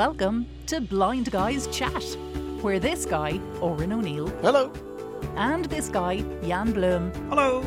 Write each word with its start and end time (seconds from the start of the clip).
Welcome 0.00 0.46
to 0.68 0.80
Blind 0.80 1.30
Guys 1.30 1.66
Chat, 1.66 2.02
where 2.62 2.78
this 2.78 3.04
guy, 3.04 3.38
Oran 3.60 3.92
O'Neill, 3.92 4.28
Hello. 4.40 4.72
and 5.36 5.66
this 5.66 5.90
guy, 5.90 6.22
Jan 6.42 6.72
Blom, 6.72 7.12
Hello. 7.28 7.60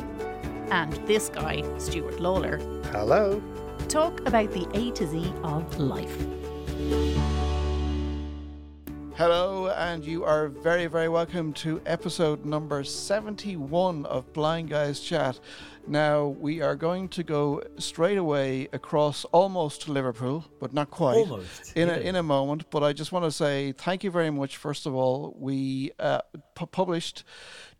and 0.71 0.93
this 1.05 1.29
guy, 1.29 1.61
Stuart 1.77 2.19
Lawler, 2.19 2.57
Hello. 2.91 3.39
talk 3.87 4.19
about 4.21 4.51
the 4.51 4.67
A 4.73 4.89
to 4.93 5.05
Z 5.05 5.31
of 5.43 5.77
life. 5.77 6.17
Hello, 9.15 9.67
and 9.67 10.03
you 10.03 10.23
are 10.23 10.47
very, 10.47 10.87
very 10.87 11.09
welcome 11.09 11.53
to 11.53 11.79
episode 11.85 12.45
number 12.45 12.83
71 12.83 14.07
of 14.07 14.33
Blind 14.33 14.71
Guys 14.71 15.01
Chat. 15.01 15.39
Now, 15.85 16.27
we 16.27 16.61
are 16.61 16.75
going 16.75 17.09
to 17.09 17.23
go 17.23 17.61
straight 17.77 18.17
away 18.17 18.69
across 18.71 19.25
almost 19.25 19.81
to 19.83 19.91
Liverpool, 19.91 20.45
but 20.59 20.73
not 20.73 20.89
quite. 20.91 21.15
Almost, 21.17 21.73
In, 21.75 21.89
yeah. 21.89 21.95
a, 21.95 21.99
in 21.99 22.15
a 22.15 22.23
moment, 22.23 22.69
but 22.69 22.83
I 22.83 22.93
just 22.93 23.11
want 23.11 23.25
to 23.25 23.31
say 23.31 23.73
thank 23.73 24.03
you 24.03 24.11
very 24.11 24.29
much. 24.29 24.55
First 24.57 24.85
of 24.85 24.95
all, 24.95 25.35
we 25.37 25.91
uh, 25.99 26.21
pu- 26.55 26.67
published 26.67 27.25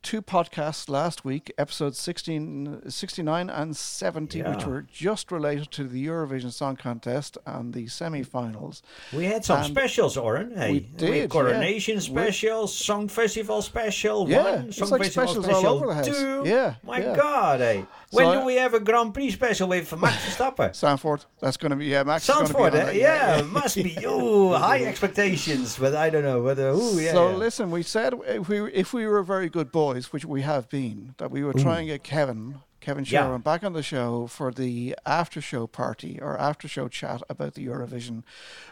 two 0.02 0.22
podcasts 0.22 0.90
last 0.90 1.24
week, 1.24 1.54
episodes 1.58 1.98
16, 1.98 2.90
69 2.90 3.50
and 3.50 3.74
70, 3.74 4.42
which 4.42 4.66
were 4.66 4.82
just 4.82 5.32
related 5.32 5.72
to 5.72 5.86
the 5.86 6.06
Eurovision 6.06 6.52
Song 6.52 6.76
Contest 6.76 7.38
and 7.46 7.74
the 7.74 7.88
semi 7.88 8.22
finals. 8.22 8.82
We 9.14 9.24
had 9.24 9.46
some 9.46 9.60
Um, 9.60 9.64
specials, 9.72 10.18
Oran. 10.18 10.58
Hey, 10.58 10.72
we 10.74 10.80
did, 10.82 11.30
coronation 11.30 11.94
yeah. 11.96 12.00
special, 12.02 12.68
song 12.68 13.08
festival 13.08 13.62
special, 13.62 14.30
Yeah, 14.30 14.44
one, 14.44 14.68
it's 14.68 14.78
song 14.78 14.90
like 14.90 15.04
festival 15.04 15.28
specials 15.42 15.46
all 15.48 15.54
special, 15.62 15.76
over 15.78 15.86
the 15.88 15.94
house. 15.94 16.08
two. 16.08 16.44
Yeah, 16.46 16.76
My 16.84 17.00
yeah. 17.00 17.16
God, 17.16 17.60
hey. 17.62 17.86
When 18.12 18.26
So 18.26 18.40
do 18.40 18.46
we 18.46 18.56
have 18.56 18.74
a 18.74 18.80
Grand 18.80 19.14
Prix 19.14 19.32
special 19.32 19.70
with 19.70 19.98
Max 20.00 20.24
Verstappen? 20.26 20.76
Sanford, 20.76 21.26
that's 21.40 21.58
going 21.58 21.72
to 21.72 21.76
be, 21.76 21.88
yeah, 21.88 22.04
Max 22.04 22.26
Sanford, 22.26 22.76
eh? 22.76 22.92
yeah, 22.92 23.42
must 23.42 23.76
be. 23.76 23.98
Ooh, 24.06 24.54
high 24.54 24.84
expectations, 24.84 25.78
but 25.80 25.96
I 25.96 26.12
don't 26.12 26.24
know 26.24 26.44
whether. 26.44 26.70
Ooh, 26.70 27.00
yeah. 27.00 27.12
so 27.12 27.30
yeah. 27.30 27.36
listen, 27.36 27.72
we 27.72 27.82
said 27.82 28.14
if 28.28 28.48
we 28.48 28.72
if 28.72 28.94
we 28.94 29.08
were 29.08 29.24
very 29.24 29.50
good 29.50 29.72
boys, 29.72 30.14
which 30.14 30.26
we 30.26 30.44
have 30.44 30.70
been, 30.70 31.16
that 31.18 31.32
we 31.32 31.44
would 31.44 31.58
trying 31.58 31.88
to 31.88 31.94
get 31.94 32.04
Kevin, 32.04 32.60
Kevin 32.82 33.04
Yeah. 33.06 33.24
Sherwin, 33.24 33.42
back 33.42 33.64
on 33.64 33.74
the 33.74 33.82
show 33.82 34.28
for 34.28 34.52
the 34.52 34.96
after 35.06 35.42
show 35.42 35.66
party 35.66 36.20
or 36.22 36.38
after 36.38 36.68
show 36.68 36.88
chat 36.88 37.24
about 37.30 37.56
the 37.56 37.66
Eurovision. 37.66 38.24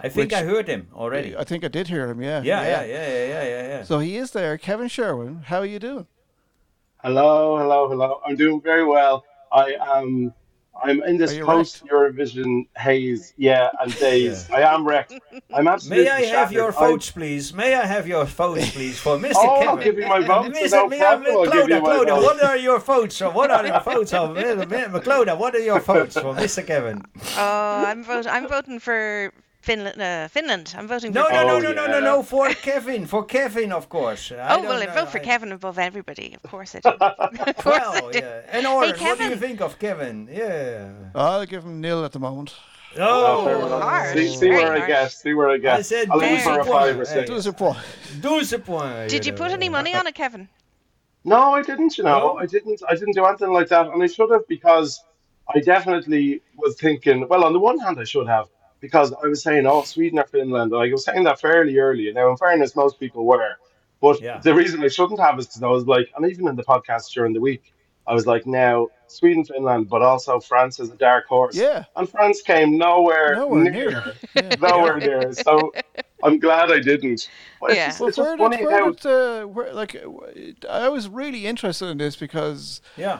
I 0.01 0.09
think 0.09 0.33
I 0.33 0.43
heard 0.43 0.67
him 0.67 0.89
already. 0.93 1.35
I 1.35 1.45
think 1.45 1.63
I 1.63 1.69
did 1.69 1.87
hear 1.87 2.09
him. 2.09 2.21
Yeah, 2.21 2.43
yeah, 2.43 2.61
yeah, 2.61 2.83
yeah, 2.83 2.85
yeah, 2.85 3.07
yeah, 3.07 3.43
yeah, 3.43 3.67
yeah. 3.67 3.83
So 3.83 3.99
he 3.99 4.17
is 4.17 4.31
there, 4.31 4.57
Kevin 4.57 4.87
Sherwin. 4.87 5.43
How 5.45 5.59
are 5.59 5.65
you 5.65 5.79
doing? 5.79 6.07
Hello, 7.03 7.57
hello, 7.57 7.89
hello. 7.89 8.21
I'm 8.25 8.35
doing 8.35 8.61
very 8.61 8.85
well. 8.85 9.23
I 9.51 9.75
am. 9.97 10.33
I'm 10.83 11.03
in 11.03 11.17
this 11.17 11.31
Are 11.31 11.35
you 11.35 11.45
post 11.45 11.85
Eurovision 11.85 12.65
haze, 12.77 13.33
yeah, 13.37 13.69
and 13.79 13.95
days. 13.99 14.49
I 14.49 14.61
am 14.61 14.87
wrecked. 14.87 15.13
I'm 15.53 15.67
absolutely. 15.67 16.05
May 16.05 16.09
I 16.09 16.21
have 16.21 16.29
shattered. 16.29 16.53
your 16.53 16.69
I- 16.69 16.79
votes, 16.79 17.11
please? 17.11 17.53
May 17.53 17.75
I 17.75 17.85
have 17.85 18.07
your 18.07 18.25
votes, 18.25 18.71
please, 18.71 18.99
for 18.99 19.17
Mr. 19.25 19.33
Oh, 19.35 19.59
Kevin? 19.59 19.67
I'll 19.69 19.77
give 19.77 19.97
you 19.99 20.07
my 20.07 20.21
votes, 20.21 20.57
Mr. 20.59 20.71
no 20.71 20.87
May 20.87 20.97
I- 20.97 20.99
problem, 21.01 21.35
I'll 21.37 21.43
give 21.45 21.53
Clodagh, 21.53 21.69
you 21.69 21.81
my 21.81 21.89
Clodagh, 21.89 22.07
votes. 22.07 22.23
what 22.23 22.43
are 22.43 22.57
your 22.57 22.79
votes? 22.79 23.21
Or 23.21 23.31
what 23.31 23.51
are 23.51 23.67
your 23.67 23.79
votes 23.81 24.13
of 24.13 24.29
Clodagh, 24.35 25.37
what 25.37 25.55
are 25.55 25.59
your 25.59 25.79
votes 25.81 26.15
for 26.15 26.33
Mr. 26.33 26.65
Kevin? 26.65 27.01
Oh, 27.37 27.83
I'm 27.87 28.03
voting. 28.03 28.31
I'm 28.31 28.47
voting 28.47 28.79
for 28.79 29.31
Finland. 29.61 30.01
Uh, 30.01 30.27
Finland. 30.27 30.73
I'm 30.77 30.87
voting 30.87 31.13
No, 31.13 31.23
for. 31.25 31.33
no, 31.33 31.43
no, 31.47 31.55
Oh, 31.55 31.59
no, 31.59 31.71
no, 31.73 31.85
yeah. 31.85 31.91
no, 31.91 31.99
no, 31.99 32.23
for 32.23 32.49
Kevin, 32.49 33.05
for 33.05 33.23
Kevin, 33.25 33.71
of 33.71 33.87
course. 33.89 34.31
I 34.31 34.55
Oh 34.55 34.61
well, 34.63 34.81
I 34.81 34.85
know, 34.85 34.93
vote 34.93 35.09
for 35.11 35.19
I- 35.19 35.23
Kevin 35.23 35.51
above 35.51 35.77
everybody. 35.79 36.35
Of 36.43 36.49
course 36.51 36.75
I 36.75 36.79
do. 36.79 36.89
of 36.99 37.55
course 37.57 37.65
Well, 37.65 38.07
I 38.07 38.11
do. 38.11 38.19
yeah. 38.19 38.41
And 38.51 38.65
Oran, 38.67 38.89
what 38.99 39.17
do 39.19 39.23
you 39.25 39.35
think 39.35 39.61
of 39.61 39.77
Kevin? 39.77 40.27
Yeah. 40.31 40.89
I'll 41.15 41.45
give 41.45 41.63
him 41.63 41.79
nil 41.81 42.03
at 42.05 42.11
the 42.11 42.19
moment. 42.19 42.53
Oh, 42.99 43.45
fair 43.45 43.55
Oh, 43.55 43.65
enough. 43.67 43.81
harsh, 43.83 44.13
See, 44.13 44.27
see 44.27 44.49
very 44.49 44.55
where 44.63 44.73
I 44.73 44.77
harsh. 44.79 44.87
get. 44.89 45.11
See 45.11 45.33
where 45.33 45.49
I 45.49 45.57
get. 45.57 45.75
I 45.79 45.81
said 45.83 46.09
I'll 46.09 46.17
leave 46.17 46.41
for 46.41 46.59
a 46.59 46.65
five 46.65 46.99
or 46.99 47.05
six. 47.05 47.29
Does 47.29 47.47
it 47.47 47.55
point? 47.55 47.77
12 48.21 48.65
points. 48.65 49.13
Did 49.13 49.25
you 49.25 49.33
put 49.33 49.51
any 49.51 49.69
money 49.69 49.93
on 49.95 50.07
it, 50.07 50.15
Kevin? 50.15 50.49
No, 51.23 51.53
I 51.53 51.61
didn't. 51.61 51.97
You 51.97 52.03
know, 52.03 52.19
No? 52.19 52.37
I 52.37 52.45
didn't. 52.47 52.81
I 52.89 52.95
didn't 52.95 53.13
do 53.13 53.23
anything 53.25 53.53
like 53.53 53.69
that, 53.69 53.87
and 53.87 54.01
I 54.03 54.07
should 54.07 54.31
have 54.31 54.45
because 54.47 55.01
I 55.55 55.59
definitely 55.59 56.41
was 56.57 56.75
thinking. 56.75 57.27
Well, 57.29 57.43
on 57.45 57.53
the 57.53 57.59
one 57.59 57.77
hand, 57.79 57.97
I 57.99 58.03
should 58.05 58.27
have 58.27 58.47
because 58.81 59.13
I 59.13 59.27
was 59.27 59.41
saying, 59.43 59.65
"Oh, 59.65 59.83
Sweden 59.83 60.19
or 60.19 60.25
Finland." 60.25 60.71
Like 60.71 60.89
I 60.89 60.91
was 60.93 61.05
saying 61.05 61.23
that 61.23 61.39
fairly 61.39 61.77
early. 61.79 62.11
Now, 62.11 62.29
in 62.31 62.37
fairness, 62.37 62.75
most 62.75 62.99
people 62.99 63.25
were, 63.25 63.55
but 64.01 64.19
Yeah. 64.21 64.39
the 64.39 64.53
reason 64.53 64.83
I 64.83 64.89
shouldn't 64.89 65.19
have 65.19 65.39
is 65.39 65.45
because 65.47 65.63
I 65.63 65.67
was 65.67 65.85
like, 65.87 66.11
and 66.15 66.29
even 66.29 66.47
in 66.47 66.55
the 66.55 66.63
podcast 66.63 67.11
during 67.13 67.33
the 67.33 67.39
week, 67.39 67.73
I 68.07 68.13
was 68.13 68.25
like, 68.25 68.45
"Now, 68.47 68.87
Sweden, 69.07 69.45
Finland, 69.45 69.87
but 69.87 70.01
also 70.01 70.39
France 70.39 70.79
is 70.79 70.89
a 70.89 70.95
dark 70.95 71.27
horse." 71.27 71.55
Yeah. 71.55 71.85
and 71.95 72.09
France 72.09 72.41
came 72.41 72.77
nowhere, 72.77 73.35
Nowhere 73.35 73.63
near, 73.63 73.71
near. 73.91 74.13
Yeah. 74.35 74.55
nowhere 74.59 74.97
near. 74.97 75.31
So 75.33 75.71
I'm 76.23 76.39
glad 76.39 76.71
I 76.71 76.79
didn't. 76.79 77.29
But 77.61 77.75
Yeah. 77.75 77.89
it's, 77.89 77.99
Well, 77.99 78.09
it's 78.09 78.17
just 78.17 78.27
where 78.27 78.37
funny 78.37 78.57
did, 78.57 78.65
where 78.65 78.79
how 78.83 78.91
did, 78.91 79.05
uh, 79.05 79.45
where, 79.45 79.73
like, 79.73 79.95
uh, 79.95 80.67
I 80.67 80.89
was 80.89 81.07
really 81.07 81.45
interested 81.45 81.87
in 81.87 81.97
this 81.99 82.15
because 82.15 82.81
Yeah. 82.97 83.19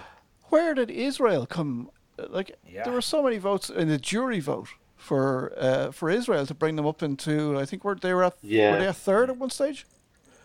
where 0.50 0.74
did 0.74 0.90
Israel 0.90 1.46
come? 1.46 1.92
Like, 2.18 2.50
Yeah. 2.68 2.84
there 2.84 2.94
were 2.94 3.02
so 3.02 3.22
many 3.24 3.38
votes 3.38 3.70
in 3.70 3.88
the 3.88 3.98
jury 4.00 4.40
vote 4.40 4.70
for 5.02 5.52
uh, 5.58 5.92
for 5.92 6.10
Israel 6.10 6.46
to 6.46 6.54
bring 6.54 6.76
them 6.76 6.86
up 6.88 7.02
into. 7.04 7.58
I 7.60 7.66
think 7.66 7.84
were 7.84 7.96
they 7.96 8.14
were 8.14 8.24
at 8.24 8.36
Yeah. 8.42 8.72
were 8.72 8.80
they 8.80 8.88
a 8.88 8.94
third 8.94 9.30
at 9.30 9.38
one 9.38 9.50
stage? 9.50 9.86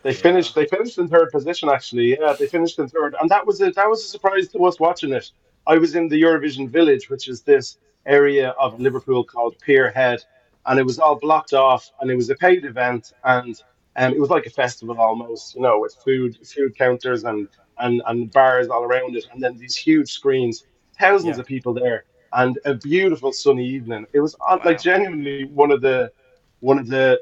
They 0.03 0.15
finished. 0.15 0.55
They 0.55 0.67
finished 0.67 0.99
in 0.99 1.09
third 1.09 1.31
position. 1.31 1.69
Actually, 1.69 2.09
yeah, 2.19 2.33
they 2.39 2.47
finished 2.47 2.79
in 2.79 2.89
third, 2.89 3.15
and 3.21 3.31
that 3.31 3.47
was 3.47 3.61
a 3.61 3.71
that 3.73 3.89
was 3.89 4.01
a 4.05 4.09
surprise 4.09 4.49
to 4.49 4.59
us 4.65 4.81
watching 4.81 5.13
it. 5.13 5.31
I 5.67 5.77
was 5.79 5.95
in 5.95 6.09
the 6.09 6.21
Eurovision 6.23 6.69
Village, 6.71 7.11
which 7.11 7.29
is 7.29 7.43
this 7.43 7.79
area 8.07 8.51
of 8.51 8.81
Liverpool 8.81 9.25
called 9.25 9.59
Pier 9.59 9.91
Head, 9.91 10.23
and 10.67 10.79
it 10.79 10.85
was 10.85 10.99
all 10.99 11.17
blocked 11.17 11.53
off, 11.55 11.91
and 12.01 12.11
it 12.11 12.15
was 12.17 12.31
a 12.31 12.37
paid 12.37 12.65
event, 12.65 13.13
and 13.25 13.61
um, 13.97 14.13
it 14.13 14.21
was 14.21 14.31
like 14.31 14.47
a 14.47 14.51
festival 14.51 14.97
almost, 15.01 15.55
you 15.57 15.61
know, 15.63 15.81
with 15.81 15.95
food 16.05 16.39
food 16.47 16.77
counters 16.79 17.25
and 17.25 17.49
and 17.79 18.01
and 18.07 18.31
bars 18.33 18.69
all 18.69 18.85
around 18.85 19.17
it, 19.17 19.27
and 19.33 19.43
then 19.43 19.57
these 19.59 19.77
huge 19.77 20.11
screens, 20.13 20.65
thousands 21.01 21.37
Yeah. 21.37 21.41
of 21.41 21.47
people 21.47 21.75
there, 21.75 22.05
and 22.37 22.59
a 22.65 22.75
beautiful 22.75 23.33
sunny 23.33 23.67
evening. 23.67 24.07
It 24.13 24.21
was 24.21 24.37
uh, 24.47 24.59
like 24.65 24.81
genuinely 24.81 25.47
one 25.47 25.73
of 25.73 25.81
the 25.81 26.13
one 26.61 26.79
of 26.79 26.87
the 26.89 27.21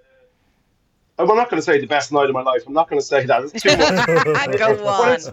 I'm 1.19 1.29
not 1.29 1.49
going 1.49 1.61
to 1.61 1.63
say 1.63 1.81
the 1.81 1.87
best 1.87 2.11
night 2.13 2.27
of 2.29 2.33
my 2.33 2.43
life. 2.43 2.65
I'm 2.67 2.73
not 2.73 2.91
going 2.91 3.01
to 3.01 3.07
say 3.07 3.25
that. 3.25 3.45
It's 3.45 3.63
too 3.63 3.77
much. 3.77 4.59
Go 4.59 4.75
But 4.85 5.01
on. 5.01 5.13
it's, 5.13 5.31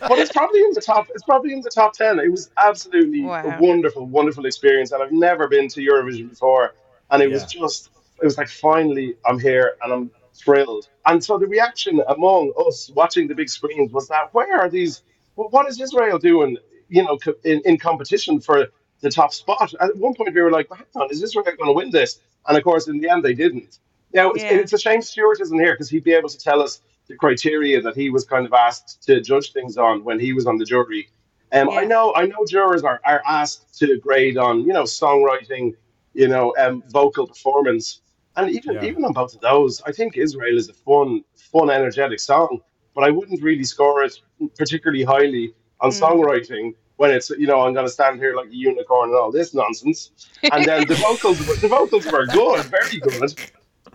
but 0.00 0.18
it's 0.18 0.32
probably 0.32 0.60
in 0.60 0.72
the 0.72 0.80
top. 0.80 1.06
It's 1.14 1.22
probably 1.22 1.52
in 1.52 1.60
the 1.60 1.70
top 1.70 1.92
ten. 1.92 2.18
It 2.18 2.30
was 2.30 2.50
absolutely 2.62 3.22
Wow. 3.22 3.44
a 3.44 3.62
wonderful, 3.62 4.06
wonderful 4.06 4.46
experience, 4.46 4.90
and 4.90 5.02
I've 5.02 5.12
never 5.12 5.46
been 5.46 5.68
to 5.68 5.80
Eurovision 5.80 6.30
before. 6.30 6.74
And 7.12 7.22
it 7.22 7.30
was 7.30 7.44
just, 7.44 7.90
it 8.20 8.24
was 8.24 8.38
like 8.38 8.48
finally 8.48 9.14
I'm 9.26 9.38
here 9.38 9.74
and 9.82 9.92
I'm 9.92 10.10
thrilled. 10.34 10.88
And 11.06 11.22
so 11.22 11.38
the 11.38 11.46
reaction 11.46 12.02
among 12.08 12.52
us 12.66 12.90
watching 12.96 13.28
the 13.28 13.34
big 13.34 13.48
screens 13.48 13.92
was 13.92 14.08
that 14.08 14.34
where 14.34 14.58
are 14.60 14.68
these? 14.68 15.02
What 15.36 15.68
is 15.68 15.80
Israel 15.80 16.18
doing? 16.18 16.56
You 16.88 17.04
know, 17.04 17.18
in, 17.44 17.62
in 17.64 17.78
competition 17.78 18.40
for 18.40 18.66
the 19.00 19.10
top 19.10 19.32
spot. 19.32 19.72
At 19.80 19.96
one 19.96 20.14
point 20.14 20.34
we 20.34 20.40
were 20.40 20.50
like, 20.50 20.68
hang 20.70 20.86
on, 20.96 21.10
is 21.10 21.22
Israel 21.22 21.44
going 21.44 21.58
to 21.58 21.72
win 21.72 21.90
this? 21.90 22.20
And 22.46 22.56
of 22.56 22.64
course, 22.64 22.88
in 22.88 22.98
the 22.98 23.08
end, 23.08 23.24
they 23.24 23.34
didn't. 23.34 23.78
Now, 24.14 24.30
it's, 24.32 24.44
Yeah. 24.44 24.54
it's 24.58 24.72
a 24.72 24.78
shame 24.78 25.02
Stuart 25.02 25.40
isn't 25.40 25.58
here 25.58 25.74
because 25.74 25.90
he'd 25.90 26.04
be 26.04 26.12
able 26.12 26.28
to 26.28 26.38
tell 26.38 26.62
us 26.62 26.80
the 27.08 27.16
criteria 27.16 27.80
that 27.82 27.96
he 27.96 28.10
was 28.10 28.24
kind 28.24 28.46
of 28.46 28.52
asked 28.52 29.02
to 29.06 29.20
judge 29.20 29.52
things 29.52 29.76
on 29.76 30.04
when 30.04 30.18
he 30.20 30.32
was 30.32 30.46
on 30.46 30.58
the 30.58 30.64
jury. 30.64 31.08
Um, 31.52 31.68
I 31.70 31.84
know, 31.84 32.14
I 32.14 32.26
know, 32.26 32.44
jurors 32.46 32.84
are, 32.84 33.00
are 33.04 33.22
asked 33.26 33.78
to 33.80 33.98
grade 33.98 34.36
on, 34.38 34.60
you 34.60 34.72
know, 34.72 34.84
songwriting, 34.84 35.74
you 36.14 36.28
know, 36.28 36.54
um, 36.58 36.82
vocal 36.88 37.26
performance, 37.26 38.02
and 38.36 38.50
even 38.50 38.74
Yeah. 38.76 38.84
even 38.84 39.04
on 39.04 39.12
both 39.12 39.34
of 39.34 39.40
those, 39.40 39.82
I 39.84 39.92
think 39.92 40.16
Israel 40.16 40.56
is 40.56 40.68
a 40.68 40.74
fun, 40.74 41.24
fun, 41.36 41.70
energetic 41.70 42.20
song. 42.20 42.60
But 42.94 43.04
I 43.04 43.10
wouldn't 43.10 43.42
really 43.42 43.64
score 43.64 44.02
it 44.04 44.14
particularly 44.56 45.02
highly 45.04 45.54
on 45.80 45.90
songwriting 45.90 46.74
when 47.00 47.10
it's, 47.10 47.30
you 47.30 47.46
know, 47.46 47.62
I'm 47.62 47.72
going 47.72 47.86
to 47.86 47.90
stand 47.90 48.18
here 48.18 48.36
like 48.36 48.48
a 48.50 48.54
unicorn 48.54 49.08
and 49.08 49.16
all 49.18 49.32
this 49.32 49.54
nonsense. 49.54 50.10
And 50.52 50.66
then 50.66 50.86
the 50.86 50.94
vocals, 51.08 51.38
were- 51.48 51.56
the 51.56 51.68
vocals 51.68 52.04
were 52.12 52.26
good, 52.26 52.66
very 52.66 52.98
good. 52.98 53.20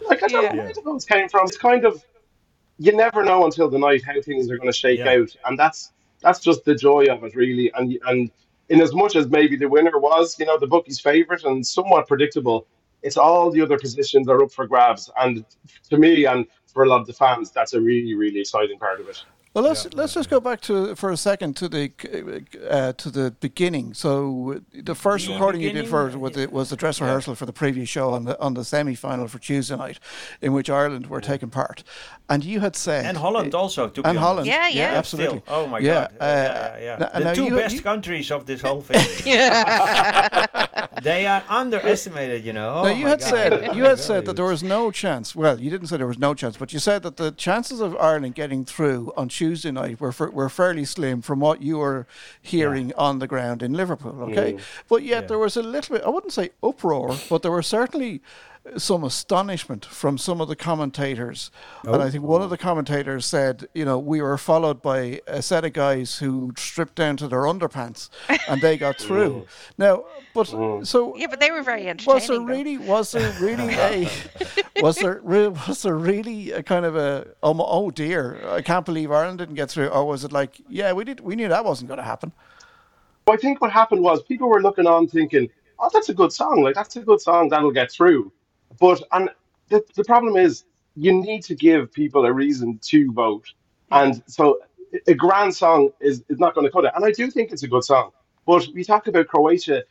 Like 0.10 0.24
I 0.24 0.28
don't 0.28 0.44
Yeah. 0.44 0.50
know 0.54 0.64
where 0.64 0.74
the 0.74 0.82
vocals 0.82 1.06
came 1.06 1.30
from. 1.30 1.46
It's 1.46 1.56
kind 1.56 1.86
of 1.86 2.04
you 2.80 2.92
never 2.94 3.24
know 3.24 3.46
until 3.46 3.70
the 3.70 3.78
night 3.78 4.04
how 4.04 4.20
things 4.22 4.50
are 4.50 4.58
going 4.58 4.72
to 4.72 4.78
shake 4.78 5.00
Yeah. 5.02 5.12
out, 5.18 5.30
and 5.46 5.58
that's 5.58 5.92
that's 6.22 6.40
just 6.40 6.66
the 6.66 6.74
joy 6.74 7.06
of 7.06 7.24
it, 7.24 7.36
really. 7.36 7.72
And 7.76 7.96
and 8.08 8.32
in 8.70 8.82
as 8.82 8.92
much 8.96 9.16
as 9.16 9.30
maybe 9.30 9.56
the 9.56 9.70
winner 9.70 10.00
was, 10.00 10.38
you 10.40 10.48
know, 10.48 10.58
the 10.58 10.66
bookie's 10.68 11.00
favorite 11.00 11.44
and 11.44 11.66
somewhat 11.66 12.08
predictable, 12.08 12.66
it's 13.04 13.18
all 13.18 13.52
the 13.52 13.62
other 13.62 13.78
positions 13.78 14.28
are 14.28 14.42
up 14.44 14.52
for 14.52 14.66
grabs. 14.66 15.12
And 15.24 15.46
to 15.92 15.98
me, 16.00 16.26
and 16.26 16.48
for 16.74 16.84
a 16.84 16.88
lot 16.90 17.02
of 17.02 17.06
the 17.08 17.14
fans, 17.14 17.52
that's 17.52 17.74
a 17.74 17.80
really 17.80 18.16
really 18.16 18.40
exciting 18.40 18.80
part 18.80 19.00
of 19.00 19.08
it. 19.10 19.24
Well, 19.56 19.64
let's 19.64 19.92
let's 19.94 20.14
just 20.14 20.30
go 20.30 20.42
back 20.42 20.60
to 20.64 20.96
for 20.96 21.12
a 21.12 21.16
second 21.16 21.56
to 21.56 21.70
the 21.70 21.90
uh, 22.70 22.92
to 22.92 23.10
the 23.10 23.32
beginning. 23.40 23.94
So 23.94 24.60
the 24.74 24.96
first 24.96 25.28
The 25.28 25.34
recording 25.34 25.62
you 25.62 25.70
did 25.70 25.86
beginning, 25.86 26.12
for 26.12 26.20
was 26.20 26.34
the, 26.34 26.48
was 26.48 26.70
the 26.72 26.76
dress 26.76 27.00
rehearsal 27.00 27.36
for 27.36 27.46
the 27.46 27.54
previous 27.54 27.88
show 27.88 28.12
on 28.12 28.26
the 28.26 28.38
on 28.42 28.54
the 28.56 28.66
semi 28.66 28.96
final 28.96 29.30
for 29.30 29.40
Tuesday 29.40 29.78
night, 29.78 29.98
in 30.42 30.52
which 30.52 30.70
Ireland 30.70 31.08
were 31.08 31.22
taking 31.22 31.50
part, 31.52 31.86
and 32.28 32.44
you 32.44 32.60
had 32.60 32.76
said 32.76 33.06
And 33.06 33.16
Holland 33.18 33.56
also, 33.56 33.88
to 33.88 34.02
and 34.02 34.18
honest. 34.18 34.20
Holland, 34.26 34.48
Yeah, 34.48 34.68
yeah. 34.68 34.98
absolutely. 34.98 35.40
Still. 35.40 35.56
Oh 35.56 35.68
my 35.68 35.80
Yeah, 35.80 35.94
God. 35.94 36.12
uh, 36.20 36.26
yeah, 36.26 36.78
yeah, 36.80 37.10
yeah. 37.14 37.20
The 37.22 37.34
two 37.36 37.44
you- 37.46 37.56
best 37.56 37.76
you- 37.76 37.82
countries 37.82 38.32
of 38.32 38.46
this 38.46 38.62
whole 38.62 38.82
thing. 38.82 39.08
they 41.02 41.26
are 41.28 41.44
underestimated, 41.48 42.44
you 42.44 42.52
know. 42.52 42.84
Now 42.84 42.90
Oh 42.90 42.94
you 42.94 43.08
had 43.08 43.20
God. 43.22 43.30
said 43.30 43.76
you 43.78 43.86
had 43.86 44.00
said 44.00 44.26
that 44.26 44.36
there 44.36 44.46
was 44.46 44.64
no 44.64 44.92
chance. 44.92 45.34
Well, 45.34 45.62
you 45.62 45.70
didn't 45.70 45.88
say 45.88 45.96
there 45.96 46.08
was 46.08 46.20
no 46.20 46.34
chance, 46.34 46.58
but 46.58 46.74
you 46.74 46.80
said 46.80 47.04
that 47.04 47.16
the 47.16 47.32
chances 47.32 47.80
of 47.80 47.96
Ireland 47.96 48.36
getting 48.36 48.66
through 48.66 49.14
on 49.16 49.30
Tuesday 49.30 49.45
night 49.54 50.00
were 50.00 50.14
were 50.32 50.50
fairly 50.50 50.86
slim 50.86 51.22
from 51.22 51.40
what 51.40 51.62
you 51.62 51.78
were 51.78 52.06
hearing 52.42 52.94
on 52.98 53.20
the 53.20 53.28
ground 53.28 53.62
in 53.64 53.74
Liverpool. 53.74 54.22
Okay, 54.24 54.54
mm. 54.54 54.62
but 54.88 55.04
yet 55.04 55.24
Yeah. 55.24 55.28
there 55.28 55.40
was 55.40 55.58
a 55.58 55.64
little 55.64 55.96
bit. 55.96 56.06
I 56.06 56.10
wouldn't 56.10 56.34
say 56.34 56.50
uproar, 56.62 57.16
but 57.30 57.42
there 57.42 57.52
were 57.52 57.64
certainly 57.64 58.22
some 58.78 59.04
astonishment 59.04 59.86
from 59.86 60.18
some 60.18 60.42
of 60.42 60.48
the 60.48 60.56
commentators. 60.56 61.52
And 61.84 62.02
I 62.02 62.10
think 62.10 62.24
one 62.24 62.42
of 62.42 62.50
the 62.50 62.56
oh. 62.56 62.60
commentators 62.60 63.26
said, 63.26 63.68
you 63.74 63.86
know, 63.86 64.00
we 64.00 64.22
were 64.22 64.38
followed 64.38 64.82
by 64.82 65.22
a 65.28 65.42
set 65.42 65.66
of 65.66 65.74
guys 65.74 66.18
who 66.18 66.52
stripped 66.58 66.96
down 66.96 67.18
to 67.18 67.28
their 67.28 67.42
underpants 67.42 68.10
and 68.48 68.62
they 68.62 68.78
got 68.78 68.98
through. 69.00 69.46
now, 69.78 70.06
but 70.34 70.48
so 70.86 71.16
Yeah, 71.16 71.28
but 71.28 71.40
they 71.40 71.52
were 71.52 71.64
very 71.64 71.88
entertaining. 71.88 72.16
was 72.16 72.28
there 72.28 72.40
though. 72.40 72.46
really 72.46 72.78
was 72.78 73.12
there 73.12 73.32
really 73.40 73.74
a 73.74 74.10
was 74.82 74.98
there 74.98 75.22
re- 75.24 75.48
was 75.48 75.84
there 75.84 75.96
really 75.96 76.52
a 76.52 76.64
kind 76.64 76.86
of 76.86 76.96
a 76.96 77.28
oh, 77.44 77.56
oh 77.60 77.92
dear 77.92 78.40
I 78.50 78.62
can't 78.62 78.86
believe 78.86 79.12
Ireland 79.12 79.40
didn't 79.40 79.56
get 79.56 79.70
through 79.70 79.88
or 79.88 80.06
was 80.06 80.24
it 80.24 80.32
like 80.32 80.60
yeah 80.68 80.92
we 80.94 81.04
did 81.04 81.20
we 81.22 81.36
knew 81.36 81.48
that 81.48 81.64
wasn't 81.64 81.88
going 81.88 82.00
to 82.00 82.04
happen 82.04 82.32
I 83.28 83.38
think 83.38 83.62
what 83.62 83.72
happened 83.72 84.02
was 84.02 84.22
people 84.24 84.48
were 84.48 84.62
looking 84.62 84.86
on 84.86 85.08
thinking, 85.08 85.50
"Oh, 85.80 85.90
that's 85.92 86.10
a 86.10 86.14
good 86.14 86.32
song. 86.32 86.62
Like 86.62 86.76
that's 86.76 86.96
a 86.96 87.02
good 87.02 87.22
song 87.22 87.50
that'll 87.50 87.72
get 87.72 87.92
through." 87.92 88.32
But 88.80 89.04
and 89.12 89.30
the 89.70 89.84
the 89.96 90.04
problem 90.06 90.38
is 90.38 90.66
you 90.96 91.14
need 91.14 91.44
to 91.46 91.56
give 91.56 91.92
people 91.94 92.26
a 92.26 92.34
reason 92.34 92.80
to 92.86 93.12
vote, 93.14 93.46
and 93.92 94.22
so 94.28 94.60
a 95.08 95.14
grand 95.16 95.56
song 95.56 95.92
is 96.02 96.24
is 96.30 96.40
not 96.40 96.56
going 96.56 96.66
to 96.66 96.72
cut 96.72 96.86
it. 96.86 96.94
And 96.96 97.06
I 97.06 97.12
do 97.12 97.32
think 97.32 97.52
it's 97.52 97.64
a 97.64 97.68
good 97.68 97.84
song. 97.84 98.12
But 98.46 98.68
we 98.74 98.84
talk 98.84 99.08
about 99.08 99.28
Croatia. 99.28 99.84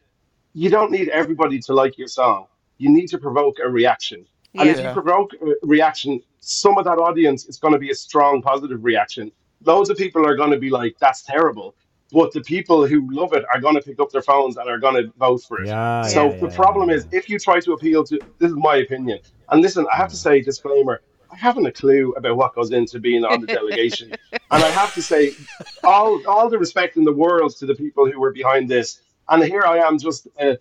You 0.55 0.71
don't 0.71 0.91
need 0.93 1.09
everybody 1.11 1.61
to 1.61 1.75
like 1.75 1.99
your 1.99 2.09
song. 2.09 2.47
You 2.79 2.91
need 2.91 3.09
to 3.09 3.19
provoke 3.19 3.59
a 3.65 3.69
reaction. 3.71 4.27
And 4.59 4.71
if 4.71 4.83
you 4.83 4.89
Yeah. 4.89 4.93
provoke 4.93 5.33
a 5.35 5.67
reaction, 5.67 6.21
some 6.41 6.79
of 6.79 6.85
that 6.87 6.99
audience 6.99 7.47
is 7.47 7.59
going 7.59 7.75
to 7.75 7.79
be 7.81 7.91
a 7.91 7.95
strong 7.95 8.43
positive 8.43 8.85
reaction. 8.85 9.33
Loads 9.65 9.91
of 9.91 9.97
people 9.99 10.27
are 10.27 10.37
going 10.37 10.51
to 10.53 10.59
be 10.59 10.71
like, 10.71 10.97
"That's 11.01 11.23
terrible," 11.23 11.77
but 12.15 12.33
the 12.33 12.41
people 12.43 12.87
who 12.87 13.07
love 13.13 13.33
it 13.33 13.45
are 13.53 13.61
going 13.61 13.75
to 13.75 13.83
pick 13.83 13.99
up 13.99 14.11
their 14.11 14.23
phones 14.23 14.57
and 14.57 14.71
are 14.71 14.79
going 14.79 14.95
to 14.95 15.13
vote 15.19 15.43
for 15.43 15.61
it. 15.61 15.67
Yeah, 15.67 16.03
so 16.03 16.31
yeah, 16.31 16.41
the 16.41 16.49
yeah, 16.49 16.57
problem 16.57 16.89
is, 16.89 17.07
if 17.11 17.29
you 17.29 17.41
try 17.41 17.59
to 17.59 17.73
appeal 17.73 18.05
to, 18.05 18.21
this 18.39 18.53
is 18.53 18.57
my 18.57 18.77
opinion. 18.77 19.19
And 19.51 19.61
listen, 19.61 19.85
I 19.93 19.97
have 19.97 20.11
to 20.11 20.17
say, 20.17 20.41
disclaimer: 20.41 21.03
I 21.33 21.37
haven't 21.37 21.67
a 21.67 21.73
clue 21.73 22.15
about 22.17 22.37
what 22.37 22.55
goes 22.55 22.71
into 22.71 23.01
being 23.01 23.25
on 23.25 23.41
the 23.41 23.49
delegation, 23.49 24.13
and 24.33 24.41
I 24.51 24.71
have 24.71 24.95
to 24.95 25.03
say, 25.03 25.35
all 25.83 26.23
all 26.29 26.49
the 26.49 26.59
respect 26.59 26.97
in 26.97 27.03
the 27.03 27.13
world 27.13 27.57
to 27.57 27.67
the 27.67 27.75
people 27.75 28.11
who 28.11 28.21
were 28.21 28.33
behind 28.33 28.69
this. 28.71 29.01
And 29.29 29.43
here 29.43 29.65
I 29.65 29.79
am, 29.79 29.99
just 29.99 30.29
uh, 30.39 30.55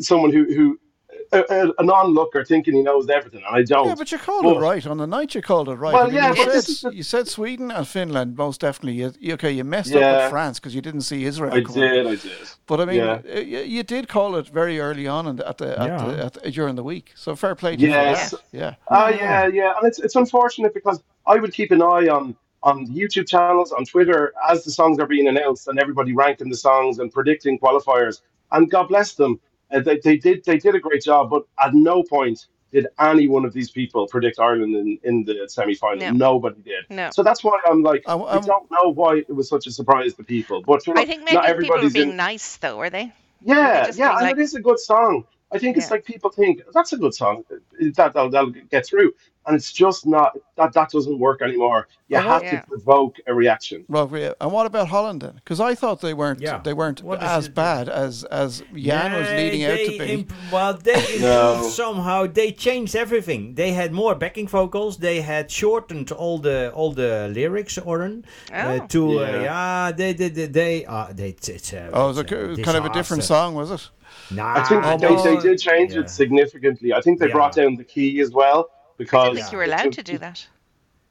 someone 0.00 0.32
who 0.32 0.44
who 0.52 0.80
a, 1.32 1.38
a, 1.50 1.72
an 1.78 1.90
onlooker 1.90 2.44
thinking 2.44 2.74
he 2.74 2.82
knows 2.82 3.08
everything, 3.08 3.42
and 3.46 3.56
I 3.56 3.62
don't. 3.62 3.86
yeah 3.88 3.94
but 3.94 4.10
you 4.12 4.18
called 4.18 4.44
But- 4.44 4.56
it 4.56 4.60
right 4.60 4.86
on 4.86 4.98
the 4.98 5.06
night 5.06 5.34
you 5.34 5.42
called 5.42 5.68
it 5.68 5.74
right 5.74 5.92
Well, 5.94 6.04
I 6.04 6.06
mean, 6.06 6.14
yeah, 6.16 6.34
you, 6.34 6.44
but 6.46 6.62
said, 6.64 6.90
the- 6.92 6.96
you 6.96 7.02
said 7.02 7.28
Sweden 7.28 7.70
and 7.70 7.86
Finland 7.86 8.36
most 8.36 8.60
definitely 8.60 8.94
you, 9.00 9.12
you- 9.20 9.34
okay 9.34 9.52
you 9.52 9.64
messed 9.64 9.94
up 9.94 10.00
with 10.22 10.30
France 10.30 10.58
because 10.58 10.74
you 10.74 10.80
didn't 10.82 11.02
see 11.02 11.24
Israel 11.24 11.52
I 11.52 11.60
did, 11.60 12.06
I 12.06 12.14
did. 12.16 12.32
but 12.66 12.80
I 12.80 12.84
mean 12.84 12.96
Yeah. 12.96 13.20
uh, 13.36 13.40
you, 13.40 13.58
you 13.60 13.82
did 13.82 14.08
call 14.08 14.36
it 14.36 14.46
very 14.48 14.78
early 14.80 15.06
on 15.06 15.26
in 15.26 15.36
the, 15.36 15.48
at 15.48 15.58
the, 15.58 15.78
at 15.78 15.86
Yeah. 15.88 16.04
the, 16.06 16.24
at 16.26 16.32
the 16.34 16.50
during 16.50 16.74
the 16.76 16.84
week 16.84 17.12
so 17.14 17.34
fair 17.36 17.54
play 17.54 17.76
to 17.76 17.82
you 17.82 17.88
for 17.88 17.94
Yes. 17.94 18.34
yeah 18.52 18.74
Oh 18.88 19.08
yeah, 19.08 19.46
yeah, 19.46 19.74
and 19.76 19.86
it's 19.88 19.98
it's 19.98 20.16
unfortunate 20.16 20.72
because 20.74 21.02
I 21.26 21.36
would 21.36 21.52
keep 21.52 21.70
an 21.70 21.82
eye 21.82 22.08
on 22.08 22.36
on 22.62 22.86
YouTube 22.88 23.26
channels, 23.26 23.72
on 23.72 23.86
Twitter, 23.86 24.34
as 24.50 24.64
the 24.64 24.70
songs 24.70 24.98
are 24.98 25.06
being 25.06 25.26
announced, 25.28 25.66
and 25.66 25.78
everybody 25.78 26.12
ranking 26.12 26.50
the 26.50 26.56
songs 26.68 26.98
and 26.98 27.10
predicting 27.10 27.58
qualifiers. 27.58 28.20
And 28.52 28.70
God 28.70 28.88
bless 28.88 29.14
them, 29.14 29.40
uh, 29.72 29.80
they, 29.80 29.98
they 29.98 30.16
did 30.16 30.44
they 30.44 30.58
did 30.58 30.74
a 30.74 30.80
great 30.80 31.02
job. 31.02 31.30
But 31.30 31.44
at 31.62 31.74
no 31.74 32.02
point 32.02 32.46
did 32.72 32.86
any 33.00 33.26
one 33.26 33.44
of 33.44 33.52
these 33.52 33.70
people 33.70 34.06
predict 34.06 34.38
Ireland 34.38 34.76
in, 34.76 34.98
in 35.02 35.24
the 35.24 35.48
semi 35.48 35.74
final. 35.74 36.12
No. 36.12 36.34
Nobody 36.34 36.62
did. 36.62 36.84
No. 36.88 37.10
So 37.12 37.22
that's 37.22 37.42
why 37.42 37.60
I'm 37.66 37.82
like, 37.82 38.04
Um, 38.06 38.22
I 38.22 38.36
um, 38.36 38.44
don't 38.44 38.70
know 38.70 38.92
why 38.92 39.16
it 39.16 39.34
was 39.34 39.48
such 39.48 39.66
a 39.66 39.72
surprise 39.72 40.14
to 40.14 40.22
people. 40.22 40.62
But 40.62 40.86
you 40.86 40.94
know, 40.94 41.00
I 41.00 41.04
think 41.04 41.24
maybe 41.24 41.34
not 41.34 41.46
people 41.46 41.54
were 41.56 41.64
everybody's 41.64 41.92
being 41.92 42.10
in, 42.10 42.16
nice, 42.16 42.56
though, 42.58 42.76
were 42.76 42.90
they? 42.90 43.12
yeah, 43.42 43.86
just 43.86 43.98
yeah, 43.98 44.12
and 44.12 44.22
like- 44.22 44.36
it 44.36 44.40
is 44.40 44.54
a 44.54 44.60
good 44.60 44.78
song. 44.78 45.24
I 45.52 45.58
think 45.58 45.76
it's 45.76 45.86
Yeah. 45.86 45.94
like 45.94 46.04
people 46.04 46.30
think 46.30 46.62
that's 46.72 46.92
a 46.92 46.96
good 46.96 47.12
song 47.12 47.44
that 47.48 47.94
that'll, 47.96 48.30
that'll 48.30 48.50
get 48.50 48.86
through, 48.86 49.14
and 49.46 49.56
it's 49.56 49.72
just 49.72 50.06
not 50.06 50.36
that 50.56 50.72
that 50.74 50.90
doesn't 50.90 51.18
work 51.18 51.40
anymore. 51.42 51.88
You 52.08 52.18
Oh, 52.18 52.20
have 52.22 52.42
yeah. 52.44 52.60
to 52.60 52.66
provoke 52.66 53.16
a 53.26 53.32
reaction. 53.34 53.84
Well, 53.88 54.10
yeah. 54.12 54.32
and 54.40 54.52
what 54.52 54.66
about 54.66 54.88
Holland 54.88 55.22
then? 55.22 55.34
Because 55.36 55.60
I 55.60 55.74
thought 55.74 56.00
they 56.02 56.12
weren't 56.12 56.40
Yeah. 56.40 56.58
they 56.62 56.74
weren't 56.74 57.02
What 57.02 57.18
is 57.22 57.28
as 57.28 57.46
it- 57.46 57.54
bad 57.54 57.88
as 57.88 58.24
as 58.24 58.62
Jan 58.74 59.12
was 59.12 59.28
leading 59.30 59.64
out 59.64 59.78
to 59.78 59.98
be. 59.98 60.12
imp- 60.14 60.32
well, 60.52 60.74
they 60.74 61.18
No. 61.20 61.62
somehow 61.62 62.26
they 62.26 62.52
changed 62.52 62.94
everything. 62.94 63.54
They 63.54 63.72
had 63.72 63.92
more 63.92 64.14
backing 64.14 64.48
vocals. 64.48 64.98
They 64.98 65.20
had 65.22 65.50
shortened 65.50 66.12
all 66.12 66.38
the 66.38 66.70
all 66.74 66.92
the 66.92 67.30
lyrics, 67.32 67.78
Oran, 67.78 68.24
uh, 68.52 68.80
Oh. 68.82 68.86
to 68.88 69.20
uh, 69.20 69.22
Yeah. 69.22 69.42
yeah. 69.42 69.92
They 69.92 70.12
they 70.12 70.28
they, 70.28 70.46
they 70.46 70.84
uh, 70.86 71.06
they 71.12 71.30
it's, 71.30 71.48
it's 71.48 71.72
uh, 71.72 71.90
oh, 71.92 72.04
it 72.04 72.08
was 72.08 72.18
a, 72.18 72.20
it's, 72.22 72.32
uh, 72.32 72.36
it 72.36 72.48
was 72.48 72.58
kind 72.68 72.76
of 72.76 72.84
a 72.84 72.92
different 72.92 73.24
song, 73.24 73.54
was 73.54 73.70
it? 73.70 73.88
Nah, 74.32 74.58
I 74.58 74.62
think 74.64 74.82
they, 74.82 75.06
Almost. 75.06 75.24
they 75.24 75.36
did 75.48 75.58
change 75.58 75.94
Yeah. 75.94 76.00
it 76.00 76.10
significantly. 76.10 76.92
I 76.92 77.00
think 77.00 77.18
they 77.20 77.28
Yeah. 77.28 77.32
brought 77.38 77.54
down 77.54 77.76
the 77.76 77.84
key 77.84 78.20
as 78.20 78.30
well 78.32 78.68
I 78.70 78.79
because 79.00 79.24
didn't 79.28 79.36
think 79.38 79.52
you 79.52 79.58
were 79.58 79.64
allowed 79.64 79.92
to 79.94 80.02
do 80.02 80.18
that. 80.18 80.46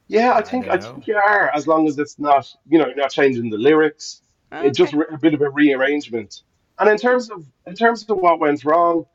Yeah, 0.06 0.32
I 0.34 0.42
think 0.42 0.68
I, 0.68 0.76
don't 0.76 0.94
think 0.94 1.06
you 1.08 1.16
are 1.16 1.50
as 1.54 1.66
long 1.66 1.86
as 1.88 1.98
it's 1.98 2.18
not 2.18 2.52
you 2.68 2.78
know 2.78 2.90
not 2.96 3.10
changing 3.10 3.50
the 3.50 3.58
lyrics. 3.58 4.22
Oh, 4.52 4.58
okay. 4.58 4.68
It's 4.68 4.78
just 4.78 4.94
a 4.94 5.18
bit 5.20 5.34
of 5.34 5.40
a 5.42 5.50
rearrangement. 5.50 6.42
And 6.78 6.88
in 6.88 6.96
terms 6.96 7.30
of 7.30 7.44
in 7.66 7.74
terms 7.74 8.08
of 8.08 8.16
what 8.16 8.38
went 8.40 8.64
wrong, 8.64 9.06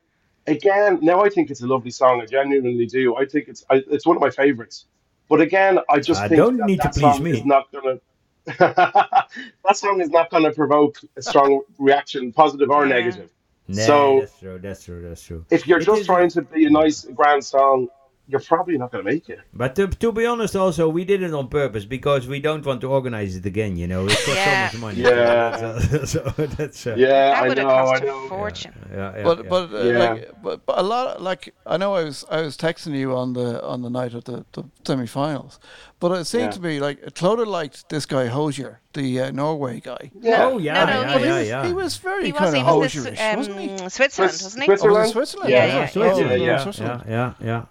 again, 0.48 1.00
now 1.02 1.22
I 1.22 1.30
think 1.30 1.50
it's 1.52 1.62
a 1.62 1.68
lovely 1.68 1.92
song. 1.92 2.22
I 2.22 2.26
genuinely 2.26 2.86
do. 2.86 3.16
I 3.16 3.26
think 3.26 3.48
it's 3.48 3.66
I, 3.70 3.84
it's 3.90 4.06
one 4.06 4.16
of 4.18 4.22
my 4.22 4.30
favorites. 4.30 4.86
But 5.30 5.42
again, 5.42 5.80
I 5.90 6.00
just 6.00 6.22
I 6.22 6.28
think 6.28 6.38
don't 6.38 6.58
that, 6.58 6.68
need 6.68 6.82
to 6.82 6.90
that 6.90 6.94
please 6.94 7.02
song 7.16 7.24
me. 7.24 7.32
is 7.32 7.46
not 7.46 7.72
gonna. 7.72 8.00
that 8.60 9.76
song 9.76 10.02
is 10.02 10.10
not 10.10 10.30
going 10.30 10.44
to 10.44 10.52
provoke 10.52 11.00
a 11.18 11.22
strong 11.22 11.62
reaction, 11.80 12.32
positive 12.32 12.70
or 12.70 12.86
Yeah. 12.86 12.94
negative. 12.94 13.30
Nah, 13.68 13.82
So- 13.82 14.20
that's 14.22 14.40
true. 14.40 14.60
That's 14.60 14.84
true. 14.84 15.02
That's 15.02 15.24
true. 15.24 15.46
If 15.50 15.68
you're 15.68 15.80
It 15.80 15.86
just 15.86 16.02
is- 16.02 16.06
trying 16.06 16.30
to 16.30 16.42
be 16.44 16.66
a 16.66 16.70
nice 16.70 17.06
grand 17.06 17.44
song, 17.44 17.88
you're 18.28 18.40
probably 18.40 18.78
not 18.78 18.92
going 18.92 19.06
to 19.06 19.12
make 19.12 19.30
it. 19.30 19.40
But 19.54 19.76
to, 19.76 19.88
to 19.88 20.12
be 20.12 20.26
honest, 20.26 20.56
also 20.56 20.90
we 20.90 21.06
did 21.06 21.22
it 21.22 21.34
on 21.34 21.48
purpose 21.48 21.86
because 21.86 22.28
we 22.28 22.40
don't 22.40 22.66
want 22.66 22.82
to 22.82 22.88
organize 22.92 23.36
it 23.36 23.46
again. 23.46 23.78
You 23.78 23.88
know, 23.88 24.06
it 24.06 24.10
costs 24.10 24.28
Yeah. 24.36 24.70
so 24.70 24.78
much 24.80 24.96
money. 24.98 25.02
Yeah. 25.10 25.80
so, 25.80 26.06
so 26.06 26.20
that's 26.38 26.88
uh, 26.88 26.96
Yeah, 26.98 27.08
That 27.08 27.44
I 27.44 27.48
would 27.48 27.58
have 27.60 27.68
know, 27.68 27.74
I 27.74 28.00
cost 28.00 28.04
a 28.04 28.30
fortune. 28.30 28.74
yeah, 28.92 29.18
yeah, 29.18 29.24
but 29.24 29.38
yeah. 29.44 29.50
but, 29.50 29.74
uh, 29.74 29.84
Yeah. 29.84 30.00
like, 30.10 30.42
but 30.44 30.66
but 30.66 30.80
a 30.80 30.84
lot 30.84 31.22
like 31.22 31.54
I 31.66 31.78
know 31.78 31.94
I 31.94 32.04
was 32.04 32.26
I 32.30 32.42
was 32.42 32.58
texting 32.58 32.96
you 32.98 33.16
on 33.16 33.34
the 33.34 33.64
on 33.64 33.82
the 33.84 33.90
night 33.90 34.14
of 34.16 34.24
the, 34.24 34.44
the 34.54 34.64
semi-finals, 34.86 35.60
but 36.00 36.12
it 36.14 36.26
seemed 36.26 36.46
Yeah. 36.46 36.52
to 36.52 36.62
me 36.62 36.80
like 36.80 37.02
Clodagh 37.14 37.46
liked 37.48 37.90
this 37.90 38.06
guy 38.06 38.26
Hozier, 38.28 38.80
the 38.94 39.22
uh, 39.22 39.32
Norway 39.32 39.80
guy. 39.82 40.12
Yeah. 40.20 40.46
oh 40.46 40.58
yeah, 40.58 40.86
No, 40.86 40.86
no, 40.86 41.02
yeah, 41.02 41.08
he 41.08 41.14
But 41.20 41.22
yeah, 41.28 41.42
he, 41.42 41.48
yeah. 41.50 41.68
he 41.68 41.74
was 41.74 41.98
very 41.98 42.26
He 42.26 42.32
was, 42.32 42.40
kind 42.42 42.56
he 42.56 42.62
of 42.62 42.68
in 42.68 42.74
Hozierish, 42.74 43.18
Swi- 43.18 43.38
wasn't 43.38 43.60
he? 43.60 43.70
um, 43.70 43.90
Switzerland, 43.90 44.32
wasn't 44.34 44.64
he? 44.64 44.70
Oh, 44.72 44.76
Switzerland? 44.76 45.06
it 45.10 45.12
Switzerland? 45.12 45.50
Yeah, 45.52 45.66
yeah, 45.66 45.84
it? 45.84 45.92
Switzerland, 45.92 46.42
yeah, 46.42 46.64
yeah, 46.66 46.74
yeah, 46.80 47.04
yeah, 47.08 47.34
yeah. 47.46 47.66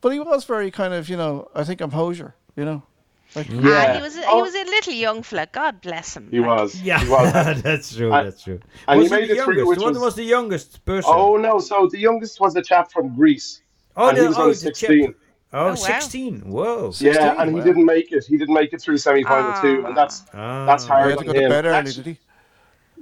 But 0.00 0.12
he 0.12 0.20
was 0.20 0.44
very 0.44 0.70
kind 0.70 0.92
of, 0.94 1.08
you 1.08 1.16
know, 1.16 1.48
I 1.54 1.64
think 1.64 1.80
I'm 1.80 1.90
Hozier, 1.90 2.34
you 2.56 2.64
know. 2.64 2.82
Like, 3.34 3.48
Ah, 3.50 3.54
Yeah. 3.60 3.96
he 3.96 4.02
was 4.02 4.16
he 4.16 4.22
Oh. 4.26 4.40
was 4.40 4.54
a 4.54 4.64
little 4.64 4.92
young 4.92 5.22
fella. 5.22 5.46
God 5.50 5.80
bless 5.80 6.16
him. 6.16 6.28
He 6.30 6.38
like. 6.40 6.48
was. 6.60 6.80
Yeah, 6.80 7.00
He 7.00 7.08
was. 7.08 7.62
that's 7.62 7.94
true. 7.96 8.12
I- 8.12 8.22
that's 8.22 8.42
true. 8.42 8.60
and 8.88 9.00
was 9.00 9.10
he 9.10 9.14
he 9.14 9.20
made 9.20 9.30
the 9.30 9.34
it 9.38 9.44
through, 9.44 9.54
youngest? 9.56 9.68
which 9.68 9.78
What 9.80 9.92
was- 9.94 10.02
was 10.02 10.14
the 10.14 10.24
youngest 10.24 10.84
person? 10.84 11.10
Oh 11.14 11.36
no! 11.36 11.58
So 11.58 11.88
the 11.90 11.98
youngest 11.98 12.40
was 12.40 12.54
a 12.56 12.62
chap 12.62 12.90
from 12.92 13.14
Greece, 13.16 13.60
oh, 13.96 14.08
and 14.08 14.16
he 14.18 14.26
was 14.26 14.38
oh, 14.38 14.42
only 14.42 14.54
the 14.54 14.60
chap- 14.70 14.76
sixteen. 14.76 15.14
Oh, 15.52 15.58
Oh, 15.58 15.68
wow. 15.68 15.74
16. 15.74 16.40
Whoa. 16.50 16.92
Yeah, 16.98 17.40
and 17.40 17.56
he 17.56 17.62
didn't 17.62 17.84
make 17.86 18.10
it. 18.12 18.24
He 18.26 18.36
didn't 18.36 18.52
make 18.54 18.72
it 18.74 18.80
through 18.82 18.98
semi-final 18.98 19.52
Ah. 19.52 19.60
too, 19.62 19.86
and 19.86 19.96
that's 19.96 20.24
Ah. 20.34 20.66
that's 20.66 20.84
he 20.84 20.88
hard 20.90 21.10
had 21.10 21.12
to 21.14 21.18
on 21.20 21.26
go 21.26 21.32
to 21.32 21.40
him. 21.44 21.48
bed 21.50 21.64
early, 21.66 21.76
Actually- 21.76 22.02
did 22.02 22.18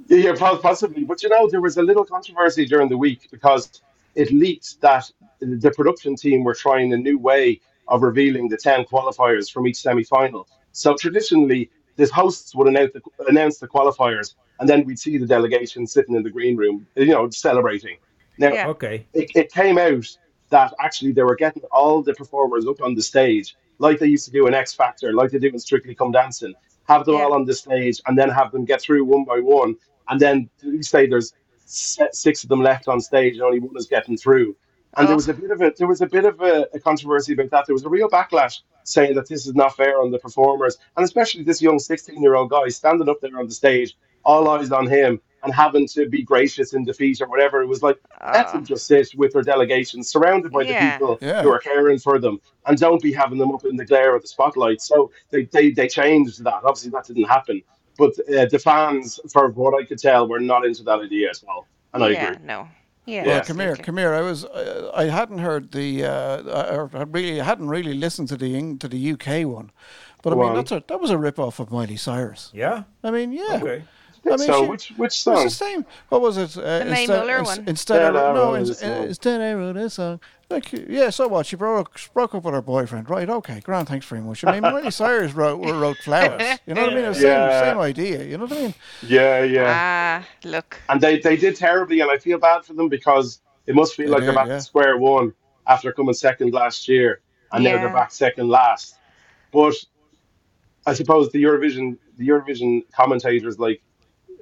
he? 0.07 0.23
Yeah, 0.23 0.33
possibly. 0.61 1.03
But 1.03 1.21
you 1.23 1.29
know, 1.29 1.49
there 1.49 1.61
was 1.61 1.77
a 1.77 1.83
little 1.83 2.05
controversy 2.05 2.65
during 2.65 2.87
the 2.89 2.97
week 2.97 3.27
because 3.31 3.81
it 4.13 4.31
leaked 4.31 4.79
that 4.81 5.11
the 5.39 5.71
production 5.71 6.15
team 6.15 6.43
were 6.43 6.53
trying 6.53 6.93
a 6.93 6.97
new 6.97 7.17
way 7.17 7.59
of 7.87 8.01
revealing 8.01 8.47
the 8.49 8.57
10 8.57 8.85
qualifiers 8.85 9.51
from 9.51 9.67
each 9.67 9.77
semi 9.77 10.03
final. 10.03 10.47
So 10.71 10.95
traditionally, 10.95 11.69
the 11.97 12.07
hosts 12.07 12.55
would 12.55 12.67
announce 12.67 12.91
the, 12.93 13.01
announce 13.27 13.59
the 13.59 13.67
qualifiers, 13.67 14.35
and 14.59 14.67
then 14.67 14.85
we'd 14.85 14.99
see 14.99 15.17
the 15.17 15.25
delegation 15.25 15.85
sitting 15.87 16.15
in 16.15 16.23
the 16.23 16.29
green 16.29 16.57
room, 16.57 16.85
you 16.95 17.07
know, 17.07 17.29
celebrating. 17.29 17.97
Now, 18.37 18.53
Yeah. 18.53 18.67
Okay. 18.69 19.05
it, 19.13 19.31
it 19.35 19.51
came 19.51 19.77
out 19.77 20.05
that 20.49 20.73
actually 20.79 21.11
they 21.11 21.23
were 21.23 21.35
getting 21.35 21.63
all 21.71 22.01
the 22.01 22.13
performers 22.13 22.65
up 22.67 22.81
on 22.81 22.95
the 22.95 23.01
stage, 23.01 23.55
like 23.79 23.99
they 23.99 24.07
used 24.07 24.25
to 24.25 24.31
do 24.31 24.47
in 24.47 24.53
X 24.53 24.73
Factor, 24.73 25.13
like 25.13 25.31
they 25.31 25.39
do 25.39 25.47
in 25.47 25.59
Strictly 25.59 25.95
Come 25.95 26.11
Dancing, 26.11 26.53
have 26.87 27.05
them 27.05 27.15
Yeah. 27.15 27.23
all 27.23 27.33
on 27.33 27.45
the 27.45 27.53
stage, 27.53 28.01
and 28.07 28.17
then 28.17 28.29
have 28.29 28.51
them 28.51 28.65
get 28.65 28.81
through 28.81 29.05
one 29.05 29.25
by 29.25 29.39
one. 29.39 29.75
And 30.09 30.19
then 30.19 30.49
you 30.61 30.83
say 30.83 31.07
there's 31.07 31.33
six 31.65 32.43
of 32.43 32.49
them 32.49 32.61
left 32.61 32.87
on 32.87 32.99
stage, 33.01 33.33
and 33.35 33.41
only 33.41 33.59
one 33.59 33.75
is 33.77 33.87
getting 33.87 34.17
through. 34.17 34.55
And 34.97 35.07
there 35.07 35.15
was 35.15 35.27
a 35.29 35.33
bit 35.33 35.51
of 35.51 35.61
a 35.61 35.73
there 35.77 35.87
was 35.87 36.01
a 36.01 36.05
bit 36.07 36.25
of 36.25 36.41
a, 36.41 36.67
a 36.73 36.79
controversy 36.79 37.33
about 37.33 37.49
that. 37.51 37.65
There 37.67 37.73
was 37.73 37.83
a 37.85 37.89
real 37.89 38.09
backlash 38.09 38.61
saying 38.83 39.15
that 39.15 39.27
this 39.27 39.45
is 39.47 39.55
not 39.55 39.75
fair 39.75 39.99
on 40.01 40.11
the 40.11 40.19
performers, 40.19 40.77
and 40.95 41.03
especially 41.03 41.43
this 41.43 41.61
young 41.61 41.79
16 41.79 42.21
year 42.21 42.35
old 42.35 42.49
guy 42.51 42.67
standing 42.69 43.09
up 43.09 43.19
there 43.21 43.37
on 43.39 43.45
the 43.47 43.53
stage, 43.53 43.95
all 44.23 44.47
eyes 44.49 44.71
on 44.71 44.87
him, 44.87 45.19
and 45.43 45.53
having 45.53 45.87
to 45.87 46.07
be 46.07 46.23
gracious 46.23 46.73
in 46.73 46.85
defeat 46.85 47.19
or 47.21 47.27
whatever. 47.27 47.61
It 47.61 47.67
was 47.67 47.83
like 47.83 47.97
let 48.33 48.47
Oh. 48.49 48.51
them 48.53 48.65
just 48.65 48.87
sit 48.87 49.09
with 49.17 49.33
their 49.33 49.41
delegation, 49.41 50.01
surrounded 50.03 50.51
by 50.51 50.61
Yeah. 50.61 50.69
the 50.73 50.91
people 50.91 51.17
Yeah. 51.21 51.41
who 51.41 51.49
are 51.51 51.59
caring 51.59 51.99
for 51.99 52.19
them, 52.19 52.39
and 52.65 52.77
don't 52.77 53.01
be 53.01 53.11
having 53.11 53.37
them 53.37 53.51
up 53.53 53.65
in 53.65 53.75
the 53.75 53.85
glare 53.85 54.15
of 54.15 54.21
the 54.21 54.27
spotlight. 54.27 54.81
So 54.81 55.11
they 55.31 55.43
they, 55.45 55.71
they 55.71 55.87
changed 55.87 56.43
that. 56.43 56.61
Obviously, 56.63 56.91
that 56.91 57.05
didn't 57.05 57.25
happen, 57.25 57.61
but 57.97 58.11
uh, 58.29 58.45
the 58.45 58.59
fans, 58.59 59.19
for 59.33 59.49
what 59.49 59.73
I 59.79 59.85
could 59.85 59.99
tell, 59.99 60.27
were 60.27 60.39
not 60.39 60.65
into 60.65 60.83
that 60.83 60.99
idea 60.99 61.29
as 61.31 61.43
well, 61.45 61.67
and 61.93 62.03
I 62.03 62.09
yeah, 62.09 62.31
agree. 62.31 62.45
no. 62.45 62.67
Yeah, 63.05 63.21
Well, 63.25 63.35
Yeah. 63.37 63.43
come 63.43 63.59
here, 63.59 63.75
come 63.75 63.97
here. 63.97 64.13
I 64.13 64.21
was, 64.21 64.45
uh, 64.45 64.91
I 64.95 65.05
hadn't 65.05 65.37
heard 65.39 65.71
the, 65.71 66.03
uh, 66.05 66.75
or 66.75 66.89
I 66.93 67.03
really 67.03 67.37
hadn't 67.39 67.67
really 67.67 67.93
listened 67.93 68.27
to 68.29 68.37
the 68.37 68.75
to 68.77 68.87
the 68.87 69.11
UK 69.13 69.45
one, 69.45 69.71
but 70.23 70.33
I 70.33 70.35
Go 70.35 70.43
mean 70.45 70.55
that's 70.55 70.71
a, 70.71 70.83
that 70.87 70.99
was 70.99 71.11
a 71.11 71.17
rip 71.17 71.37
off 71.39 71.59
of 71.59 71.71
Miley 71.71 71.97
Cyrus. 71.97 72.49
Yeah. 72.53 72.83
I 73.03 73.11
mean, 73.11 73.31
yeah. 73.31 73.59
Okay. 73.61 73.83
I 74.25 74.29
mean, 74.29 74.39
so 74.39 74.63
she- 74.63 74.69
which 74.71 74.89
which 74.97 75.07
It's 75.09 75.17
song? 75.17 75.43
the 75.43 75.49
same. 75.51 75.85
What 76.09 76.19
was 76.21 76.37
it? 76.37 76.57
Uh, 76.57 76.79
The 76.79 76.85
Mae 76.85 77.01
instead, 77.01 77.19
Muller 77.19 77.37
ins- 77.37 77.47
one. 77.47 77.63
Instead 77.67 78.01
of 78.01 78.15
Instead 78.15 78.15
I 78.15 78.33
no, 78.33 78.33
wrote 78.43 78.55
ins- 78.55 78.69
a 78.69 78.73
song. 78.75 79.03
instead 79.03 79.41
I 79.41 79.53
wrote 79.53 79.77
a 79.77 79.89
song. 79.89 80.19
Like, 80.49 80.71
yeah, 80.73 81.09
so 81.09 81.27
what? 81.27 81.47
She 81.47 81.55
broke 81.55 81.99
broke 82.13 82.35
up 82.35 82.43
with 82.43 82.53
her 82.53 82.61
boyfriend, 82.61 83.09
right? 83.09 83.27
Okay, 83.27 83.61
grand. 83.61 83.87
Thanks 83.87 84.05
very 84.05 84.21
much. 84.21 84.45
I 84.45 84.51
mean, 84.53 84.61
Miley 84.61 84.91
Cyrus 84.91 85.33
wrote 85.33 85.57
wrote 85.65 85.97
flowers. 86.03 86.59
You 86.67 86.75
know 86.75 86.83
what 86.83 86.91
I 86.91 86.95
mean? 86.95 87.05
It's 87.05 87.19
the 87.19 87.27
Yeah. 87.27 87.61
same, 87.61 87.69
same 87.71 87.79
idea. 87.79 88.23
You 88.23 88.37
know 88.37 88.45
what 88.45 88.57
I 88.57 88.61
mean? 88.61 88.73
Yeah, 89.01 89.43
yeah. 89.43 90.21
Ah, 90.23 90.27
look. 90.43 90.79
and 90.87 91.01
they, 91.01 91.19
they 91.19 91.35
did 91.35 91.55
terribly, 91.55 91.99
and 92.01 92.11
I 92.11 92.17
feel 92.19 92.37
bad 92.37 92.63
for 92.63 92.73
them 92.73 92.89
because 92.89 93.41
it 93.65 93.73
must 93.73 93.95
feel 93.95 94.05
They 94.07 94.11
like 94.13 94.23
they're 94.23 94.33
back 94.35 94.47
yeah. 94.47 94.57
to 94.57 94.61
square 94.61 94.97
one 94.97 95.33
after 95.65 95.91
coming 95.91 96.13
second 96.13 96.53
last 96.53 96.87
year, 96.87 97.21
and 97.51 97.63
now 97.63 97.77
they're 97.77 97.89
back 97.91 98.11
second 98.11 98.47
last. 98.47 98.95
But 99.51 99.73
I 100.85 100.93
suppose 100.93 101.31
the 101.31 101.43
Eurovision 101.43 101.97
the 102.17 102.27
Eurovision 102.27 102.83
commentators 102.93 103.57
like 103.57 103.81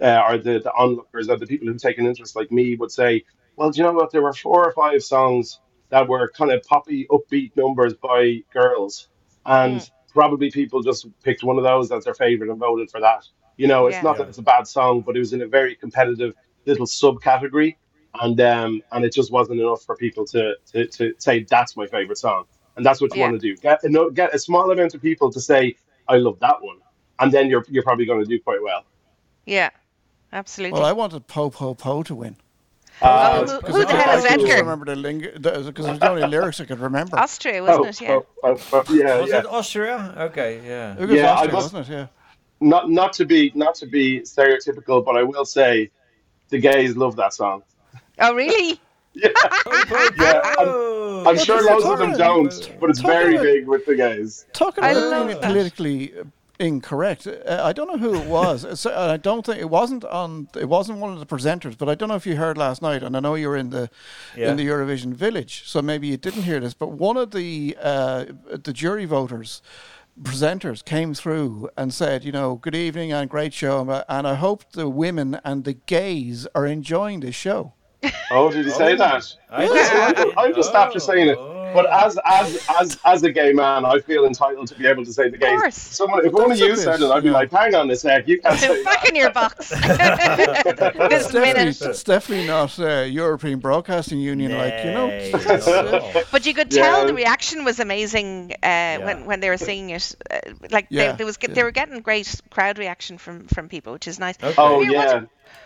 uh, 0.01 0.21
or 0.27 0.37
the 0.37 0.59
the 0.59 0.73
onlookers 0.73 1.29
or 1.29 1.37
the 1.37 1.47
people 1.47 1.67
who 1.69 1.75
take 1.77 1.97
an 1.97 2.05
interest 2.07 2.35
like 2.35 2.51
me 2.51 2.75
would 2.75 2.91
say, 2.91 3.23
well, 3.55 3.71
do 3.71 3.77
you 3.77 3.83
know 3.83 3.93
what? 3.93 4.11
There 4.11 4.21
were 4.21 4.33
four 4.33 4.67
or 4.67 4.73
five 4.73 5.01
songs 5.01 5.59
that 5.93 6.07
were 6.09 6.27
kind 6.35 6.51
of 6.51 6.63
poppy, 6.63 7.05
upbeat 7.11 7.55
numbers 7.55 7.93
by 7.93 8.39
girls, 8.51 9.09
and 9.45 9.87
probably 10.11 10.49
people 10.49 10.81
just 10.81 11.05
picked 11.21 11.43
one 11.43 11.59
of 11.59 11.63
those 11.63 11.91
as 11.91 12.03
their 12.03 12.15
favorite 12.15 12.49
and 12.49 12.59
voted 12.59 12.89
for 12.89 12.99
that. 12.99 13.23
You 13.57 13.67
know, 13.67 13.85
it's 13.85 13.97
Yeah. 13.97 14.01
not 14.01 14.17
that 14.17 14.27
it's 14.27 14.39
a 14.39 14.41
bad 14.41 14.65
song, 14.67 15.01
but 15.01 15.15
it 15.15 15.19
was 15.19 15.33
in 15.33 15.43
a 15.43 15.47
very 15.47 15.75
competitive 15.75 16.33
little 16.65 16.87
subcategory, 16.87 17.75
and 18.21 18.41
um, 18.41 18.81
and 18.91 19.05
it 19.05 19.13
just 19.13 19.31
wasn't 19.31 19.59
enough 19.61 19.83
for 19.83 19.95
people 19.95 20.25
to, 20.33 20.55
to, 20.71 20.87
to 20.87 21.13
say 21.19 21.45
that's 21.47 21.77
my 21.77 21.85
favorite 21.85 22.17
song, 22.17 22.45
and 22.75 22.83
that's 22.83 22.99
what 22.99 23.13
you 23.13 23.19
Yeah. 23.19 23.29
want 23.29 23.39
to 23.39 23.47
do. 23.47 23.55
Get 23.61 23.83
a, 23.83 23.89
no- 23.89 24.09
get 24.09 24.33
a 24.33 24.39
small 24.39 24.71
amount 24.71 24.95
of 24.95 25.01
people 25.01 25.31
to 25.31 25.39
say 25.39 25.75
I 26.07 26.17
love 26.17 26.39
that 26.39 26.59
one, 26.63 26.77
and 27.19 27.31
then 27.31 27.49
you're 27.51 27.65
you're 27.69 27.83
probably 27.83 28.05
going 28.05 28.23
to 28.23 28.25
do 28.25 28.39
quite 28.39 28.63
well. 28.63 28.83
Yeah, 29.45 29.69
absolutely. 30.31 30.79
Well, 30.79 30.89
I 30.89 30.93
wanted 30.93 31.27
Po 31.27 31.51
Po 31.51 31.75
Po 31.75 32.01
to 32.01 32.15
win. 32.15 32.37
Uh, 33.03 33.39
who- 33.45 33.57
Because 33.59 33.75
who 33.75 33.81
the 33.85 33.89
I, 33.89 33.95
hell 34.01 34.09
I 34.13 34.17
is 34.17 34.23
couldn't 34.25 34.41
Edgar? 34.49 34.57
remember 34.63 34.85
the 34.95 34.95
because 35.71 35.85
it 35.85 35.89
was 35.91 35.99
the 35.99 36.09
only 36.09 36.27
lyrics 36.27 36.61
I 36.61 36.65
could 36.65 36.79
remember. 36.79 37.19
Austria, 37.19 37.61
wasn't 37.61 37.85
oh, 37.85 37.89
it? 37.89 38.01
Yeah. 38.01 38.09
oh, 38.09 38.25
oh, 38.43 38.59
oh, 38.73 38.93
yeah, 38.93 39.19
Was 39.21 39.29
yeah. 39.29 39.39
it 39.39 39.45
Austria? 39.45 40.15
Okay. 40.17 40.61
Yeah. 40.65 40.95
It 40.97 41.01
was 41.01 41.11
Yeah, 41.11 41.31
I 41.31 41.33
Austria, 41.33 41.51
must- 41.53 41.73
wasn't 41.73 41.89
it? 41.89 41.91
Yeah. 41.93 42.07
Not 42.61 42.89
not 42.89 43.11
to 43.13 43.25
be 43.25 43.51
not 43.55 43.75
to 43.75 43.85
be 43.85 44.21
stereotypical, 44.21 45.03
but 45.03 45.17
I 45.17 45.23
will 45.23 45.43
say 45.43 45.89
the 46.49 46.59
gays 46.59 46.95
love 46.95 47.17
that 47.17 47.33
song. 47.33 47.63
Oh, 48.19 48.33
really? 48.33 48.79
Yeah, 49.15 49.29
yeah. 50.17 50.41
I'm, 50.43 50.55
Oh, 50.57 51.23
I'm 51.27 51.37
sure 51.37 51.61
loads 51.63 51.85
of 51.85 51.99
them 51.99 52.13
don't, 52.17 52.71
but 52.79 52.89
it's 52.89 52.99
very 52.99 53.35
about- 53.35 53.43
big 53.43 53.67
with 53.67 53.85
the 53.85 53.95
gays. 53.95 54.47
Talking 54.53 54.83
I 54.83 54.89
about 54.91 55.09
love 55.11 55.27
being 55.27 55.39
politically 55.39 56.13
uh, 56.19 56.23
incorrect, 56.59 57.27
uh, 57.27 57.61
I 57.63 57.73
don't 57.73 57.87
know 57.87 57.97
who 57.97 58.13
it 58.15 58.27
was. 58.27 58.63
It's- 58.73 58.85
uh, 58.85 59.11
I 59.13 59.17
don't 59.17 59.45
think 59.45 59.59
it 59.59 59.69
wasn't 59.69 60.03
on. 60.05 60.47
It 60.55 60.69
wasn't 60.69 60.99
one 60.99 61.11
of 61.13 61.19
the 61.19 61.25
presenters, 61.25 61.77
but 61.77 61.89
I 61.89 61.95
don't 61.95 62.09
know 62.09 62.15
if 62.15 62.25
you 62.25 62.35
heard 62.35 62.57
last 62.57 62.81
night. 62.81 63.03
And 63.03 63.15
I 63.17 63.19
know 63.19 63.35
you 63.35 63.49
were 63.49 63.57
in 63.57 63.69
the 63.69 63.89
Yeah. 64.37 64.51
in 64.51 64.57
the 64.57 64.67
Eurovision 64.67 65.13
village, 65.13 65.63
so 65.65 65.81
maybe 65.81 66.07
you 66.07 66.17
didn't 66.17 66.43
hear 66.43 66.59
this. 66.59 66.73
But 66.73 66.91
one 66.91 67.17
of 67.17 67.31
the 67.31 67.77
uh, 67.81 68.25
the 68.63 68.73
jury 68.73 69.05
voters. 69.05 69.61
Presenters 70.21 70.85
came 70.85 71.15
through 71.15 71.69
and 71.75 71.91
said, 71.91 72.23
you 72.23 72.31
know, 72.31 72.53
good 72.57 72.75
evening 72.75 73.11
and 73.11 73.27
great 73.27 73.51
show, 73.51 73.81
and- 73.81 74.03
and 74.07 74.27
I 74.27 74.35
hope 74.35 74.63
the 74.73 74.87
women 74.87 75.39
and 75.43 75.63
the 75.63 75.73
gays 75.73 76.45
are 76.53 76.67
enjoying 76.67 77.21
this 77.21 77.33
show. 77.33 77.73
Oh, 78.29 78.51
did 78.51 78.65
he 78.65 78.71
say 78.71 78.95
that? 78.95 79.23
I 79.49 79.65
I'm, 80.15 80.37
I'm 80.37 80.53
just 80.53 80.71
after 80.75 80.99
saying 80.99 81.29
it. 81.29 81.37
But 81.73 81.85
as 81.91 82.17
as 82.25 82.67
as 82.79 82.99
as 83.05 83.23
a 83.23 83.31
gay 83.31 83.51
man, 83.53 83.85
I 83.85 83.99
feel 83.99 84.25
entitled 84.25 84.67
to 84.67 84.75
be 84.75 84.85
able 84.87 85.03
to 85.05 85.13
say 85.13 85.29
the 85.29 85.37
gays. 85.37 85.49
course. 85.59 85.75
Someone, 85.77 86.25
if 86.25 86.31
one 86.33 86.51
of 86.51 86.57
you 86.57 86.75
said 86.75 87.01
it, 87.01 87.09
I'd 87.09 87.23
be 87.23 87.29
like, 87.29 87.51
"Hang 87.51 87.73
on 87.75 87.89
a 87.91 87.95
sec, 87.95 88.27
you 88.27 88.39
can't 88.41 88.59
say 88.59 88.83
Back 88.89 89.01
that." 89.01 89.09
in 89.09 89.15
your 89.15 89.31
box. 89.31 89.69
this 89.69 89.79
Definitely, 91.27 91.39
minute. 91.41 91.81
it's 91.81 92.03
definitely 92.03 92.47
not 92.47 92.77
uh, 92.79 93.01
European 93.01 93.59
Broadcasting 93.59 94.19
Union, 94.19 94.51
like 94.57 94.83
you 94.85 94.91
know. 94.91 95.07
know. 95.07 96.23
But 96.31 96.45
you 96.45 96.53
could 96.53 96.71
tell 96.71 97.01
Yeah. 97.01 97.05
the 97.05 97.13
reaction 97.13 97.63
was 97.63 97.79
amazing 97.79 98.53
uh, 98.63 98.97
when 98.99 99.25
when 99.25 99.39
they 99.39 99.49
were 99.49 99.57
singing 99.57 99.89
it. 99.91 100.15
Uh, 100.31 100.39
like 100.71 100.87
Yeah, 100.89 101.11
they, 101.11 101.17
there 101.17 101.25
was 101.25 101.37
they 101.37 101.63
were 101.63 101.71
getting 101.71 101.99
great 102.01 102.41
crowd 102.49 102.77
reaction 102.77 103.17
from 103.17 103.47
from 103.47 103.69
people, 103.69 103.93
which 103.93 104.07
is 104.07 104.19
nice. 104.19 104.37
Okay. 104.41 104.53
Oh 104.57 104.81
Here, 104.81 104.93
what's- 104.93 105.13
yeah, 105.13 105.21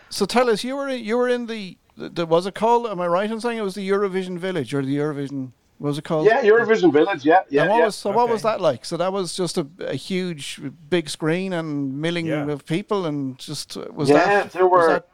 So 0.09 0.25
tell 0.25 0.49
us, 0.49 0.63
you 0.63 0.75
were 0.75 0.87
in, 0.89 1.03
you 1.03 1.17
were 1.17 1.27
in 1.29 1.47
the, 1.47 1.77
the, 1.97 2.09
the 2.09 2.25
was 2.25 2.45
it 2.45 2.55
called? 2.55 2.87
Am 2.87 2.99
I 3.01 3.07
right 3.07 3.29
in 3.29 3.39
saying 3.41 3.57
it 3.57 3.61
was 3.63 3.75
the 3.75 3.87
Eurovision 3.89 4.37
Village 4.37 4.73
or 4.73 4.81
the 4.83 4.95
Eurovision? 4.97 5.51
What 5.79 5.89
was 5.89 5.97
it 5.99 6.03
called? 6.03 6.25
yeah, 6.25 6.41
Eurovision 6.41 6.91
Village, 6.91 7.23
yeah, 7.23 7.41
yeah, 7.49 7.61
And 7.61 7.69
what 7.71 7.77
yeah. 7.79 7.85
was 7.85 7.95
so? 7.95 8.09
What 8.11 8.29
was 8.29 8.41
that 8.41 8.59
like? 8.59 8.83
So 8.83 8.97
that 8.97 9.13
was 9.13 9.35
just 9.35 9.57
a, 9.59 9.67
a 9.79 9.93
huge, 9.95 10.59
big 10.89 11.07
screen 11.09 11.53
and 11.53 12.01
milling 12.01 12.25
Yeah. 12.25 12.47
of 12.49 12.65
people, 12.65 13.05
and 13.05 13.37
just 13.37 13.77
uh, 13.77 13.85
was 13.93 14.09
Yeah, 14.09 14.15
that? 14.27 14.51
there 14.53 14.67
were- 14.67 14.87
that- 14.93 15.07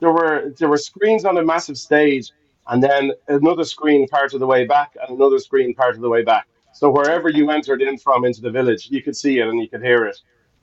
there 0.00 0.10
were 0.12 0.52
there 0.58 0.68
were 0.68 0.78
screens 0.78 1.24
on 1.24 1.36
a 1.38 1.42
massive 1.44 1.78
stage, 1.78 2.30
and 2.68 2.82
then 2.82 3.12
another 3.28 3.64
screen 3.64 4.06
part 4.08 4.34
of 4.34 4.40
the 4.40 4.46
way 4.46 4.66
back, 4.66 4.96
and 5.00 5.16
another 5.18 5.38
screen 5.38 5.74
part 5.74 5.94
of 5.94 6.00
the 6.00 6.08
way 6.08 6.22
back. 6.22 6.46
So 6.72 6.90
wherever 6.90 7.28
you 7.30 7.50
entered 7.50 7.80
in 7.80 7.96
from 7.98 8.24
into 8.26 8.40
the 8.42 8.50
village, 8.50 8.88
you 8.90 9.02
could 9.02 9.16
see 9.16 9.38
it 9.38 9.48
and 9.48 9.58
you 9.60 9.68
could 9.68 9.82
hear 9.82 10.04
it, 10.06 10.18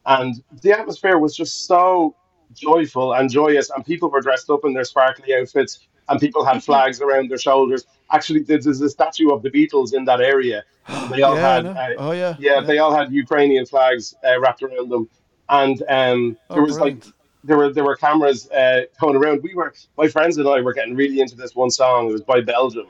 and 0.05 0.35
the 0.61 0.71
atmosphere 0.71 1.17
was 1.17 1.35
just 1.35 1.65
so 1.67 2.15
joyful 2.53 3.13
and 3.13 3.29
joyous, 3.29 3.69
and 3.71 3.83
people 3.85 4.09
were 4.11 4.21
dressed 4.21 4.49
up 4.49 4.61
in 4.65 4.73
their 4.73 4.83
sparkly 4.83 5.33
outfits, 5.35 5.79
and 6.09 6.19
people 6.19 6.43
had 6.45 6.63
flags 6.63 7.01
around 7.01 7.29
their 7.29 7.37
shoulders. 7.37 7.85
Actually, 8.11 8.41
there's 8.41 8.65
there's 8.65 8.81
a 8.81 8.89
statue 8.89 9.29
of 9.31 9.41
the 9.41 9.49
Beatles 9.49 9.93
in 9.93 10.05
that 10.05 10.21
area. 10.21 10.63
They 11.11 11.21
all 11.21 11.35
yeah, 11.35 11.55
had 11.55 11.63
know. 11.65 11.71
uh, 11.71 11.93
oh 11.97 12.11
yeah, 12.11 12.35
yeah, 12.39 12.59
they 12.61 12.77
all 12.79 12.93
had 12.95 13.11
Ukrainian 13.11 13.65
flags 13.65 14.13
uh, 14.27 14.39
wrapped 14.39 14.61
around 14.63 14.89
them, 14.89 15.09
and 15.49 15.81
um, 15.89 16.37
Oh, 16.49 16.55
there 16.55 16.63
was 16.63 16.77
brilliant. 16.77 17.05
like 17.05 17.13
there 17.45 17.57
were 17.57 17.71
there 17.73 17.83
were 17.85 17.95
cameras 17.95 18.49
uh, 18.51 18.81
going 19.01 19.15
around. 19.15 19.43
We 19.43 19.53
were 19.55 19.73
my 19.97 20.07
friends 20.07 20.37
and 20.37 20.47
I 20.47 20.59
were 20.61 20.73
getting 20.73 20.95
really 20.95 21.19
into 21.21 21.35
this 21.35 21.55
one 21.55 21.71
song. 21.71 22.09
It 22.09 22.11
was 22.13 22.21
by 22.21 22.41
Belgium, 22.41 22.87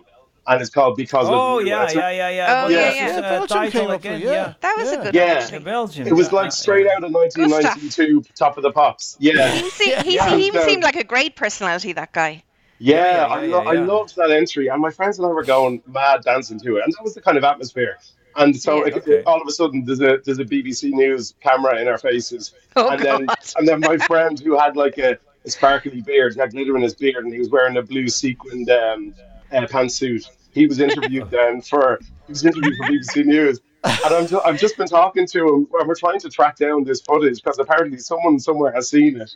and 0.48 0.60
it's 0.62 0.70
called 0.72 0.98
"Because 0.98 1.28
Oh 1.30 1.60
of 1.60 1.66
You." 1.66 1.72
yeah, 1.72 1.92
yeah, 1.92 2.10
yeah, 2.10 2.30
yeah. 2.30 2.46
Oh, 2.56 2.64
What 2.64 2.72
yeah, 2.72 2.88
was 2.88 2.96
yeah. 2.96 3.04
his, 3.08 3.12
Yeah, 3.14 3.18
uh, 3.18 3.30
Belgium 3.38 3.58
came 3.62 3.72
title 3.72 3.92
up 3.92 4.02
for- 4.02 4.08
again? 4.08 4.22
yeah. 4.22 4.54
That 4.62 4.76
was 4.78 4.92
Yeah. 4.92 5.00
a 5.00 5.04
good 5.04 5.16
Yeah. 5.16 5.40
one. 5.44 5.54
Yeah. 5.54 5.60
Belgium. 5.60 6.08
It 6.08 6.14
was 6.14 6.32
like 6.32 6.52
straight 6.52 6.86
yeah. 6.88 6.94
out 6.96 7.04
of 7.04 7.12
1992, 7.12 8.24
Top 8.36 8.58
of 8.58 8.64
the 8.64 8.72
Pops. 8.72 9.16
Yeah, 9.20 9.50
He, 9.52 9.70
se- 9.70 10.04
he, 10.04 10.16
Yeah. 10.16 10.36
he 10.36 10.52
Yeah. 10.52 10.66
seemed 10.66 10.84
like 10.84 10.96
a 10.96 11.04
great 11.04 11.36
personality. 11.36 11.94
That 11.94 12.12
guy. 12.12 12.44
Yeah, 12.84 13.16
yeah, 13.16 13.26
I, 13.28 13.44
yeah, 13.46 13.56
lo- 13.56 13.64
I 13.66 13.74
loved 13.74 14.16
that 14.18 14.32
entry, 14.32 14.68
and 14.68 14.82
my 14.82 14.92
friends 14.92 15.18
and 15.18 15.26
I 15.26 15.30
were 15.32 15.44
going 15.44 15.82
mad 15.88 16.22
dancing 16.24 16.60
to 16.62 16.78
it, 16.78 16.84
and 16.84 16.94
that 16.94 17.04
was 17.04 17.14
the 17.14 17.22
kind 17.22 17.38
of 17.38 17.44
atmosphere. 17.44 17.98
And 18.36 18.56
so 18.60 18.80
Yeah. 18.80 18.88
it- 18.88 18.98
Okay. 18.98 19.24
all 19.24 19.40
of 19.42 19.48
a 19.48 19.52
sudden, 19.52 19.86
there's 19.86 20.02
a 20.02 20.20
there's 20.26 20.40
a 20.40 20.46
BBC 20.46 20.92
News 20.92 21.34
camera 21.40 21.80
in 21.80 21.88
our 21.88 21.98
faces, 21.98 22.54
Oh 22.76 22.90
and 22.90 23.00
then 23.02 23.28
and 23.58 23.68
then 23.68 23.80
my 23.80 23.98
friend 23.98 24.40
who 24.40 24.58
had 24.58 24.76
like 24.76 24.98
a, 24.98 25.18
a 25.46 25.50
sparkly 25.50 26.02
beard, 26.02 26.34
he 26.34 26.40
had 26.40 26.52
glitter 26.52 26.76
in 26.76 26.82
his 26.82 26.96
beard, 26.96 27.24
and 27.24 27.32
he 27.34 27.40
was 27.40 27.50
wearing 27.50 27.78
a 27.78 27.82
blue 27.84 28.08
sequined 28.10 28.70
um, 28.70 29.14
uh, 29.52 29.62
pantsuit. 29.68 30.26
He 30.52 30.68
was 30.68 30.80
interviewed 30.80 31.30
then 31.38 31.62
for 31.62 32.00
he 32.28 32.32
was 32.32 32.44
interviewed 32.46 32.76
for 32.78 32.84
BBC 32.86 33.26
News, 33.26 33.62
and 33.84 34.14
I'm 34.14 34.28
I've 34.46 34.60
just 34.60 34.78
been 34.78 34.88
talking 34.88 35.26
to 35.28 35.40
him, 35.48 35.68
and 35.80 35.88
we're 35.88 35.96
trying 35.96 36.20
to 36.22 36.30
track 36.30 36.58
down 36.58 36.84
this 36.84 37.02
footage 37.02 37.42
because 37.42 37.60
apparently 37.60 38.00
someone 38.00 38.40
somewhere 38.40 38.72
has 38.74 38.90
seen 38.90 39.22
it, 39.22 39.32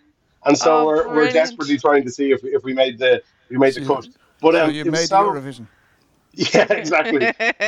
and 0.45 0.57
so 0.57 0.69
Oh, 0.79 0.85
we're, 0.87 1.15
we're 1.15 1.31
desperately 1.31 1.77
trying 1.77 2.03
to 2.03 2.11
see 2.11 2.31
if 2.31 2.43
if 2.43 2.63
we 2.63 2.73
made 2.73 2.97
the 2.97 3.21
we 3.49 3.57
made 3.57 3.73
the 3.75 3.85
So- 3.85 3.95
cut. 3.95 4.07
But 4.39 4.53
so 4.53 4.65
um, 4.65 4.71
you 4.71 4.85
made 4.85 5.07
so, 5.07 5.23
the 5.33 5.39
Eurovision. 5.39 5.67
yeah, 6.33 6.71
exactly. 6.71 7.19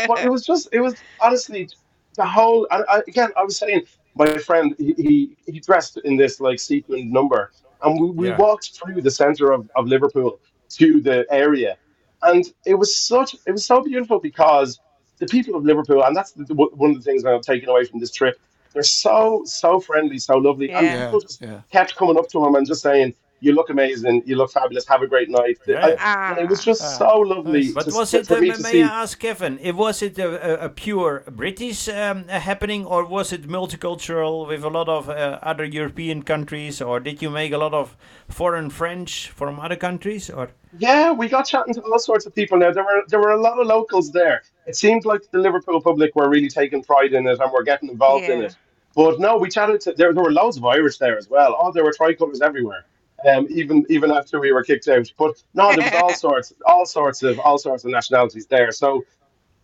but 0.07 0.19
it 0.23 0.29
was 0.31 0.45
just, 0.45 0.69
it 0.71 0.79
was 0.81 0.95
honestly 1.19 1.67
the 2.15 2.25
whole. 2.25 2.67
And 2.69 2.85
I, 2.87 3.01
again, 3.07 3.29
I 3.35 3.43
was 3.43 3.57
saying, 3.57 3.83
my 4.15 4.37
friend, 4.37 4.75
he, 4.77 4.93
he 4.97 5.37
he 5.51 5.59
dressed 5.59 5.97
in 6.03 6.15
this 6.17 6.39
like 6.39 6.59
sequined 6.59 7.11
number, 7.11 7.51
and 7.81 7.99
we, 7.99 8.11
we 8.11 8.27
Yeah. 8.29 8.37
walked 8.37 8.71
through 8.75 9.01
the 9.01 9.09
center 9.09 9.51
of, 9.51 9.67
of 9.75 9.87
Liverpool 9.87 10.39
to 10.77 11.01
the 11.01 11.25
area, 11.31 11.77
and 12.21 12.45
it 12.67 12.75
was 12.75 12.95
such, 12.95 13.35
it 13.47 13.51
was 13.51 13.65
so 13.65 13.81
beautiful 13.81 14.19
because 14.19 14.79
the 15.17 15.25
people 15.25 15.55
of 15.55 15.63
Liverpool, 15.65 16.03
and 16.03 16.15
that's 16.15 16.33
the, 16.33 16.53
one 16.53 16.91
of 16.91 16.97
the 16.97 17.01
things 17.03 17.25
I've 17.25 17.41
taken 17.41 17.67
away 17.69 17.85
from 17.85 17.99
this 17.99 18.11
trip. 18.11 18.39
They're 18.73 18.83
so 18.83 19.41
so 19.45 19.79
friendly, 19.79 20.19
so 20.19 20.37
lovely, 20.37 20.69
and 20.71 20.85
people 21.05 21.21
just 21.21 21.41
Yeah. 21.41 21.61
kept 21.71 21.95
coming 21.95 22.17
up 22.19 22.27
to 22.29 22.45
him 22.45 22.53
and 22.53 22.67
just 22.67 22.83
saying, 22.83 23.15
you 23.41 23.53
look 23.53 23.69
amazing, 23.69 24.23
you 24.25 24.35
look 24.35 24.51
fabulous, 24.51 24.85
have 24.87 25.01
a 25.01 25.07
great 25.07 25.29
night. 25.29 25.57
Yeah. 25.65 25.95
I- 25.99 26.29
and 26.31 26.39
it 26.39 26.49
was 26.49 26.63
just 26.63 26.97
so 26.97 27.19
lovely. 27.19 27.71
But 27.71 27.85
to, 27.85 27.95
was 27.95 28.13
it, 28.13 28.27
for 28.27 28.37
uh, 28.37 28.41
me 28.41 28.53
may 28.61 28.71
to 28.71 28.81
I 28.81 29.01
ask 29.03 29.19
Kevin, 29.19 29.59
if 29.61 29.75
was 29.75 30.01
it 30.01 30.17
a, 30.19 30.63
a, 30.63 30.65
a 30.65 30.69
pure 30.69 31.23
British 31.31 31.87
um, 31.89 32.25
uh, 32.29 32.39
happening 32.39 32.85
or 32.85 33.05
was 33.05 33.31
it 33.33 33.47
multicultural 33.47 34.47
with 34.47 34.63
a 34.63 34.69
lot 34.69 34.89
of 34.89 35.09
uh, 35.09 35.39
other 35.41 35.65
European 35.65 36.23
countries 36.23 36.81
or 36.81 36.99
did 36.99 37.21
you 37.21 37.29
make 37.29 37.51
a 37.53 37.57
lot 37.57 37.73
of 37.73 37.95
foreign 38.27 38.69
French 38.69 39.29
from 39.29 39.59
other 39.59 39.75
countries 39.75 40.29
or? 40.29 40.49
Yeah, 40.77 41.11
we 41.11 41.27
got 41.27 41.43
chatting 41.47 41.73
to 41.73 41.81
all 41.81 41.99
sorts 41.99 42.25
of 42.25 42.35
people. 42.35 42.57
Now 42.57 42.71
there 42.71 42.83
were 42.83 43.03
there 43.07 43.19
were 43.19 43.31
a 43.31 43.41
lot 43.41 43.59
of 43.59 43.65
locals 43.67 44.11
there. 44.11 44.43
It 44.67 44.75
seemed 44.75 45.03
like 45.05 45.21
the 45.31 45.39
Liverpool 45.39 45.81
public 45.81 46.15
were 46.15 46.29
really 46.29 46.49
taking 46.49 46.83
pride 46.83 47.13
in 47.13 47.25
it 47.25 47.39
and 47.39 47.51
were 47.51 47.63
getting 47.63 47.89
involved 47.89 48.25
in 48.25 48.43
it. 48.43 48.55
But 48.95 49.19
no, 49.19 49.37
we 49.37 49.49
chatted 49.49 49.81
to 49.81 49.93
there. 49.93 50.13
There 50.13 50.23
were 50.23 50.31
loads 50.31 50.57
of 50.57 50.65
Irish 50.65 50.97
there 50.97 51.17
as 51.17 51.29
well. 51.29 51.55
Oh, 51.59 51.71
there 51.71 51.83
were 51.83 51.93
tricolours 51.93 52.41
everywhere. 52.41 52.85
Um, 53.27 53.47
even 53.49 53.85
even 53.89 54.11
after 54.11 54.39
we 54.39 54.51
were 54.51 54.63
kicked 54.63 54.87
out. 54.87 55.11
But 55.17 55.41
no, 55.53 55.73
there 55.75 55.83
was 55.91 56.01
all 56.01 56.13
sorts, 56.25 56.53
all 56.65 56.85
sorts 56.85 57.23
of 57.23 57.39
all 57.39 57.57
sorts 57.57 57.83
of 57.83 57.91
nationalities 57.91 58.47
there. 58.47 58.71
So 58.71 59.03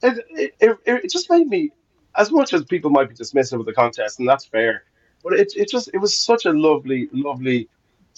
it 0.02 0.26
it, 0.30 0.56
it, 0.60 0.78
it 0.86 1.10
just 1.12 1.30
made 1.30 1.48
me, 1.48 1.72
as 2.16 2.32
much 2.32 2.54
as 2.54 2.64
people 2.66 2.90
might 2.90 3.10
be 3.10 3.16
dismissive 3.16 3.60
of 3.60 3.66
the 3.66 3.74
contest, 3.74 4.20
and 4.20 4.28
that's 4.28 4.46
fair. 4.46 4.84
But 5.24 5.34
it 5.34 5.54
it 5.56 5.70
just 5.70 5.90
it 5.94 6.00
was 6.00 6.16
such 6.18 6.46
a 6.46 6.52
lovely 6.52 7.10
lovely 7.14 7.70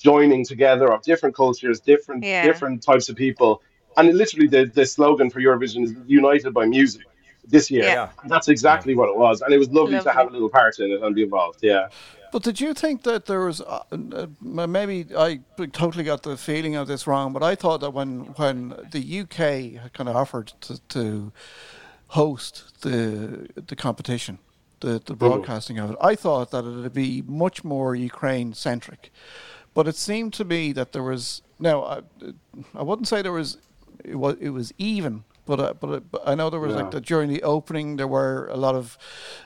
joining 0.01 0.45
together 0.45 0.91
of 0.91 1.01
different 1.03 1.35
cultures, 1.35 1.79
different 1.79 2.23
Yeah. 2.23 2.43
different 2.43 2.83
types 2.83 3.09
of 3.09 3.15
people. 3.15 3.61
And 3.95 4.07
it 4.09 4.13
literally, 4.13 4.47
the, 4.47 4.65
the 4.65 4.85
slogan 4.85 5.31
for 5.31 5.41
Eurovision 5.41 5.83
is 5.83 5.95
"United 6.05 6.53
by 6.53 6.65
Music" 6.65 7.01
this 7.47 7.71
year. 7.71 7.83
Yeah. 7.85 8.09
That's 8.27 8.47
exactly 8.47 8.93
what 8.95 9.09
it 9.09 9.17
was, 9.17 9.41
and 9.41 9.51
it 9.53 9.57
was 9.57 9.69
lovely, 9.69 9.95
Lovely. 9.95 10.11
to 10.11 10.15
have 10.17 10.27
a 10.27 10.31
little 10.31 10.49
part 10.49 10.77
in 10.79 10.91
it 10.91 11.01
and 11.01 11.15
be 11.15 11.23
involved. 11.23 11.59
Yeah. 11.63 11.87
But 12.31 12.43
did 12.43 12.59
you 12.59 12.73
think 12.73 13.03
that 13.03 13.25
there 13.25 13.45
was 13.45 13.61
uh, 13.61 13.83
uh, 13.91 14.27
maybe 14.41 15.05
I 15.15 15.39
totally 15.71 16.03
got 16.03 16.23
the 16.23 16.37
feeling 16.37 16.75
of 16.75 16.87
this 16.87 17.07
wrong, 17.07 17.33
but 17.33 17.43
I 17.43 17.55
thought 17.55 17.81
that 17.81 17.91
when 17.91 18.19
when 18.35 18.69
the 18.91 19.19
UK 19.21 19.81
had 19.81 19.93
kind 19.93 20.09
of 20.09 20.15
offered 20.15 20.53
to, 20.61 20.79
to 20.89 21.31
host 22.07 22.81
the 22.81 23.47
the 23.55 23.75
competition, 23.75 24.39
the 24.81 25.01
the 25.05 25.15
broadcasting 25.15 25.79
of 25.79 25.91
it, 25.91 25.97
I 26.01 26.15
thought 26.15 26.51
that 26.51 26.65
it 26.65 26.69
would 26.69 26.93
be 26.93 27.23
much 27.25 27.63
more 27.63 27.95
Ukraine 27.95 28.53
centric. 28.53 29.11
But 29.73 29.87
it 29.87 29.95
seemed 29.95 30.33
to 30.33 30.43
me 30.43 30.71
that 30.71 30.91
there 30.91 31.03
was 31.03 31.43
no, 31.59 31.83
I, 31.83 32.01
I 32.73 32.81
wouldn't 32.81 33.07
say 33.07 33.21
there 33.21 33.31
was 33.31 33.59
it 34.03 34.15
was 34.15 34.35
it 34.39 34.49
was 34.49 34.73
even. 34.77 35.23
But, 35.47 35.59
uh, 35.59 35.73
but, 35.73 35.89
uh, 35.89 35.99
but 36.11 36.21
I 36.27 36.35
know 36.35 36.49
there 36.49 36.59
was 36.59 36.75
like 36.75 36.91
the, 36.91 37.01
during 37.01 37.29
the 37.29 37.41
opening 37.43 37.95
there 37.95 38.07
were 38.07 38.47
a 38.51 38.57
lot 38.57 38.75
of 38.75 38.97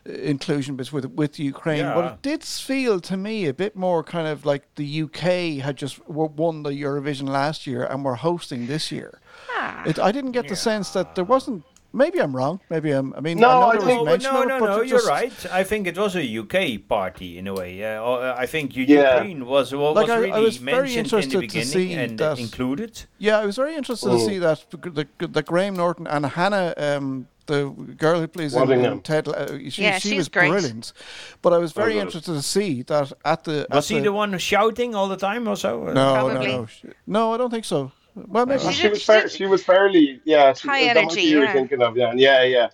uh, 0.07 0.11
inclusion 0.11 0.75
bits 0.75 0.91
with 0.91 1.05
with 1.05 1.39
Ukraine, 1.39 1.85
but 1.93 2.05
it 2.13 2.21
did 2.21 2.43
feel 2.43 2.99
to 3.01 3.15
me 3.15 3.45
a 3.45 3.53
bit 3.53 3.75
more 3.75 4.03
kind 4.03 4.27
of 4.27 4.45
like 4.45 4.63
the 4.75 5.03
UK 5.03 5.63
had 5.63 5.75
just 5.77 5.95
won 6.07 6.63
the 6.63 6.71
Eurovision 6.71 7.29
last 7.29 7.67
year 7.67 7.83
and 7.85 8.03
were 8.03 8.15
hosting 8.15 8.67
this 8.67 8.91
year. 8.91 9.19
Ah. 9.51 9.83
It, 9.85 9.99
I 9.99 10.11
didn't 10.11 10.31
get 10.31 10.47
the 10.47 10.55
sense 10.55 10.91
that 10.91 11.15
there 11.15 11.25
wasn't. 11.25 11.63
Maybe 11.93 12.19
I'm 12.21 12.33
wrong. 12.35 12.61
Maybe 12.69 12.91
I'm. 12.91 13.13
I 13.13 13.19
mean, 13.19 13.37
No, 13.39 13.49
I 13.49 13.71
I 13.71 13.77
think- 13.77 14.05
was 14.07 14.23
No, 14.23 14.43
no, 14.43 14.57
no, 14.59 14.65
no, 14.65 14.75
you're 14.81 14.99
just- 14.99 15.09
right. 15.09 15.45
I 15.51 15.63
think 15.65 15.87
it 15.87 15.97
was 15.97 16.15
a 16.15 16.23
UK 16.23 16.77
party 16.77 17.37
in 17.37 17.47
a 17.47 17.53
way. 17.53 17.83
Uh, 17.83 18.01
uh, 18.03 18.35
I 18.37 18.45
think 18.45 18.75
U- 18.77 18.85
Yeah. 18.87 19.15
Ukraine 19.15 19.45
was, 19.45 19.73
was 19.75 19.95
Like, 19.95 20.09
I- 20.09 20.13
I 20.15 20.17
really 20.19 20.41
was 20.41 20.57
very 20.57 20.75
mentioned 20.77 20.93
in 20.93 20.99
interested 21.05 21.31
the 21.31 21.35
to 21.35 21.41
beginning 21.41 21.67
see 21.67 21.93
and 21.93 22.17
that- 22.19 22.39
included. 22.39 23.03
Yeah, 23.19 23.39
I 23.39 23.45
was 23.45 23.57
very 23.57 23.75
interested 23.75 24.07
to 24.09 24.15
Oh. 24.15 24.27
see 24.27 24.37
that 24.39 24.65
the, 24.71 25.05
the, 25.19 25.27
the 25.27 25.41
Graham 25.41 25.75
Norton 25.75 26.07
and 26.07 26.25
Hannah, 26.25 26.73
um, 26.77 27.27
the 27.47 27.69
girl 27.97 28.21
who 28.21 28.27
plays 28.27 28.53
in, 28.55 28.71
in 28.71 29.01
Ted, 29.01 29.27
uh, 29.27 29.57
she, 29.69 29.81
Yeah, 29.81 29.97
she 29.99 30.15
was 30.15 30.29
great. 30.29 30.49
brilliant. 30.49 30.93
But 31.41 31.51
I 31.51 31.57
was 31.57 31.73
very 31.73 31.93
good. 31.93 32.03
interested 32.03 32.33
to 32.33 32.41
see 32.41 32.83
that 32.83 33.11
at 33.25 33.43
the. 33.43 33.67
Was 33.69 33.91
at 33.91 33.95
he 33.97 34.01
the 34.01 34.13
one 34.13 34.37
shouting 34.37 34.95
all 34.95 35.09
the 35.09 35.17
time 35.17 35.45
or 35.47 35.57
so? 35.57 35.83
No, 35.83 36.13
Probably. 36.13 36.47
no, 36.47 36.61
no, 36.61 36.67
no. 37.07 37.33
I 37.33 37.37
don't 37.37 37.49
think 37.49 37.65
so. 37.65 37.91
Well, 38.15 38.45
maybe. 38.45 38.61
She 38.61 38.71
She, 38.73 38.87
was 38.89 38.99
she 38.99 39.05
fair, 39.05 39.29
she 39.29 39.45
was 39.45 39.63
fairly 39.63 40.21
yeah. 40.25 40.53
She, 40.53 40.67
High 40.67 40.83
energy, 40.83 41.15
be 41.15 41.21
you 41.23 41.39
were 41.39 41.45
yeah. 41.45 41.53
thinking 41.53 41.81
of 41.81 41.97
yeah, 41.97 42.13
yeah, 42.13 42.43
yeah. 42.43 42.69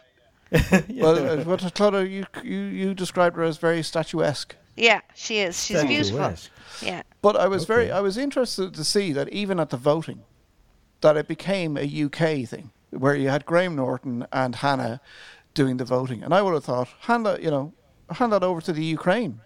Well, 0.89 1.39
uh, 1.39 1.43
what 1.43 1.59
Clodagh, 1.59 2.09
you 2.09 2.25
you 2.43 2.59
you 2.59 2.93
described 2.93 3.35
her 3.35 3.43
as 3.43 3.57
very 3.57 3.83
statuesque. 3.83 4.55
Yeah, 4.77 5.01
she 5.15 5.39
is. 5.39 5.65
She's 5.65 5.77
Thank 5.77 5.89
beautiful. 5.89 6.33
Yeah. 6.81 7.01
But 7.21 7.35
I 7.35 7.47
was 7.47 7.65
very, 7.65 7.91
I 7.91 7.99
was 7.99 8.17
interested 8.17 8.75
to 8.75 8.83
see 8.83 9.11
that 9.11 9.27
even 9.29 9.59
at 9.59 9.71
the 9.71 9.77
voting, 9.77 10.23
that 11.01 11.17
it 11.17 11.27
became 11.27 11.77
a 11.77 12.03
UK 12.05 12.47
thing 12.47 12.71
where 12.91 13.15
you 13.15 13.29
had 13.29 13.45
Graham 13.45 13.75
Norton 13.75 14.27
and 14.31 14.55
Hannah 14.55 15.01
doing 15.55 15.77
the 15.77 15.85
voting, 15.85 16.23
and 16.23 16.33
I 16.33 16.43
would 16.43 16.53
have 16.53 16.63
thought 16.63 16.89
hand 17.01 17.25
that, 17.25 17.41
you 17.41 17.49
know, 17.49 17.73
hand 18.11 18.31
that 18.31 18.43
over 18.43 18.61
to 18.61 18.71
the 18.71 18.83
Ukraine. 18.83 19.41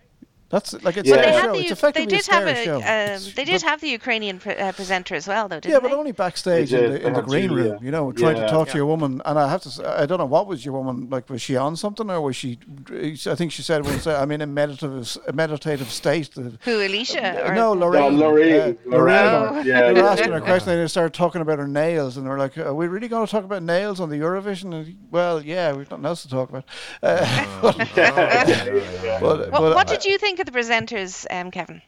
That's 0.51 0.73
like 0.83 0.97
it's 0.97 1.07
Yeah. 1.09 1.15
Well, 1.15 1.23
their 1.23 1.31
they, 1.33 1.37
show. 1.39 1.47
had 1.47 1.55
the, 1.55 1.59
it's 1.59 1.71
effectively 1.71 2.05
they 2.05 2.17
did 2.17 2.27
a 2.29 2.33
have 2.33 2.47
a, 2.47 2.63
show. 2.65 2.75
um, 2.75 3.33
they 3.35 3.45
did 3.45 3.61
but- 3.61 3.69
have 3.69 3.81
the 3.81 3.89
Ukrainian 3.89 4.39
pre- 4.39 4.55
uh, 4.55 4.71
presenter 4.73 5.15
as 5.15 5.27
well, 5.27 5.47
though, 5.47 5.59
didn't 5.59 5.73
yeah, 5.73 5.79
they? 5.79 5.89
but 5.89 5.97
only 5.97 6.11
backstage 6.11 6.73
in 6.73 6.91
the, 6.91 7.07
in 7.07 7.13
the 7.13 7.21
green 7.21 7.51
room, 7.51 7.79
you 7.83 7.91
know, 7.91 8.11
trying 8.11 8.35
to 8.35 8.41
Yeah. 8.41 8.47
talk 8.47 8.67
to 8.69 8.77
your 8.77 8.85
woman. 8.85 9.21
And 9.25 9.39
I 9.39 9.49
have 9.49 9.61
to, 9.61 9.69
say, 9.69 9.83
I 9.85 10.05
don't 10.05 10.17
know 10.17 10.25
what 10.25 10.47
was 10.47 10.65
your 10.65 10.73
woman 10.73 11.09
like. 11.09 11.29
Was 11.29 11.41
she 11.41 11.55
on 11.55 11.75
something, 11.75 12.09
or 12.09 12.21
was 12.21 12.35
she? 12.35 12.59
I 12.91 13.35
think 13.35 13.51
she 13.51 13.61
said, 13.61 13.85
"Was 13.85 14.05
I'm 14.07 14.31
in 14.31 14.41
a 14.41 14.47
meditative, 14.47 15.17
a 15.27 15.33
meditative 15.33 15.89
state." 15.91 16.31
That, 16.35 16.57
Who, 16.63 16.77
Alesha? 16.79 17.47
Or 17.49 17.53
no, 17.55 17.73
No, 17.73 17.87
Loreen. 17.87 18.17
Loreen, 18.17 18.71
uh, 18.71 18.89
Loreen, 18.89 19.31
Oh. 19.31 19.61
yeah, 19.65 19.81
they 19.87 19.93
were 19.93 19.99
yeah, 19.99 20.11
asking 20.11 20.31
her 20.31 20.37
yeah. 20.37 20.43
a 20.43 20.51
question, 20.51 20.69
and 20.73 20.81
they 20.81 20.87
started 20.87 21.13
talking 21.13 21.41
about 21.41 21.59
her 21.59 21.67
nails, 21.67 22.17
and 22.17 22.25
they 22.25 22.29
were 22.29 22.37
like, 22.37 22.57
"Are 22.57 22.73
we 22.73 22.87
really 22.87 23.07
going 23.07 23.25
to 23.25 23.31
talk 23.31 23.43
about 23.43 23.63
nails 23.63 23.99
on 23.99 24.09
the 24.09 24.17
Eurovision?" 24.17 24.73
And 24.73 24.97
well, 25.11 25.41
yeah, 25.41 25.71
we've 25.73 25.89
nothing 25.89 26.05
else 26.05 26.23
to 26.23 26.29
talk 26.29 26.49
about. 26.49 26.65
Uh, 27.01 27.45
but, 27.61 29.21
What, 29.21 29.51
but 29.51 29.61
what 29.61 29.89
I- 29.89 29.93
did 29.95 30.05
you 30.05 30.17
think 30.17 30.39
of 30.41 30.51
the 30.51 30.57
presenters, 30.59 31.25
um, 31.31 31.51
Kevin? 31.51 31.81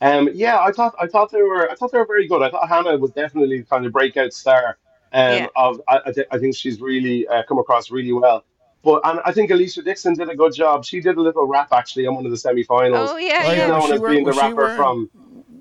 Um, 0.00 0.28
yeah, 0.32 0.60
I 0.60 0.70
thought 0.70 0.94
I 1.00 1.06
thought 1.08 1.32
they 1.32 1.42
were 1.42 1.68
I 1.70 1.74
thought 1.74 1.90
they 1.90 1.98
were 1.98 2.06
very 2.06 2.28
good. 2.28 2.42
I 2.42 2.50
thought 2.50 2.68
Hannah 2.68 2.96
was 2.98 3.10
definitely 3.10 3.64
kind 3.64 3.84
of 3.84 3.92
breakout 3.92 4.32
star. 4.32 4.78
Um, 5.12 5.32
Yeah. 5.32 5.46
of 5.56 5.80
I, 5.88 6.00
I, 6.06 6.12
thi- 6.12 6.24
I 6.30 6.38
think 6.38 6.54
she's 6.54 6.80
really 6.80 7.26
uh, 7.26 7.42
come 7.48 7.58
across 7.58 7.90
really 7.90 8.12
well. 8.12 8.44
But 8.84 9.00
and 9.04 9.20
I 9.24 9.32
think 9.32 9.50
Alesha 9.50 9.82
Dixon 9.84 10.14
did 10.14 10.28
a 10.28 10.36
good 10.36 10.52
job. 10.54 10.84
She 10.84 11.00
did 11.00 11.16
a 11.16 11.20
little 11.20 11.46
rap 11.48 11.68
actually 11.72 12.06
on 12.06 12.14
one 12.14 12.24
of 12.26 12.30
the 12.30 12.36
semi-finals. 12.36 13.10
Oh, 13.12 13.16
yeah, 13.16 13.42
Oh, 13.44 13.50
yeah, 13.50 13.56
yeah. 13.56 13.66
was 13.66 13.68
known 13.70 13.86
she 13.88 13.92
as 13.94 14.00
wear- 14.00 14.10
being 14.10 14.24
the 14.24 14.32
rapper 14.32 14.54
wearing- 14.54 14.76
from 14.76 15.10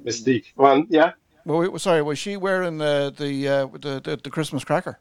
Mis-Teeq. 0.03 0.45
Well, 0.55 0.85
yeah. 0.89 1.13
well, 1.45 1.59
wait, 1.71 1.81
sorry, 1.81 2.01
was 2.03 2.19
she 2.19 2.37
wearing 2.37 2.77
the 2.77 3.11
the 3.17 3.47
uh, 3.47 3.65
the, 3.73 4.01
the, 4.01 4.19
the 4.23 4.29
Christmas 4.29 4.63
cracker? 4.63 4.99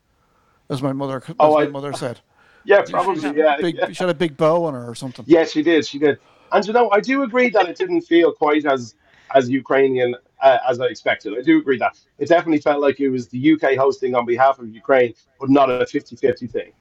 As 0.71 0.81
my 0.83 0.93
mother, 0.95 1.23
as 1.29 1.35
Oh, 1.39 1.55
my 1.55 1.65
I- 1.65 1.69
mother 1.69 1.93
said. 1.93 2.21
Yeah, 2.65 2.83
probably. 2.89 3.21
Yeah, 3.39 3.59
Big, 3.61 3.77
yeah. 3.77 3.89
She 3.93 4.03
had 4.03 4.09
a 4.09 4.15
big 4.15 4.37
bow 4.37 4.65
on 4.65 4.75
her 4.75 4.89
or 4.91 4.95
something. 4.97 5.25
Yeah, 5.29 5.45
she 5.45 5.63
did. 5.63 5.87
She 5.87 5.99
did. 6.01 6.19
And 6.53 6.67
you 6.67 6.73
know, 6.73 6.91
I 6.91 7.01
do 7.01 7.23
agree 7.23 7.51
that 7.51 7.69
it 7.69 7.77
didn't 7.77 8.03
feel 8.03 8.33
quite 8.33 8.65
as 8.67 8.95
as 9.35 9.51
Ukrainian 9.51 10.15
uh, 10.41 10.59
as 10.69 10.81
I 10.81 10.87
expected. 10.87 11.35
I 11.39 11.43
do 11.43 11.59
agree 11.59 11.79
that 11.79 11.99
it 12.19 12.29
definitely 12.29 12.61
felt 12.61 12.81
like 12.81 13.01
it 13.01 13.09
was 13.11 13.29
the 13.29 13.53
UK 13.53 13.75
hosting 13.77 14.15
on 14.15 14.25
behalf 14.27 14.59
of 14.59 14.69
Ukraine, 14.69 15.15
but 15.41 15.49
not 15.51 15.71
a 15.71 15.85
50-50 15.85 16.51
thing. 16.51 16.73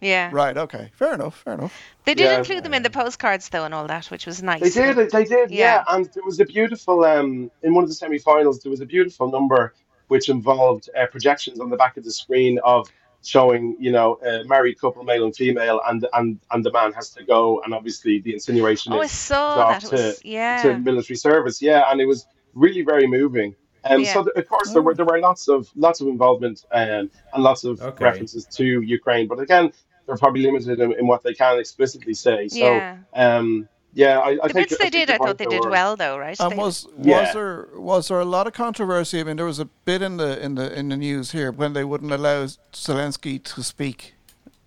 Yeah. 0.00 0.28
Right. 0.32 0.56
Okay. 0.56 0.90
Fair 0.94 1.14
enough. 1.14 1.38
Fair 1.38 1.54
enough. 1.54 1.74
They 2.04 2.14
did 2.14 2.24
Yeah. 2.24 2.38
include 2.38 2.64
them 2.64 2.74
in 2.74 2.82
the 2.82 2.90
postcards, 2.90 3.48
though, 3.48 3.64
and 3.64 3.72
all 3.72 3.86
that, 3.86 4.06
which 4.06 4.26
was 4.26 4.42
nice. 4.42 4.60
They 4.60 4.70
did. 4.94 5.10
They 5.10 5.24
did. 5.24 5.50
Yeah. 5.50 5.76
Yeah. 5.76 5.84
And 5.88 6.04
there 6.12 6.22
was 6.24 6.38
a 6.40 6.44
beautiful 6.44 7.04
um 7.04 7.50
in 7.62 7.74
one 7.74 7.82
of 7.84 7.88
the 7.88 7.94
semi-finals. 7.94 8.60
There 8.60 8.70
was 8.70 8.80
a 8.82 8.86
beautiful 8.86 9.30
number 9.30 9.74
which 10.08 10.28
involved 10.28 10.90
uh, 10.96 11.06
projections 11.06 11.58
on 11.60 11.70
the 11.70 11.76
back 11.76 11.96
of 11.96 12.04
the 12.04 12.12
screen 12.12 12.58
of 12.62 12.88
showing, 13.26 13.76
you 13.78 13.90
know, 13.92 14.14
a 14.24 14.44
married 14.44 14.80
couple, 14.80 15.02
male 15.02 15.24
and 15.24 15.34
female, 15.34 15.80
and 15.88 16.06
and 16.12 16.38
and 16.52 16.64
the 16.64 16.72
man 16.72 16.92
has 16.92 17.10
to 17.10 17.24
go, 17.24 17.60
and 17.62 17.74
obviously 17.74 18.20
the 18.20 18.32
insinuation 18.32 18.92
Oh, 18.92 19.00
I 19.00 19.04
is 19.04 19.12
saw 19.12 19.54
off 19.60 19.82
that. 19.82 19.84
It 19.84 19.92
was, 19.92 20.18
to 20.20 20.28
yeah. 20.28 20.78
military 20.78 21.16
service. 21.16 21.60
Yeah, 21.60 21.84
and 21.90 22.00
it 22.00 22.06
was 22.06 22.26
really 22.54 22.82
very 22.82 23.06
moving. 23.06 23.54
Um, 23.84 24.00
Yeah. 24.00 24.14
So 24.14 24.24
th- 24.24 24.36
of 24.36 24.48
course 24.48 24.72
there 24.72 24.82
were 24.82 24.94
there 24.94 25.04
were 25.04 25.20
lots 25.20 25.48
of 25.48 25.68
lots 25.76 26.00
of 26.00 26.08
involvement 26.08 26.64
um, 26.72 27.10
and 27.32 27.42
lots 27.50 27.64
of 27.64 27.80
Okay. 27.80 28.04
references 28.04 28.46
to 28.58 28.64
Ukraine, 28.82 29.26
but 29.28 29.38
again 29.40 29.72
they're 30.06 30.16
probably 30.16 30.42
limited 30.42 30.78
in, 30.80 30.92
in 31.00 31.06
what 31.08 31.22
they 31.24 31.34
can 31.34 31.58
explicitly 31.58 32.14
say. 32.14 32.46
So 32.48 32.58
Yeah. 32.58 32.98
um, 33.14 33.68
yeah, 33.96 34.18
I, 34.20 34.28
I 34.28 34.34
The 34.34 34.40
think 34.54 34.68
bits 34.68 34.72
I 34.74 34.76
they 34.84 34.90
think 34.90 35.08
did, 35.08 35.10
I 35.10 35.16
thought 35.18 35.38
they 35.38 35.46
did 35.46 35.64
were- 35.64 35.70
well, 35.70 35.96
though, 35.96 36.18
right? 36.18 36.38
And 36.38 36.52
They- 36.52 36.56
was 36.56 36.86
was 36.96 37.06
Yeah. 37.06 37.32
there 37.32 37.68
was 37.74 38.08
there 38.08 38.20
a 38.20 38.24
lot 38.36 38.46
of 38.46 38.52
controversy? 38.52 39.20
I 39.20 39.24
mean, 39.24 39.36
there 39.36 39.46
was 39.46 39.58
a 39.58 39.64
bit 39.84 40.02
in 40.02 40.18
the 40.18 40.30
in 40.44 40.54
the 40.54 40.66
in 40.78 40.90
the 40.90 40.96
news 40.96 41.32
here 41.32 41.50
when 41.50 41.72
they 41.72 41.82
wouldn't 41.84 42.12
allow 42.12 42.44
Zelensky 42.72 43.42
to 43.42 43.62
speak. 43.62 44.14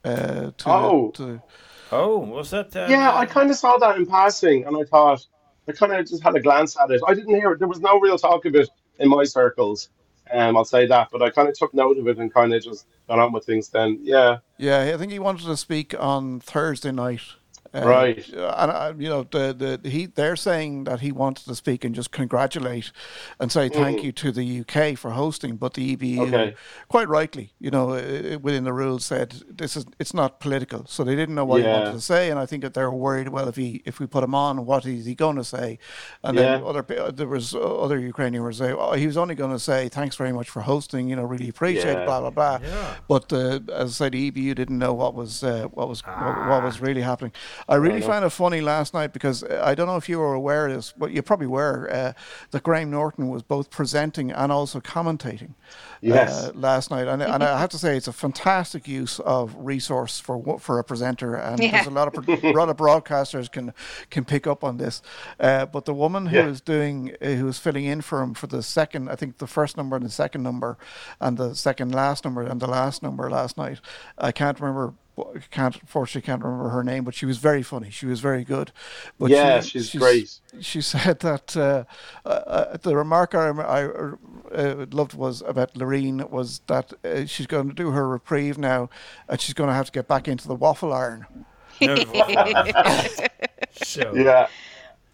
Uh, 0.04 0.52
to, 0.58 0.70
Oh. 0.70 1.12
to 1.16 1.42
Oh, 1.92 2.18
was 2.20 2.50
that? 2.52 2.76
Uh, 2.76 2.88
Yeah, 2.90 3.14
I 3.14 3.26
kind 3.26 3.50
of 3.52 3.58
saw 3.58 3.78
that 3.78 3.98
in 3.98 4.06
passing, 4.06 4.66
and 4.66 4.76
I 4.78 4.84
thought 4.84 5.26
I 5.68 5.72
kind 5.74 5.92
of 5.94 6.08
just 6.08 6.24
had 6.24 6.36
a 6.36 6.40
glance 6.40 6.78
at 6.82 6.90
it. 6.92 7.02
I 7.08 7.14
didn't 7.14 7.36
hear 7.36 7.52
it. 7.52 7.60
There 7.60 7.68
was 7.68 7.80
no 7.82 8.00
real 8.00 8.18
talk 8.18 8.46
of 8.46 8.56
it 8.56 8.70
in 9.00 9.10
my 9.10 9.24
circles. 9.24 9.90
Um, 10.32 10.56
I'll 10.58 10.66
say 10.66 10.86
that, 10.86 11.10
but 11.12 11.22
I 11.24 11.30
kind 11.32 11.50
of 11.50 11.58
took 11.58 11.74
note 11.74 11.98
of 11.98 12.08
it 12.08 12.18
and 12.20 12.32
kind 12.34 12.54
of 12.54 12.64
just 12.64 12.86
got 13.08 13.18
on 13.20 13.32
with 13.34 13.46
things. 13.46 13.70
Then, 13.70 14.00
yeah, 14.04 14.38
yeah, 14.58 14.92
I 14.94 14.98
think 14.98 15.12
he 15.12 15.20
wanted 15.20 15.46
to 15.48 15.58
speak 15.58 15.96
on 16.00 16.40
Thursday 16.40 16.92
night 16.92 17.22
Uh, 17.74 17.82
Right. 17.86 18.28
and 18.30 18.72
uh, 18.72 18.94
you 18.98 19.10
know 19.10 19.24
the, 19.24 19.80
the 19.82 19.90
he 19.90 20.08
they're 20.08 20.36
saying 20.36 20.86
that 20.86 21.00
he 21.02 21.12
wanted 21.12 21.46
to 21.46 21.56
speak 21.56 21.84
and 21.86 21.94
just 21.94 22.12
congratulate 22.12 22.92
and 23.40 23.52
say 23.52 23.70
thank 23.70 24.04
you 24.04 24.12
to 24.12 24.32
the 24.32 24.62
UK 24.62 24.98
for 24.98 25.12
hosting, 25.12 25.56
but 25.58 25.74
the 25.76 25.96
EBU 25.96 26.18
Mm. 26.20 26.28
Okay. 26.34 26.56
quite 26.88 27.08
rightly, 27.08 27.54
you 27.60 27.70
know, 27.72 27.92
uh, 27.92 28.38
within 28.42 28.64
the 28.64 28.74
rules 28.74 29.06
said 29.06 29.36
this 29.50 29.76
is 29.78 29.86
it's 30.00 30.14
not 30.14 30.40
political, 30.40 30.86
so 30.88 31.04
they 31.04 31.16
didn't 31.16 31.36
know 31.36 31.46
what 31.46 31.62
he 31.62 31.68
wanted 31.68 31.92
to 31.94 32.02
say, 32.02 32.30
and 32.32 32.40
I 32.40 32.46
think 32.46 32.64
that 32.64 32.74
they're 32.74 32.92
worried. 32.92 33.30
Well, 33.30 33.48
if 33.48 33.56
he 33.56 33.82
if 33.86 34.00
we 34.00 34.06
put 34.08 34.24
him 34.24 34.34
on, 34.34 34.66
what 34.66 34.86
is 34.86 35.06
he 35.06 35.16
going 35.16 35.36
to 35.38 35.44
say? 35.44 35.78
And 36.24 36.38
then 36.38 36.64
other 36.64 36.84
there 37.20 37.28
was 37.28 37.54
other 37.56 38.00
Ukrainian 38.00 38.42
were 38.44 38.54
saying, 38.54 38.76
oh, 38.80 38.94
he 38.94 39.06
was 39.08 39.18
only 39.18 39.36
going 39.36 39.52
to 39.52 39.60
say 39.60 39.90
thanks 39.90 40.16
very 40.16 40.34
much 40.34 40.50
for 40.50 40.62
hosting, 40.62 41.08
you 41.10 41.16
know, 41.16 41.24
really 41.24 41.50
appreciate, 41.50 41.86
it, 41.98 42.00
Yeah. 42.00 42.06
blah 42.06 42.20
blah 42.22 42.30
blah. 42.32 42.58
Yeah. 42.62 42.96
But 43.08 43.32
uh, 43.32 43.60
as 43.84 43.88
I 43.92 43.94
said, 44.00 44.12
the 44.14 44.32
EBU 44.32 44.56
didn't 44.56 44.80
know 44.80 44.94
what 44.94 45.14
was 45.14 45.44
uh, 45.44 45.68
what 45.78 45.88
was 45.92 46.00
what, 46.06 46.36
what 46.50 46.64
was 46.64 46.82
really 46.82 47.02
happening. 47.02 47.34
I 47.68 47.76
really 47.76 48.02
found 48.02 48.26
it 48.26 48.30
funny 48.30 48.62
last 48.62 48.94
night 48.94 49.14
because 49.14 49.44
uh, 49.44 49.62
I 49.64 49.76
don't 49.76 49.88
know 49.88 49.98
if 49.98 50.08
you 50.10 50.20
were 50.20 50.34
aware 50.34 50.68
of 50.68 50.74
this, 50.76 50.94
but 50.98 51.12
you 51.12 51.22
probably 51.22 51.48
were. 51.48 51.90
Uh, 51.92 52.14
that 52.52 52.64
Graham 52.64 52.92
Norton 52.92 53.28
was 53.30 53.44
both 53.44 53.70
presenting 53.70 54.32
and 54.32 54.52
also 54.52 54.80
commentating. 54.80 55.54
Yes. 56.02 56.46
Uh, 56.48 56.52
last 56.56 56.92
night, 56.92 57.08
and, 57.08 57.22
and 57.22 57.44
I 57.44 57.60
have 57.60 57.70
to 57.72 57.78
say 57.78 57.98
it's 57.98 58.08
a 58.08 58.14
fantastic 58.14 58.88
use 58.88 59.20
of 59.20 59.54
resource 59.58 60.20
for 60.20 60.58
for 60.60 60.80
a 60.80 60.84
presenter, 60.84 61.36
and 61.36 61.60
Yeah. 61.62 61.72
there's 61.72 61.88
a 61.88 61.90
lot 61.90 62.16
of 62.18 62.28
a 62.44 62.52
lot 62.54 62.70
of 62.70 62.78
broadcasters 62.78 63.52
can 63.52 63.74
can 64.10 64.24
pick 64.26 64.48
up 64.48 64.64
on 64.64 64.78
this. 64.78 65.02
Uh, 65.40 65.66
but 65.66 65.86
the 65.86 65.94
woman 65.94 66.28
who 66.28 66.38
Yeah. 66.38 66.46
was 66.48 66.62
doing 66.62 67.16
uh, 67.22 67.28
who 67.32 67.46
was 67.46 67.60
filling 67.60 67.86
in 67.86 68.02
for 68.02 68.22
him 68.22 68.34
for 68.34 68.48
the 68.48 68.64
second, 68.64 69.10
I 69.10 69.16
think 69.16 69.38
the 69.40 69.48
first 69.48 69.76
number 69.78 69.96
and 69.98 70.06
the 70.06 70.10
second 70.10 70.42
number, 70.44 70.78
and 71.20 71.38
the 71.38 71.54
second 71.54 71.94
last 71.94 72.24
number 72.24 72.44
and 72.44 72.62
the 72.62 72.68
last 72.68 73.04
number 73.04 73.30
last 73.30 73.58
night, 73.58 73.80
I 74.18 74.32
can't 74.32 74.60
remember. 74.60 74.94
Can't 75.52 75.88
fortunately 75.88 76.26
can't 76.26 76.44
remember 76.44 76.70
her 76.70 76.84
name, 76.84 77.04
but 77.04 77.14
she 77.14 77.26
was 77.26 77.38
very 77.38 77.64
funny. 77.64 77.90
She 77.90 78.06
was 78.06 78.20
very 78.20 78.44
good. 78.44 78.72
But 79.20 79.30
Yeah, 79.32 79.62
she, 79.62 79.80
she's 79.80 79.96
great. 79.96 80.40
She 80.62 80.82
said 80.82 81.20
that 81.20 81.56
uh, 81.58 81.84
uh, 82.26 82.30
uh, 82.30 82.78
the 82.78 82.96
remark 82.96 83.36
I, 83.36 83.50
I 83.50 83.84
uh, 84.54 84.86
loved 84.92 85.14
was 85.14 85.42
about 85.42 85.74
Loreen 85.76 86.30
was 86.30 86.62
that 86.68 86.94
uh, 87.04 87.26
she's 87.26 87.48
going 87.48 87.70
to 87.70 87.76
do 87.76 87.92
her 87.92 88.08
reprieve 88.08 88.58
now, 88.58 88.90
and 89.28 89.40
she's 89.40 89.54
going 89.54 89.70
to 89.70 89.74
have 89.74 89.88
to 89.88 89.92
get 89.92 90.08
back 90.08 90.28
into 90.28 90.48
the 90.48 90.56
waffle 90.56 90.94
iron. 90.94 91.26
So 93.72 94.14
Yeah. 94.16 94.48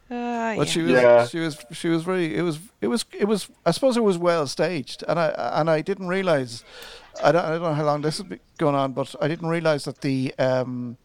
Ah, 0.09 0.53
But 0.57 0.57
yeah. 0.57 0.63
she 0.65 0.81
was, 0.81 0.91
Yeah. 0.91 1.27
she 1.27 1.39
was, 1.39 1.65
she 1.71 1.87
was 1.89 2.03
very. 2.03 2.35
It 2.35 2.41
was, 2.41 2.59
it 2.81 2.87
was, 2.87 3.05
it 3.17 3.25
was. 3.25 3.49
I 3.65 3.71
suppose 3.71 3.97
it 3.97 4.03
was 4.03 4.17
well 4.17 4.47
staged, 4.47 5.03
and 5.07 5.19
I 5.19 5.27
and 5.59 5.69
I 5.69 5.81
didn't 5.81 6.07
realize. 6.07 6.63
I 7.23 7.32
don't, 7.32 7.45
I 7.45 7.49
don't 7.51 7.62
know 7.62 7.73
how 7.73 7.84
long 7.86 8.01
this 8.01 8.17
has 8.17 8.28
been 8.28 8.39
going 8.58 8.75
on, 8.75 8.93
but 8.93 9.15
I 9.21 9.28
didn't 9.28 9.47
realize 9.49 9.86
that 9.86 10.01
the 10.01 10.34
um, 10.39 10.97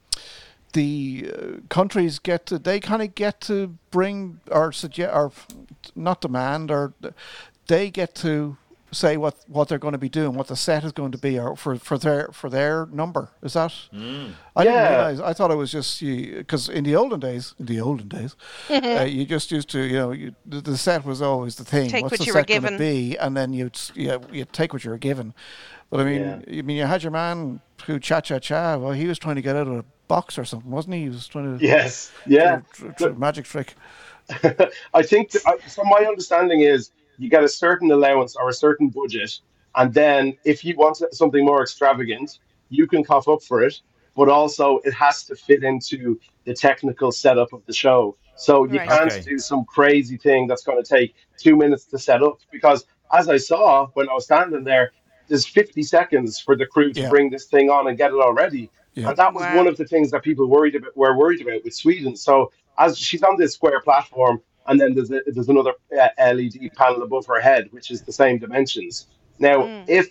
the 0.73 1.31
uh, 1.35 1.47
countries 1.69 2.19
get 2.19 2.47
to 2.47 2.59
they 2.59 2.79
kind 2.81 3.03
of 3.03 3.15
get 3.15 3.41
to 3.43 3.77
bring 3.91 4.41
or 4.51 4.71
suggest 4.73 5.13
or 5.15 5.33
not 5.97 6.21
demand 6.21 6.71
or 6.71 6.93
they 7.67 7.91
get 7.91 8.15
to 8.17 8.57
say 8.93 9.17
what, 9.17 9.37
what 9.47 9.69
they're 9.69 9.79
going 9.79 9.93
to 9.93 9.99
be 9.99 10.09
doing, 10.09 10.35
what 10.35 10.49
the 10.49 10.57
set 10.57 10.83
is 10.83 10.91
going 10.91 11.13
to 11.13 11.19
be, 11.19 11.39
or 11.39 11.55
for, 11.57 11.77
for 11.77 11.97
their 11.97 12.29
for 12.33 12.51
their 12.51 12.87
number. 12.87 13.31
Is 13.41 13.53
that? 13.53 13.73
I 13.93 14.65
didn't 14.65 14.81
Yeah. 14.83 14.89
realize. 14.89 15.21
I 15.21 15.33
thought 15.33 15.53
it 15.53 15.57
was 15.57 15.71
just 15.71 16.01
because 16.01 16.69
in 16.69 16.83
the 16.83 16.97
olden 16.97 17.21
days, 17.21 17.55
in 17.61 17.67
the 17.67 17.81
olden 17.81 18.09
days, 18.09 18.35
uh, 18.71 19.05
you 19.09 19.25
just 19.27 19.53
used 19.53 19.69
to 19.71 19.81
you 19.81 19.93
know 19.97 20.11
you, 20.11 20.35
the, 20.45 20.61
the 20.61 20.77
set 20.77 21.05
was 21.05 21.23
always 21.23 21.55
the 21.55 21.65
thing. 21.65 21.89
Take 21.89 22.03
What's 22.03 22.13
what 22.13 22.19
the 22.21 22.27
you 22.27 22.33
were 22.35 22.41
set 22.41 22.49
going 22.49 22.63
to 22.63 22.69
given. 22.71 22.79
be, 22.81 23.17
and 23.17 23.37
then 23.37 23.53
you'd 23.53 23.77
s- 23.77 23.93
yeah 23.95 24.19
you 24.33 24.45
take 24.45 24.73
what 24.73 24.83
you 24.85 24.91
were 24.91 24.99
given. 24.99 25.35
But 25.91 26.01
I 26.01 26.05
mean, 26.05 26.21
Yeah. 26.23 26.59
I 26.59 26.63
mean, 26.63 26.77
you 26.77 26.85
had 26.87 27.03
your 27.03 27.13
man 27.13 27.61
who 27.87 27.99
cha 27.99 28.21
cha 28.21 28.39
cha. 28.39 28.77
Well, 28.77 28.93
he 28.93 29.07
was 29.07 29.19
trying 29.19 29.37
to 29.37 29.43
get 29.43 29.57
out 29.57 29.67
of 29.67 29.75
a 29.75 29.85
box 30.09 30.39
or 30.39 30.45
something, 30.45 30.71
wasn't 30.71 30.95
he? 30.95 31.03
He 31.03 31.09
was 31.09 31.27
trying 31.27 31.59
to 31.59 31.65
Yes. 31.65 32.13
Yeah. 32.27 32.61
tr- 32.73 32.87
tr- 32.89 33.09
tr- 33.09 33.13
magic 33.15 33.45
trick. 33.45 33.75
I 34.95 35.03
think, 35.03 35.31
th- 35.31 35.45
I- 35.47 35.57
from 35.69 35.89
my 35.89 36.05
understanding, 36.07 36.61
is 36.61 36.93
you 37.19 37.29
get 37.29 37.43
a 37.45 37.49
certain 37.49 37.91
allowance 37.91 38.37
or 38.37 38.49
a 38.49 38.53
certain 38.53 38.89
budget, 38.89 39.41
and 39.75 39.93
then 39.93 40.37
if 40.45 40.65
you 40.65 40.77
want 40.77 40.99
something 41.13 41.45
more 41.45 41.63
extravagant, 41.63 42.39
you 42.69 42.87
can 42.87 43.03
cough 43.05 43.29
up 43.29 43.43
for 43.43 43.63
it. 43.63 43.81
But 44.17 44.29
also, 44.29 44.79
it 44.85 44.93
has 44.95 45.25
to 45.25 45.35
fit 45.37 45.63
into 45.65 46.19
the 46.45 46.55
technical 46.55 47.13
setup 47.13 47.53
of 47.53 47.65
the 47.67 47.73
show. 47.73 48.17
So 48.37 48.65
you 48.65 48.79
Right. 48.79 48.89
can't 48.89 49.13
Okay. 49.13 49.23
do 49.23 49.39
some 49.39 49.65
crazy 49.65 50.17
thing 50.17 50.47
that's 50.47 50.63
going 50.65 50.83
to 50.83 50.89
take 50.89 51.15
two 51.39 51.57
minutes 51.57 51.85
to 51.87 51.99
set 51.99 52.23
up. 52.23 52.39
Because 52.51 52.87
as 53.13 53.29
I 53.29 53.37
saw 53.37 53.87
when 53.95 54.09
I 54.09 54.13
was 54.15 54.25
standing 54.25 54.65
there, 54.65 54.93
there's 55.31 55.47
50 55.47 55.83
seconds 55.85 56.39
for 56.39 56.55
the 56.57 56.67
crew 56.67 56.93
to 56.93 57.01
Yeah. 57.01 57.09
bring 57.09 57.31
this 57.31 57.47
thing 57.47 57.71
on 57.71 57.87
and 57.89 57.97
get 57.97 58.11
it 58.11 58.21
all 58.21 58.35
ready. 58.35 58.69
Yeah. 58.95 59.09
And 59.09 59.17
that 59.17 59.33
was 59.33 59.45
Wow. 59.45 59.57
one 59.61 59.67
of 59.69 59.77
the 59.79 59.85
things 59.87 60.11
that 60.11 60.23
people 60.23 60.47
worried 60.47 60.75
about 60.75 60.95
were 60.97 61.17
worried 61.17 61.41
about 61.41 61.65
with 61.65 61.75
Sweden. 61.75 62.17
So 62.17 62.53
as 62.77 62.99
she's 62.99 63.23
on 63.23 63.37
this 63.39 63.55
square 63.55 63.81
platform, 63.81 64.43
and 64.67 64.79
then 64.81 64.95
there's 64.95 65.11
a, 65.11 65.21
there's 65.27 65.49
another 65.49 65.73
uh, 65.99 66.09
LED 66.19 66.57
panel 66.77 67.03
above 67.03 67.25
her 67.27 67.41
head, 67.41 67.69
which 67.71 67.91
is 67.91 68.03
the 68.03 68.13
same 68.13 68.37
dimensions. 68.39 69.07
Now, 69.39 69.59
if 69.89 70.07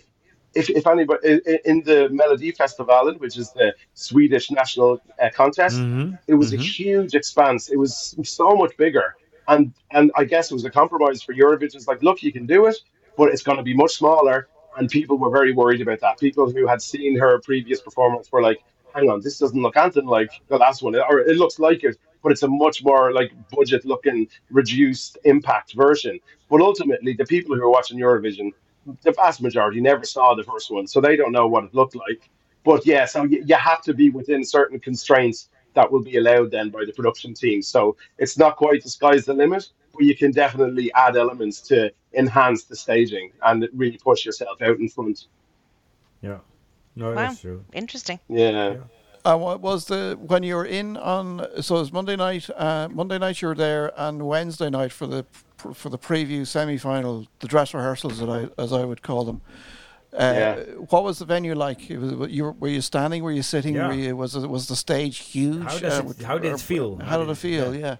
if 0.54 0.68
if 0.70 0.84
anybody 0.86 1.20
i- 1.34 1.40
i- 1.52 1.60
in 1.64 1.82
the 1.82 2.08
Melody 2.10 2.50
Festival, 2.50 3.14
which 3.18 3.36
is 3.38 3.52
the 3.52 3.68
Swedish 3.94 4.50
national 4.50 5.00
uh, 5.22 5.28
contest, 5.42 5.78
it 6.26 6.34
was 6.34 6.52
a 6.52 6.56
huge 6.56 7.14
expanse. 7.14 7.68
It 7.68 7.76
was 7.84 8.16
so 8.24 8.56
much 8.56 8.76
bigger, 8.76 9.14
and 9.46 9.72
and 9.92 10.10
I 10.16 10.24
guess 10.24 10.50
it 10.50 10.54
was 10.54 10.64
a 10.64 10.70
compromise 10.80 11.22
for 11.22 11.32
Eurovision. 11.34 11.76
It's 11.76 11.86
like, 11.86 12.02
look, 12.02 12.22
you 12.22 12.32
can 12.32 12.46
do 12.46 12.66
it, 12.66 12.76
but 13.18 13.28
it's 13.32 13.42
going 13.44 13.58
to 13.58 13.62
be 13.72 13.74
much 13.74 13.92
smaller. 14.02 14.48
And 14.80 14.88
people 14.88 15.18
were 15.18 15.28
very 15.28 15.52
worried 15.52 15.82
about 15.82 16.00
that. 16.00 16.18
People 16.18 16.50
who 16.50 16.66
had 16.66 16.80
seen 16.80 17.18
her 17.18 17.38
previous 17.40 17.82
performance 17.82 18.32
were 18.32 18.40
like, 18.40 18.64
hang 18.94 19.10
on, 19.10 19.20
this 19.20 19.38
doesn't 19.38 19.60
look 19.60 19.76
anything 19.76 20.06
like 20.06 20.30
the 20.48 20.56
last 20.56 20.82
one, 20.82 20.96
or 20.96 21.20
it 21.20 21.36
looks 21.36 21.58
like 21.58 21.84
it, 21.84 21.98
but 22.22 22.32
it's 22.32 22.42
a 22.44 22.48
much 22.48 22.82
more 22.82 23.12
like 23.12 23.30
budget 23.50 23.84
looking, 23.84 24.26
reduced 24.50 25.18
impact 25.24 25.74
version. 25.74 26.18
But 26.48 26.62
ultimately, 26.62 27.12
the 27.12 27.26
people 27.26 27.54
who 27.54 27.62
are 27.62 27.70
watching 27.70 27.98
Eurovision, 27.98 28.52
the 29.02 29.12
vast 29.12 29.42
majority 29.42 29.82
never 29.82 30.04
saw 30.06 30.34
the 30.34 30.44
first 30.44 30.70
one, 30.70 30.86
so 30.86 30.98
they 30.98 31.14
don't 31.14 31.32
know 31.32 31.46
what 31.46 31.64
it 31.64 31.74
looked 31.74 31.94
like. 31.94 32.30
But 32.64 32.86
yeah, 32.86 33.04
so 33.04 33.24
you, 33.24 33.44
you 33.46 33.56
have 33.56 33.82
to 33.82 33.92
be 33.92 34.08
within 34.08 34.42
certain 34.42 34.80
constraints 34.80 35.50
that 35.74 35.90
will 35.90 36.02
be 36.02 36.16
allowed 36.16 36.50
then 36.50 36.70
by 36.70 36.84
the 36.84 36.92
production 36.92 37.34
team. 37.34 37.62
So 37.62 37.96
it's 38.18 38.36
not 38.38 38.56
quite 38.56 38.82
the 38.82 38.90
sky's 38.90 39.24
the 39.24 39.34
limit, 39.34 39.68
but 39.92 40.02
you 40.04 40.16
can 40.16 40.32
definitely 40.32 40.92
add 40.94 41.16
elements 41.16 41.60
to 41.62 41.90
enhance 42.14 42.64
the 42.64 42.76
staging 42.76 43.32
and 43.42 43.68
really 43.74 43.98
push 43.98 44.24
yourself 44.24 44.60
out 44.62 44.78
in 44.78 44.88
front. 44.88 45.26
yeah, 46.22 46.38
no, 46.96 47.10
Wow. 47.10 47.14
that's 47.14 47.40
true. 47.40 47.64
Interesting. 47.72 48.18
Yeah. 48.28 48.76
Uh, 49.24 49.36
what 49.36 49.60
was 49.60 49.84
the 49.84 50.16
when 50.18 50.42
you 50.42 50.54
were 50.54 50.64
in 50.64 50.96
on? 50.96 51.46
So 51.60 51.76
it 51.76 51.80
was 51.80 51.92
Monday 51.92 52.16
night. 52.16 52.48
Uh, 52.56 52.88
Monday 52.90 53.18
night 53.18 53.42
you 53.42 53.48
were 53.48 53.54
there, 53.54 53.92
and 53.96 54.26
Wednesday 54.26 54.70
night 54.70 54.92
for 54.92 55.06
the 55.06 55.26
for 55.74 55.90
the 55.90 55.98
preview 55.98 56.46
semi 56.46 56.78
final, 56.78 57.26
the 57.40 57.46
dress 57.46 57.74
rehearsals, 57.74 58.18
that 58.20 58.30
I, 58.30 58.48
as 58.60 58.72
I 58.72 58.82
would 58.84 59.02
call 59.02 59.24
them. 59.24 59.42
Uh, 60.12 60.16
Yeah. 60.34 60.54
What 60.90 61.04
was 61.04 61.18
the 61.18 61.24
venue 61.24 61.54
like? 61.54 61.90
It 61.90 61.98
was, 61.98 62.30
you 62.30 62.44
were, 62.44 62.52
were 62.52 62.68
you 62.68 62.80
standing? 62.80 63.22
Were 63.22 63.32
you 63.32 63.42
sitting? 63.42 63.74
Yeah. 63.76 63.88
Were 63.88 63.94
you, 63.94 64.16
was 64.16 64.34
it, 64.34 64.48
was 64.48 64.66
the 64.66 64.76
stage 64.76 65.18
huge? 65.18 65.62
How 65.62 65.78
does 65.78 65.94
Uh, 65.98 65.98
it- 66.02 66.04
with- 66.04 66.22
how 66.22 66.38
did 66.38 66.52
it 66.52 66.60
feel? 66.60 66.96
How 66.98 67.04
How 67.04 67.16
did 67.18 67.24
did 67.26 67.30
it 67.30 67.32
it- 67.32 67.36
feel? 67.38 67.74
Yeah. 67.74 67.96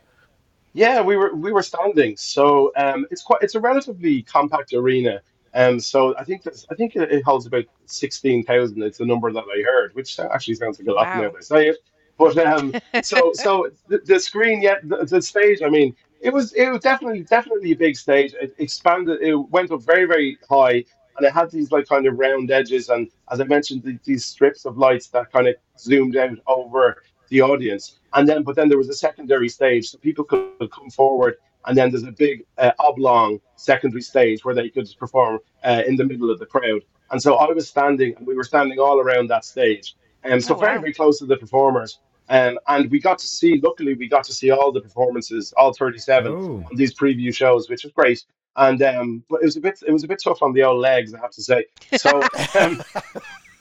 Yeah, 0.73 1.01
we 1.03 1.17
were 1.17 1.35
we 1.35 1.51
were 1.53 1.65
standing. 1.65 2.17
So 2.17 2.71
um, 2.77 3.05
it's 3.11 3.23
quite 3.23 3.43
it's 3.43 3.57
a 3.57 3.61
relatively 3.61 4.23
compact 4.23 4.73
arena. 4.73 5.21
Um, 5.53 5.81
so 5.81 6.17
I 6.17 6.23
think 6.23 6.45
that's 6.45 6.65
I 6.71 6.77
think 6.77 6.95
it, 6.95 7.11
it 7.11 7.25
holds 7.25 7.45
about 7.47 7.65
sixteen 7.87 8.45
thousand. 8.45 8.81
It's 8.85 8.99
the 8.99 9.05
number 9.07 9.33
that 9.33 9.43
I 9.57 9.63
heard, 9.63 9.93
which 9.97 10.19
actually 10.21 10.55
sounds 10.55 10.79
like 10.79 10.87
a 10.87 10.93
lot 10.93 11.07
Wow. 11.07 11.23
now 11.23 11.29
that 11.31 11.39
I 11.39 11.41
say 11.41 11.69
it. 11.71 11.79
But 12.19 12.39
um, 12.39 12.73
so 13.03 13.33
so 13.35 13.69
the, 13.89 13.99
the 14.05 14.21
screen, 14.21 14.63
yeah, 14.63 14.77
the, 14.85 15.05
the 15.05 15.21
stage. 15.21 15.61
I 15.61 15.69
mean, 15.71 15.97
it 16.21 16.33
was 16.33 16.53
it 16.53 16.69
was 16.71 16.81
definitely 16.83 17.23
definitely 17.25 17.73
a 17.73 17.77
big 17.77 17.97
stage. 17.97 18.33
It 18.41 18.55
expanded. 18.59 19.21
It 19.23 19.35
went 19.35 19.73
up 19.73 19.83
very 19.83 20.05
very 20.05 20.39
high, 20.49 20.85
and 21.21 21.27
it 21.29 21.35
had 21.35 21.51
these 21.51 21.71
like 21.71 21.87
kind 21.87 22.07
of 22.07 22.19
round 22.19 22.51
edges, 22.51 22.89
and 22.89 23.09
as 23.31 23.41
I 23.41 23.45
mentioned, 23.45 23.83
the, 23.83 23.99
these 24.05 24.25
strips 24.25 24.65
of 24.65 24.79
lights 24.79 25.09
that 25.09 25.31
kind 25.31 25.47
of 25.49 25.55
zoomed 25.79 26.17
out 26.17 26.39
over 26.47 27.03
the 27.29 27.43
audience. 27.43 27.99
And 28.15 28.27
then, 28.27 28.43
but 28.43 28.57
then 28.57 28.69
there 28.71 28.79
was 28.79 28.89
a 28.89 28.95
secondary 28.95 29.49
stage, 29.51 29.89
so 29.91 29.99
people 29.99 30.25
could 30.25 30.71
come 30.73 30.89
forward. 30.91 31.37
And 31.67 31.77
then 31.77 31.91
there's 31.91 32.05
a 32.05 32.11
big 32.13 32.45
uh, 32.57 32.73
oblong 32.79 33.39
secondary 33.57 34.01
stage 34.01 34.45
where 34.47 34.55
they 34.55 34.71
could 34.71 34.89
perform 34.99 35.41
uh, 35.63 35.83
in 35.87 35.95
the 35.97 36.05
middle 36.05 36.31
of 36.31 36.39
the 36.39 36.47
crowd. 36.47 36.81
And 37.11 37.21
so 37.21 37.35
I 37.37 37.53
was 37.53 37.69
standing, 37.69 38.15
and 38.17 38.27
we 38.27 38.35
were 38.35 38.45
standing 38.45 38.79
all 38.79 38.99
around 38.99 39.29
that 39.29 39.45
stage, 39.45 39.95
and 40.25 40.43
so 40.43 40.55
Oh, 40.55 40.59
very 40.59 40.77
wow. 40.77 40.81
very 40.81 40.95
close 40.95 41.19
to 41.19 41.27
the 41.27 41.37
performers. 41.37 41.99
Um, 42.31 42.59
and 42.69 42.91
we 42.91 42.99
got 43.01 43.19
to 43.19 43.27
see, 43.27 43.61
luckily, 43.63 43.95
we 43.95 44.09
got 44.09 44.25
to 44.25 44.33
see 44.33 44.51
all 44.53 44.71
the 44.73 44.81
performances, 44.81 45.53
all 45.57 45.73
37 45.75 46.33
Oh. 46.33 46.65
on 46.71 46.77
these 46.77 46.95
preview 46.95 47.35
shows, 47.35 47.69
which 47.69 47.83
was 47.85 47.93
great. 47.93 48.25
And 48.57 48.83
um, 48.83 49.25
but 49.31 49.43
it 49.43 49.45
was 49.45 49.57
a 49.57 49.61
bit, 49.61 49.83
it 49.87 49.93
was 49.93 50.05
a 50.05 50.09
bit 50.09 50.21
tough 50.23 50.43
on 50.43 50.53
the 50.53 50.63
old 50.65 50.81
legs, 50.81 51.15
I 51.15 51.21
have 51.21 51.31
to 51.33 51.43
say. 51.43 51.67
So, 51.97 52.21
um, 52.61 52.83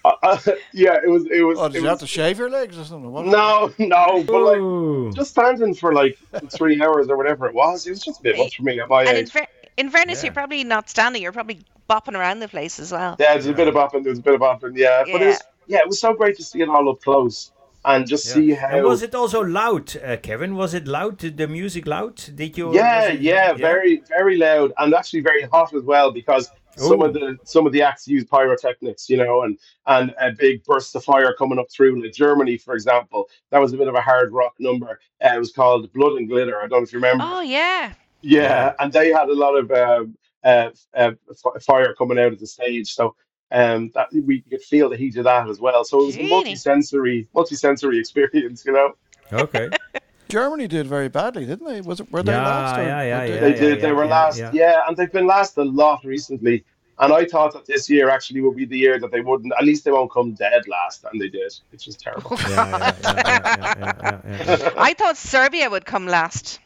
uh, 0.04 0.12
uh, 0.23 0.38
yeah, 0.73 0.97
it 1.04 1.10
was, 1.10 1.25
it 1.32 1.41
was. 1.43 1.60
Oh, 1.60 1.67
did 1.67 1.78
it 1.78 1.82
you 1.84 1.88
have 1.89 1.99
to 1.99 2.08
shave 2.08 2.39
your 2.39 2.49
legs 2.49 2.78
or 2.78 2.84
something? 2.84 3.12
What- 3.12 3.25
no, 3.25 3.71
no, 3.78 4.23
but 4.23 4.41
like 4.41 4.58
Ooh. 4.58 5.12
just 5.13 5.32
standing 5.32 5.75
for 5.75 5.93
like 5.93 6.17
three 6.49 6.82
hours 6.82 7.08
or 7.08 7.17
whatever 7.17 7.47
it 7.47 7.54
was, 7.54 7.86
it 7.86 7.91
was 7.91 8.02
just 8.02 8.19
a 8.19 8.23
bit 8.23 8.38
much 8.38 8.58
for 8.58 8.63
me 8.63 8.80
at 8.80 8.89
my 8.89 9.02
And 9.02 9.10
in, 9.12 9.15
age. 9.25 9.32
ver- 9.32 9.47
in 9.78 9.89
fairness, 9.91 10.21
Yeah. 10.23 10.28
you're 10.28 10.34
probably 10.34 10.63
not 10.63 10.89
standing. 10.89 11.21
You're 11.21 11.32
probably 11.34 11.62
bopping 11.89 12.15
around 12.17 12.39
the 12.39 12.47
place 12.47 12.80
as 12.80 12.91
well. 12.91 13.15
Yeah, 13.19 13.34
there's 13.34 13.45
a 13.45 13.54
bit 13.54 13.67
of 13.67 13.75
bopping, 13.75 14.04
there's 14.04 14.19
a 14.19 14.21
bit 14.23 14.34
of 14.36 14.41
bopping, 14.41 14.75
yeah. 14.75 15.04
But 15.06 15.21
it 15.21 15.28
was, 15.28 15.39
Yeah. 15.67 15.78
yeah, 15.78 15.80
it 15.80 15.88
was 15.88 15.99
so 15.99 16.13
great 16.13 16.36
to 16.38 16.43
see 16.43 16.62
it 16.62 16.69
all 16.69 16.89
up 16.89 17.02
close. 17.02 17.52
And 17.85 18.07
just 18.07 18.25
Yeah. 18.27 18.33
see 18.33 18.51
how. 18.51 18.67
And 18.77 18.85
was 18.85 19.01
it 19.01 19.15
also 19.15 19.41
loud, 19.41 19.95
uh, 19.97 20.17
Kevin? 20.17 20.55
Was 20.55 20.73
it 20.73 20.87
loud? 20.87 21.19
The 21.19 21.47
music 21.47 21.87
loud? 21.87 22.15
Did 22.35 22.57
you? 22.57 22.73
yeah, 22.73 23.03
it- 23.09 23.21
yeah, 23.21 23.53
very, 23.53 24.01
very 24.07 24.37
loud, 24.37 24.73
and 24.77 24.93
actually 24.93 25.21
very 25.21 25.43
hot 25.43 25.73
as 25.73 25.83
well 25.83 26.11
because 26.11 26.49
some 26.75 27.01
of 27.01 27.13
the 27.13 27.37
some 27.43 27.65
of 27.65 27.73
the 27.73 27.81
acts 27.81 28.07
use 28.07 28.23
pyrotechnics, 28.25 29.09
you 29.09 29.17
know, 29.17 29.41
and 29.43 29.57
and 29.87 30.13
a 30.19 30.31
big 30.31 30.63
burst 30.63 30.95
of 30.95 31.03
fire 31.03 31.33
coming 31.37 31.59
up 31.59 31.69
through. 31.71 32.01
Like 32.01 32.13
Germany, 32.13 32.57
for 32.57 32.73
example, 32.73 33.27
that 33.51 33.59
was 33.59 33.73
a 33.73 33.77
bit 33.77 33.87
of 33.87 33.95
a 33.95 34.01
hard 34.01 34.31
rock 34.31 34.53
number. 34.59 34.99
Uh, 35.23 35.31
it 35.35 35.39
was 35.39 35.51
called 35.51 35.91
Blood 35.93 36.13
and 36.17 36.29
Glitter. 36.29 36.57
I 36.57 36.67
don't 36.67 36.79
know 36.79 36.83
if 36.83 36.93
you 36.93 36.99
remember. 36.99 37.23
Oh 37.27 37.41
yeah. 37.41 37.93
Yeah, 38.21 38.41
Yeah. 38.41 38.73
and 38.79 38.91
they 38.93 39.11
had 39.11 39.29
a 39.29 39.33
lot 39.33 39.55
of 39.55 39.71
um, 39.71 40.17
uh, 40.43 40.69
uh, 40.95 41.11
f- 41.31 41.63
fire 41.63 41.93
coming 41.95 42.19
out 42.19 42.33
of 42.33 42.39
the 42.39 42.47
stage, 42.47 42.93
so 42.93 43.15
um, 43.51 43.91
that 43.95 44.09
we 44.12 44.41
could 44.41 44.62
feel 44.62 44.89
the 44.89 44.97
heat 44.97 45.15
of 45.17 45.23
that 45.25 45.49
as 45.49 45.59
well. 45.59 45.83
So 45.83 46.01
it 46.01 46.05
was 46.07 46.17
a 46.17 46.27
multi-sensory, 46.29 47.27
multi-sensory 47.33 47.99
experience, 47.99 48.63
you 48.65 48.73
know. 48.73 48.95
Okay. 49.31 49.69
Germany 50.29 50.67
did 50.67 50.85
very 50.85 51.09
badly, 51.09 51.45
didn't 51.45 51.67
they? 51.67 51.81
Was 51.81 51.99
it 51.99 52.12
were 52.12 52.21
they 52.21 52.31
Yeah, 52.33 52.47
last? 52.47 52.79
Or, 52.79 52.83
yeah, 52.83 53.01
yeah, 53.01 53.21
or 53.21 53.25
did- 53.25 53.33
yeah, 53.33 53.39
They 53.41 53.53
did. 53.53 53.81
they 53.81 53.91
were 53.91 54.03
yeah, 54.05 54.09
last, 54.12 54.38
yeah. 54.38 54.51
yeah. 54.53 54.81
and 54.88 54.95
they've 54.95 55.12
been 55.12 55.25
last 55.25 55.57
a 55.57 55.63
lot 55.63 56.03
recently. 56.03 56.63
And 56.99 57.13
I 57.13 57.23
thought 57.25 57.53
that 57.53 57.65
this 57.65 57.89
year 57.89 58.09
actually 58.09 58.41
would 58.41 58.57
be 58.57 58.65
the 58.65 58.77
year 58.77 58.99
that 58.99 59.09
they 59.09 59.21
wouldn't. 59.21 59.53
At 59.57 59.63
least 59.63 59.85
they 59.85 59.91
won't 59.91 60.12
come 60.12 60.33
dead 60.33 60.67
last, 60.67 61.05
and 61.09 61.19
they 61.19 61.29
did, 61.29 61.53
which 61.71 61.88
is 61.88 61.95
terrible. 61.95 62.38
Yeah, 62.49 62.49
yeah, 62.49 62.93
yeah, 63.01 63.12
yeah, 63.15 63.41
yeah, 63.79 63.81
yeah, 64.03 64.21
yeah, 64.45 64.57
yeah. 64.59 64.69
I 64.77 64.93
thought 64.93 65.15
Serbia 65.15 65.69
would 65.69 65.85
come 65.85 66.07
last. 66.07 66.59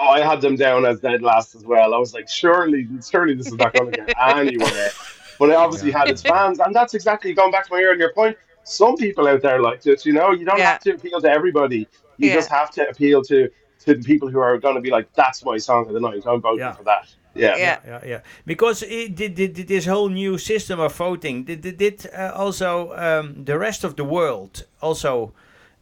Oh, 0.00 0.08
I 0.08 0.20
had 0.20 0.40
them 0.40 0.56
down 0.56 0.86
as 0.86 1.00
dead 1.00 1.22
last 1.22 1.54
as 1.54 1.64
well. 1.64 1.92
I 1.92 1.98
was 1.98 2.14
like, 2.14 2.28
surely, 2.28 2.88
surely 3.08 3.34
this 3.34 3.48
is 3.48 3.54
not 3.54 3.74
going 3.74 3.90
to 3.92 3.96
get 3.98 4.14
anywhere. 4.18 4.90
But 5.38 5.50
it 5.50 5.56
obviously 5.56 5.90
had 5.90 6.08
its 6.08 6.22
fans, 6.22 6.58
and 6.58 6.74
that's 6.74 6.94
exactly 6.94 7.32
going 7.32 7.50
back 7.52 7.66
to 7.66 7.72
my 7.72 7.82
earlier 7.82 8.12
point. 8.14 8.36
Some 8.64 8.96
people 8.96 9.26
out 9.28 9.40
there 9.42 9.60
liked 9.60 9.86
it. 9.86 10.04
You 10.04 10.12
know, 10.12 10.32
you 10.32 10.44
don't 10.44 10.58
Yeah. 10.58 10.72
have 10.72 10.80
to 10.80 10.94
appeal 10.94 11.20
to 11.20 11.30
everybody. 11.30 11.88
You 12.18 12.28
Yeah. 12.28 12.34
just 12.34 12.50
have 12.50 12.70
to 12.72 12.88
appeal 12.88 13.22
to 13.24 13.48
to 13.84 13.94
the 13.94 14.02
people 14.02 14.28
who 14.28 14.40
are 14.40 14.58
going 14.58 14.74
to 14.74 14.80
be 14.80 14.90
like, 14.90 15.06
"That's 15.14 15.44
my 15.44 15.56
song 15.58 15.86
of 15.86 15.92
the 15.94 16.00
night. 16.00 16.22
I'm 16.26 16.40
voting 16.40 16.58
Yeah. 16.58 16.72
for 16.72 16.82
that." 16.84 17.06
Yeah. 17.34 17.56
Yeah. 17.56 17.78
yeah, 17.86 18.00
yeah. 18.04 18.20
Because 18.44 18.82
it, 18.82 19.14
did, 19.14 19.34
did, 19.36 19.52
did 19.54 19.68
this 19.68 19.86
whole 19.86 20.08
new 20.08 20.36
system 20.38 20.80
of 20.80 20.92
voting 20.94 21.44
did 21.44 21.60
did, 21.60 21.76
did 21.78 22.10
uh, 22.12 22.32
also 22.34 22.92
um, 22.96 23.44
the 23.44 23.56
rest 23.56 23.84
of 23.84 23.94
the 23.94 24.04
world 24.04 24.64
also 24.82 25.32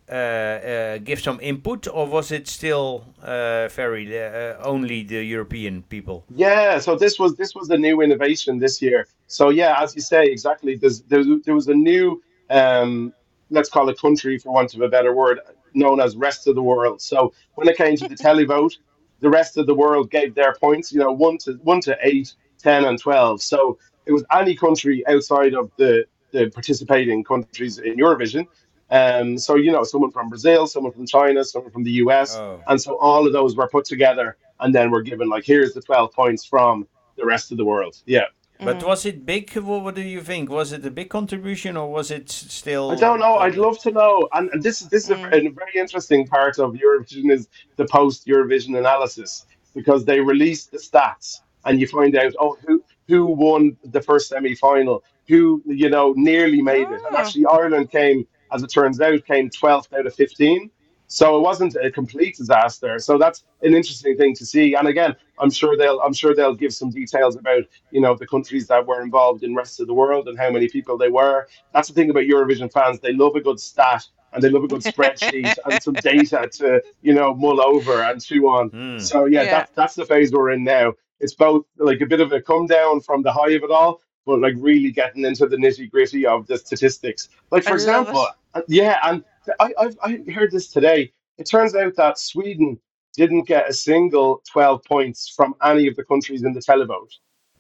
give 0.09 1.21
some 1.21 1.39
input, 1.41 1.89
or 1.89 2.07
was 2.07 2.31
it 2.31 2.47
still 2.49 3.05
uh, 3.23 3.69
very 3.69 4.07
uh, 4.19 4.55
only 4.63 5.03
the 5.03 5.25
European 5.25 5.83
people? 5.83 6.25
Yeah, 6.35 6.79
so 6.79 6.97
this 6.97 7.19
was 7.19 7.37
this 7.37 7.55
was 7.55 7.69
the 7.69 7.79
new 7.79 8.01
innovation 8.01 8.59
this 8.59 8.81
year. 8.81 9.07
So 9.27 9.51
yeah, 9.51 9.83
as 9.83 9.95
you 9.95 10.03
say, 10.03 10.27
exactly. 10.27 10.77
There, 10.77 11.25
there 11.45 11.55
was 11.55 11.69
a 11.69 11.75
new, 11.75 12.23
um, 12.51 13.13
let's 13.51 13.69
call 13.69 13.89
it 13.89 14.01
country 14.01 14.39
for 14.39 14.53
want 14.53 14.75
of 14.75 14.81
a 14.81 14.89
better 14.89 15.13
word, 15.15 15.41
known 15.75 16.01
as 16.01 16.17
rest 16.17 16.47
of 16.47 16.55
the 16.55 16.63
world. 16.63 17.01
So 17.03 17.33
when 17.55 17.69
it 17.69 17.77
came 17.77 17.97
to 17.97 18.09
the 18.09 18.15
televote, 18.15 18.79
the 19.21 19.31
rest 19.31 19.57
of 19.57 19.67
the 19.67 19.75
world 19.75 20.11
gave 20.11 20.35
their 20.35 20.55
points. 20.55 20.93
You 20.93 21.01
know, 21.01 21.13
one 21.13 21.39
to 21.39 21.55
one 21.65 21.81
to 21.81 21.97
eight, 22.03 22.35
ten, 22.59 22.85
and 22.85 22.99
twelve. 22.99 23.43
So 23.43 23.79
it 24.05 24.13
was 24.13 24.25
any 24.31 24.55
country 24.55 25.05
outside 25.09 25.55
of 25.55 25.71
the 25.77 26.07
the 26.33 26.51
participating 26.51 27.25
countries 27.25 27.79
in 27.79 27.97
Eurovision. 27.97 28.47
Um, 28.91 29.37
so 29.39 29.57
you 29.57 29.73
know, 29.73 29.83
someone 29.83 30.11
from 30.13 30.29
Brazil, 30.29 30.67
someone 30.67 30.93
from 30.93 31.07
China, 31.07 31.45
someone 31.45 31.73
from 31.73 31.83
the 31.85 31.93
US, 32.05 32.37
Oh. 32.37 32.61
and 32.69 32.81
so 32.81 32.97
all 32.99 33.27
of 33.27 33.33
those 33.33 33.57
were 33.57 33.69
put 33.69 33.85
together, 33.85 34.37
and 34.61 34.75
then 34.75 34.91
we're 34.91 35.03
given 35.03 35.29
like 35.29 35.45
here's 35.45 35.75
the 35.75 35.83
twelve 35.83 36.13
points 36.13 36.45
from 36.45 36.87
the 37.17 37.27
rest 37.27 37.51
of 37.51 37.57
the 37.59 37.65
world. 37.65 37.97
Yeah, 38.07 38.27
But 38.63 38.85
was 38.85 39.05
it 39.05 39.27
big? 39.27 39.51
What, 39.57 39.83
what 39.83 39.95
do 39.97 40.03
you 40.03 40.23
think? 40.23 40.51
Was 40.51 40.73
it 40.73 40.87
a 40.87 40.91
big 40.91 41.09
contribution, 41.11 41.77
or 41.77 41.91
was 41.91 42.11
it 42.13 42.31
still? 42.31 42.91
I 42.93 42.95
don't 42.95 43.19
know. 43.19 43.37
I'd 43.39 43.57
love 43.57 43.79
to 43.81 43.91
know. 43.91 44.29
And, 44.33 44.51
and 44.53 44.63
this 44.63 44.81
is 44.83 44.89
this 44.89 45.05
is 45.05 45.11
a, 45.11 45.15
a 45.15 45.49
very 45.51 45.75
interesting 45.75 46.27
part 46.27 46.59
of 46.61 46.75
Eurovision 46.75 47.33
is 47.33 47.49
the 47.77 47.87
post 47.87 48.27
Eurovision 48.27 48.79
analysis 48.79 49.47
because 49.75 50.05
they 50.05 50.21
release 50.21 50.67
the 50.67 50.79
stats 50.79 51.41
and 51.65 51.81
you 51.81 51.87
find 51.89 52.17
out 52.17 52.33
oh 52.39 52.57
who 52.67 52.83
who 53.09 53.27
won 53.27 53.77
the 53.85 54.01
first 54.01 54.29
semi 54.29 54.55
final, 54.55 55.03
who 55.27 55.61
you 55.67 55.89
know 55.91 56.15
nearly 56.17 56.63
made 56.63 56.89
it, 56.95 57.01
and 57.07 57.15
Oh. 57.17 57.19
actually 57.19 57.47
Ireland 57.47 57.91
came 57.91 58.27
as 58.53 58.63
it 58.63 58.69
turns 58.69 59.01
out 59.01 59.25
came 59.25 59.51
twelfth 59.51 59.93
out 59.93 60.07
of 60.07 60.15
fifteen. 60.15 60.71
So 61.09 61.37
it 61.37 61.41
wasn't 61.41 61.77
a 61.77 61.89
complete 61.91 62.37
disaster. 62.37 62.99
So 62.99 63.17
that's 63.17 63.45
an 63.63 63.75
interesting 63.75 64.17
thing 64.17 64.35
to 64.35 64.45
see. 64.45 64.75
And 64.75 64.89
again, 64.89 65.15
I'm 65.39 65.51
sure 65.51 65.77
they'll 65.77 66.01
I'm 66.01 66.13
sure 66.13 66.35
they'll 66.35 66.55
give 66.55 66.75
some 66.75 66.91
details 66.91 67.37
about 67.37 67.63
you 67.93 68.01
know 68.01 68.15
the 68.17 68.27
countries 68.27 68.67
that 68.69 68.87
were 68.87 69.01
involved 69.03 69.43
in 69.45 69.55
rest 69.55 69.79
of 69.81 69.87
the 69.87 69.95
world 69.95 70.27
and 70.29 70.37
how 70.39 70.51
many 70.51 70.69
people 70.69 70.99
they 70.99 71.09
were. 71.11 71.47
That's 71.73 71.89
the 71.89 71.95
thing 71.95 72.11
about 72.11 72.25
Eurovision 72.25 72.73
fans; 72.73 72.99
they 73.01 73.13
love 73.13 73.37
a 73.37 73.41
good 73.41 73.61
stat 73.61 74.05
and 74.33 74.43
they 74.43 74.49
love 74.51 74.65
a 74.65 74.69
good 74.69 74.83
spreadsheet 74.93 75.55
and 75.65 75.83
some 75.83 75.95
data 75.95 76.49
to 76.55 76.83
you 77.03 77.15
know 77.15 77.35
mull 77.35 77.61
over 77.61 78.03
and 78.03 78.23
chew 78.23 78.49
on. 78.49 78.71
Hmm. 78.71 78.99
So 78.99 79.27
yeah, 79.27 79.43
Yeah. 79.43 79.51
that's 79.51 79.73
that's 79.73 79.95
the 79.95 80.05
phase 80.07 80.33
we're 80.33 80.51
in 80.51 80.65
now. 80.65 80.95
It's 81.21 81.35
both 81.35 81.65
like 81.79 82.01
a 82.01 82.07
bit 82.07 82.21
of 82.21 82.33
a 82.33 82.41
come 82.41 82.67
down 82.67 83.01
from 83.01 83.23
the 83.23 83.33
high 83.33 83.51
of 83.53 83.63
it 83.63 83.71
all, 83.71 84.01
but 84.27 84.41
like 84.41 84.55
really 84.59 84.91
getting 84.91 85.25
into 85.25 85.47
the 85.47 85.57
nitty 85.57 85.91
gritty 85.91 86.27
of 86.27 86.47
the 86.47 86.59
statistics. 86.59 87.29
Like 87.51 87.63
for 87.63 87.71
I 87.71 87.75
example, 87.75 88.27
uh, 88.55 88.63
yeah, 88.69 88.99
and 89.05 89.25
I, 89.61 89.73
I've 89.79 89.97
I 90.03 90.19
heard 90.33 90.51
this 90.51 90.69
today. 90.69 91.13
It 91.39 91.45
turns 91.45 91.75
out 91.75 91.95
that 91.97 92.19
Sweden 92.19 92.79
didn't 93.15 93.45
get 93.47 93.69
a 93.69 93.73
single 93.73 94.43
12 94.51 94.83
points 94.85 95.29
from 95.35 95.55
any 95.65 95.87
of 95.87 95.97
the 95.97 96.05
countries 96.05 96.43
in 96.43 96.53
the 96.53 96.61
televote. 96.61 97.13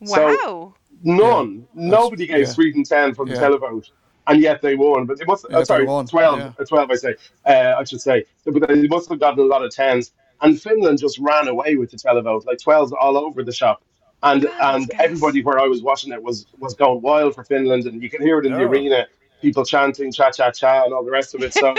So- 0.04 0.36
Wow. 0.44 0.74
None. 1.02 1.66
Nobody 1.74 2.26
gave 2.26 2.40
yeah. 2.40 2.44
Sweden 2.46 2.82
10 2.84 3.14
from 3.14 3.28
the 3.28 3.34
televote. 3.34 3.90
And 4.26 4.40
yet 4.40 4.60
they 4.62 4.74
won. 4.74 5.06
But 5.06 5.18
they 5.18 5.24
must, 5.26 5.46
Yeah, 5.50 5.58
uh, 5.58 5.64
sorry, 5.64 5.84
12, 5.86 6.08
yeah. 6.38 6.52
uh, 6.58 6.64
12, 6.64 6.90
I 6.90 6.94
say, 6.96 7.14
uh, 7.44 7.74
I 7.78 7.84
should 7.84 8.00
say. 8.00 8.24
But 8.44 8.66
they 8.66 8.86
must 8.88 9.08
have 9.10 9.20
gotten 9.20 9.40
a 9.40 9.46
lot 9.46 9.64
of 9.64 9.70
10s. 9.72 10.12
And 10.42 10.60
Finland 10.60 10.98
just 10.98 11.18
ran 11.18 11.48
away 11.48 11.76
with 11.76 11.90
the 11.90 11.96
televote, 11.96 12.44
like 12.46 12.58
12s 12.58 12.92
all 12.98 13.16
over 13.16 13.42
the 13.42 13.52
shop. 13.52 13.82
And 14.22 14.42
Goodness, 14.42 14.60
and 14.62 14.88
guys. 14.88 15.00
everybody 15.04 15.42
where 15.42 15.58
I 15.58 15.66
was 15.66 15.82
watching 15.82 16.12
it 16.12 16.22
was 16.22 16.46
was 16.58 16.74
going 16.74 17.02
wild 17.02 17.34
for 17.34 17.44
Finland, 17.44 17.84
and 17.86 18.02
you 18.02 18.08
can 18.10 18.22
hear 18.22 18.38
it 18.38 18.46
in 18.46 18.52
the 18.52 18.58
Oh. 18.64 18.68
arena, 18.68 19.06
people 19.42 19.64
chanting 19.64 20.10
cha 20.12 20.30
cha 20.30 20.50
cha 20.50 20.84
and 20.84 20.92
all 20.94 21.04
the 21.04 21.10
rest 21.10 21.34
of 21.34 21.42
it. 21.42 21.52
So 21.52 21.74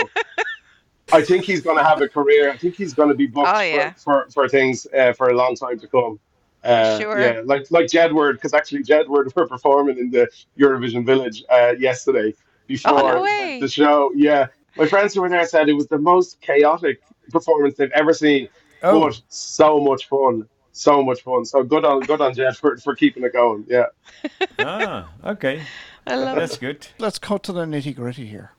I 1.12 1.22
think 1.22 1.44
he's 1.44 1.60
going 1.62 1.78
to 1.78 1.84
have 1.84 2.00
a 2.02 2.08
career. 2.08 2.50
I 2.50 2.56
think 2.56 2.74
he's 2.76 2.92
going 2.94 3.08
to 3.08 3.14
be 3.14 3.26
booked 3.26 3.48
Oh, 3.52 3.60
yeah. 3.60 3.92
for, 3.94 4.24
for, 4.26 4.30
for 4.30 4.48
things 4.48 4.86
uh, 4.96 5.12
for 5.14 5.30
a 5.30 5.34
long 5.34 5.54
time 5.56 5.78
to 5.80 5.88
come. 5.88 6.20
Uh, 6.62 6.98
Sure. 6.98 7.18
Yeah, 7.20 7.40
like 7.44 7.70
like 7.70 7.86
Jedward, 7.86 8.34
because 8.34 8.52
actually 8.52 8.82
Jedward 8.82 9.32
were 9.36 9.46
performing 9.46 9.98
in 9.98 10.10
the 10.10 10.28
Eurovision 10.58 11.04
Village 11.06 11.44
uh, 11.50 11.74
yesterday 11.78 12.34
before 12.66 12.92
Oh, 13.00 13.14
no 13.16 13.22
way. 13.22 13.58
the 13.60 13.68
show. 13.68 14.12
Yeah, 14.14 14.48
my 14.76 14.86
friends 14.86 15.14
who 15.14 15.22
were 15.22 15.28
there 15.28 15.46
said 15.46 15.68
it 15.68 15.74
was 15.74 15.86
the 15.88 15.98
most 15.98 16.40
chaotic 16.40 17.00
performance 17.30 17.76
they've 17.76 17.90
ever 17.92 18.12
seen, 18.12 18.48
Oh. 18.82 19.00
but 19.00 19.20
so 19.28 19.80
much 19.80 20.08
fun, 20.08 20.46
so 20.78 21.02
much 21.02 21.22
fun. 21.22 21.44
So 21.44 21.62
good 21.62 21.84
on 21.84 22.00
good 22.00 22.20
on 22.20 22.34
Jedward 22.34 22.56
for 22.56 22.76
for 22.78 22.94
keeping 22.94 23.24
it 23.24 23.32
going. 23.32 23.64
Yeah. 23.68 23.86
ah, 24.58 25.10
okay, 25.24 25.62
I 26.06 26.16
love 26.16 26.36
it. 26.36 26.40
that's 26.40 26.56
good. 26.56 26.86
Let's 26.98 27.18
cut 27.18 27.42
to 27.44 27.52
the 27.52 27.64
nitty 27.64 27.94
gritty 27.94 28.26
here. 28.26 28.52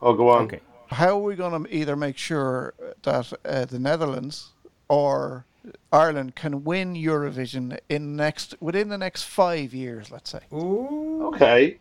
Oh, 0.00 0.14
go 0.14 0.28
on. 0.28 0.44
Okay. 0.44 0.60
How 0.88 1.18
are 1.18 1.22
we 1.22 1.34
going 1.34 1.64
to 1.64 1.74
either 1.74 1.96
make 1.96 2.16
sure 2.16 2.74
that 3.02 3.32
uh, 3.44 3.64
the 3.64 3.78
Netherlands 3.78 4.52
or 4.88 5.46
Ireland 5.90 6.36
can 6.36 6.62
win 6.62 6.94
Eurovision 6.94 7.78
in 7.88 8.16
next 8.16 8.54
within 8.60 8.88
the 8.88 8.98
next 8.98 9.24
five 9.24 9.74
years? 9.74 10.10
Let's 10.10 10.30
say. 10.30 10.40
Ooh. 10.52 11.30
Okay. 11.34 11.78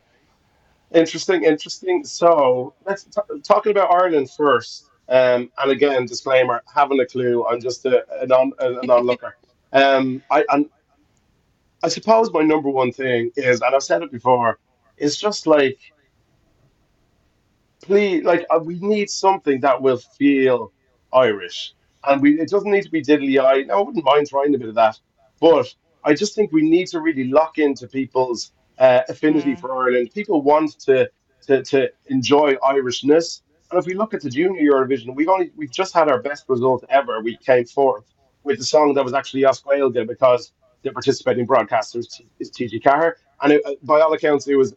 Interesting, 0.93 1.43
interesting. 1.43 2.03
So 2.06 2.73
let's 2.86 3.03
t- 3.03 3.39
talking 3.43 3.71
about 3.71 3.91
Ireland 3.91 4.29
first. 4.32 4.86
Um, 5.10 5.51
and 5.58 5.71
again, 5.71 6.06
disclaimer: 6.06 6.63
haven't 6.73 6.99
a 6.99 7.06
clue. 7.06 7.45
I'm 7.45 7.60
just 7.60 7.86
a, 7.86 8.06
a 8.21 8.25
non 8.25 8.53
a, 8.60 8.79
a 8.79 8.86
non-looker. 8.86 9.36
Um, 9.73 10.23
I 10.31 10.45
and 10.49 10.69
I 11.83 11.89
suppose 11.89 12.31
my 12.31 12.41
number 12.43 12.69
one 12.69 12.91
thing 12.93 13.31
is, 13.36 13.62
and 13.62 13.75
I've 13.75 13.83
said 13.83 14.03
it 14.03 14.12
before, 14.12 14.59
is 14.97 15.17
just 15.17 15.47
like, 15.47 15.79
please, 17.81 18.23
like 18.23 18.45
uh, 18.49 18.59
we 18.59 18.79
need 18.79 19.09
something 19.09 19.59
that 19.62 19.81
will 19.81 19.97
feel 19.97 20.71
Irish, 21.12 21.73
and 22.05 22.21
we 22.21 22.39
it 22.39 22.49
doesn't 22.49 22.71
need 22.71 22.83
to 22.83 22.91
be 22.91 23.01
diddly 23.01 23.39
eye. 23.43 23.65
I 23.73 23.81
wouldn't 23.81 24.05
mind 24.05 24.29
trying 24.29 24.55
a 24.55 24.57
bit 24.59 24.69
of 24.69 24.75
that, 24.75 24.99
but 25.41 25.73
I 26.03 26.13
just 26.13 26.36
think 26.36 26.51
we 26.51 26.62
need 26.69 26.88
to 26.89 27.01
really 27.01 27.25
lock 27.25 27.57
into 27.57 27.88
people's 27.88 28.51
uh, 28.79 29.01
affinity 29.09 29.53
Mm. 29.55 29.59
for 29.59 29.75
Ireland. 29.75 30.12
People 30.13 30.41
want 30.41 30.79
to, 30.81 31.09
to 31.47 31.63
to 31.63 31.89
enjoy 32.07 32.55
Irishness, 32.63 33.41
and 33.71 33.79
if 33.79 33.86
we 33.88 33.95
look 33.95 34.13
at 34.13 34.21
the 34.21 34.29
Junior 34.29 34.62
Eurovision, 34.71 35.15
we've 35.15 35.29
only 35.29 35.51
we've 35.55 35.71
just 35.71 35.93
had 35.93 36.09
our 36.09 36.21
best 36.21 36.45
result 36.47 36.83
ever. 36.89 37.21
We 37.21 37.38
came 37.38 37.65
fourth 37.65 38.12
with 38.43 38.58
the 38.58 38.65
song 38.65 38.93
that 38.93 39.03
was 39.03 39.13
actually 39.13 39.45
as 39.45 39.62
Gaeilge 39.62 40.08
because 40.08 40.51
the 40.84 40.91
participating 40.91 41.45
broadcaster 41.45 41.99
is 41.99 42.51
TG4, 42.51 43.13
and 43.41 43.53
it, 43.53 43.62
uh, 43.65 43.71
by 43.84 44.01
all 44.01 44.13
accounts, 44.13 44.47
it 44.47 44.56
was 44.56 44.75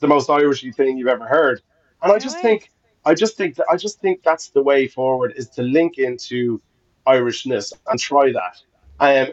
the 0.00 0.06
most 0.06 0.28
Irishy 0.28 0.74
thing 0.74 0.98
you've 0.98 1.08
ever 1.08 1.26
heard. 1.26 1.62
And 2.02 2.12
I 2.12 2.18
just 2.18 2.40
think, 2.40 2.70
I 3.04 3.14
just 3.14 3.36
think 3.36 3.56
that 3.56 3.66
I 3.70 3.76
just 3.76 4.00
think 4.00 4.22
that's 4.22 4.48
the 4.50 4.62
way 4.62 4.86
forward 4.86 5.32
is 5.36 5.48
to 5.50 5.62
link 5.62 5.98
into 5.98 6.60
Irishness 7.06 7.72
and 7.88 7.98
try 7.98 8.32
that. 8.32 8.62
Um, 8.98 9.32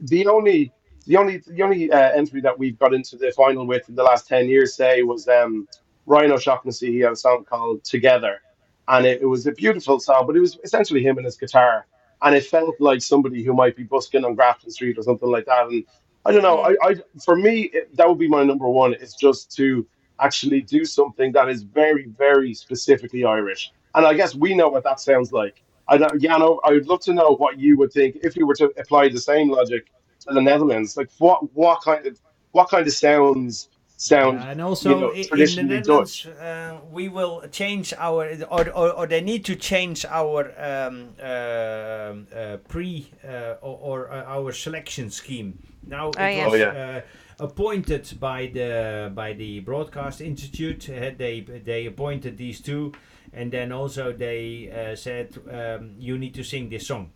the 0.00 0.26
only 0.26 0.72
the 1.06 1.16
only 1.16 1.38
the 1.46 1.62
only 1.62 1.90
uh, 1.90 2.10
entry 2.10 2.40
that 2.40 2.58
we've 2.58 2.78
got 2.78 2.94
into 2.94 3.16
the 3.16 3.32
final 3.32 3.66
with 3.66 3.88
in 3.88 3.94
the 3.94 4.02
last 4.02 4.28
ten 4.28 4.48
years, 4.48 4.74
say, 4.74 5.02
was 5.02 5.28
um, 5.28 5.68
Ryan 6.06 6.32
O'Shaughnessy. 6.32 6.92
He 6.92 7.00
had 7.00 7.12
a 7.12 7.16
song 7.16 7.44
called 7.44 7.84
"Together," 7.84 8.40
and 8.88 9.06
it, 9.06 9.22
it 9.22 9.26
was 9.26 9.46
a 9.46 9.52
beautiful 9.52 9.98
song, 10.00 10.26
but 10.26 10.36
it 10.36 10.40
was 10.40 10.58
essentially 10.64 11.02
him 11.02 11.16
and 11.18 11.24
his 11.24 11.36
guitar, 11.36 11.86
and 12.22 12.34
it 12.34 12.46
felt 12.46 12.76
like 12.80 13.02
somebody 13.02 13.42
who 13.44 13.54
might 13.54 13.76
be 13.76 13.84
busking 13.84 14.24
on 14.24 14.34
Grafton 14.34 14.70
Street 14.70 14.98
or 14.98 15.02
something 15.02 15.30
like 15.30 15.46
that. 15.46 15.68
And 15.68 15.84
I 16.24 16.32
don't 16.32 16.42
know, 16.42 16.60
I, 16.60 16.76
I 16.82 16.96
for 17.24 17.36
me 17.36 17.70
it, 17.74 17.96
that 17.96 18.08
would 18.08 18.18
be 18.18 18.28
my 18.28 18.44
number 18.44 18.68
one 18.68 18.94
is 18.94 19.14
just 19.14 19.54
to 19.56 19.86
actually 20.20 20.62
do 20.62 20.84
something 20.84 21.32
that 21.32 21.48
is 21.48 21.62
very, 21.64 22.06
very 22.18 22.54
specifically 22.54 23.24
Irish. 23.24 23.72
And 23.94 24.06
I 24.06 24.14
guess 24.14 24.34
we 24.34 24.54
know 24.54 24.68
what 24.68 24.84
that 24.84 25.00
sounds 25.00 25.32
like. 25.32 25.62
I 25.88 25.98
don't, 25.98 26.20
Jano, 26.22 26.60
I 26.64 26.72
would 26.72 26.88
love 26.88 27.00
to 27.02 27.14
know 27.14 27.36
what 27.36 27.58
you 27.58 27.76
would 27.78 27.92
think 27.92 28.18
if 28.22 28.36
you 28.36 28.46
were 28.46 28.54
to 28.56 28.72
apply 28.78 29.08
the 29.10 29.20
same 29.20 29.50
logic 29.50 29.90
to 30.20 30.34
the 30.34 30.40
Netherlands. 30.40 30.96
Like 30.96 31.10
what 31.18 31.52
what 31.54 31.82
kind 31.82 32.06
of 32.06 32.20
what 32.52 32.70
kind 32.70 32.86
of 32.86 32.92
sounds 32.92 33.68
sound 34.02 34.38
Yeah, 34.40 34.50
and 34.50 34.60
also 34.60 34.90
you 34.90 34.96
know, 35.00 35.10
i- 35.12 35.28
in 35.42 35.54
the 35.54 35.62
Netherlands, 35.62 36.26
uh, 36.26 36.78
we 36.90 37.08
will 37.08 37.42
change 37.50 37.94
our, 37.98 38.22
or, 38.50 38.68
or, 38.70 38.90
or 38.98 39.06
they 39.06 39.20
need 39.20 39.44
to 39.44 39.54
change 39.56 40.04
our 40.06 40.40
um, 40.58 41.14
um, 41.20 42.26
uh, 42.34 42.56
pre 42.68 43.10
uh, 43.24 43.54
or, 43.60 43.78
or 43.80 44.10
uh, 44.12 44.24
our 44.36 44.52
selection 44.52 45.10
scheme. 45.10 45.58
Now 45.86 46.10
it 46.10 46.34
yes. 46.36 46.50
was 46.50 46.54
Oh, 46.54 46.56
yeah. 46.56 47.02
uh, 47.40 47.44
appointed 47.44 48.04
by 48.20 48.46
the 48.46 49.10
by 49.14 49.32
the 49.34 49.60
Broadcast 49.60 50.20
Institute. 50.20 50.88
Uh, 50.88 51.10
they 51.16 51.40
they 51.40 51.86
appointed 51.86 52.36
these 52.36 52.60
two, 52.60 52.92
and 53.32 53.50
then 53.52 53.72
also 53.72 54.12
they 54.12 54.70
uh, 54.70 54.96
said 54.96 55.28
um, 55.50 55.94
you 55.98 56.18
need 56.18 56.34
to 56.34 56.42
sing 56.44 56.68
this 56.70 56.86
song. 56.86 57.10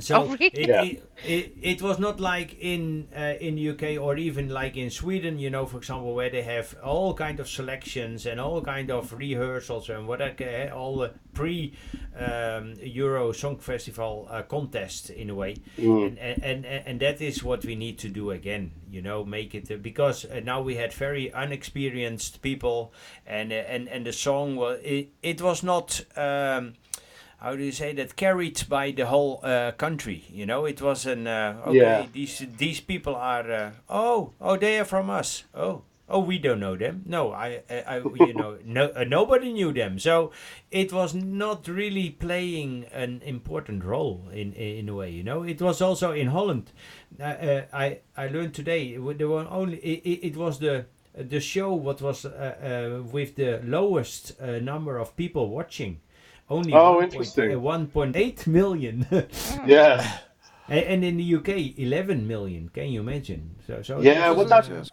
So 0.00 0.22
Oh, 0.22 0.26
really? 0.28 0.50
it, 0.52 0.68
Yeah. 0.68 0.82
it, 0.82 1.02
it, 1.24 1.52
it 1.60 1.82
was 1.82 1.98
not 1.98 2.20
like 2.20 2.56
in 2.60 3.08
uh, 3.16 3.34
in 3.40 3.56
the 3.56 3.70
UK 3.70 4.00
or 4.00 4.16
even 4.16 4.48
like 4.48 4.76
in 4.76 4.90
Sweden, 4.90 5.38
you 5.38 5.50
know, 5.50 5.66
for 5.66 5.78
example, 5.78 6.14
where 6.14 6.30
they 6.30 6.42
have 6.42 6.76
all 6.84 7.14
kind 7.14 7.40
of 7.40 7.48
selections 7.48 8.26
and 8.26 8.40
all 8.40 8.60
kind 8.62 8.90
of 8.90 9.12
rehearsals 9.12 9.88
and 9.90 10.06
what 10.06 10.20
uh, 10.20 10.74
all 10.74 10.98
the 10.98 11.10
pre 11.34 11.74
um, 12.16 12.74
Euro 12.82 13.32
Song 13.32 13.58
Festival 13.58 14.26
uh, 14.30 14.42
contest 14.42 15.10
in 15.10 15.30
a 15.30 15.34
way, 15.34 15.56
and, 15.76 16.18
and 16.18 16.42
and 16.42 16.64
and 16.66 17.00
that 17.00 17.20
is 17.20 17.42
what 17.42 17.64
we 17.64 17.74
need 17.74 17.98
to 17.98 18.08
do 18.08 18.30
again. 18.30 18.72
You 18.90 19.02
know, 19.02 19.24
make 19.24 19.54
it 19.54 19.70
uh, 19.70 19.76
because 19.76 20.24
uh, 20.24 20.40
now 20.44 20.60
we 20.62 20.76
had 20.76 20.92
very 20.92 21.32
unexperienced 21.32 22.42
people, 22.42 22.92
and 23.26 23.52
uh, 23.52 23.56
and 23.56 23.88
and 23.88 24.06
the 24.06 24.12
song 24.12 24.56
was 24.56 24.78
it, 24.82 25.10
it 25.22 25.42
was 25.42 25.62
not. 25.62 26.00
Um, 26.16 26.74
how 27.38 27.54
do 27.54 27.62
you 27.62 27.72
say 27.72 27.92
that 27.94 28.16
carried 28.16 28.68
by 28.68 28.90
the 28.90 29.06
whole 29.06 29.40
uh, 29.42 29.72
country 29.72 30.24
you 30.30 30.44
know? 30.46 30.64
It 30.66 30.82
was 30.82 31.06
an 31.06 31.26
uh, 31.26 31.62
okay 31.66 31.78
Yeah. 31.78 32.06
these 32.12 32.46
these 32.58 32.80
people 32.80 33.14
are 33.14 33.50
uh, 33.50 33.70
oh 33.88 34.32
oh 34.40 34.56
they 34.56 34.78
are 34.80 34.84
from 34.84 35.08
us. 35.10 35.44
Oh 35.54 35.82
oh 36.08 36.18
we 36.18 36.38
don't 36.38 36.58
know 36.60 36.76
them. 36.76 37.02
No 37.06 37.32
i 37.32 37.62
i, 37.70 37.96
I 37.96 37.96
you 38.26 38.34
know 38.34 38.58
no 38.64 38.90
uh, 38.96 39.04
nobody 39.04 39.52
knew 39.52 39.72
them. 39.72 39.98
So 39.98 40.32
it 40.70 40.92
was 40.92 41.14
not 41.14 41.68
really 41.68 42.10
playing 42.10 42.86
an 42.92 43.22
important 43.24 43.84
role 43.84 44.28
in 44.32 44.52
in 44.54 44.88
a 44.88 44.94
way 44.94 45.10
you 45.10 45.22
know? 45.22 45.44
It 45.44 45.60
was 45.62 45.80
also 45.80 46.12
in 46.12 46.28
holland. 46.28 46.72
Uh, 47.20 47.22
uh, 47.24 47.62
i 47.72 47.98
i 48.16 48.26
learned 48.28 48.54
today 48.54 48.94
it 48.94 49.18
there 49.18 49.28
were 49.28 49.46
only 49.50 49.78
it, 49.78 50.32
it, 50.32 50.36
was 50.36 50.58
the 50.58 50.86
the 51.14 51.40
show 51.40 51.72
what 51.72 52.00
was 52.02 52.24
with 53.12 53.34
the 53.36 53.60
lowest 53.64 54.32
uh, 54.40 54.58
number 54.60 54.98
of 54.98 55.16
people 55.16 55.48
watching 55.48 56.00
only 56.50 56.72
Oh, 56.72 56.96
1.8 57.00 57.02
interesting. 57.04 57.52
uh, 57.52 57.58
1.8 57.58 58.46
million 58.46 59.06
Yeah. 59.66 60.18
and 60.68 60.84
and 60.92 61.04
in 61.04 61.16
the 61.16 61.34
uk 61.36 61.48
11 61.48 62.26
million 62.26 62.68
can 62.74 62.88
you 62.88 63.00
imagine 63.00 63.42
so 63.66 63.82
so 63.82 64.00
Yeah, 64.00 64.30
it 64.30 64.36
well, 64.36 64.46
that- 64.46 64.90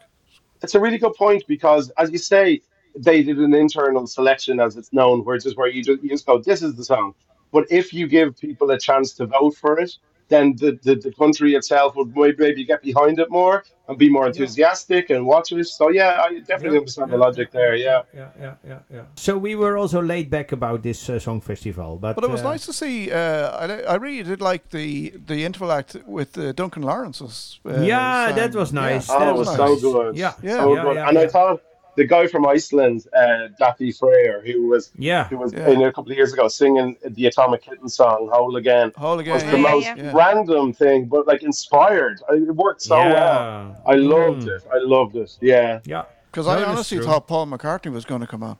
It's 0.64 0.76
a 0.76 0.80
really 0.80 0.98
good 0.98 1.14
point 1.14 1.44
because, 1.48 1.92
as 2.02 2.10
you 2.12 2.18
say, 2.18 2.62
they 3.08 3.22
did 3.24 3.38
an 3.40 3.54
internal 3.54 4.08
selection, 4.08 4.60
as 4.60 4.78
it's 4.78 4.92
known, 5.00 5.24
where 5.26 5.36
it's 5.36 5.44
just 5.44 5.58
where 5.58 5.68
you 5.76 5.84
just, 5.84 6.02
you 6.04 6.10
just 6.10 6.26
go, 6.26 6.36
"This 6.40 6.62
is 6.68 6.74
the 6.80 6.84
song." 6.94 7.14
But 7.52 7.64
if 7.80 7.94
you 7.98 8.08
give 8.08 8.30
people 8.48 8.68
a 8.72 8.80
chance 8.88 9.08
to 9.18 9.24
vote 9.38 9.56
for 9.64 9.74
it, 9.84 9.92
then 10.28 10.56
the, 10.58 10.80
the, 10.84 10.96
the 10.96 11.12
country 11.14 11.54
itself 11.56 11.96
would 11.96 12.16
maybe 12.16 12.64
get 12.66 12.82
behind 12.82 13.20
it 13.20 13.30
more 13.30 13.64
and 13.88 13.98
be 13.98 14.10
more 14.10 14.26
enthusiastic 14.28 15.10
and 15.12 15.26
watch 15.26 15.52
it. 15.52 15.68
So 15.68 15.90
yeah, 15.90 16.22
I 16.26 16.40
definitely 16.40 16.76
Yeah, 16.76 16.80
understand 16.80 17.10
yeah, 17.12 17.18
the 17.18 17.22
logic 17.28 17.52
there. 17.52 17.76
Yeah. 17.76 18.02
yeah 18.14 18.30
yeah 18.40 18.54
yeah 18.68 18.80
yeah 18.92 19.02
so 19.16 19.38
we 19.38 19.56
were 19.56 19.78
also 19.78 20.02
laid 20.02 20.30
back 20.30 20.52
about 20.52 20.82
this 20.82 21.10
uh, 21.10 21.20
song 21.20 21.42
festival 21.42 21.98
but 21.98 22.16
But 22.16 22.24
it 22.24 22.32
was 22.32 22.42
uh, 22.42 22.52
nice 22.52 22.66
to 22.66 22.74
see. 22.74 23.12
Uh, 23.12 23.18
I, 23.64 23.66
I 23.94 23.96
really 23.96 24.24
did 24.24 24.42
like 24.42 24.70
the 24.70 25.14
the 25.28 25.44
interval 25.46 25.72
act 25.72 25.96
with 26.08 26.38
uh, 26.38 26.52
Duncan 26.54 26.84
Laurence's. 26.84 27.60
Uh, 27.66 27.82
Yeah, 27.82 28.28
sang. 28.28 28.36
that 28.38 28.56
was 28.56 28.72
nice. 28.72 29.08
Yeah, 29.10 29.16
Oh, 29.16 29.20
That 29.20 29.36
it 29.36 29.38
was 29.38 29.48
nice. 29.48 29.82
so 29.82 29.92
good. 29.94 30.16
Yeah, 30.18 30.34
Yeah. 30.42 30.58
so 30.64 30.74
yeah, 30.76 30.84
good. 30.84 30.96
yeah, 30.96 31.10
and 31.10 31.18
I 31.18 31.22
yeah. 31.22 31.28
thought 31.36 31.62
the 31.98 32.06
guy 32.06 32.28
from 32.28 32.46
Iceland, 32.46 33.06
uh, 33.16 33.48
Daði 33.60 33.98
Freyr, 33.98 34.42
who 34.46 34.68
was 34.68 34.92
yeah 34.98 35.28
who 35.28 35.38
was 35.38 35.54
Yeah. 35.54 35.70
in 35.70 35.82
a 35.82 35.92
couple 35.92 36.12
of 36.12 36.18
years 36.18 36.34
ago 36.34 36.48
singing 36.48 36.96
the 37.04 37.26
Atomic 37.28 37.62
Kitten 37.64 37.90
song 37.90 38.30
"Whole 38.32 38.56
Again." 38.58 38.92
Whole 38.98 39.20
again. 39.20 39.34
was 39.34 39.44
Yeah, 39.44 39.52
the 39.52 39.58
yeah, 39.58 39.72
most 39.72 39.86
yeah. 39.98 40.12
random 40.14 40.74
thing, 40.74 41.06
but 41.06 41.28
like 41.28 41.44
inspired. 41.44 42.22
It 42.30 42.56
worked 42.56 42.82
so 42.82 42.96
well. 42.98 43.78
I 43.86 43.96
loved 43.96 44.44
Mm. 44.44 44.56
it. 44.58 44.64
I 44.74 44.78
loved 44.80 45.16
it. 45.16 45.38
Yeah. 45.42 45.80
yeah 45.86 46.04
Because 46.32 46.48
I 46.48 46.64
honestly 46.64 47.00
thought 47.00 47.28
Paul 47.28 47.48
McCartney 47.48 47.92
was 47.92 48.06
going 48.06 48.22
to 48.22 48.28
come 48.28 48.44
on. 48.44 48.58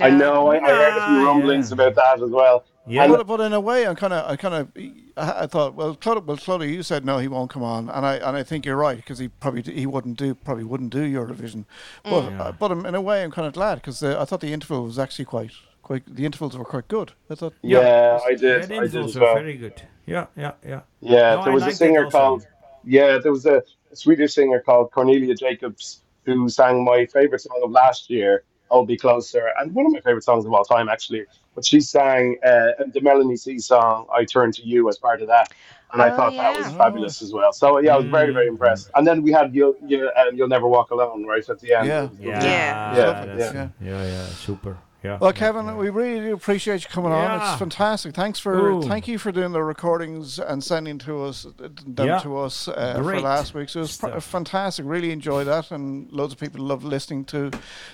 I 0.00 0.10
know. 0.10 0.48
I, 0.50 0.56
I 0.56 0.68
heard 0.68 0.96
a 0.98 1.06
few 1.06 1.26
rumblings 1.26 1.70
yeah. 1.70 1.74
about 1.74 1.94
that 1.94 2.22
as 2.22 2.30
well. 2.30 2.64
yeah 2.86 3.06
But, 3.06 3.26
but 3.26 3.40
in 3.40 3.52
a 3.52 3.60
way, 3.60 3.86
I'm 3.86 3.96
kind 3.96 4.12
of, 4.12 4.30
I 4.30 4.36
kind 4.36 4.54
of, 4.54 4.68
I, 5.16 5.42
I 5.42 5.46
thought, 5.46 5.74
well, 5.74 5.94
Clodagh, 5.96 6.24
well, 6.24 6.36
Clodagh, 6.36 6.68
you 6.72 6.82
said 6.82 7.04
no, 7.04 7.18
he 7.18 7.28
won't 7.28 7.50
come 7.50 7.62
on, 7.62 7.88
and 7.88 8.04
I 8.04 8.16
and 8.16 8.36
I 8.36 8.42
think 8.42 8.66
you're 8.66 8.76
right 8.76 8.96
because 8.96 9.18
he 9.18 9.28
probably 9.28 9.62
he 9.62 9.86
wouldn't 9.86 10.18
do 10.18 10.34
probably 10.34 10.64
wouldn't 10.64 10.90
do 10.90 11.02
Eurovision, 11.10 11.64
but 12.04 12.24
Yeah. 12.30 12.42
uh, 12.42 12.52
but 12.52 12.70
in 12.72 12.94
a 12.94 13.00
way, 13.00 13.22
I'm 13.22 13.30
kind 13.30 13.46
of 13.46 13.54
glad 13.54 13.76
because 13.76 14.02
I 14.02 14.24
thought 14.24 14.40
the 14.40 14.52
interval 14.52 14.84
was 14.84 14.98
actually 14.98 15.24
quite 15.26 15.52
quite 15.82 16.02
the 16.14 16.24
intervals 16.26 16.56
were 16.58 16.64
quite 16.64 16.88
good. 16.88 17.12
I 17.30 17.34
thought, 17.36 17.54
Yeah, 17.62 17.80
Yeah. 17.80 18.20
I 18.26 18.34
did. 18.34 18.42
yeah, 18.42 18.54
I 18.56 18.60
the 18.60 18.66
did 18.66 18.70
intervals 18.82 19.10
as 19.10 19.20
were 19.20 19.26
well. 19.26 19.34
very 19.34 19.56
good 19.56 19.82
yeah 20.06 20.26
yeah 20.36 20.52
yeah 20.64 20.80
Yeah, 21.00 21.34
No, 21.36 21.44
there 21.44 21.52
was 21.52 21.66
a 21.66 21.72
singer 21.72 22.10
called. 22.10 22.46
Yeah, 22.84 23.18
there 23.18 23.32
was 23.32 23.46
a 23.46 23.62
Swedish 23.94 24.34
singer 24.34 24.60
called 24.60 24.90
Cornelia 24.92 25.34
Jacobs 25.34 26.02
who 26.24 26.48
sang 26.48 26.84
my 26.84 27.06
favorite 27.06 27.40
song 27.40 27.60
of 27.64 27.70
last 27.70 28.10
year, 28.10 28.44
"I'll 28.70 28.84
Be 28.84 28.96
Closer," 28.96 29.48
and 29.58 29.74
one 29.74 29.86
of 29.86 29.92
my 29.92 30.00
favorite 30.00 30.24
songs 30.24 30.44
of 30.44 30.52
all 30.52 30.64
time, 30.64 30.88
actually. 30.88 31.24
But 31.54 31.64
she 31.64 31.80
sang 31.80 32.36
uh, 32.44 32.72
the 32.92 33.00
Melanie 33.00 33.36
C 33.36 33.58
song, 33.58 34.06
"I 34.14 34.24
Turn 34.24 34.52
to 34.52 34.62
You" 34.66 34.88
as 34.88 34.98
part 34.98 35.22
of 35.22 35.28
that, 35.28 35.52
and 35.92 36.02
I 36.02 36.10
Oh, 36.10 36.16
thought 36.16 36.36
that 36.36 36.54
was 36.56 36.66
yeah. 36.66 36.76
fabulous 36.78 37.22
as 37.22 37.32
well. 37.32 37.52
So 37.52 37.78
yeah, 37.80 37.94
I 37.94 37.96
was 37.96 38.06
very 38.06 38.32
very 38.32 38.46
Mm. 38.46 38.50
impressed. 38.50 38.90
And 38.94 39.06
then 39.06 39.22
we 39.22 39.32
had 39.32 39.54
"You'll 39.54 39.74
you, 39.86 40.10
um, 40.16 40.34
You'll 40.36 40.48
Never 40.48 40.68
Walk 40.68 40.90
Alone" 40.90 41.24
right 41.26 41.48
at 41.48 41.58
the 41.60 41.72
end. 41.74 41.86
Yeah. 41.86 42.08
yeah 42.20 42.42
Yeah. 42.42 42.94
yeah 42.94 43.24
Yeah, 43.24 43.36
yeah. 43.36 43.68
yeah 43.80 44.02
yeah 44.04 44.26
super 44.46 44.76
yeah 45.04 45.18
Well, 45.20 45.32
Kevin, 45.32 45.66
yeah. 45.66 45.76
we 45.76 45.90
really 45.90 46.20
do 46.26 46.34
appreciate 46.34 46.82
you 46.82 46.88
coming 46.88 47.12
on. 47.12 47.40
It's 47.40 47.58
fantastic. 47.58 48.14
Thanks 48.14 48.38
for 48.38 48.70
Ooh. 48.70 48.82
thank 48.82 49.06
you 49.06 49.18
for 49.18 49.30
doing 49.30 49.52
the 49.52 49.62
recordings 49.62 50.38
and 50.38 50.62
sending 50.64 50.98
to 50.98 51.22
us 51.24 51.46
them 51.58 52.06
Yeah. 52.08 52.18
to 52.20 52.38
us 52.38 52.66
uh, 52.68 52.94
for 52.96 53.02
Great 53.02 53.22
last 53.22 53.54
week. 53.54 53.68
So 53.68 53.80
it 53.80 53.82
was 53.82 53.96
pr- 53.96 54.18
fantastic. 54.20 54.84
Really 54.86 55.10
enjoyed 55.12 55.46
that, 55.46 55.70
and 55.70 56.10
loads 56.12 56.32
of 56.32 56.40
people 56.40 56.64
loved 56.64 56.84
listening 56.84 57.24
to 57.26 57.50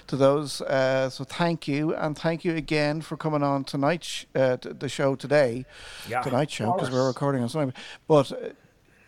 to 0.07 0.17
those. 0.17 0.61
Uh, 0.63 1.11
so 1.11 1.25
thank 1.25 1.67
you, 1.69 1.95
and 1.95 2.17
thank 2.17 2.45
you 2.45 2.55
again 2.55 3.01
for 3.01 3.17
coming 3.17 3.43
on 3.43 3.65
tonight's 3.65 4.27
uh, 4.35 4.57
t- 4.57 4.71
the 4.71 4.89
show 4.89 5.15
today, 5.17 5.65
yeah 6.09 6.23
tonight's 6.23 6.53
show 6.55 6.73
because 6.73 6.91
we're 6.91 7.07
recording 7.07 7.43
on 7.43 7.49
Sunday. 7.49 7.75
But 8.09 8.33
uh, 8.33 8.37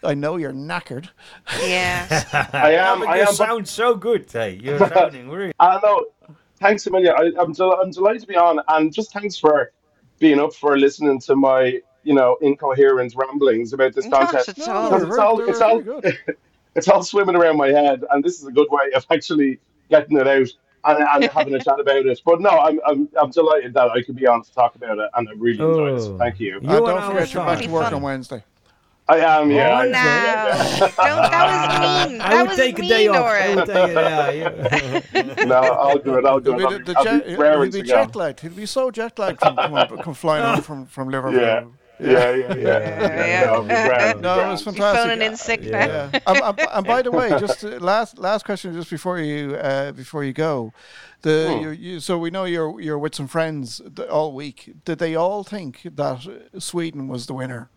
I 0.06 0.12
know 0.12 0.36
you're 0.36 0.52
knackered. 0.52 1.08
Yeah. 1.66 2.06
I 2.52 2.72
am. 2.74 3.02
I 3.08 3.14
you 3.16 3.20
am. 3.22 3.26
but- 3.28 3.34
sound 3.36 3.66
so 3.68 3.94
good 3.94 4.30
hey 4.30 4.60
you're 4.62 4.78
sounding 4.94 5.30
really 5.30 5.52
I 5.58 5.80
know. 5.82 6.04
Thanks, 6.64 6.86
Amelia. 6.86 7.10
I, 7.12 7.30
I'm, 7.38 7.52
del- 7.52 7.78
I'm 7.78 7.90
delighted 7.90 8.22
to 8.22 8.26
be 8.26 8.36
on, 8.36 8.58
and 8.68 8.90
just 8.90 9.12
thanks 9.12 9.36
for 9.36 9.70
being 10.18 10.40
up 10.40 10.54
for 10.54 10.78
listening 10.78 11.20
to 11.20 11.36
my, 11.36 11.78
you 12.04 12.14
know, 12.14 12.38
incoherent 12.40 13.12
ramblings 13.14 13.74
about 13.74 13.92
this 13.94 14.06
Not 14.06 14.30
contest. 14.30 14.58
at 14.60 14.68
all. 14.70 14.88
Because 14.90 15.02
it's 15.08 15.18
all, 15.18 15.40
it's 15.46 15.60
all, 15.60 16.02
it's 16.74 16.88
all 16.88 17.02
swimming 17.02 17.36
around 17.36 17.58
my 17.58 17.68
head, 17.68 18.02
and 18.10 18.24
this 18.24 18.40
is 18.40 18.46
a 18.46 18.50
good 18.50 18.68
way 18.70 18.90
of 18.96 19.04
actually 19.12 19.60
getting 19.90 20.16
it 20.16 20.26
out 20.26 20.48
and, 20.86 21.06
and 21.22 21.24
having 21.30 21.54
a 21.54 21.58
chat 21.62 21.78
about 21.78 22.06
it. 22.06 22.22
But 22.24 22.40
no, 22.40 22.48
I'm, 22.48 22.80
I'm, 22.86 23.10
I'm 23.20 23.30
delighted 23.30 23.74
that 23.74 23.90
I 23.90 24.00
could 24.02 24.16
be 24.16 24.26
on 24.26 24.42
to 24.42 24.50
talk 24.54 24.74
about 24.74 24.98
it, 24.98 25.10
and 25.14 25.28
I 25.28 25.32
really 25.36 25.58
enjoyed 25.62 25.98
it. 25.98 26.00
So 26.00 26.14
Oh. 26.14 26.18
thank 26.18 26.40
you. 26.40 26.52
You 26.52 26.54
and 26.60 26.86
don't 26.86 27.12
forget 27.12 27.30
you're 27.34 27.44
back 27.44 27.58
star. 27.58 27.66
to 27.68 27.68
work 27.74 27.84
Fun. 27.84 27.94
on 27.94 28.00
Wednesday. 28.02 28.42
I 29.06 29.18
am, 29.18 29.50
yeah. 29.50 29.68
Oh, 29.68 29.74
I 29.74 29.84
am, 29.84 29.90
no. 29.92 29.98
that 31.28 32.04
was 32.06 32.08
mean. 32.12 32.20
I 32.22 32.42
would 32.42 32.48
was 32.48 32.56
take 32.56 32.78
mean, 32.78 32.86
a 32.86 32.88
day 32.88 33.08
off. 33.08 33.16
I 33.16 33.18
Nora. 33.18 33.56
would 33.56 33.66
take 33.66 33.88
it, 33.90 33.94
yeah, 33.94 34.30
yeah. 34.30 35.24
yeah. 35.38 35.44
No, 35.44 35.56
I'll 35.56 35.98
do 35.98 36.14
it. 36.18 36.24
I'll 36.24 36.40
do 36.40 36.56
He'll 36.56 36.72
it. 36.72 36.86
be, 36.86 36.92
the, 36.92 36.98
I'll, 36.98 37.04
the 37.04 37.10
jet, 37.10 37.26
be 37.26 37.30
he'll 37.34 37.70
be 37.70 37.82
jet 37.82 38.16
lagged. 38.16 38.40
He'll 38.40 38.52
be 38.52 38.64
so 38.66 38.90
jet 38.90 39.18
lagged 39.18 39.40
from, 39.40 39.56
come, 39.56 39.98
come 39.98 40.14
flying 40.14 40.44
home 40.54 40.62
from, 40.62 40.86
from 40.86 41.08
Liverpool. 41.10 41.38
Yeah. 41.40 41.64
Yeah, 42.00 42.34
yeah, 42.34 42.54
yeah. 42.54 42.56
Yeah, 42.56 43.26
yeah. 43.26 43.44
No, 43.44 43.52
it'll 43.52 44.14
be 44.16 44.20
No, 44.22 44.40
it 44.40 44.48
was 44.48 44.64
You're 44.64 44.72
fantastic. 44.74 45.02
phoning 45.10 45.22
in 45.26 45.36
sick 45.36 45.60
Yeah. 45.62 45.70
now. 45.70 45.86
Yeah. 45.86 46.20
and, 46.26 46.38
and- 46.58 46.68
and 46.72 46.86
by 46.86 47.02
the 47.02 47.10
way, 47.12 47.28
just 47.38 47.62
uh, 47.64 47.68
last 47.78 48.18
last 48.18 48.44
question, 48.44 48.72
just 48.74 48.90
before 48.90 49.18
you 49.20 49.54
uh, 49.54 49.92
before 49.92 50.24
you 50.24 50.32
go, 50.32 50.72
the 51.22 51.52
Hmm. 51.54 51.62
you, 51.62 51.70
you, 51.70 52.00
so 52.00 52.18
we 52.18 52.30
know 52.30 52.44
you're 52.46 52.80
you're 52.80 52.98
with 52.98 53.14
some 53.14 53.28
friends 53.28 53.80
th- 53.94 54.08
all 54.08 54.32
week. 54.32 54.72
Did 54.84 54.98
they 54.98 55.14
all 55.14 55.44
think 55.44 55.82
that 55.84 56.26
uh, 56.26 56.58
Sweden 56.58 57.06
was 57.06 57.26
the 57.26 57.34
winner? 57.34 57.70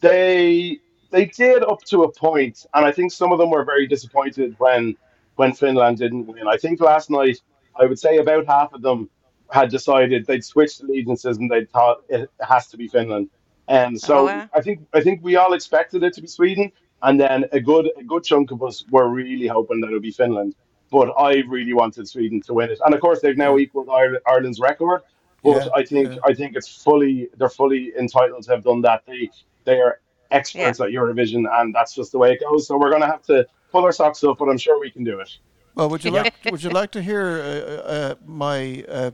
They 0.00 0.78
they 1.10 1.26
did 1.26 1.62
up 1.62 1.82
to 1.84 2.02
a 2.02 2.12
point, 2.12 2.66
and 2.74 2.84
I 2.84 2.92
think 2.92 3.12
some 3.12 3.32
of 3.32 3.38
them 3.38 3.50
were 3.50 3.64
very 3.64 3.86
disappointed 3.86 4.54
when 4.58 4.96
when 5.36 5.52
Finland 5.52 5.98
didn't 5.98 6.26
win. 6.26 6.46
I 6.48 6.56
think 6.56 6.80
last 6.80 7.10
night 7.10 7.38
I 7.80 7.86
would 7.86 7.98
say 7.98 8.18
about 8.18 8.46
half 8.46 8.72
of 8.72 8.82
them 8.82 9.08
had 9.50 9.70
decided 9.70 10.26
they'd 10.26 10.44
switched 10.44 10.80
allegiances 10.82 11.38
and 11.38 11.50
they 11.50 11.64
thought 11.66 12.02
it 12.08 12.28
has 12.40 12.66
to 12.68 12.76
be 12.76 12.88
Finland. 12.88 13.30
And 13.68 14.00
so 14.00 14.18
Oh, 14.18 14.24
wow. 14.26 14.48
I 14.54 14.60
think 14.60 14.80
I 14.92 15.00
think 15.00 15.22
we 15.22 15.36
all 15.36 15.52
expected 15.52 16.02
it 16.02 16.12
to 16.14 16.20
be 16.20 16.26
Sweden, 16.28 16.72
and 17.02 17.20
then 17.20 17.44
a 17.52 17.60
good 17.60 17.90
a 17.98 18.04
good 18.04 18.24
chunk 18.24 18.50
of 18.50 18.62
us 18.62 18.84
were 18.90 19.08
really 19.08 19.46
hoping 19.46 19.80
that 19.80 19.90
it 19.90 19.92
would 19.92 20.02
be 20.02 20.10
Finland. 20.12 20.54
But 20.90 21.12
I 21.18 21.42
really 21.48 21.72
wanted 21.72 22.06
Sweden 22.08 22.40
to 22.42 22.54
win 22.54 22.70
it, 22.70 22.80
and 22.84 22.94
of 22.94 23.00
course 23.00 23.20
they've 23.20 23.36
now 23.36 23.58
equalled 23.58 23.88
Ireland's 24.26 24.60
record. 24.60 25.02
But 25.42 25.64
Yeah, 25.64 25.68
I 25.74 25.82
think 25.84 26.08
yeah. 26.10 26.18
I 26.24 26.32
think 26.34 26.56
it's 26.56 26.68
fully 26.82 27.28
they're 27.36 27.48
fully 27.48 27.92
entitled 27.98 28.42
to 28.44 28.50
have 28.52 28.62
done 28.64 28.82
that. 28.82 29.02
They 29.06 29.30
they 29.66 29.78
are 29.80 30.00
experts 30.30 30.80
at 30.80 30.88
Eurovision, 30.88 31.44
and 31.60 31.74
that's 31.74 31.94
just 31.94 32.10
the 32.12 32.18
way 32.18 32.32
it 32.32 32.40
goes. 32.40 32.66
So 32.66 32.78
we're 32.78 32.90
going 32.90 33.02
to 33.02 33.06
have 33.08 33.22
to 33.24 33.46
pull 33.70 33.84
our 33.84 33.92
socks 33.92 34.24
up, 34.24 34.38
but 34.38 34.48
I'm 34.48 34.58
sure 34.58 34.80
we 34.80 34.90
can 34.90 35.04
do 35.04 35.20
it. 35.20 35.36
Well, 35.74 35.90
would 35.90 36.02
you 36.04 36.10
like 36.10 36.32
would 36.50 36.62
you 36.62 36.70
like 36.70 36.90
to 36.92 37.02
hear 37.02 37.22
uh, 37.26 37.90
uh, 37.96 38.14
my 38.24 38.82
uh, 38.88 39.10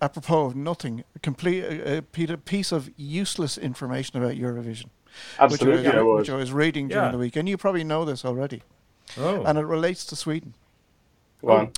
apropos 0.00 0.46
of 0.46 0.54
nothing, 0.54 1.02
complete 1.22 1.64
a, 1.64 1.98
a 1.98 2.36
piece 2.36 2.70
of 2.70 2.88
useless 2.96 3.58
information 3.58 4.16
about 4.22 4.36
Eurovision, 4.36 4.86
Absolutely, 5.40 5.82
which, 5.82 5.94
I 5.94 5.98
I 5.98 6.02
was, 6.02 6.06
would. 6.06 6.18
which 6.20 6.30
I 6.30 6.36
was 6.36 6.52
reading 6.52 6.88
during 6.88 7.06
Yeah. 7.06 7.10
the 7.12 7.18
week, 7.18 7.36
and 7.36 7.48
you 7.48 7.56
probably 7.56 7.82
know 7.84 8.04
this 8.04 8.24
already, 8.24 8.62
Oh. 9.18 9.42
and 9.42 9.58
it 9.58 9.66
relates 9.66 10.04
to 10.06 10.16
Sweden. 10.16 10.54
Go 11.40 11.50
on. 11.50 11.72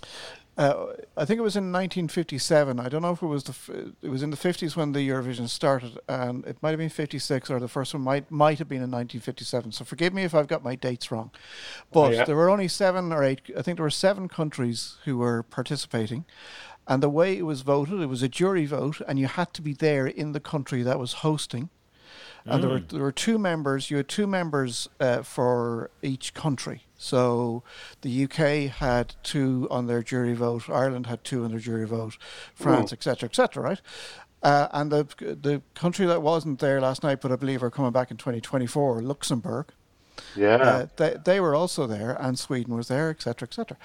Uh, 0.56 0.86
I 1.16 1.24
think 1.24 1.38
it 1.38 1.42
was 1.42 1.56
in 1.56 1.72
1957. 1.72 2.78
I 2.78 2.88
don't 2.88 3.02
know 3.02 3.10
if 3.10 3.22
it 3.22 3.26
was 3.26 3.44
the 3.44 3.50
f- 3.50 3.94
it 4.02 4.08
was 4.08 4.22
in 4.22 4.30
the 4.30 4.36
50s 4.36 4.76
when 4.76 4.92
the 4.92 5.08
Eurovision 5.08 5.48
started, 5.48 5.98
and 6.08 6.46
it 6.46 6.62
might 6.62 6.70
have 6.70 6.78
been 6.78 6.88
56 6.88 7.50
or 7.50 7.58
the 7.58 7.66
first 7.66 7.92
one 7.92 8.04
might 8.04 8.30
might 8.30 8.58
have 8.58 8.68
been 8.68 8.82
in 8.82 8.90
1957. 8.90 9.72
So 9.72 9.84
forgive 9.84 10.14
me 10.14 10.22
if 10.22 10.34
I've 10.34 10.46
got 10.46 10.62
my 10.62 10.76
dates 10.76 11.10
wrong, 11.10 11.32
but 11.92 12.12
yeah. 12.12 12.24
there 12.24 12.36
were 12.36 12.50
only 12.50 12.68
seven 12.68 13.12
or 13.12 13.24
eight. 13.24 13.40
I 13.58 13.62
think 13.62 13.78
there 13.78 13.84
were 13.84 13.90
seven 13.90 14.28
countries 14.28 14.96
who 15.04 15.18
were 15.18 15.42
participating, 15.42 16.24
and 16.86 17.02
the 17.02 17.10
way 17.10 17.36
it 17.36 17.46
was 17.46 17.62
voted, 17.62 18.00
it 18.00 18.06
was 18.06 18.22
a 18.22 18.28
jury 18.28 18.66
vote, 18.66 19.00
and 19.08 19.18
you 19.18 19.26
had 19.26 19.52
to 19.54 19.62
be 19.62 19.72
there 19.72 20.06
in 20.06 20.32
the 20.32 20.40
country 20.40 20.82
that 20.84 21.00
was 21.00 21.14
hosting. 21.14 21.70
And 22.46 22.62
there 22.62 22.70
were 22.70 22.80
there 22.80 23.02
were 23.02 23.12
two 23.12 23.38
members. 23.38 23.90
You 23.90 23.96
had 23.96 24.08
two 24.08 24.26
members 24.26 24.88
uh, 25.00 25.22
for 25.22 25.90
each 26.02 26.34
country. 26.34 26.82
So 26.98 27.62
the 28.02 28.24
UK 28.24 28.70
had 28.70 29.14
two 29.22 29.66
on 29.70 29.86
their 29.86 30.02
jury 30.02 30.34
vote. 30.34 30.68
Ireland 30.68 31.06
had 31.06 31.24
two 31.24 31.44
on 31.44 31.50
their 31.50 31.60
jury 31.60 31.86
vote. 31.86 32.18
France, 32.54 32.92
etc., 32.92 33.28
etc. 33.28 33.62
right? 33.62 33.80
Uh, 34.42 34.68
and 34.72 34.92
the 34.92 35.04
the 35.18 35.62
country 35.74 36.04
that 36.04 36.20
wasn't 36.20 36.58
there 36.58 36.80
last 36.82 37.02
night, 37.02 37.22
but 37.22 37.32
I 37.32 37.36
believe 37.36 37.62
are 37.62 37.70
coming 37.70 37.92
back 37.92 38.10
in 38.10 38.18
2024, 38.18 39.00
Luxembourg. 39.00 39.72
Yeah. 40.36 40.56
Uh, 40.56 40.86
they 40.96 41.16
they 41.24 41.40
were 41.40 41.54
also 41.54 41.86
there, 41.86 42.14
and 42.20 42.38
Sweden 42.38 42.76
was 42.76 42.88
there, 42.88 43.08
etc., 43.08 43.48
etc. 43.48 43.78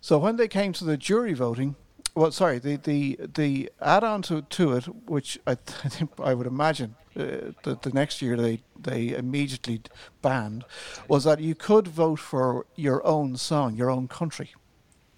So 0.00 0.16
when 0.16 0.36
they 0.36 0.48
came 0.48 0.72
to 0.74 0.84
the 0.84 0.96
jury 0.96 1.34
voting, 1.34 1.74
well, 2.14 2.30
sorry, 2.32 2.58
the 2.58 2.76
the 2.76 3.18
the 3.34 3.70
add-on 3.80 4.22
to 4.22 4.42
to 4.42 4.72
it, 4.72 4.84
which 5.06 5.38
I, 5.46 5.54
th- 5.54 5.78
I 5.84 5.88
think 5.88 6.10
I 6.18 6.34
would 6.34 6.46
imagine 6.46 6.96
uh, 7.16 7.52
that 7.62 7.82
the 7.82 7.90
next 7.90 8.22
year 8.22 8.36
they 8.36 8.62
they 8.78 9.10
immediately 9.10 9.82
banned, 10.22 10.64
was 11.08 11.24
that 11.24 11.40
you 11.40 11.54
could 11.54 11.88
vote 11.88 12.18
for 12.18 12.66
your 12.76 13.06
own 13.06 13.36
song, 13.36 13.76
your 13.76 13.90
own 13.90 14.08
country, 14.08 14.50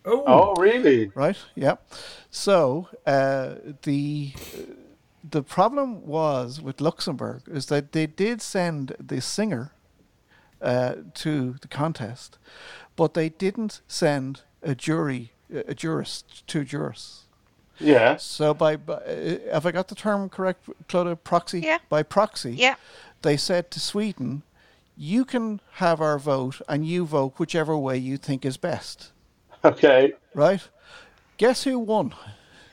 oh. 0.05 0.25
oh, 0.27 0.55
really? 0.61 1.11
right? 1.15 1.39
Yeah. 1.55 1.77
So 2.31 2.89
uh, 3.07 3.55
the 3.83 4.33
the 5.29 5.43
problem 5.43 6.07
was 6.07 6.61
with 6.61 6.81
Luxembourg 6.81 7.43
is 7.47 7.67
that 7.67 7.93
they 7.93 8.07
did 8.07 8.43
send 8.43 8.95
the 8.99 9.21
singer 9.21 9.73
uh, 10.61 10.95
to 11.15 11.57
the 11.61 11.69
contest, 11.69 12.39
but 12.97 13.15
they 13.15 13.29
didn't 13.29 13.81
send 13.87 14.43
a 14.63 14.75
jury, 14.75 15.33
a 15.53 15.75
jurist, 15.75 16.47
two 16.47 16.65
jurists. 16.65 17.25
Yeah. 17.79 18.17
So 18.17 18.55
by, 18.55 18.77
by 18.77 18.95
uh, 18.95 19.39
have 19.53 19.67
I 19.67 19.73
got 19.73 19.89
the 19.89 19.95
term 19.95 20.29
correct, 20.29 20.69
Clodagh? 20.89 21.23
Proxy. 21.25 21.61
Yeah. 21.61 21.79
By 21.89 22.03
proxy. 22.03 22.53
Yeah. 22.53 22.77
They 23.23 23.37
said 23.37 23.71
to 23.73 23.81
Sweden, 23.81 24.43
"You 24.97 25.25
can 25.25 25.61
have 25.75 26.01
our 26.01 26.19
vote, 26.19 26.61
and 26.69 26.87
you 26.87 27.05
vote 27.05 27.35
whichever 27.39 27.77
way 27.77 27.97
you 27.99 28.17
think 28.17 28.45
is 28.45 28.57
best." 28.57 29.11
Okay. 29.65 30.13
Right? 30.35 30.69
Guess 31.39 31.65
who 31.65 31.79
won? 31.79 32.15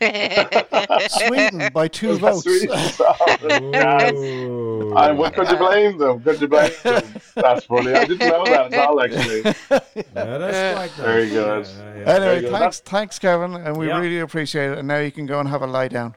Sweden 1.10 1.70
by 1.74 1.88
two 1.88 2.18
That's 2.18 2.44
votes. 2.44 2.46
really 2.46 2.68
yes. 2.68 4.14
Oh. 4.16 4.94
I, 4.96 5.12
what 5.12 5.34
could 5.34 5.50
you 5.50 5.58
blame 5.58 5.98
them? 5.98 6.22
Could 6.22 6.40
you 6.42 6.48
blame 6.48 6.72
them? 6.84 7.04
That's 7.36 7.66
funny. 7.66 7.94
I 7.94 8.06
didn't 8.06 8.28
know 8.28 8.46
that 8.46 8.74
at 8.74 8.88
all, 8.88 9.02
actually. 9.02 9.42
Yeah, 10.16 10.38
that's 10.38 10.76
quite 10.76 10.90
nice. 10.90 10.96
Very 10.98 11.30
good. 11.30 11.66
Yeah, 11.66 11.94
yeah, 11.96 12.00
yeah. 12.00 12.14
Anyway, 12.16 12.42
good. 12.42 12.52
thanks, 12.52 12.80
thanks, 12.80 13.20
Kevin, 13.20 13.56
and 13.56 13.78
we 13.78 13.88
Yeah. 13.88 14.00
really 14.00 14.20
appreciate 14.20 14.72
it. 14.72 14.78
And 14.80 14.88
now 14.88 15.00
you 15.00 15.12
can 15.12 15.26
go 15.26 15.40
and 15.40 15.48
have 15.50 15.62
a 15.62 15.68
lie 15.68 15.88
down. 15.88 16.16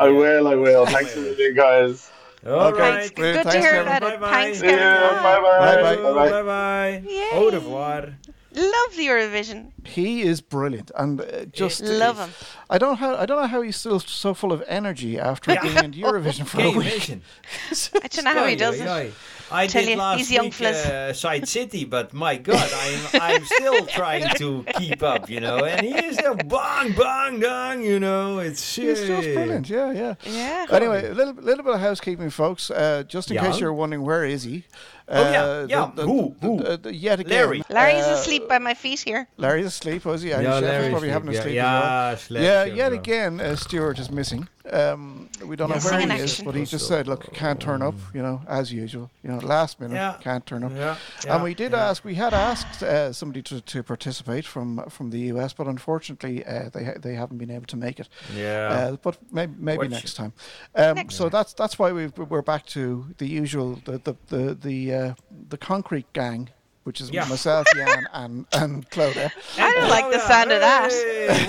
I 0.00 0.08
will, 0.08 0.48
I 0.48 0.54
will. 0.54 0.86
Thanks 0.86 1.16
a 1.16 1.20
million, 1.20 1.54
guys. 1.54 2.10
All 2.46 2.52
Okay. 2.68 2.78
right. 2.80 2.92
Thanks. 3.00 3.10
Brilliant. 3.14 3.44
Good 3.44 3.52
to 3.52 3.58
hear 3.60 3.70
Kevin. 3.72 3.86
about 3.86 4.02
it. 4.02 4.20
Bye-bye. 4.20 4.30
Thanks, 4.30 4.60
Kevin. 4.60 4.78
Bye 4.78 5.40
bye. 5.40 5.82
Bye-bye. 5.82 5.96
Bye 5.96 6.30
Bye 6.30 6.42
bye. 6.42 7.30
Au 7.32 7.50
revoir. 7.50 8.14
Love 8.54 8.96
the 8.96 9.06
Eurovision. 9.06 9.72
He 9.84 10.22
is 10.22 10.40
brilliant, 10.40 10.90
and 10.96 11.20
uh, 11.20 11.44
just 11.46 11.82
Love 11.82 12.18
him. 12.18 12.30
I 12.70 12.78
don't 12.78 12.96
how 12.96 13.16
I 13.16 13.26
don't 13.26 13.40
know 13.42 13.48
how 13.48 13.62
he's 13.62 13.76
still 13.76 13.98
so 14.00 14.32
full 14.32 14.52
of 14.52 14.62
energy 14.68 15.18
after 15.18 15.52
Yeah. 15.52 15.62
being 15.66 15.76
in 15.84 15.92
Eurovision 15.92 16.46
for 16.46 16.60
a 16.60 16.70
week. 16.70 17.10
I 18.04 18.06
don't 18.08 18.24
know 18.24 18.32
how 18.34 18.46
he 18.46 18.56
does 18.56 18.80
it. 18.80 19.12
Oy. 19.52 19.56
I 19.56 19.66
Tell 19.66 19.82
did 19.82 19.90
you, 19.90 19.96
last 19.96 20.18
he's 20.28 20.40
week 20.40 20.52
fliss. 20.52 20.86
uh, 20.86 21.12
SightCity, 21.12 21.88
but 21.88 22.12
my 22.12 22.36
God, 22.36 22.70
I'm 22.74 23.20
I'm 23.20 23.44
still 23.44 23.86
trying 23.98 24.28
to 24.36 24.64
keep 24.76 25.02
up, 25.02 25.28
you 25.30 25.40
know. 25.40 25.64
And 25.64 25.84
he 25.86 25.94
is 25.94 26.16
still 26.16 26.34
bang, 26.34 26.92
bang, 26.94 27.40
bang, 27.40 27.82
you 27.82 28.00
know. 28.00 28.38
It's 28.38 28.74
He's 28.76 29.00
just 29.00 29.28
uh, 29.28 29.32
brilliant. 29.34 29.68
Yeah, 29.68 29.92
yeah. 29.92 30.14
Yeah. 30.24 30.66
Anyway, 30.70 31.06
a 31.08 31.14
little, 31.14 31.34
little 31.34 31.64
bit 31.64 31.74
of 31.74 31.80
housekeeping, 31.80 32.30
folks. 32.30 32.70
Uh, 32.70 33.02
just 33.06 33.30
in 33.30 33.36
Yeah. 33.36 33.46
case 33.50 33.60
you're 33.60 33.72
wondering 33.72 34.02
where 34.02 34.24
is 34.24 34.42
he. 34.44 34.64
Oh, 35.06 35.30
yeah, 35.30 35.42
Uh, 35.44 35.66
yeah. 35.68 35.90
Who? 35.90 36.34
Who? 36.40 36.62
the- 36.62 36.76
the- 36.78 36.94
yet 36.94 37.20
again. 37.20 37.32
Larry. 37.36 37.62
Larry's 37.68 38.04
uh, 38.06 38.16
asleep 38.18 38.48
by 38.48 38.58
my 38.58 38.72
feet 38.72 39.00
here. 39.00 39.28
Larry's 39.36 39.66
asleep, 39.66 40.04
was 40.06 40.22
he? 40.22 40.30
Yeah, 40.30 40.40
Yeah, 40.40 40.58
Larry's 40.60 40.90
probably 40.90 41.10
having 41.10 41.28
a 41.28 41.32
asleep, 41.32 41.42
sleep 41.44 41.54
yeah. 41.56 42.16
Yeah, 42.30 42.40
yeah, 42.40 42.64
yeah, 42.64 42.74
yet 42.74 42.92
again, 42.94 43.40
uh, 43.40 43.54
Stuart 43.56 43.98
is 43.98 44.10
missing. 44.10 44.48
Um, 44.72 45.28
we 45.44 45.56
don't 45.56 45.68
know 45.68 45.76
where 45.76 45.98
he 45.98 46.04
in 46.04 46.10
is, 46.10 46.40
but 46.40 46.54
he 46.54 46.64
just 46.64 46.88
said, 46.88 47.06
"Look, 47.06 47.32
can't 47.34 47.60
turn 47.60 47.82
up." 47.82 47.94
You 48.14 48.22
know, 48.22 48.40
as 48.48 48.72
usual. 48.72 49.10
You 49.22 49.30
know, 49.30 49.38
last 49.38 49.78
minute, 49.78 49.94
Yeah. 49.96 50.16
can't 50.22 50.46
turn 50.46 50.64
up. 50.64 50.72
Yeah, 50.74 50.96
yeah, 51.24 51.34
and 51.34 51.44
we 51.44 51.52
did 51.52 51.72
yeah. 51.72 51.88
ask, 51.90 52.02
we 52.02 52.14
had 52.14 52.32
asked 52.32 52.82
uh, 52.82 53.12
somebody 53.12 53.42
to, 53.42 53.60
to 53.60 53.82
participate 53.82 54.46
from 54.46 54.88
from 54.88 55.10
the 55.10 55.18
US, 55.32 55.52
but 55.52 55.66
unfortunately, 55.66 56.44
uh, 56.46 56.70
they 56.72 56.94
they 56.98 57.14
haven't 57.14 57.36
been 57.38 57.50
able 57.50 57.66
to 57.66 57.76
make 57.76 58.00
it. 58.00 58.08
Yeah. 58.34 58.68
Uh, 58.92 58.96
but 59.02 59.18
maybe 59.30 59.52
maybe 59.58 59.78
Which- 59.80 59.90
next 59.90 60.14
time. 60.14 60.32
Um, 60.74 60.94
Next 60.96 61.16
so 61.16 61.28
that's 61.28 61.52
that's 61.52 61.78
why 61.78 61.92
we've, 61.92 62.16
we're 62.16 62.40
back 62.42 62.64
to 62.66 63.06
the 63.18 63.26
usual 63.26 63.80
the 63.84 63.98
the 63.98 64.14
the 64.28 64.54
the, 64.54 64.94
uh, 64.94 65.14
the 65.50 65.58
concrete 65.58 66.10
gang, 66.14 66.48
which 66.84 67.00
is 67.02 67.10
Yeah. 67.10 67.26
myself, 67.28 67.66
Jan, 67.76 68.06
and 68.14 68.46
and 68.52 68.88
Clodagh. 68.90 69.30
I 69.58 69.72
don't 69.72 69.90
like 69.90 70.10
the 70.10 70.20
sound 70.20 70.52
of 70.52 70.60
that. 70.60 70.90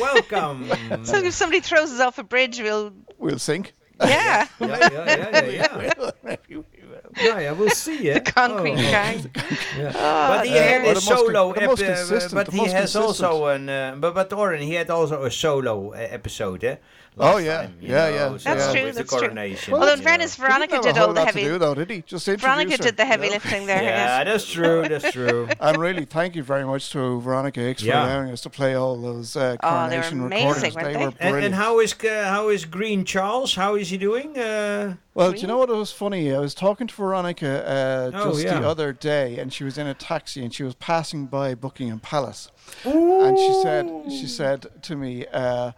Welcome. 0.02 0.72
So 1.06 1.18
if 1.18 1.34
somebody 1.34 1.60
throws 1.62 1.92
us 1.92 2.00
off 2.00 2.18
a 2.18 2.24
bridge, 2.24 2.60
we'll. 2.60 2.92
We'll 3.18 3.40
sink. 3.40 3.74
Yeah. 4.02 4.48
yeah, 4.60 4.68
yeah, 4.68 4.90
yeah, 4.92 5.46
yeah, 5.48 5.82
yeah. 5.82 6.12
Maybe 6.24 6.40
we 6.50 6.56
will. 6.56 7.12
Yeah, 7.16 7.40
yeah, 7.40 7.52
we'll 7.54 7.70
see. 7.70 8.10
Eh? 8.10 8.16
The 8.16 8.32
concrete 8.32 8.74
Oh, 8.74 8.92
gang. 8.92 9.32
Yeah. 9.78 9.92
Oh, 9.96 10.28
but 10.36 10.46
he 10.46 10.52
dear. 10.52 10.82
had 10.82 10.98
a 10.98 11.02
solo, 11.02 11.54
con- 11.54 11.64
ep- 11.64 11.80
uh, 11.80 12.30
but 12.34 12.52
he 12.52 12.66
has 12.68 12.96
also 12.96 13.46
an. 13.48 13.70
Uh, 13.70 13.96
but 13.98 14.14
but 14.14 14.34
Oran, 14.34 14.62
he 14.62 14.74
had 14.74 14.90
also 14.90 15.24
a 15.24 15.32
solo 15.32 15.94
uh, 15.94 15.98
episode, 15.98 16.64
eh? 16.66 16.76
Oh, 17.18 17.38
yeah. 17.38 17.62
time, 17.64 17.78
Yeah, 17.80 17.90
know, 17.90 18.10
yeah, 18.16 18.30
That's 18.30 18.46
yeah. 18.46 18.72
true, 18.74 18.84
With 18.86 18.96
that's 18.96 19.10
the 19.12 19.18
true. 19.18 19.28
coronation. 19.28 19.74
Although 19.74 19.94
in 19.94 19.98
you 20.00 20.04
fairness, 20.04 20.38
know. 20.38 20.46
Veronica 20.46 20.76
He 20.76 20.82
didn't 20.82 20.96
have 20.98 21.04
a 21.04 21.08
all 21.08 21.14
the 21.14 21.26
heavy. 21.26 21.42
to 21.44 21.48
do, 21.50 21.58
though, 21.58 21.74
did 21.76 21.90
he? 21.90 22.02
Just 22.02 22.26
Veronica 22.26 22.62
introduce 22.62 22.86
did 22.86 22.98
the 22.98 23.06
heavy 23.06 23.24
you 23.26 23.30
know? 23.30 23.34
lifting 23.36 23.66
there. 23.68 23.84
Yeah, 23.84 24.24
yes. 24.24 24.26
that's 24.26 24.52
true. 24.52 24.88
That's 24.88 25.12
true. 25.14 25.48
And 25.60 25.78
really, 25.78 26.06
thank 26.06 26.36
you 26.36 26.44
very 26.44 26.66
much 26.66 26.92
to 26.92 27.22
Veronica 27.22 27.60
Hicks 27.62 27.84
for 27.84 27.92
allowing 27.92 28.32
us 28.32 28.42
to 28.42 28.50
play 28.50 28.76
all 28.76 29.00
those 29.02 29.36
uh, 29.36 29.56
Oh, 29.64 29.90
they 29.90 29.98
were 29.98 30.04
amazing, 30.04 30.22
recordings. 30.24 30.76
weren't 30.76 30.86
they 30.88 30.94
they? 30.94 31.00
were 31.00 31.06
And, 31.06 31.18
brilliant. 31.20 31.46
and 31.46 31.56
how 31.56 31.80
is 31.80 31.96
uh, 32.04 32.26
how 32.30 32.50
is 32.50 32.66
Green 32.66 33.06
Charles? 33.06 33.56
How 33.56 33.76
is 33.76 33.90
he 33.90 33.98
doing? 33.98 34.38
Uh, 34.38 34.96
Well, 35.14 35.32
do 35.32 35.38
you 35.40 35.48
know 35.48 35.58
what 35.58 35.70
was 35.70 35.94
funny? 35.94 36.34
I 36.36 36.40
was 36.40 36.54
talking 36.54 36.88
to 36.88 36.94
Veronica 36.96 37.66
uh, 37.66 38.12
Oh, 38.14 38.32
just 38.34 38.44
the 38.44 38.68
other 38.68 38.92
day, 38.92 39.40
and 39.40 39.54
she 39.54 39.64
was 39.64 39.78
in 39.78 39.88
a 39.88 39.94
taxi, 39.94 40.44
and 40.44 40.54
she 40.54 40.64
was 40.64 40.76
passing 40.76 41.28
by 41.28 41.56
Buckingham 41.56 42.00
Palace, 42.02 42.52
and 42.84 43.38
she 43.38 43.54
said, 43.64 43.90
she 44.10 44.28
said 44.28 44.66
to 44.84 44.96
me, 44.98 45.26
uh, 45.32 45.72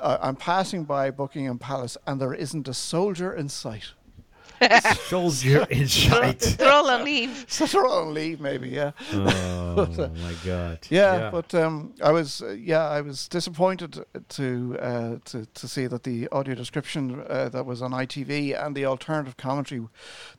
uh, 0.00 0.18
"I'm 0.20 0.36
passing 0.36 0.84
by 0.84 1.10
Buckingham 1.10 1.58
Palace, 1.58 1.96
and 2.06 2.20
there 2.20 2.34
isn't 2.34 2.68
a 2.68 2.74
soldier 2.74 3.32
in 3.32 3.48
sight." 3.48 3.92
Soldier 5.08 5.66
inside. 5.70 6.40
They're 6.40 6.72
all 6.72 6.88
on 6.90 7.04
leave. 7.04 7.44
So 7.48 7.66
they're 7.66 7.84
all 7.86 8.02
on 8.08 8.14
leave, 8.14 8.40
maybe. 8.40 8.68
Yeah. 8.68 8.92
oh 9.12 9.86
my 10.22 10.34
god. 10.44 10.78
Yeah, 10.90 11.30
but 11.30 11.54
um, 11.54 11.94
I 12.02 12.10
was 12.12 12.42
uh, 12.42 12.50
yeah 12.50 12.88
I 12.88 13.00
was 13.00 13.28
disappointed 13.28 14.04
to 14.28 14.76
uh, 14.80 15.16
to 15.26 15.46
to 15.46 15.68
see 15.68 15.86
that 15.86 16.02
the 16.02 16.28
audio 16.32 16.54
description 16.54 17.22
uh, 17.28 17.48
that 17.50 17.64
was 17.66 17.82
on 17.82 17.92
ITV 17.92 18.54
and 18.64 18.74
the 18.76 18.84
alternative 18.86 19.36
commentary 19.36 19.86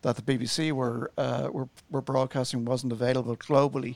that 0.02 0.16
the 0.16 0.22
BBC 0.22 0.72
were 0.72 1.12
uh, 1.18 1.50
were 1.52 1.70
were 1.90 2.02
broadcasting 2.02 2.66
wasn't 2.66 2.92
available 2.92 3.36
globally. 3.38 3.96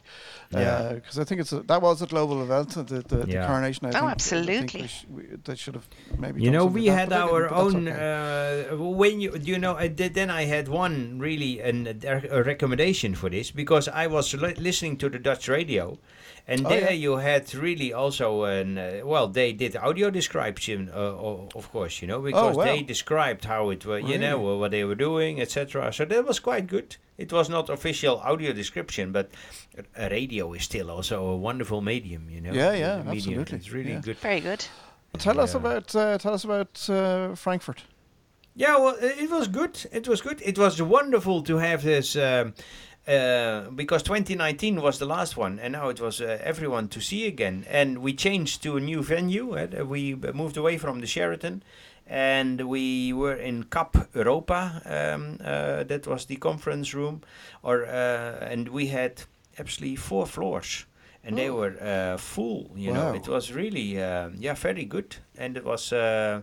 Yeah. 0.51 0.93
because 0.93 1.17
I 1.19 1.23
think 1.23 1.41
it's 1.41 1.51
a, 1.53 1.61
that 1.61 1.81
was 1.81 2.01
a 2.01 2.07
global 2.07 2.41
event. 2.43 2.77
uh, 2.77 2.83
The 2.83 3.01
the, 3.01 3.17
the 3.25 3.45
coronation. 3.47 3.85
I 3.87 3.89
Oh, 3.89 3.91
think, 3.91 3.95
I 3.95 3.99
think 3.99 4.11
absolutely. 4.11 4.81
we 4.81 4.87
sh- 4.87 5.05
we, 5.09 5.23
they 5.43 5.55
should 5.55 5.75
have 5.75 5.87
maybe. 6.17 6.41
you 6.41 6.45
done 6.51 6.53
know 6.53 6.65
we 6.65 6.85
had 6.87 7.09
that, 7.09 7.25
but 7.25 7.27
they 7.27 7.33
our 7.33 7.41
didn't, 7.49 7.49
but 7.49 7.63
that's 7.63 7.75
own 7.75 7.87
okay. 7.87 8.69
uh, 8.71 8.77
when 9.01 9.19
you 9.21 9.35
you 9.41 9.59
know 9.59 9.75
I 9.75 9.87
did, 9.87 10.12
then 10.13 10.29
i 10.29 10.43
had 10.45 10.67
one 10.67 11.17
really 11.19 11.59
an, 11.61 11.87
a 12.31 12.43
recommendation 12.43 13.15
for 13.15 13.29
this 13.29 13.51
because 13.51 13.87
i 13.87 14.07
was 14.07 14.33
li- 14.33 14.53
listening 14.55 14.97
to 14.97 15.09
the 15.09 15.19
dutch 15.19 15.47
radio 15.47 15.97
and 16.45 16.65
Oh, 16.65 16.69
there 16.69 16.81
yeah. 16.81 16.89
you 17.05 17.15
had 17.17 17.53
really 17.55 17.93
also 17.93 18.43
an 18.43 18.77
uh, 18.77 19.01
well 19.05 19.27
they 19.29 19.53
did 19.53 19.77
audio 19.77 20.09
description 20.09 20.89
uh, 20.93 20.97
of 21.55 21.71
course 21.71 22.01
you 22.01 22.07
know 22.07 22.19
because 22.19 22.55
Oh, 22.55 22.57
wow. 22.57 22.65
they 22.65 22.81
described 22.81 23.45
how 23.45 23.69
it 23.69 23.85
was 23.85 24.03
you 24.03 24.17
know 24.17 24.37
what 24.39 24.71
they 24.71 24.83
were 24.83 24.95
doing 25.09 25.39
etc 25.39 25.93
so 25.93 26.03
that 26.05 26.25
was 26.25 26.39
quite 26.39 26.67
good 26.67 26.97
it 27.17 27.31
was 27.31 27.47
not 27.49 27.69
official 27.69 28.17
audio 28.17 28.51
description 28.51 29.11
but 29.13 29.29
a 29.95 30.09
radio 30.09 30.51
is 30.53 30.63
still 30.63 30.91
also 30.91 31.25
a 31.27 31.37
wonderful 31.37 31.81
medium 31.81 32.29
you 32.29 32.41
know 32.41 32.51
Yeah, 32.51 32.73
yeah, 32.73 32.95
medium. 32.97 33.07
absolutely, 33.39 33.57
it's 33.57 33.71
really 33.71 33.91
yeah. 33.93 34.01
good 34.01 34.17
Very 34.17 34.39
good. 34.41 34.65
Tell 35.19 35.39
us 35.39 35.53
about 35.55 35.95
uh, 35.95 36.17
tell 36.17 36.33
us 36.33 36.43
about 36.43 36.89
uh, 36.89 37.35
Frankfurt. 37.35 37.83
Yeah, 38.55 38.77
well, 38.77 38.95
it 39.01 39.29
was 39.31 39.47
good. 39.47 39.85
It 39.91 40.07
was 40.07 40.21
good. 40.21 40.41
It 40.43 40.57
was 40.59 40.81
wonderful 40.81 41.41
to 41.43 41.57
have 41.57 41.81
this 41.81 42.15
um, 42.15 42.53
uh, 43.07 43.61
because 43.75 44.03
2019 44.03 44.79
was 44.81 44.99
the 44.99 45.05
last 45.07 45.35
one, 45.37 45.59
and 45.59 45.73
now 45.73 45.89
it 45.89 45.99
was 45.99 46.21
uh, 46.21 46.37
everyone 46.43 46.87
to 46.89 47.01
see 47.01 47.25
again. 47.27 47.65
And 47.67 47.99
we 47.99 48.13
changed 48.13 48.61
to 48.63 48.77
a 48.77 48.79
new 48.79 49.01
venue. 49.01 49.57
Uh, 49.57 49.83
we 49.85 50.15
moved 50.15 50.57
away 50.57 50.77
from 50.77 50.99
the 51.01 51.07
Sheraton, 51.07 51.63
and 52.05 52.61
we 52.69 53.11
were 53.11 53.35
in 53.35 53.63
Kap 53.63 53.97
Europa. 54.13 54.81
Um, 54.85 55.37
uh, 55.43 55.83
that 55.85 56.05
was 56.05 56.25
the 56.25 56.35
conference 56.35 56.93
room, 56.93 57.21
or 57.63 57.85
uh, 57.85 58.37
and 58.51 58.69
we 58.69 58.87
had 58.87 59.23
actually 59.57 59.95
four 59.95 60.27
floors. 60.27 60.85
And 61.25 61.37
they 61.37 61.49
Oh. 61.49 61.55
were 61.55 61.77
uh, 61.81 62.17
full, 62.17 62.69
you 62.75 62.91
know. 62.91 63.13
It 63.15 63.29
was 63.29 63.53
really, 63.53 63.97
uh, 63.97 64.29
yeah, 64.37 64.55
very 64.55 64.83
good. 64.83 65.15
And 65.37 65.55
it 65.55 65.63
was 65.63 65.93
uh, 65.93 66.41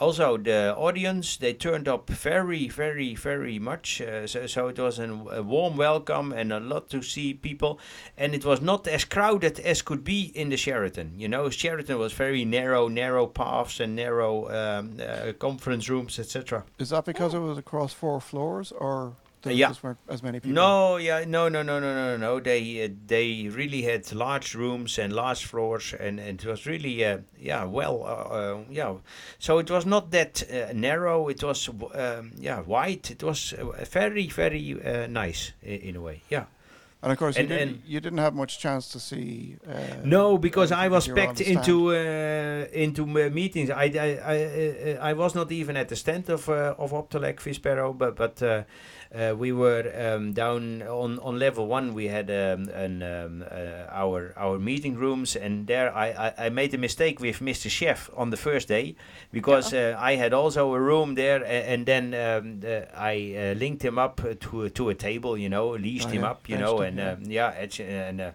also 0.00 0.36
the 0.36 0.74
audience 0.76 1.36
they 1.36 1.52
turned 1.52 1.88
up 1.88 2.08
very 2.08 2.68
very 2.68 3.14
very 3.14 3.58
much. 3.58 4.00
Uh, 4.00 4.26
so, 4.26 4.46
so 4.46 4.68
it 4.68 4.78
was 4.78 4.98
an, 4.98 5.26
a 5.30 5.42
warm 5.42 5.76
welcome 5.76 6.32
and 6.32 6.52
a 6.52 6.60
lot 6.60 6.88
to 6.90 7.02
see 7.02 7.34
people. 7.34 7.78
And 8.16 8.34
it 8.34 8.44
was 8.44 8.60
not 8.60 8.86
as 8.86 9.04
crowded 9.04 9.60
as 9.60 9.82
could 9.82 10.04
be 10.04 10.32
in 10.34 10.50
the 10.50 10.56
sheraton 10.56 11.18
you 11.18 11.28
know? 11.28 11.50
Sheraton 11.50 11.98
was 11.98 12.12
very 12.12 12.44
narrow 12.44 12.88
narrow 12.88 13.26
paths 13.26 13.80
and 13.80 13.96
narrow 13.96 14.48
um, 14.48 14.98
uh, 15.00 15.32
conference 15.38 15.88
rooms 15.88 16.18
etc 16.18 16.64
Is 16.78 16.90
that 16.90 17.04
because 17.04 17.34
it 17.34 17.40
was 17.40 17.58
across 17.58 17.92
four 17.92 18.20
floors, 18.20 18.72
or 18.72 19.14
Yeah. 19.56 19.68
just 19.68 19.82
weren't 19.82 19.98
as 20.08 20.22
many 20.22 20.40
people? 20.40 20.54
no 20.54 20.96
yeah 20.96 21.24
no 21.26 21.48
no 21.48 21.62
no 21.62 21.78
no 21.80 21.94
no 21.94 22.16
no 22.16 22.40
they 22.40 22.84
uh, 22.84 22.88
they 23.06 23.48
really 23.52 23.82
had 23.82 24.12
large 24.12 24.54
rooms 24.54 24.98
and 24.98 25.12
large 25.12 25.44
floors 25.44 25.94
and, 25.98 26.18
and 26.20 26.40
it 26.42 26.46
was 26.46 26.66
really 26.66 27.04
uh, 27.04 27.18
yeah 27.38 27.64
well 27.64 28.02
uh, 28.04 28.34
uh, 28.34 28.58
yeah 28.70 28.94
so 29.38 29.58
it 29.58 29.70
was 29.70 29.84
not 29.86 30.10
that 30.10 30.42
uh, 30.50 30.72
narrow 30.74 31.28
it 31.28 31.42
was 31.42 31.68
um, 31.94 32.32
yeah 32.38 32.60
wide 32.60 33.10
it 33.10 33.22
was 33.22 33.52
uh, 33.52 33.84
very 33.90 34.26
very 34.28 34.76
uh, 34.84 35.06
nice 35.06 35.52
in, 35.62 35.80
in 35.80 35.96
a 35.96 36.00
way 36.00 36.22
yeah 36.30 36.44
And 37.02 37.12
of 37.12 37.18
course, 37.18 37.36
you, 37.38 37.42
And- 37.42 37.48
didn't, 37.48 37.68
and- 37.68 37.82
you 37.86 38.00
didn't 38.00 38.18
have 38.18 38.34
much 38.34 38.58
chance 38.58 38.88
to 38.92 38.98
see. 38.98 39.56
Uh, 39.64 39.72
No, 40.04 40.36
because 40.38 40.72
I 40.84 40.88
was 40.88 41.06
you 41.06 41.14
packed 41.14 41.40
into 41.40 41.74
uh, 41.94 42.66
into 42.84 43.06
meetings. 43.30 43.70
I 43.70 43.84
I, 44.08 44.08
I, 44.34 45.10
I 45.10 45.14
was 45.14 45.34
not 45.34 45.52
even 45.52 45.76
at 45.76 45.86
the 45.88 45.96
stand 45.96 46.28
of 46.28 46.48
uh, 46.48 46.74
of 46.84 46.90
Optelec 46.92 47.36
Vispero, 47.40 47.92
but 47.92 48.16
but 48.16 48.42
uh, 48.42 48.62
uh, 49.14 49.34
we 49.36 49.52
were 49.52 49.90
um, 49.96 50.32
down 50.32 50.82
on, 50.82 51.18
on 51.20 51.38
level 51.38 51.66
one. 51.66 51.94
We 51.94 52.08
had 52.08 52.30
um, 52.30 52.68
an 52.68 53.02
um, 53.02 53.44
uh, 53.50 53.86
our 53.90 54.34
our 54.36 54.58
meeting 54.58 54.96
rooms, 54.96 55.36
and 55.36 55.66
there 55.66 55.94
I, 55.94 56.08
I, 56.08 56.46
I 56.46 56.48
made 56.50 56.74
a 56.74 56.78
mistake 56.78 57.20
with 57.20 57.40
Mr. 57.40 57.70
Chef 57.70 58.10
on 58.16 58.30
the 58.30 58.36
first 58.36 58.68
day 58.68 58.96
because 59.32 59.72
uh, 59.72 59.96
I 59.98 60.16
had 60.16 60.32
also 60.34 60.74
a 60.74 60.80
room 60.80 61.14
there, 61.14 61.42
and 61.44 61.86
then 61.86 62.14
um, 62.14 62.60
uh, 62.64 62.86
I 62.94 63.34
uh, 63.36 63.58
linked 63.58 63.82
him 63.84 63.98
up 63.98 64.20
uh, 64.24 64.34
to 64.40 64.62
a, 64.64 64.70
to 64.70 64.90
a 64.90 64.94
table, 64.94 65.38
you 65.38 65.48
know, 65.48 65.70
leased 65.70 66.08
Oh, 66.08 66.10
him 66.10 66.22
yeah, 66.22 66.30
up, 66.30 66.48
you 66.48 66.58
know, 66.58 66.80
and 66.80 66.98
yeah. 66.98 67.12
um, 67.12 67.22
yeah, 67.24 67.50
and. 67.80 68.32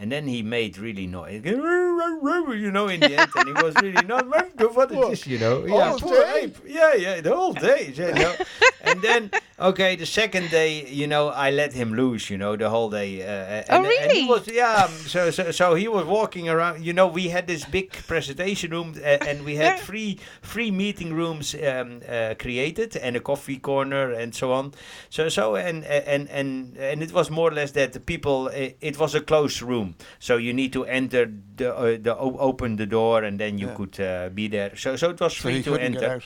Uh, 0.00 0.02
and 0.02 0.12
then 0.12 0.26
he 0.26 0.42
made 0.42 0.78
really 0.78 1.06
noise, 1.06 1.42
you 1.44 2.70
know, 2.70 2.88
in 2.88 3.00
the 3.00 3.16
end, 3.16 3.30
and 3.36 3.48
he 3.48 3.62
was 3.62 3.74
really 3.82 4.06
not 4.06 4.26
good 4.56 4.74
what 4.74 4.90
What? 4.90 5.12
is 5.12 5.20
this, 5.20 5.26
you 5.26 5.38
know? 5.38 5.64
Yeah, 5.66 5.92
All 5.92 5.98
poor 5.98 6.22
day? 6.24 6.40
ape. 6.44 6.56
Yeah, 6.66 6.94
yeah, 6.94 7.20
the 7.20 7.34
whole 7.34 7.52
day, 7.52 7.92
you 7.94 8.12
know. 8.12 8.34
and 8.82 9.02
then, 9.02 9.30
okay, 9.58 9.96
the 9.96 10.06
second 10.06 10.50
day, 10.50 10.86
you 10.86 11.06
know, 11.06 11.28
I 11.28 11.50
let 11.50 11.72
him 11.72 11.94
loose, 11.94 12.30
you 12.30 12.38
know, 12.38 12.56
the 12.56 12.70
whole 12.70 12.90
day. 12.90 13.22
Uh, 13.22 13.60
Oh, 13.70 13.76
and, 13.76 13.86
and 13.86 14.12
he 14.12 14.26
was, 14.26 14.48
yeah. 14.48 14.84
um, 14.84 14.90
So, 14.90 15.30
so, 15.30 15.50
so 15.50 15.74
he 15.74 15.86
was 15.88 16.04
walking 16.06 16.48
around. 16.48 16.84
You 16.84 16.92
know, 16.92 17.06
we 17.06 17.28
had 17.28 17.46
this 17.46 17.64
big 17.64 17.92
presentation 18.06 18.70
room, 18.70 18.94
uh, 18.96 19.18
and 19.28 19.44
we 19.44 19.56
had 19.56 19.78
three 19.88 20.18
three 20.42 20.70
meeting 20.70 21.12
rooms 21.14 21.54
um, 21.54 22.00
uh, 22.08 22.34
created, 22.38 22.96
and 22.96 23.16
a 23.16 23.20
coffee 23.20 23.58
corner, 23.58 24.12
and 24.12 24.34
so 24.34 24.52
on. 24.52 24.72
So, 25.10 25.28
so, 25.28 25.56
and 25.56 25.84
and 25.84 26.28
and 26.30 26.76
and 26.78 27.02
it 27.02 27.12
was 27.12 27.30
more 27.30 27.48
or 27.50 27.54
less 27.54 27.72
that 27.72 27.92
the 27.92 28.00
people. 28.00 28.48
It, 28.48 28.76
it 28.80 28.98
was 28.98 29.14
a 29.14 29.20
closed 29.20 29.62
room, 29.62 29.89
so 30.18 30.36
you 30.36 30.52
need 30.52 30.72
to 30.72 30.84
enter 30.84 31.30
the 31.56 31.74
uh, 31.74 31.96
the 32.00 32.16
open 32.16 32.76
the 32.76 32.86
door, 32.86 33.22
and 33.24 33.38
then 33.38 33.58
you 33.58 33.68
Yeah. 33.68 33.74
could 33.74 34.00
uh, 34.00 34.28
be 34.30 34.48
there. 34.48 34.76
So, 34.76 34.96
so 34.96 35.10
it 35.10 35.20
was 35.20 35.36
so 35.36 35.42
free 35.42 35.62
to 35.62 35.74
enter. 35.76 36.22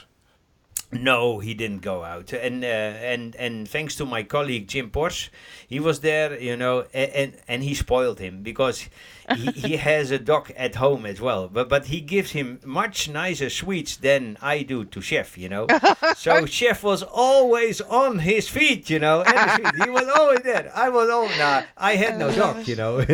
No, 0.92 1.40
he 1.40 1.54
didn't 1.54 1.82
go 1.82 2.04
out, 2.04 2.32
and 2.32 2.62
uh, 2.62 2.66
and 2.66 3.34
and 3.36 3.68
thanks 3.68 3.96
to 3.96 4.04
my 4.06 4.22
colleague 4.22 4.68
Jim 4.68 4.90
Porsche, 4.90 5.28
he 5.66 5.80
was 5.80 6.00
there, 6.00 6.38
you 6.38 6.56
know, 6.56 6.84
and 6.94 7.10
and, 7.12 7.36
and 7.48 7.62
he 7.64 7.74
spoiled 7.74 8.20
him 8.20 8.42
because 8.42 8.88
he, 9.37 9.51
he 9.53 9.77
has 9.77 10.11
a 10.11 10.18
dog 10.18 10.51
at 10.57 10.75
home 10.77 11.07
as 11.07 11.20
well, 11.20 11.49
but 11.49 11.68
but 11.68 11.87
he 11.87 12.01
gives 12.01 12.33
him 12.33 12.61
much 12.64 13.09
nicer 13.09 13.51
sweets 13.51 13.97
than 13.97 14.37
I 14.43 14.62
do 14.62 14.85
to 14.85 15.01
Chef, 15.01 15.39
you 15.39 15.49
know. 15.49 15.66
so 16.16 16.47
Chef 16.47 16.83
was 16.83 17.03
always 17.03 17.81
on 17.81 18.18
his 18.20 18.49
feet, 18.49 18.91
you 18.91 18.99
know, 18.99 19.22
at 19.27 19.61
he 19.85 19.91
was 19.91 20.09
always 20.09 20.41
there. 20.41 20.70
I 20.75 20.89
was 20.89 21.09
all 21.11 21.29
nah, 21.39 21.62
I 21.77 21.97
had 21.97 22.18
no 22.18 22.31
dog, 22.35 22.66
you 22.68 22.77
know, 22.77 22.99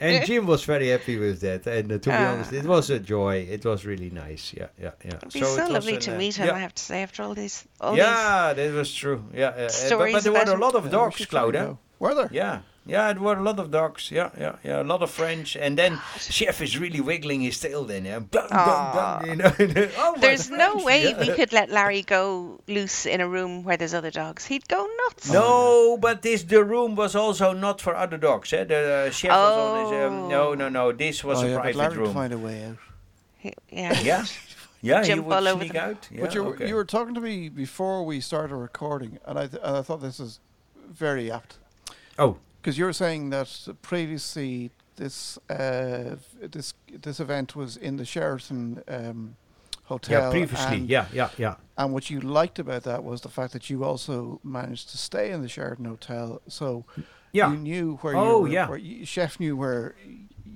and 0.00 0.24
Jim 0.26 0.46
was 0.46 0.64
very 0.64 0.88
happy 0.88 1.18
with 1.18 1.40
that. 1.40 1.66
And 1.66 1.92
uh, 1.92 1.98
to 1.98 2.10
be 2.10 2.14
Ah. 2.16 2.32
honest, 2.32 2.52
it 2.52 2.64
was 2.64 2.90
a 2.90 2.98
joy. 2.98 3.46
It 3.50 3.64
was 3.64 3.84
really 3.84 4.10
nice. 4.10 4.54
Yeah, 4.56 4.68
yeah, 4.80 4.90
yeah. 5.04 5.16
It'd 5.16 5.32
be 5.32 5.40
it 5.40 5.44
so, 5.44 5.62
was 5.62 5.70
lovely 5.70 5.94
an, 5.94 6.00
to 6.00 6.14
uh, 6.14 6.18
meet 6.18 6.36
him, 6.36 6.46
yeah. 6.46 6.54
I 6.54 6.58
have 6.60 6.74
to 6.74 6.82
say, 6.82 7.02
after 7.02 7.22
all 7.22 7.34
these 7.34 7.66
all 7.80 7.96
Yeah, 7.96 8.52
that 8.54 8.72
was 8.72 8.92
true. 8.94 9.24
Yeah, 9.34 9.48
uh, 9.48 9.70
uh, 9.70 9.98
but, 9.98 10.12
but 10.12 10.22
there 10.24 10.32
were 10.32 10.42
a 10.54 10.56
lot 10.58 10.74
of 10.74 10.90
dogs, 10.90 11.16
should 11.16 11.28
Clodagh. 11.28 11.78
Were 11.98 12.14
there? 12.14 12.28
Yeah, 12.32 12.60
yeah, 12.86 13.12
there 13.12 13.22
were 13.22 13.36
a 13.38 13.42
lot 13.42 13.58
of 13.58 13.70
dogs. 13.70 14.10
Yeah, 14.10 14.30
yeah, 14.38 14.56
yeah, 14.62 14.80
a 14.80 14.84
lot 14.84 15.02
of 15.02 15.10
French. 15.10 15.56
And 15.56 15.76
then 15.76 16.00
Chef 16.18 16.60
is 16.60 16.78
really 16.78 17.00
wiggling 17.00 17.40
his 17.40 17.58
tail. 17.58 17.84
Then, 17.84 18.04
yeah, 18.04 18.20
dun, 18.30 18.48
dun, 18.48 18.94
dun, 18.94 19.26
you 19.28 19.36
know. 19.36 19.52
oh, 19.98 20.12
my 20.12 20.14
these. 20.14 20.20
There's 20.20 20.50
no 20.50 20.72
French, 20.72 20.84
way 20.84 21.10
yeah. 21.10 21.18
we 21.20 21.28
could 21.34 21.52
let 21.52 21.70
Larry 21.70 22.02
go 22.02 22.60
loose 22.68 23.04
in 23.06 23.20
a 23.20 23.28
room 23.28 23.64
where 23.64 23.76
there's 23.76 23.94
other 23.94 24.10
dogs. 24.12 24.46
He'd 24.46 24.68
go 24.68 24.88
nuts. 25.04 25.30
No, 25.30 25.98
but 26.00 26.22
this 26.22 26.44
the 26.44 26.62
room 26.64 26.94
was 26.94 27.16
also 27.16 27.52
not 27.52 27.80
for 27.80 27.96
other 27.96 28.16
dogs. 28.18 28.52
Eh? 28.52 28.64
The 28.64 29.06
uh, 29.08 29.10
chef 29.10 29.30
was 29.30 29.58
on 29.58 29.92
his. 29.92 30.04
Um, 30.06 30.28
no, 30.28 30.48
Oh. 30.50 30.54
no, 30.54 30.68
no. 30.68 30.92
This 30.92 31.24
was 31.24 31.42
oh, 31.42 31.46
a 31.46 31.48
yeah, 31.48 31.54
but 31.56 31.62
private 31.62 31.78
Larry 31.78 31.96
would 31.98 32.04
room. 32.06 32.14
find 32.14 32.32
a 32.32 32.38
way 32.38 32.64
out. 32.64 32.76
He- 33.38 33.54
Yeah. 33.70 34.24
Yeah, 34.82 35.02
yeah. 35.02 35.14
he 35.14 35.20
would 35.20 35.32
all 35.32 35.48
over 35.48 35.64
sneak 35.64 35.74
out. 35.74 36.06
Yeah, 36.12 36.20
but 36.20 36.34
you 36.34 36.44
were, 36.44 36.54
okay. 36.54 36.68
you 36.68 36.74
were 36.76 36.84
talking 36.84 37.14
to 37.14 37.20
me 37.20 37.48
before 37.48 38.04
we 38.04 38.20
started 38.20 38.54
recording, 38.54 39.18
and 39.24 39.38
I 39.38 39.46
th- 39.48 39.60
and 39.64 39.76
I 39.78 39.82
thought 39.82 40.00
this 40.02 40.20
is 40.20 40.38
very 40.88 41.32
apt 41.32 41.56
Oh, 42.18 42.36
because 42.66 42.78
you 42.78 42.84
were 42.84 42.92
saying 42.92 43.30
that 43.30 43.48
previously 43.80 44.72
this 44.96 45.38
uh, 45.48 46.16
this 46.40 46.74
this 47.02 47.20
event 47.20 47.54
was 47.54 47.76
in 47.76 47.96
the 47.96 48.04
Sheraton 48.04 48.82
um, 48.88 49.36
hotel. 49.84 50.20
yeah. 50.24 50.30
Previously, 50.30 50.76
and, 50.78 50.88
yeah, 50.90 51.06
yeah, 51.12 51.30
yeah. 51.38 51.54
And 51.78 51.92
what 51.92 52.10
you 52.10 52.18
liked 52.20 52.58
about 52.58 52.82
that 52.82 53.04
was 53.04 53.20
the 53.20 53.28
fact 53.28 53.52
that 53.52 53.70
you 53.70 53.84
also 53.84 54.40
managed 54.42 54.90
to 54.90 54.98
stay 54.98 55.30
in 55.30 55.42
the 55.42 55.48
Sheraton 55.48 55.84
hotel, 55.84 56.42
so 56.48 56.84
Yeah. 57.30 57.52
you 57.52 57.56
knew 57.56 57.98
where 58.02 58.16
Oh, 58.16 58.38
you 58.38 58.42
were, 58.42 58.48
yeah. 58.48 58.68
where 58.68 58.78
you, 58.78 59.06
chef 59.06 59.38
knew 59.38 59.56
where 59.56 59.94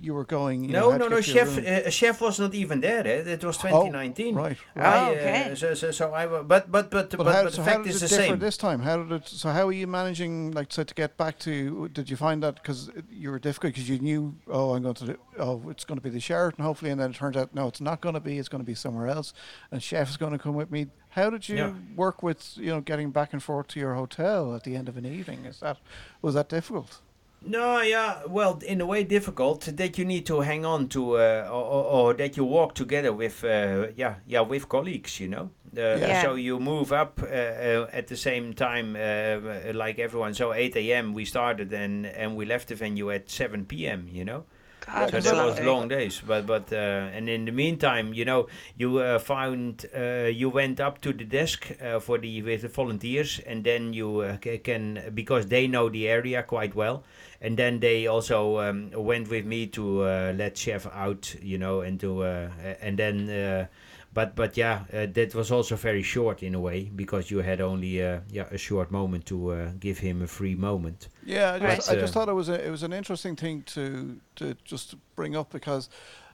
you 0.03 0.14
were 0.14 0.24
going. 0.24 0.64
You 0.64 0.70
No, 0.72 0.91
had 0.91 1.01
no, 1.01 1.09
no. 1.09 1.16
get 1.16 1.24
to 1.26 1.32
your 1.32 1.47
Chef, 1.47 1.57
room. 1.57 1.84
uh, 1.86 1.91
chef 1.91 2.20
was 2.20 2.38
not 2.41 2.55
even 2.55 2.80
there. 2.80 3.07
Eh? 3.07 3.32
It 3.34 3.45
was 3.45 3.57
2019. 3.59 4.34
right. 4.34 4.57
Oh, 4.76 4.80
I, 4.80 4.99
uh, 4.99 5.11
okay. 5.11 5.53
so, 5.57 5.74
so, 5.74 5.91
so 5.91 6.12
I, 6.12 6.26
wa- 6.26 6.43
but, 6.43 6.70
but, 6.70 6.91
but, 6.91 7.11
but, 7.11 7.16
But, 7.18 7.26
how, 7.34 7.45
but 7.45 7.53
so 7.53 7.62
the 7.62 7.70
how 7.70 7.76
fact 7.76 7.86
is 7.88 7.97
it 7.97 8.01
the 8.01 8.14
same. 8.14 8.38
this 8.38 8.57
time? 8.57 8.80
How 8.80 9.03
did 9.03 9.12
it? 9.12 9.28
So 9.28 9.51
how 9.51 9.68
are 9.68 9.72
you 9.72 9.86
managing? 9.86 10.53
Like, 10.53 10.72
so 10.72 10.84
to 10.84 10.95
get 10.95 11.16
back 11.16 11.38
to, 11.41 11.88
did 11.88 12.09
you 12.09 12.16
find 12.16 12.43
that 12.43 12.55
because 12.57 12.91
you 13.11 13.30
were 13.30 13.38
difficult 13.38 13.74
because 13.74 13.88
you 13.88 13.99
knew, 13.99 14.34
oh, 14.49 14.74
I'm 14.74 14.82
going 14.82 14.95
to, 14.97 15.07
do, 15.07 15.16
oh, 15.38 15.62
it's 15.68 15.84
going 15.84 15.99
to 15.99 16.03
be 16.03 16.11
the 16.11 16.20
Sheraton, 16.20 16.64
hopefully, 16.64 16.91
and 16.91 17.01
then 17.01 17.11
it 17.11 17.16
turns 17.16 17.36
out, 17.36 17.55
no, 17.55 17.68
it's 17.68 17.80
not 17.80 18.01
going 18.01 18.14
to 18.14 18.20
be. 18.20 18.38
It's 18.38 18.49
going 18.49 18.62
to 18.62 18.66
be 18.66 18.74
somewhere 18.74 19.09
else, 19.09 19.32
and 19.70 19.82
chef 19.82 20.09
is 20.11 20.16
going 20.16 20.32
to 20.32 20.38
come 20.38 20.55
with 20.55 20.70
me. 20.70 20.86
How 21.11 21.28
did 21.28 21.49
you 21.49 21.57
Yeah. 21.57 21.72
work 21.97 22.22
with, 22.22 22.57
you 22.57 22.70
know, 22.70 22.80
getting 22.80 23.11
back 23.11 23.32
and 23.32 23.43
forth 23.43 23.66
to 23.68 23.80
your 23.80 23.95
hotel 23.95 24.55
at 24.55 24.62
the 24.62 24.76
end 24.76 24.88
of 24.88 24.97
an 24.97 25.05
evening? 25.05 25.45
Is 25.45 25.59
that 25.61 25.78
was 26.22 26.34
that 26.34 26.49
difficult? 26.49 27.01
No, 27.43 27.80
yeah, 27.80 28.20
well, 28.28 28.61
in 28.66 28.80
a 28.80 28.86
way 28.86 29.03
difficult 29.03 29.62
that 29.76 29.97
you 29.99 30.05
need 30.05 30.26
to 30.26 30.41
hang 30.41 30.66
on 30.66 30.88
to, 30.88 31.16
uh, 31.16 31.49
or, 31.51 31.64
or, 31.64 31.84
or 31.84 32.14
that 32.14 32.36
you 32.36 32.45
walk 32.45 32.74
together 32.74 33.12
with, 33.14 33.43
uh, 33.45 33.88
yeah, 33.97 34.16
yeah, 34.26 34.41
with 34.43 34.68
colleagues, 34.68 35.18
you 35.18 35.28
know. 35.28 35.51
Uh, 35.76 35.97
Yeah. 35.97 36.22
So 36.22 36.34
you 36.34 36.59
move 36.61 36.93
up 36.93 37.20
uh, 37.22 37.26
uh, 37.26 37.86
at 37.93 38.09
the 38.09 38.16
same 38.16 38.53
time, 38.53 38.95
uh, 38.97 39.72
like 39.72 39.99
everyone. 39.99 40.34
So 40.34 40.53
8 40.53 40.76
a.m. 40.76 41.14
we 41.14 41.24
started 41.24 41.72
and 41.72 42.07
and 42.07 42.36
we 42.36 42.45
left 42.45 42.68
the 42.68 42.74
venue 42.74 43.11
at 43.11 43.30
7 43.30 43.64
p.m. 43.66 44.09
You 44.12 44.24
know. 44.24 44.45
God, 44.86 45.10
So 45.10 45.20
that 45.20 45.46
was 45.46 45.56
day. 45.56 45.64
long 45.64 45.88
days, 45.88 46.20
but 46.26 46.46
but 46.46 46.72
uh, 46.72 46.76
and 47.16 47.28
in 47.28 47.44
the 47.44 47.52
meantime, 47.52 48.12
you 48.14 48.24
know, 48.24 48.48
you 48.76 48.98
uh, 48.98 49.18
found 49.18 49.86
uh, 49.96 50.24
you 50.32 50.48
went 50.48 50.80
up 50.80 51.00
to 51.02 51.12
the 51.12 51.24
desk 51.24 51.70
uh, 51.82 52.00
for 52.00 52.18
the 52.18 52.42
with 52.42 52.62
the 52.62 52.68
volunteers, 52.68 53.40
and 53.46 53.62
then 53.64 53.92
you 53.92 54.20
uh, 54.20 54.36
can 54.38 55.10
because 55.14 55.46
they 55.46 55.66
know 55.66 55.88
the 55.88 56.08
area 56.08 56.42
quite 56.42 56.74
well, 56.74 57.04
and 57.40 57.56
then 57.56 57.80
they 57.80 58.06
also 58.06 58.58
um, 58.58 58.90
went 58.92 59.28
with 59.28 59.44
me 59.44 59.66
to 59.68 60.02
uh, 60.02 60.32
let 60.36 60.56
chef 60.56 60.86
out, 60.86 61.34
you 61.42 61.58
know, 61.58 61.80
and 61.82 62.00
to 62.00 62.22
uh, 62.22 62.48
and 62.80 62.98
then. 62.98 63.68
Uh, 64.16 64.26
but 64.26 64.34
but 64.36 64.56
yeah, 64.56 64.84
uh, 64.92 65.06
that 65.12 65.34
was 65.34 65.50
also 65.50 65.76
very 65.76 66.02
short 66.02 66.42
in 66.42 66.54
a 66.54 66.61
way 66.61 66.90
because 66.94 67.30
you 67.30 67.38
had 67.42 67.61
only 67.61 68.02
uh, 68.02 68.20
yeah 68.30 68.46
a 68.50 68.58
short 68.58 68.90
moment 68.90 69.26
to 69.26 69.50
uh, 69.52 69.72
give 69.80 69.98
him 69.98 70.22
a 70.22 70.26
free 70.26 70.54
moment. 70.54 71.08
Yeah, 71.22 71.54
I 71.54 71.58
just, 71.58 71.82
Right. 71.86 71.88
I 71.88 71.96
just 71.96 72.12
Uh, 72.12 72.14
thought 72.14 72.28
it 72.28 72.34
was 72.34 72.48
a, 72.48 72.66
it 72.66 72.70
was 72.70 72.82
an 72.82 72.92
interesting 72.92 73.36
thing 73.36 73.62
to 73.74 74.20
to 74.36 74.54
just 74.64 74.94
bring 75.16 75.36
up 75.36 75.50
because 75.50 75.88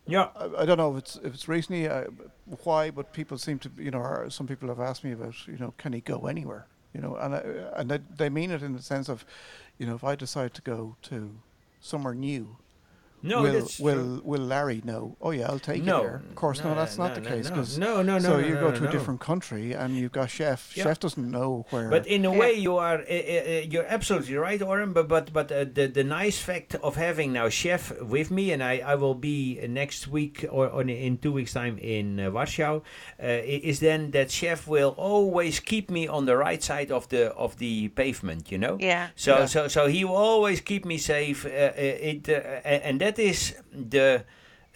Yeah. 0.07 0.29
I, 0.37 0.63
I 0.63 0.67
don't 0.67 0.79
know 0.79 0.93
if 0.93 0.99
it's 0.99 1.17
if 1.17 1.35
it's 1.35 1.49
recently 1.49 1.89
uh, 1.89 2.05
why, 2.65 2.91
but 2.91 3.13
people 3.13 3.39
seem 3.39 3.59
to 3.61 3.71
you 3.77 3.91
know 3.91 4.29
some 4.29 4.47
people 4.47 4.69
have 4.69 4.81
asked 4.81 5.05
me 5.05 5.13
about 5.13 5.47
you 5.49 5.59
know 5.59 5.75
can 5.79 5.93
he 5.93 6.01
go 6.01 6.27
anywhere 6.27 6.67
you 6.95 7.01
know 7.01 7.17
and 7.17 7.35
I, 7.35 7.39
and 7.81 7.91
they, 7.91 7.99
they 8.17 8.29
mean 8.31 8.51
it 8.51 8.63
in 8.63 8.73
the 8.75 8.83
sense 8.83 9.09
of 9.09 9.25
you 9.79 9.87
know 9.87 9.95
if 9.97 10.05
I 10.05 10.15
decide 10.17 10.55
to 10.55 10.63
go 10.63 10.97
to 11.03 11.31
somewhere 11.81 12.15
new. 12.15 12.57
No, 13.23 13.43
will 13.43 13.53
that's 13.53 13.81
will 13.81 14.21
will 14.25 14.41
Larry 14.43 14.83
know? 14.85 15.17
Oh 15.21 15.31
yeah, 15.33 15.49
I'll 15.49 15.59
take 15.59 15.83
No, 15.83 15.97
you 15.97 16.03
there. 16.09 16.17
Of 16.31 16.35
course, 16.37 16.63
no, 16.63 16.71
no, 16.71 16.75
that's 16.77 16.97
not 16.99 17.15
the 17.15 17.21
no, 17.23 17.31
case 17.31 17.49
no. 17.51 17.57
'cause- 17.57 17.79
No, 17.79 18.03
no, 18.03 18.19
no, 18.19 18.19
So 18.21 18.41
no, 18.41 18.47
you 18.47 18.55
no, 18.55 18.61
go 18.61 18.71
no, 18.71 18.77
to 18.79 18.89
a 18.89 18.93
different 18.93 19.21
country 19.21 19.73
and 19.73 19.97
you've 19.97 20.13
got 20.13 20.31
chef. 20.31 20.77
Yeah. 20.77 20.85
Chef 20.85 21.01
doesn't 21.01 21.31
know 21.31 21.67
where. 21.71 21.89
But 21.91 22.07
in 22.07 22.25
a 22.25 22.33
Yeah. 22.33 22.39
way, 22.39 22.53
you 22.53 22.77
are 22.77 22.99
uh, 22.99 23.01
uh, 23.01 23.63
you're 23.71 23.87
absolutely 23.89 24.37
right, 24.37 24.61
Oran. 24.63 24.93
But 24.93 25.09
but 25.09 25.33
but 25.33 25.51
uh, 25.51 25.65
the 25.65 25.87
the 25.89 26.05
nice 26.05 26.39
fact 26.39 26.75
of 26.77 26.97
having 26.97 27.33
now 27.33 27.49
chef 27.49 27.91
with 28.01 28.31
me, 28.31 28.53
and 28.53 28.63
I, 28.63 28.75
I 28.93 28.95
will 28.95 29.15
be 29.15 29.59
uh, 29.63 29.67
next 29.67 30.07
week 30.09 30.45
or, 30.51 30.69
or 30.69 30.83
in 30.83 31.19
two 31.19 31.33
weeks 31.33 31.53
time 31.55 31.79
in 31.79 32.21
uh, 32.21 32.31
Warsaw, 32.31 32.77
uh, 32.77 33.27
is 33.71 33.81
then 33.81 34.11
that 34.13 34.31
chef 34.31 34.69
will 34.69 34.95
always 34.99 35.59
keep 35.61 35.91
me 35.91 36.07
on 36.07 36.27
the 36.27 36.37
right 36.37 36.63
side 36.63 36.93
of 36.93 37.09
the 37.09 37.33
of 37.35 37.57
the 37.59 37.89
pavement. 37.89 38.53
You 38.53 38.59
know. 38.59 38.77
Yeah. 38.79 39.09
So 39.17 39.39
Yeah. 39.39 39.47
so 39.47 39.69
so 39.69 39.87
he 39.89 40.05
will 40.05 40.17
always 40.17 40.61
keep 40.61 40.85
me 40.85 40.99
safe. 40.99 41.45
Uh, 41.47 41.49
uh, 41.49 42.11
it 42.13 42.29
uh, 42.29 42.87
and 42.89 43.01
that 43.01 43.16
is 43.19 43.55
the 43.73 44.25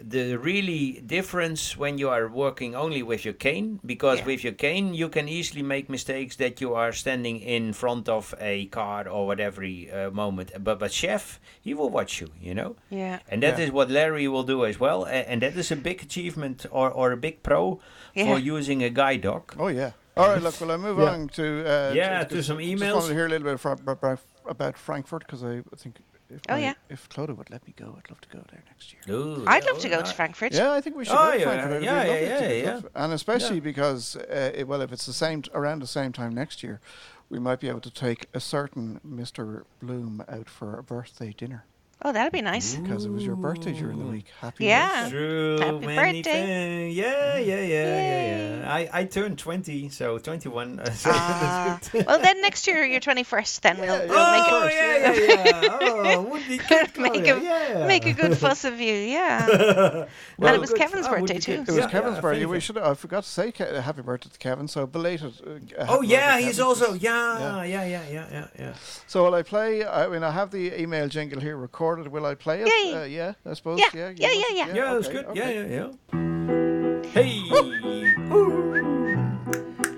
the 0.02 0.36
really 0.38 1.02
difference 1.04 1.76
when 1.76 1.98
you 1.98 2.08
are 2.08 2.26
working 2.26 2.74
only 2.74 3.02
with 3.02 3.22
your 3.26 3.34
cane 3.34 3.78
because 3.84 4.20
Yeah. 4.20 4.26
with 4.26 4.42
your 4.44 4.54
cane 4.54 4.94
you 4.94 5.10
can 5.10 5.28
easily 5.28 5.62
make 5.62 5.90
mistakes 5.90 6.36
that 6.36 6.58
you 6.58 6.72
are 6.74 6.90
standing 6.92 7.38
in 7.38 7.74
front 7.74 8.08
of 8.08 8.34
a 8.40 8.64
car 8.66 9.06
or 9.06 9.26
whatever 9.26 9.62
uh, 9.62 10.10
moment 10.10 10.52
but 10.64 10.78
but 10.78 10.90
chef 10.90 11.38
he 11.60 11.74
will 11.74 11.90
watch 11.90 12.18
you 12.18 12.28
you 12.40 12.54
know 12.54 12.76
Yeah. 12.88 13.18
and 13.28 13.42
that 13.42 13.58
is 13.58 13.66
Yeah. 13.66 13.74
what 13.74 13.90
larry 13.90 14.26
will 14.26 14.42
do 14.54 14.64
as 14.64 14.80
well 14.80 15.04
a- 15.04 15.28
and 15.30 15.42
that 15.42 15.54
is 15.54 15.70
a 15.70 15.76
big 15.76 16.00
achievement 16.02 16.64
or, 16.70 16.90
or 16.90 17.12
a 17.12 17.16
big 17.18 17.42
pro 17.42 17.78
Yeah. 18.14 18.24
for 18.24 18.38
using 18.38 18.82
a 18.82 18.88
guide 18.88 19.20
dog 19.20 19.54
Oh 19.58 19.68
yeah. 19.68 19.90
All 20.16 20.28
right. 20.28 20.42
Look, 20.42 20.60
will 20.60 20.72
I 20.72 20.76
move 20.78 20.98
Yeah. 20.98 21.12
on 21.12 21.28
to 21.28 21.44
uh, 21.44 21.92
Yeah, 21.94 22.22
j- 22.22 22.28
to 22.28 22.34
just- 22.36 22.48
some 22.48 22.58
Just 22.58 22.70
emails. 22.72 22.94
wanted 22.94 23.08
to 23.08 23.14
hear 23.14 23.26
a 23.26 23.28
little 23.28 23.48
bit 23.52 23.64
about, 23.64 24.18
about 24.46 24.76
Frankfurt 24.78 25.22
because 25.26 25.44
I 25.44 25.62
think 25.76 25.96
if 26.30 26.40
Oh, 26.48 26.54
my- 26.54 26.58
yeah. 26.60 26.74
if 26.88 27.08
Clodagh 27.08 27.36
would 27.36 27.50
let 27.50 27.66
me 27.66 27.74
go, 27.76 27.96
I'd 27.98 28.10
love 28.10 28.20
to 28.20 28.28
go 28.28 28.42
there 28.50 28.62
next 28.66 28.92
year. 28.92 29.02
Ooh, 29.16 29.44
I'd 29.46 29.64
yeah, 29.64 29.70
love 29.70 29.80
to 29.80 29.88
go 29.88 30.02
to. 30.02 30.12
Frankfurt. 30.14 30.52
Yeah, 30.52 30.72
I 30.72 30.80
think 30.80 30.96
we 30.96 31.04
should 31.04 31.14
Oh, 31.14 31.26
go 31.26 31.32
to 31.32 31.38
yeah, 31.38 31.44
Frankfurt. 31.44 31.72
It'd 31.72 31.84
yeah, 31.84 32.04
yeah, 32.04 32.48
yeah, 32.48 32.52
yeah. 32.62 32.80
And 32.94 33.12
especially 33.12 33.60
because, 33.60 34.16
uh, 34.16 34.52
it, 34.54 34.66
well, 34.68 34.80
if 34.82 34.92
it's 34.92 35.06
the 35.06 35.12
same 35.12 35.42
around 35.54 35.80
the 35.82 35.86
same 35.86 36.12
time 36.12 36.34
next 36.34 36.62
year, 36.62 36.80
we 37.28 37.38
might 37.38 37.60
be 37.60 37.68
able 37.68 37.80
to 37.80 37.90
take 37.90 38.26
a 38.34 38.40
certain 38.40 39.00
Mr. 39.06 39.64
Blom 39.80 40.24
out 40.28 40.48
for 40.48 40.78
a 40.78 40.82
birthday 40.82 41.32
dinner 41.36 41.64
Oh, 42.02 42.12
that'd 42.12 42.32
be 42.32 42.40
nice. 42.40 42.76
because 42.76 43.04
it 43.04 43.10
was 43.10 43.24
your 43.26 43.36
birthday 43.36 43.72
during 43.72 43.98
the 43.98 44.06
week. 44.06 44.24
Happy 44.40 44.64
Yeah. 44.64 45.02
birthday. 45.04 45.10
True, 45.10 45.58
Happy 45.60 45.86
many 45.86 46.22
birthday. 46.22 46.22
things. 46.22 46.96
Yeah, 46.96 47.36
yeah, 47.36 47.54
yeah, 47.54 47.60
yeah, 47.60 47.84
Yay. 48.00 48.58
yeah. 48.60 48.72
I, 48.72 48.88
I 49.00 49.04
turned 49.04 49.38
20, 49.38 49.90
so 49.90 50.16
21. 50.18 50.80
uh, 50.80 50.90
so 50.92 51.10
Ah. 51.12 51.78
well, 51.92 52.18
then 52.20 52.40
next 52.40 52.66
year 52.66 52.84
you're 52.86 53.00
21st. 53.00 53.60
Then 53.60 53.78
we'll, 53.80 53.86
Yeah, 53.86 54.06
we'll 54.06 54.16
yeah. 54.16 54.32
make 54.32 54.52
oh, 54.52 54.66
it. 54.66 54.72
yeah, 54.74 55.12
yeah, 55.12 55.60
yeah. 55.62 56.14
Oh, 56.16 56.22
would 56.22 56.48
be 56.48 56.56
good, 56.56 56.96
Make 56.98 57.26
a- 57.28 57.40
yeah. 57.40 57.86
Make 57.86 58.06
a 58.06 58.14
good 58.14 58.38
fuss 58.38 58.64
of 58.64 58.80
you, 58.80 58.94
yeah. 58.94 60.06
Well, 60.38 60.54
it 60.54 60.58
was 60.60 60.70
good. 60.70 60.78
Kevin's 60.78 61.06
would 61.06 61.20
birthday 61.20 61.38
too. 61.38 61.52
It 61.52 61.66
was 61.66 61.76
Yeah, 61.76 61.90
Kevin's 61.90 62.14
yeah, 62.16 62.20
birthday. 62.22 62.46
We 62.46 62.60
should. 62.60 62.78
I 62.78 62.94
forgot 62.94 63.24
to 63.24 63.28
say 63.28 63.52
ca- 63.52 63.78
happy 63.82 64.00
birthday 64.00 64.30
to 64.32 64.38
Kevin. 64.38 64.68
So 64.68 64.86
belated. 64.86 65.34
Uh, 65.78 65.86
Oh, 65.90 66.00
yeah, 66.00 66.38
he's 66.38 66.56
Kevin. 66.56 66.64
also. 66.64 66.94
Yeah, 66.94 67.62
yeah, 67.64 67.84
yeah, 67.84 68.08
yeah, 68.08 68.26
yeah, 68.32 68.46
yeah. 68.58 68.74
So 69.06 69.24
will 69.24 69.34
I 69.34 69.42
play? 69.42 69.84
I 69.84 70.08
mean, 70.08 70.22
I 70.22 70.30
have 70.30 70.50
the 70.50 70.80
email 70.80 71.06
jingle 71.06 71.40
here 71.40 71.58
recorded. 71.58 71.89
Will 71.98 72.26
I 72.26 72.34
play 72.34 72.62
it? 72.62 72.68
Yeah, 72.68 73.00
Uh, 73.00 73.04
yeah 73.04 73.32
I 73.46 73.54
suppose. 73.54 73.78
Yeah, 73.80 73.86
Yeah, 73.94 74.08
you 74.10 74.16
yeah, 74.18 74.28
want 74.28 74.38
yeah, 74.40 74.46
to- 74.46 74.54
yeah. 74.54 74.74
Yeah, 74.74 74.94
that's 74.94 75.06
okay, 75.08 75.16
good. 75.16 75.26
okay. 75.26 75.38
Yeah, 75.40 75.50
yeah, 75.60 75.66
yeah. 75.76 77.10
Hey! 77.10 77.30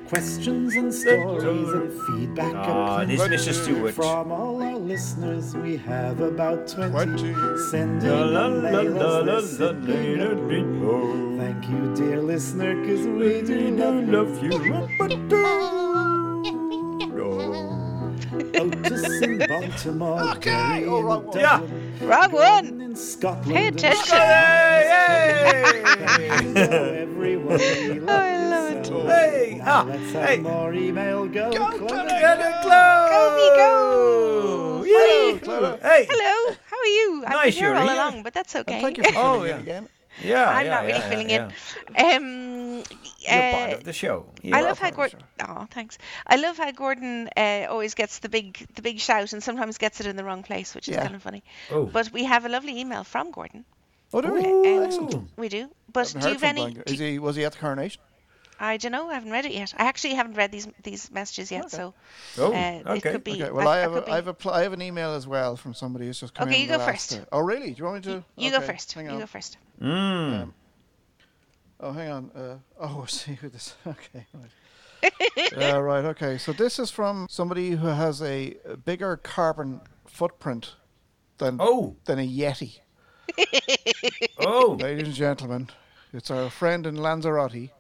Questions 0.09 0.74
and 0.76 0.93
stories 0.93 1.68
and 1.72 1.90
feedback. 2.07 2.53
Ah, 2.55 2.99
and 3.01 3.11
this 3.11 3.18
But- 3.20 3.30
Mr. 3.30 3.53
Stuart. 3.55 3.95
From 3.95 4.30
all 4.30 4.62
our 4.62 4.76
listeners, 4.76 5.55
we 5.57 5.76
have 5.78 6.20
about 6.20 6.68
20. 6.68 6.90
20. 6.93 7.34
Send 7.70 8.03
la, 8.03 8.47
la. 8.47 8.70
Thank 11.43 11.68
you, 11.70 11.95
dear 11.97 12.20
listener, 12.20 12.74
because 12.80 13.07
we 13.07 13.40
do 13.40 13.70
love 14.07 14.43
you. 14.43 15.82
Love 18.62 18.74
you. 18.86 18.96
Otis 18.96 19.22
in 19.22 19.38
Baltimore, 19.46 20.22
Okay, 20.36 20.50
Gary 20.50 20.84
oh, 20.86 21.00
one. 21.02 21.28
Yeah. 21.34 21.60
Dublin, 21.60 21.92
Wrong 22.00 22.32
one. 22.32 22.80
In 22.80 22.96
Scotland. 22.96 23.46
Pay 23.52 23.66
attention. 23.68 24.16
Hey! 24.18 25.82
everyone, 26.56 27.64
we 27.82 28.00
love 28.00 28.08
Oh, 28.08 28.12
I 28.12 28.46
love 28.48 28.72
it. 28.76 28.86
so. 28.86 29.06
Hey! 29.06 29.60
Ah! 29.64 29.84
let's 29.88 30.12
have 30.12 30.28
Hey! 30.28 30.36
more 30.38 30.74
email 30.74 31.26
go. 31.26 31.50
Go, 31.52 31.66
Clodagh. 31.78 32.08
Clodagh. 32.08 32.20
Get! 32.20 32.62
Go, 33.10 33.36
me, 33.36 33.48
go. 33.56 34.84
Yay! 34.84 35.38
Clodagh. 35.40 35.80
Hey! 35.82 36.06
Hello, 36.10 36.56
how 36.70 36.78
are 36.78 36.86
you? 36.86 37.24
I've 37.26 37.32
Nice 37.32 37.54
been 37.54 37.64
here 37.64 37.74
all 37.74 37.82
here. 37.86 37.94
along, 37.94 38.22
but 38.22 38.34
that's 38.34 38.54
okay. 38.56 38.80
Thank 38.80 38.98
you 38.98 39.04
for 39.04 39.12
Oh, 39.16 39.44
yeah. 39.44 39.58
again. 39.58 39.88
Yeah, 40.22 40.48
I'm 40.48 40.66
yeah, 40.66 40.70
not 40.74 40.84
really 40.84 40.98
yeah, 40.98 41.08
filling 41.08 41.30
yeah. 41.30 41.48
in. 41.48 41.52
Um, 42.91 42.99
You're 43.18 43.53
part 43.53 43.70
uh, 43.70 43.74
of 43.76 43.85
the 43.85 43.93
show. 43.93 44.26
I 44.53 44.62
love 44.62 44.78
how 44.78 44.91
Gordon. 44.91 45.20
Oh, 45.47 45.66
thanks. 45.70 45.99
I 46.26 46.37
love 46.37 46.57
how 46.59 46.70
Gordon 46.72 47.28
uh, 47.37 47.66
always 47.70 47.95
gets 47.95 48.18
the 48.18 48.28
big, 48.28 48.66
the 48.74 48.83
big 48.83 48.99
shout, 48.99 49.33
and 49.33 49.43
sometimes 49.43 49.78
gets 49.78 50.01
it 50.01 50.07
in 50.07 50.16
the 50.16 50.24
wrong 50.24 50.43
place, 50.43 50.74
which 50.74 50.89
is 50.89 50.95
Yeah. 50.95 51.03
kind 51.03 51.14
of 51.14 51.22
funny. 51.22 51.43
Oh. 51.70 51.85
But 51.87 52.12
we 52.12 52.24
have 52.24 52.45
a 52.45 52.49
lovely 52.49 52.78
email 52.80 53.05
from 53.05 53.30
Gordon. 53.30 53.64
Oh, 54.12 54.20
do 54.20 54.33
we? 54.35 54.45
Ooh. 54.47 54.85
Excellent. 54.85 55.30
We 55.37 55.49
do. 55.49 55.70
But 55.93 56.12
do 56.18 56.26
you 56.28 56.35
have 56.35 56.43
any? 56.43 56.74
Do- 56.74 56.83
Is 56.87 56.99
he? 56.99 57.18
Was 57.18 57.37
he 57.37 57.45
at 57.45 57.53
the 57.53 57.59
coronation? 57.59 58.03
I 58.61 58.76
don't 58.76 58.93
know. 58.93 59.09
I 59.11 59.14
haven't 59.14 59.33
read 59.33 59.45
it 59.45 59.53
yet. 59.53 59.74
I 59.76 59.87
actually 59.87 60.14
haven't 60.14 60.35
read 60.35 60.53
these 60.53 60.68
these 60.83 61.11
messages 61.11 61.51
yet, 61.51 61.64
Okay. 61.66 61.76
so 61.76 61.95
Oh, 62.39 62.53
uh, 62.53 62.57
it 62.57 62.87
okay. 62.87 63.12
could 63.12 63.24
be. 63.24 63.43
Okay. 63.43 63.51
Well, 63.51 63.64
that- 63.66 63.68
I 63.68 63.78
have. 63.78 63.93
could 63.93 64.03
A, 64.03 64.07
be- 64.07 64.12
I 64.12 64.16
have 64.16 64.28
a. 64.28 64.35
Pl- 64.35 64.51
I 64.53 64.62
have 64.62 64.72
an 64.72 64.83
email 64.83 65.14
as 65.14 65.26
well 65.26 65.57
from 65.57 65.74
somebody 65.74 66.07
who's 66.07 66.20
just 66.20 66.35
come 66.35 66.49
in. 66.49 66.55
Okay, 66.55 66.62
in. 66.62 66.68
you 66.70 66.76
go 66.76 66.85
first. 66.85 67.12
uh, 67.14 67.24
oh, 67.33 67.41
really? 67.41 67.70
Do 67.72 67.78
you 67.78 67.85
want 67.85 68.07
me 68.07 68.12
to? 68.12 68.24
You 68.37 68.51
go 68.51 68.59
okay, 68.59 68.66
first. 68.66 68.93
Hang 68.93 69.07
You 69.07 69.12
on. 69.12 69.18
go 69.20 69.26
first. 69.26 69.57
Mm. 69.80 70.43
Um, 70.43 70.55
Oh, 71.83 71.93
hang 71.93 72.11
on. 72.11 72.30
Uh, 72.35 72.59
oh, 72.80 73.03
I 73.03 73.07
see 73.09 73.35
who 73.35 73.49
this. 73.49 73.74
Okay, 73.87 74.26
right. 74.33 75.53
uh, 75.74 75.83
right. 75.83 76.05
Okay. 76.05 76.39
So 76.39 76.53
this 76.53 76.78
is 76.78 76.91
from 76.91 77.26
somebody 77.28 77.70
who 77.72 77.89
has 77.89 78.22
a, 78.22 78.57
a 78.64 78.76
bigger 78.76 79.16
carbon 79.16 79.80
footprint 80.07 80.76
than 81.39 81.57
Oh, 81.59 81.97
than 82.05 82.18
a 82.20 82.26
Yeti. 82.28 82.78
oh. 84.39 84.76
Ladies 84.80 85.07
and 85.09 85.14
gentlemen, 85.14 85.70
it's 86.12 86.30
our 86.30 86.49
friend 86.51 86.87
in 86.87 86.97
Lanzarote. 86.97 87.70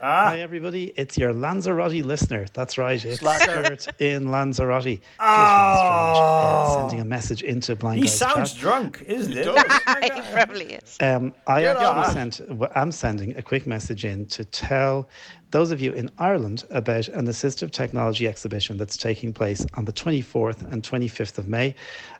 Ah, 0.00 0.26
Hi, 0.28 0.40
everybody. 0.40 0.92
It's 0.96 1.18
your 1.18 1.32
Lanzarote 1.32 2.04
listener. 2.04 2.46
That's 2.52 2.78
right. 2.78 3.04
It's 3.04 3.18
Slacker. 3.18 3.64
Stuart 3.64 3.88
in 4.00 4.30
Lanzarote. 4.30 5.00
Oh. 5.18 6.76
sending 6.78 7.00
a 7.00 7.04
message 7.04 7.42
into 7.42 7.74
Blind 7.74 7.96
he 7.98 8.02
Guys 8.04 8.16
sounds 8.16 8.52
chat. 8.52 8.60
drunk, 8.60 9.02
isn't 9.08 9.32
it? 9.36 9.46
it 9.48 10.24
probably 10.32 10.74
is. 10.74 10.96
Um, 11.00 11.34
I 11.48 11.62
Get 11.62 11.76
actually 11.78 12.20
on. 12.20 12.30
sent. 12.30 12.40
I'm 12.76 12.92
sending 12.92 13.36
a 13.36 13.42
quick 13.42 13.66
message 13.66 14.04
in 14.04 14.26
to 14.26 14.44
tell 14.44 15.08
those 15.50 15.70
of 15.70 15.80
you 15.80 15.92
in 15.92 16.10
Ireland 16.18 16.64
about 16.70 17.08
an 17.08 17.26
assistive 17.26 17.70
technology 17.70 18.28
exhibition 18.28 18.76
that's 18.76 18.96
taking 18.96 19.32
place 19.32 19.64
on 19.74 19.84
the 19.86 19.92
24th 19.92 20.70
and 20.70 20.82
25th 20.82 21.38
of 21.38 21.48
May 21.48 21.74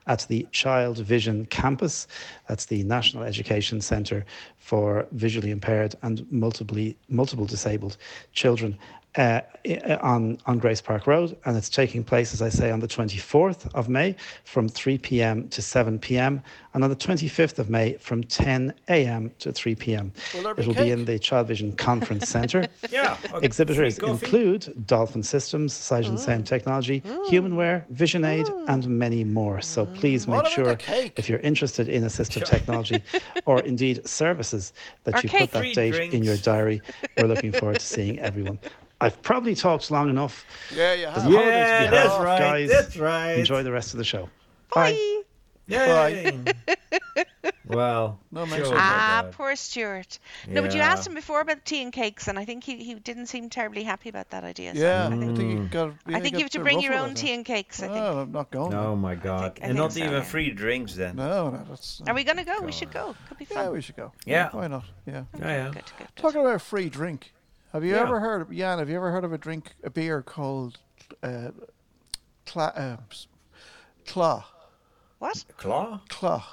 at 0.06 0.26
the 0.28 0.46
ChildVision 0.52 1.50
Campus. 1.50 2.06
That's 2.48 2.66
the 2.66 2.82
National 2.84 3.24
Education 3.24 3.80
Centre 3.80 4.24
for 4.56 5.06
visually 5.12 5.50
impaired 5.50 5.94
and 6.02 6.26
multiply 6.32 6.92
multiple 7.08 7.44
disabled 7.44 7.98
children. 8.32 8.78
Uh, 9.18 9.40
uh, 9.68 9.98
on 10.00 10.38
on 10.46 10.58
Grace 10.60 10.80
Park 10.80 11.08
Road, 11.08 11.36
and 11.44 11.56
it's 11.56 11.68
taking 11.68 12.04
place, 12.04 12.32
as 12.32 12.40
I 12.40 12.48
say, 12.48 12.70
on 12.70 12.78
the 12.78 12.86
24th 12.86 13.68
of 13.74 13.88
May 13.88 14.14
from 14.44 14.68
3 14.68 14.96
p.m. 14.98 15.48
to 15.48 15.60
7 15.60 15.98
p.m. 15.98 16.40
and 16.72 16.84
on 16.84 16.88
the 16.90 16.94
25th 16.96 17.58
of 17.58 17.68
May 17.68 17.94
from 17.94 18.22
10 18.22 18.72
a.m. 18.88 19.32
to 19.40 19.50
3 19.50 19.74
p.m. 19.74 20.12
Will 20.34 20.46
It'll 20.56 20.72
be 20.72 20.74
cake? 20.74 20.92
in 20.92 21.04
the 21.04 21.18
ChildVision 21.18 21.76
Conference 21.76 22.28
Centre. 22.36 22.68
Yeah. 22.90 23.16
okay. 23.32 23.44
Exhibitors 23.44 23.98
include 23.98 24.86
Dolphin 24.86 25.24
Systems, 25.24 25.72
Sight 25.72 26.06
and 26.06 26.16
ah. 26.16 26.20
Sound 26.20 26.46
Technology, 26.46 27.02
ah. 27.04 27.08
Humanware, 27.28 27.88
Vision 27.88 28.24
Aid, 28.24 28.46
ah. 28.48 28.64
and 28.68 28.88
many 28.88 29.24
more. 29.24 29.60
So 29.60 29.84
please 29.86 30.28
make 30.28 30.40
about 30.40 30.52
sure, 30.52 30.78
if 31.16 31.28
you're 31.28 31.40
interested 31.40 31.88
in 31.88 32.04
assistive 32.04 32.44
technology 32.44 33.02
or 33.46 33.58
indeed 33.62 34.06
services, 34.08 34.72
that 35.02 35.16
Or 35.16 35.20
you 35.24 35.28
cake. 35.28 35.40
put 35.40 35.50
that 35.50 35.58
Free 35.58 35.74
date 35.74 36.14
in 36.14 36.22
your 36.22 36.36
diary. 36.36 36.80
We're 37.16 37.26
looking 37.26 37.50
forward 37.50 37.80
to 37.80 37.86
seeing 37.94 38.20
everyone. 38.20 38.60
I've 39.00 39.22
probably 39.22 39.54
talked 39.54 39.90
long 39.90 40.10
enough. 40.10 40.44
Yeah, 40.74 40.94
you 40.94 41.06
have. 41.06 41.30
Yeah, 41.30 41.84
be 41.84 41.90
that's 41.90 42.14
had. 42.14 42.22
right. 42.24 42.38
Guys, 42.38 42.70
That's 42.70 42.96
right. 42.96 43.32
Enjoy 43.38 43.62
the 43.62 43.72
rest 43.72 43.94
of 43.94 43.98
the 43.98 44.04
show. 44.04 44.28
Bye. 44.74 45.22
Yay. 45.68 46.32
well, 47.66 48.18
No 48.32 48.46
sure 48.46 48.56
mention. 48.56 48.74
Ah, 48.76 49.26
poor 49.32 49.54
Stuart. 49.54 50.18
No, 50.46 50.62
but 50.62 50.74
you 50.74 50.80
asked 50.80 51.06
him 51.06 51.14
before 51.14 51.40
about 51.42 51.64
tea 51.64 51.82
and 51.82 51.92
cakes, 51.92 52.26
and 52.26 52.38
I 52.38 52.46
think 52.46 52.64
he, 52.64 52.82
he 52.82 52.94
didn't 52.94 53.26
seem 53.26 53.50
terribly 53.50 53.82
happy 53.82 54.08
about 54.08 54.30
that 54.30 54.44
idea. 54.44 54.74
so 54.74 54.80
Yeah, 54.80 55.04
I 55.04 55.06
I 55.06 55.10
think, 55.10 55.36
think 55.36 55.52
you 55.52 55.68
got. 55.70 55.92
I 56.06 56.20
think 56.20 56.36
you 56.36 56.40
have 56.44 56.50
to 56.52 56.60
bring 56.60 56.80
your 56.80 56.94
own 56.94 57.14
tea 57.14 57.34
and 57.34 57.44
cakes. 57.44 57.82
I 57.82 57.88
think. 57.88 57.98
No, 57.98 58.20
I'm 58.20 58.32
not 58.32 58.50
going. 58.50 58.72
Oh 58.72 58.96
my 58.96 59.14
God! 59.14 59.58
I 59.62 59.66
and 59.66 59.76
not 59.76 59.92
so, 59.92 60.00
even 60.00 60.12
yeah. 60.12 60.22
free 60.22 60.50
drinks 60.50 60.94
then. 60.94 61.16
No, 61.16 61.50
no, 61.50 61.64
that's. 61.68 62.00
Are 62.06 62.14
we 62.14 62.24
gonna 62.24 62.44
go? 62.44 62.62
We 62.62 62.72
should 62.72 62.90
go. 62.90 63.14
Could 63.28 63.38
be 63.38 63.44
fun. 63.44 63.64
Yeah, 63.64 63.70
we 63.70 63.82
should 63.82 63.96
go. 63.96 64.12
Yeah. 64.24 64.48
Why 64.52 64.68
not? 64.68 64.84
Yeah. 65.06 65.24
Yeah, 65.38 65.46
yeah. 65.46 65.64
Good, 65.66 65.74
good, 65.74 65.92
good. 65.98 66.08
Talking 66.16 66.40
about 66.40 66.54
a 66.54 66.58
free 66.58 66.88
drink. 66.88 67.32
Have 67.72 67.84
you 67.84 67.94
Yeah. 67.94 68.02
ever 68.02 68.20
heard, 68.20 68.42
of, 68.42 68.50
Jan? 68.50 68.78
Have 68.78 68.88
you 68.88 68.96
ever 68.96 69.10
heard 69.10 69.24
of 69.24 69.32
a 69.32 69.38
drink, 69.38 69.74
a 69.84 69.90
beer 69.90 70.22
called 70.22 70.78
uh, 71.22 71.50
Cla, 72.46 72.66
uh, 72.76 72.96
Claw? 74.06 74.44
What? 75.18 75.44
Claw? 75.56 76.00
Claw. 76.08 76.44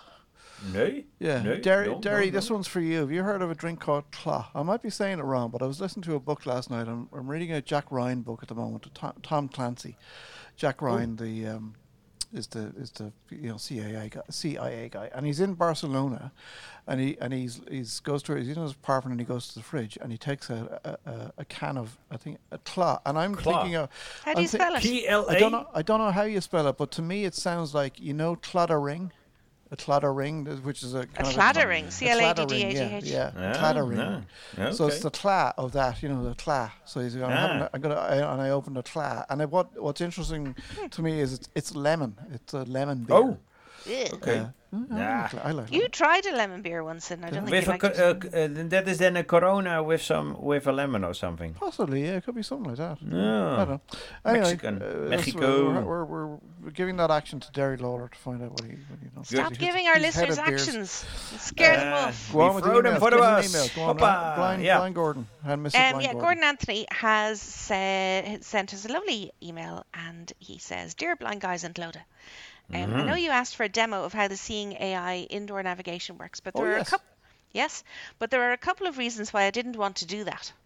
No. 0.73 1.01
Yeah, 1.19 1.41
No, 1.43 1.57
Derry. 1.57 1.87
no, 1.87 1.99
Derry, 2.01 2.25
no, 2.27 2.31
this 2.31 2.49
one's 2.49 2.67
for 2.67 2.79
you. 2.79 2.99
Have 3.01 3.11
you 3.11 3.23
heard 3.23 3.41
of 3.41 3.51
a 3.51 3.55
drink 3.55 3.79
called 3.79 4.05
Claw? 4.11 4.49
I 4.55 4.63
might 4.63 4.81
be 4.81 4.89
saying 4.89 5.19
it 5.19 5.23
wrong, 5.23 5.51
but 5.51 5.61
I 5.61 5.65
was 5.67 5.79
listening 5.79 6.03
to 6.03 6.15
a 6.15 6.19
book 6.19 6.45
last 6.45 6.71
night. 6.71 6.87
I'm, 6.87 7.07
I'm 7.13 7.29
reading 7.29 7.51
a 7.51 7.61
Jack 7.61 7.91
Ryan 7.91 8.21
book 8.21 8.39
at 8.41 8.47
the 8.47 8.55
moment. 8.55 8.89
Tom, 8.95 9.13
Tom 9.21 9.47
Clancy. 9.49 9.97
Jack 10.55 10.81
Oh. 10.81 10.85
Ryan, 10.87 11.17
the 11.17 11.47
um, 11.47 11.75
is 12.33 12.47
the 12.47 12.73
is 12.77 12.89
the 12.91 13.11
you 13.29 13.49
know 13.49 13.57
CIA 13.57 14.09
guy, 14.09 14.21
CIA 14.29 14.89
guy, 14.89 15.09
and 15.13 15.25
he's 15.25 15.39
in 15.41 15.53
Barcelona, 15.53 16.31
and 16.87 16.99
he 16.99 17.17
and 17.19 17.33
he's 17.33 17.61
he's 17.69 17.99
goes 18.01 18.21
to 18.23 18.35
he's 18.35 18.49
in 18.55 18.61
his 18.61 18.71
apartment 18.73 19.13
and 19.13 19.19
he 19.19 19.25
goes 19.25 19.47
to 19.49 19.55
the 19.55 19.63
fridge 19.63 19.97
and 20.01 20.11
he 20.11 20.17
takes 20.17 20.49
a 20.49 20.79
a, 20.83 21.09
a, 21.09 21.31
a 21.39 21.45
can 21.45 21.77
of 21.77 21.97
I 22.11 22.17
think 22.17 22.37
a 22.51 22.57
claw, 22.59 22.99
and 23.05 23.17
I'm 23.17 23.33
Claw. 23.35 23.61
thinking 23.63 23.75
of 23.75 23.89
How 24.23 24.33
do 24.33 24.37
I'm 24.37 24.41
you 24.43 24.47
thi- 24.47 24.57
spell 24.57 24.75
it? 24.75 24.81
P 24.81 25.07
L 25.07 25.29
I 25.29 25.39
don't 25.39 25.51
know. 25.51 25.67
I 25.73 25.81
don't 25.81 25.99
know 25.99 26.11
how 26.11 26.23
you 26.23 26.41
spell 26.41 26.67
it, 26.67 26.77
but 26.77 26.91
to 26.91 27.01
me 27.01 27.25
it 27.25 27.33
sounds 27.35 27.73
like 27.73 27.99
you 27.99 28.13
know 28.13 28.35
claddering, 28.35 29.09
a 29.71 29.75
claddering, 29.75 30.61
which 30.63 30.83
is 30.83 30.93
a 30.93 30.99
A 30.99 31.05
kind 31.07 31.27
of 31.27 31.33
claddering. 31.33 31.87
a 31.87 31.91
C 31.91 32.07
L 32.07 32.19
A 32.19 32.33
D 32.35 32.45
D 32.45 32.63
A 32.63 32.71
G 32.71 32.77
claddering, 32.77 32.93
H. 32.97 33.03
Yeah, 33.05 33.31
yeah, 33.35 33.53
Ah, 33.55 33.59
claddering. 33.73 34.23
no. 34.57 34.71
So 34.71 34.85
it's 34.87 34.99
the 34.99 35.09
cla 35.09 35.55
of 35.57 35.71
that, 35.71 36.03
you 36.03 36.09
know, 36.09 36.23
the 36.23 36.35
cla. 36.35 36.71
So 36.85 36.99
he's 36.99 37.15
going, 37.15 37.31
I'm, 37.31 37.61
Ah. 37.61 37.63
a, 37.65 37.69
I'm 37.73 37.81
gonna, 37.81 37.95
I, 37.95 38.15
and 38.17 38.41
I 38.41 38.49
open 38.51 38.75
the 38.75 38.83
cla, 38.83 39.25
and 39.29 39.41
I, 39.41 39.45
what 39.45 39.81
what's 39.81 40.01
interesting 40.01 40.55
to 40.91 41.01
me 41.01 41.19
is 41.19 41.33
it's, 41.33 41.49
it's 41.55 41.75
lemon. 41.75 42.15
It's 42.31 42.53
a 42.53 42.63
lemon 42.63 43.05
beer. 43.05 43.17
Oh, 43.17 43.37
Ugh. 43.87 44.13
okay. 44.15 44.35
Yeah. 44.35 44.47
Mm, 44.73 44.91
I 44.91 44.97
Nah. 44.97 45.21
like. 45.21 45.45
I 45.45 45.51
like 45.51 45.71
You 45.71 45.87
tried 45.87 46.25
a 46.25 46.35
lemon 46.35 46.61
beer 46.61 46.83
once, 46.83 47.09
and 47.11 47.23
I 47.23 47.29
don't 47.29 47.45
think 47.45 47.51
With 47.51 47.65
you 47.65 47.69
a, 47.69 47.73
liked 47.73 47.81
co- 47.97 48.09
it. 48.09 48.33
uh, 48.33 48.37
uh, 48.61 48.67
that 48.69 48.87
is 48.89 48.97
then 48.97 49.15
a 49.15 49.23
Corona 49.23 49.81
with 49.83 50.01
some 50.01 50.35
with 50.41 50.67
a 50.67 50.71
lemon 50.73 51.03
or 51.05 51.13
something. 51.13 51.53
Possibly, 51.53 52.03
yeah, 52.03 52.17
it 52.17 52.25
could 52.25 52.35
be 52.35 52.43
something 52.43 52.69
like 52.71 52.77
that. 52.79 53.01
No. 53.01 53.53
I 53.53 53.57
don't 53.57 53.69
know. 53.69 53.81
Anyway, 54.25 54.39
Mexican. 54.49 54.81
uh, 54.81 54.85
that's- 54.85 55.09
Mexico. 55.09 55.71
We're, 55.71 55.81
we're, 55.81 56.05
we're, 56.05 56.27
we're 56.63 56.71
giving 56.73 56.97
that 56.97 57.09
action 57.09 57.39
to 57.39 57.51
Derry 57.53 57.77
Lawler 57.77 58.09
to 58.09 58.17
find 58.17 58.41
out 58.43 58.51
what 58.51 58.61
he, 58.65 58.71
what 58.89 58.99
he 59.01 59.07
knows. 59.15 59.27
Stop 59.29 59.53
He's- 59.53 59.57
giving 59.59 59.87
our 59.87 59.95
he's 59.97 60.13
head 60.15 60.27
listeners 60.29 60.39
of 60.39 60.45
beers. 60.45 60.67
actions. 60.67 61.05
Scare 61.39 61.77
them 61.77 61.93
Uh, 61.93 61.97
off. 62.07 62.33
Go 62.33 62.41
on 62.41 62.49
We 62.49 62.55
with 62.55 62.63
throw 62.65 62.75
the 62.75 62.81
them 62.81 62.93
emails. 62.95 62.99
for 62.99 63.09
Give 63.11 63.19
us 63.21 63.45
an 63.45 63.51
bus. 63.53 63.55
email. 63.55 63.67
Go 63.75 63.81
on, 63.91 63.97
Hoppa. 63.97 64.35
Blind, 64.35 64.63
Yeah. 64.63 64.77
Blind 64.79 64.95
Gordon. 64.95 65.27
And 65.45 65.65
Mrs. 65.65 65.75
Um, 65.75 65.91
Blind 65.91 66.03
yeah, 66.03 66.11
Gordon. 66.11 66.19
Gordon 66.21 66.43
Anthony 66.43 66.87
has 66.91 67.39
said, 67.41 68.43
sent 68.43 68.73
us 68.73 68.83
a 68.85 68.91
lovely 68.91 69.31
email, 69.41 69.85
and 69.93 70.33
he 70.39 70.57
says, 70.57 70.95
"Dear 70.95 71.15
blind 71.15 71.39
guys 71.39 71.63
and 71.63 71.73
Clodagh, 72.73 72.83
um, 72.85 72.95
I 72.97 73.01
Mm-hmm. 73.01 73.05
know 73.05 73.15
you 73.15 73.29
asked 73.31 73.55
for 73.55 73.63
a 73.63 73.69
demo 73.69 74.03
of 74.03 74.13
how 74.13 74.27
the 74.27 74.37
Seeing 74.37 74.73
AI 74.73 75.17
indoor 75.29 75.61
navigation 75.63 76.17
works, 76.17 76.39
but 76.39 76.55
Oh, 76.55 76.65
there 76.65 76.73
are 76.73 76.77
yes. 76.77 76.87
a 76.87 76.89
couple. 76.89 77.07
Yes, 77.51 77.83
but 78.19 78.29
there 78.31 78.49
are 78.49 78.53
a 78.53 78.57
couple 78.57 78.87
of 78.87 78.97
reasons 78.97 79.33
why 79.33 79.43
I 79.43 79.51
didn't 79.51 79.77
want 79.77 79.97
to 79.97 80.05
do 80.05 80.23
that. 80.25 80.51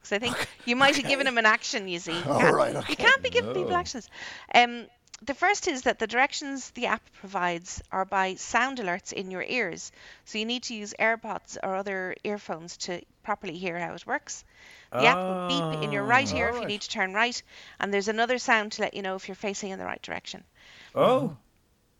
Because 0.00 0.12
I 0.12 0.18
think 0.18 0.38
you 0.64 0.76
might 0.76 0.96
have 0.96 1.06
given 1.06 1.26
him 1.26 1.38
an 1.38 1.46
action. 1.46 1.88
You 1.88 1.98
see, 1.98 2.22
You 2.26 2.30
All 2.30 2.40
can't- 2.40 2.56
right, 2.56 2.76
You 2.86 2.96
can't 2.96 3.22
be 3.22 3.30
giving 3.30 3.52
people 3.52 3.76
actions. 3.76 4.08
Um, 4.54 4.86
the 5.22 5.34
first 5.34 5.66
is 5.68 5.82
that 5.82 5.98
the 5.98 6.06
directions 6.06 6.70
the 6.70 6.86
app 6.86 7.02
provides 7.14 7.82
are 7.90 8.04
by 8.04 8.34
sound 8.34 8.78
alerts 8.78 9.12
in 9.12 9.30
your 9.30 9.42
ears. 9.42 9.92
So 10.24 10.38
you 10.38 10.44
need 10.46 10.64
to 10.64 10.74
use 10.74 10.94
AirPods 10.98 11.56
or 11.62 11.76
other 11.76 12.14
earphones 12.24 12.76
to 12.78 13.02
properly 13.22 13.56
hear 13.58 13.78
how 13.78 13.94
it 13.94 14.06
works. 14.06 14.44
The 14.96 15.06
app 15.06 15.26
will 15.26 15.36
beep 15.46 15.72
in 15.80 15.92
your 15.92 16.04
right 16.04 16.30
ear 16.32 16.48
if 16.48 16.60
you 16.60 16.66
need 16.66 16.82
to 16.82 16.88
turn 16.90 17.12
right, 17.14 17.40
and 17.80 17.92
there's 17.92 18.08
another 18.08 18.38
sound 18.38 18.72
to 18.72 18.82
let 18.82 18.94
you 18.94 19.02
know 19.02 19.14
if 19.16 19.28
you're 19.28 19.34
facing 19.34 19.70
in 19.70 19.78
the 19.78 19.84
right 19.86 20.02
direction. 20.02 20.44
Oh, 20.94 21.36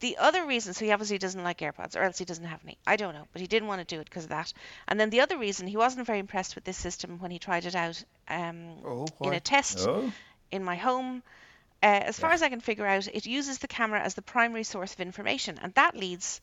The 0.00 0.18
other 0.18 0.44
reason, 0.46 0.74
so 0.74 0.84
he 0.84 0.90
obviously 0.90 1.18
doesn't 1.18 1.44
like 1.44 1.58
AirPods, 1.58 1.96
or 1.96 2.02
else 2.02 2.18
he 2.18 2.24
doesn't 2.24 2.44
have 2.44 2.60
any. 2.64 2.76
I 2.86 2.96
don't 2.96 3.14
know, 3.14 3.26
but 3.32 3.40
he 3.40 3.46
didn't 3.46 3.68
want 3.68 3.80
to 3.80 3.94
do 3.94 4.00
it 4.00 4.04
because 4.04 4.24
of 4.24 4.30
that. 4.30 4.52
And 4.88 4.98
then 4.98 5.10
the 5.10 5.20
other 5.20 5.38
reason, 5.38 5.66
he 5.66 5.76
wasn't 5.76 6.06
very 6.06 6.18
impressed 6.18 6.54
with 6.56 6.64
this 6.64 6.76
system 6.76 7.18
when 7.20 7.30
he 7.30 7.38
tried 7.38 7.64
it 7.66 7.74
out 7.76 8.02
um, 8.28 8.76
Oh, 8.84 9.06
in 9.20 9.32
a 9.32 9.40
test 9.40 9.78
oh. 9.88 10.12
in 10.50 10.64
my 10.64 10.76
home. 10.76 11.22
Uh, 11.82 11.86
as 11.86 12.18
far 12.18 12.30
as 12.30 12.42
I 12.42 12.48
can 12.48 12.60
figure 12.60 12.86
out, 12.86 13.06
it 13.08 13.26
uses 13.26 13.58
the 13.58 13.68
camera 13.68 14.00
as 14.00 14.14
the 14.14 14.22
primary 14.22 14.64
source 14.64 14.92
of 14.92 15.00
information, 15.00 15.58
and 15.62 15.72
that 15.74 15.96
leads 15.96 16.40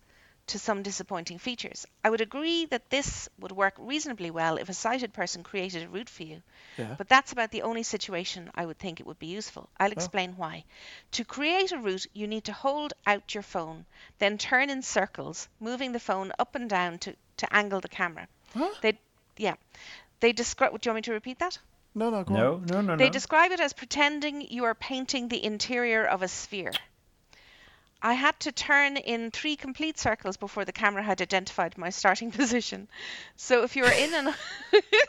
to 0.50 0.60
some 0.60 0.84
disappointing 0.84 1.38
features. 1.40 1.86
I 2.04 2.10
would 2.10 2.22
agree 2.22 2.66
that 2.66 2.90
this 2.90 3.30
would 3.40 3.52
work 3.52 3.74
reasonably 3.78 4.30
well 4.32 4.58
if 4.58 4.70
a 4.70 4.74
sighted 4.74 5.14
person 5.14 5.44
created 5.44 5.84
a 5.84 5.88
route 5.90 6.10
for 6.10 6.24
you, 6.24 6.42
Yeah. 6.78 6.96
but 6.98 7.08
that's 7.10 7.32
about 7.32 7.52
the 7.52 7.64
only 7.64 7.84
situation 7.84 8.52
I 8.56 8.66
would 8.66 8.78
think 8.78 9.00
it 9.00 9.08
would 9.08 9.20
be 9.20 9.28
useful. 9.28 9.70
I'll 9.80 9.92
explain 9.92 10.34
why. 10.38 10.64
To 11.14 11.26
create 11.26 11.72
a 11.72 11.78
route, 11.78 12.08
you 12.14 12.28
need 12.28 12.44
to 12.46 12.54
hold 12.54 12.94
out 13.06 13.34
your 13.34 13.44
phone, 13.44 13.86
then 14.20 14.38
turn 14.38 14.70
in 14.70 14.82
circles, 14.82 15.48
moving 15.60 15.92
the 15.92 16.00
phone 16.00 16.32
up 16.40 16.56
and 16.56 16.70
down 16.70 17.00
to, 17.00 17.16
to 17.38 17.54
angle 17.56 17.80
the 17.82 17.90
camera. 17.90 18.28
Huh? 18.56 18.70
They, 18.82 19.00
yeah. 19.38 19.56
They 20.20 20.34
describe. 20.34 20.72
Do 20.72 20.80
you 20.88 20.92
want 20.94 20.98
me 20.98 21.02
to 21.04 21.14
repeat 21.14 21.40
that? 21.40 21.58
No, 21.96 22.10
no, 22.10 22.24
go 22.24 22.34
on. 22.36 22.40
No, 22.40 22.58
no, 22.58 22.82
no, 22.82 22.96
They 22.98 23.06
no. 23.06 23.12
describe 23.12 23.52
it 23.52 23.60
as 23.60 23.74
pretending 23.74 24.42
you 24.42 24.66
are 24.66 24.76
painting 24.76 25.28
the 25.28 25.44
interior 25.44 26.06
of 26.06 26.22
a 26.22 26.28
sphere. 26.28 26.72
I 28.02 28.14
had 28.14 28.40
to 28.42 28.52
turn 28.52 28.98
in 28.98 29.32
three 29.32 29.56
complete 29.56 30.00
circles 30.00 30.38
before 30.38 30.64
the 30.64 30.72
camera 30.72 31.04
had 31.04 31.22
identified 31.22 31.78
my 31.78 31.90
starting 31.90 32.32
position. 32.40 32.88
So 33.36 33.64
if 33.64 33.76
you 33.76 33.84
were 33.84 33.92
in 33.92 34.14
an 34.14 34.34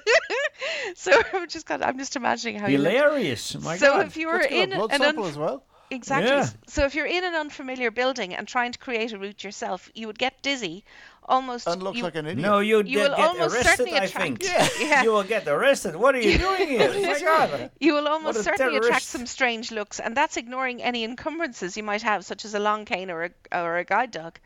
so 0.97 1.13
I'm 1.33 1.49
just 1.49 1.71
I'm 1.71 1.99
just 1.99 2.17
imagining 2.17 2.59
how 2.59 2.67
you. 2.67 2.79
Hilarious. 2.79 3.57
My 3.61 3.77
so 3.77 3.99
God. 3.99 4.07
if 4.07 4.17
you 4.17 4.29
were 4.29 4.41
in 4.41 4.73
a 4.73 4.85
an 4.85 5.01
sample 5.01 5.25
unf- 5.25 5.29
as 5.29 5.39
well. 5.39 5.65
Exactly. 5.91 6.31
Yeah. 6.31 6.47
So 6.67 6.85
if 6.85 6.95
you're 6.95 7.07
in 7.07 7.25
an 7.25 7.35
unfamiliar 7.35 7.91
building 7.91 8.35
and 8.35 8.47
trying 8.47 8.73
to 8.73 8.79
create 8.79 9.13
a 9.13 9.19
route 9.19 9.43
yourself, 9.43 9.91
you 9.95 10.07
would 10.07 10.19
get 10.19 10.41
dizzy, 10.43 10.85
almost. 11.25 11.67
And 11.67 11.83
look 11.83 11.97
you, 11.97 12.05
like 12.05 12.15
an 12.15 12.27
idiot. 12.27 12.39
No, 12.47 12.61
you, 12.61 12.79
You 12.79 12.83
did 12.83 12.97
will 13.11 13.17
get 13.17 13.29
almost 13.29 13.55
arrested, 13.57 13.77
certainly 13.77 13.99
I 13.99 14.05
attract- 14.05 14.43
think. 14.43 14.45
Yeah. 14.81 15.03
You 15.03 15.11
will 15.13 15.25
get 15.25 15.49
arrested. 15.49 15.97
What 15.97 16.15
are 16.15 16.21
you 16.21 16.39
doing 16.47 16.69
here? 16.69 16.93
My 17.03 17.19
God. 17.21 17.71
You 17.81 17.95
will 17.95 18.07
almost 18.07 18.39
a 18.39 18.43
certainly 18.45 18.77
attract 18.77 19.03
some 19.03 19.27
strange 19.27 19.73
looks, 19.73 19.99
and 19.99 20.17
that's 20.17 20.37
ignoring 20.37 20.83
any 20.83 21.03
encumbrances 21.05 21.77
you 21.77 21.83
might 21.83 22.03
have, 22.03 22.25
such 22.25 22.45
as 22.45 22.55
a 22.55 22.61
long 22.61 22.85
cane 22.85 23.11
or 23.11 23.25
a, 23.25 23.31
or 23.53 23.79
a 23.79 23.85
guide 23.85 24.13
dog. 24.13 24.39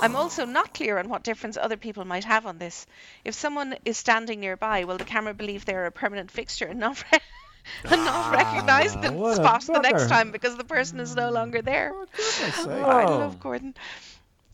I'm 0.00 0.16
also 0.16 0.44
not 0.46 0.72
clear 0.72 0.98
on 0.98 1.08
what 1.08 1.24
difference 1.24 1.56
other 1.56 1.76
people 1.76 2.04
might 2.06 2.24
have 2.24 2.46
on 2.46 2.58
this. 2.58 2.86
If 3.24 3.34
someone 3.34 3.76
is 3.84 3.96
standing 3.98 4.40
nearby, 4.40 4.84
will 4.84 4.96
the 4.98 5.04
camera 5.04 5.34
believe 5.34 5.64
they're 5.66 5.86
a 5.86 5.92
permanent 5.92 6.30
fixture 6.30 6.66
and 6.66 6.80
not, 6.80 7.02
re- 7.12 7.18
and 7.84 8.04
not 8.04 8.32
recognise 8.34 8.92
the 8.94 9.08
Ah, 9.08 9.12
what 9.12 9.32
a 9.32 9.36
spot 9.36 9.62
the 9.66 9.80
next 9.80 10.08
time 10.08 10.30
because 10.32 10.56
the 10.56 10.64
person 10.64 11.00
is 11.00 11.14
no 11.16 11.30
longer 11.30 11.62
there? 11.62 11.92
I 12.14 12.50
say. 12.50 12.82
I 12.82 13.04
Oh. 13.04 13.18
love 13.18 13.40
Gordon. 13.40 13.74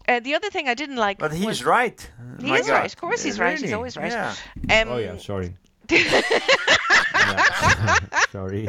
Uh, 0.08 0.18
the 0.20 0.34
other 0.34 0.50
thing 0.50 0.68
I 0.68 0.74
didn't 0.74 0.96
like 0.96 1.18
But 1.18 1.30
was 1.30 1.40
he's 1.40 1.64
right. 1.64 2.10
He 2.40 2.48
My 2.48 2.58
is 2.58 2.66
God. 2.66 2.72
right. 2.74 2.92
Of 2.92 3.00
course 3.00 3.22
he's 3.22 3.38
right. 3.38 3.58
He's 3.58 3.72
always 3.72 3.96
right. 3.96 4.10
Yeah. 4.10 4.34
um, 4.82 4.88
Oh, 4.88 4.98
yeah, 4.98 5.16
sorry. 5.18 5.54
Yeah. 5.90 6.22
Sorry. 8.32 8.66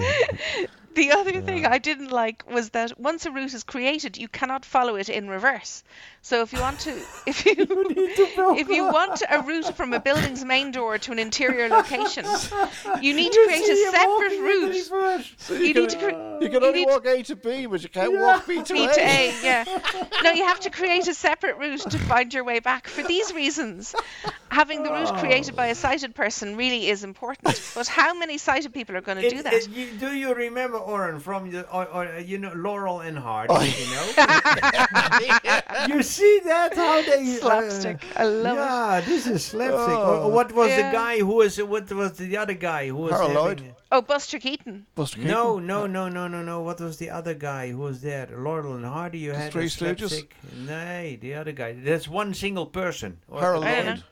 The 0.95 1.11
other 1.11 1.41
thing 1.41 1.65
I 1.65 1.79
didn't 1.79 2.11
like 2.11 2.49
was 2.49 2.69
that 2.71 2.99
once 2.99 3.25
a 3.25 3.31
route 3.31 3.53
is 3.53 3.63
created, 3.63 4.17
you 4.17 4.27
cannot 4.27 4.63
follow 4.63 4.95
it 4.95 5.09
in 5.09 5.27
reverse. 5.27 5.83
So 6.21 6.41
if 6.41 6.53
you 6.53 6.59
want 6.61 6.79
to, 6.81 6.91
if 7.27 7.45
you 7.45 7.55
if 8.57 8.69
you 8.69 8.85
want 8.85 9.21
a 9.29 9.41
route 9.41 9.75
from 9.75 9.93
a 9.93 9.99
building's 9.99 10.45
main 10.45 10.71
door 10.71 10.97
to 10.97 11.11
an 11.11 11.19
interior 11.19 11.67
location, 11.67 12.25
you 13.01 13.13
need 13.13 13.31
to 13.31 13.43
create 13.45 13.69
a 13.69 13.91
separate 13.91 14.39
route. 14.39 15.25
So 15.37 15.55
You 15.55 15.73
can, 15.73 15.81
need 15.83 15.89
to 15.89 15.97
cre- 15.97 16.43
you 16.43 16.49
can 16.49 16.61
you 16.61 16.67
only 16.67 16.79
need- 16.79 16.87
walk 16.87 17.05
A 17.05 17.23
to 17.23 17.35
B, 17.35 17.65
but 17.65 17.81
you 17.83 17.89
can't 17.89 18.13
walk 18.13 18.47
B 18.47 18.61
to 18.63 18.73
B 18.73 18.85
A. 18.85 18.87
to 18.93 19.01
A, 19.01 19.33
yeah. 19.43 19.65
No, 20.23 20.31
you 20.31 20.45
have 20.45 20.59
to 20.61 20.69
create 20.69 21.07
a 21.07 21.13
separate 21.13 21.57
route 21.57 21.81
to 21.81 21.97
find 21.97 22.33
your 22.33 22.43
way 22.43 22.59
back. 22.59 22.87
For 22.87 23.03
these 23.03 23.33
reasons, 23.33 23.95
having 24.49 24.83
the 24.83 24.91
route 24.91 25.17
created 25.17 25.55
by 25.55 25.67
a 25.67 25.71
oh. 25.71 25.73
sighted 25.73 26.15
person 26.15 26.55
really 26.55 26.87
is 26.87 27.03
important. 27.03 27.59
But 27.75 27.87
how 27.87 28.13
many 28.13 28.37
sighted 28.37 28.73
people 28.73 28.95
are 28.95 29.01
going 29.01 29.17
to 29.17 29.25
It- 29.25 29.35
do 29.35 29.43
that? 29.43 29.53
it- 29.53 29.69
you, 29.69 29.87
do 29.99 30.13
you 30.13 30.33
remember 30.33 30.79
Oran 30.83 31.19
from 31.19 31.51
the 31.51 31.69
or, 31.71 31.85
or 31.87 32.05
uh, 32.07 32.19
you 32.19 32.37
know 32.37 32.51
Laurel 32.55 33.01
and 33.01 33.17
Hardy? 33.17 33.53
Oh, 33.53 33.61
You 33.61 33.85
know. 33.95 35.87
you 35.95 36.03
see 36.03 36.39
that 36.45 36.75
how 36.75 37.01
they 37.01 37.35
uh, 37.35 37.39
Slapstick. 37.39 38.05
I 38.15 38.25
love 38.25 38.57
it. 38.57 38.61
yeah, 38.61 39.01
this 39.05 39.27
is 39.27 39.43
slapstick. 39.45 39.97
Oh. 39.97 40.23
or 40.25 40.31
what 40.31 40.51
was 40.53 40.69
Yeah. 40.69 40.91
the 40.91 40.97
guy 40.97 41.19
who 41.19 41.35
was 41.41 41.61
what 41.61 41.91
was 41.91 42.17
the 42.17 42.37
other 42.37 42.53
guy 42.53 42.87
who 42.87 42.95
was 42.97 43.11
Harold 43.11 43.31
having- 43.31 43.65
Lloyd. 43.65 43.75
Oh, 43.91 44.01
Buster 44.01 44.39
Keaton. 44.39 44.85
Buster 44.95 45.19
No, 45.19 45.53
Keaton. 45.55 45.67
no, 45.67 45.85
no, 45.85 46.07
no, 46.09 46.27
no, 46.27 46.37
no. 46.39 46.41
no. 46.43 46.61
What 46.61 46.79
was 46.81 46.97
the 46.97 47.11
other 47.11 47.35
guy 47.35 47.69
who 47.71 47.77
was 47.77 48.01
there? 48.01 48.27
Laurel 48.35 48.75
and 48.75 48.85
Hardy. 48.85 49.19
You 49.19 49.33
had 49.33 49.51
Three 49.51 49.65
a 49.65 49.69
Stooges? 49.69 50.09
slapstick. 50.09 50.35
No, 50.65 51.15
the 51.21 51.35
other 51.35 51.51
guy. 51.51 51.73
There's 51.73 52.09
one 52.09 52.33
single 52.33 52.65
person. 52.65 53.19
Harold 53.31 53.63
I 53.65 53.75
don't 53.75 53.85
Lloyd. 53.85 54.03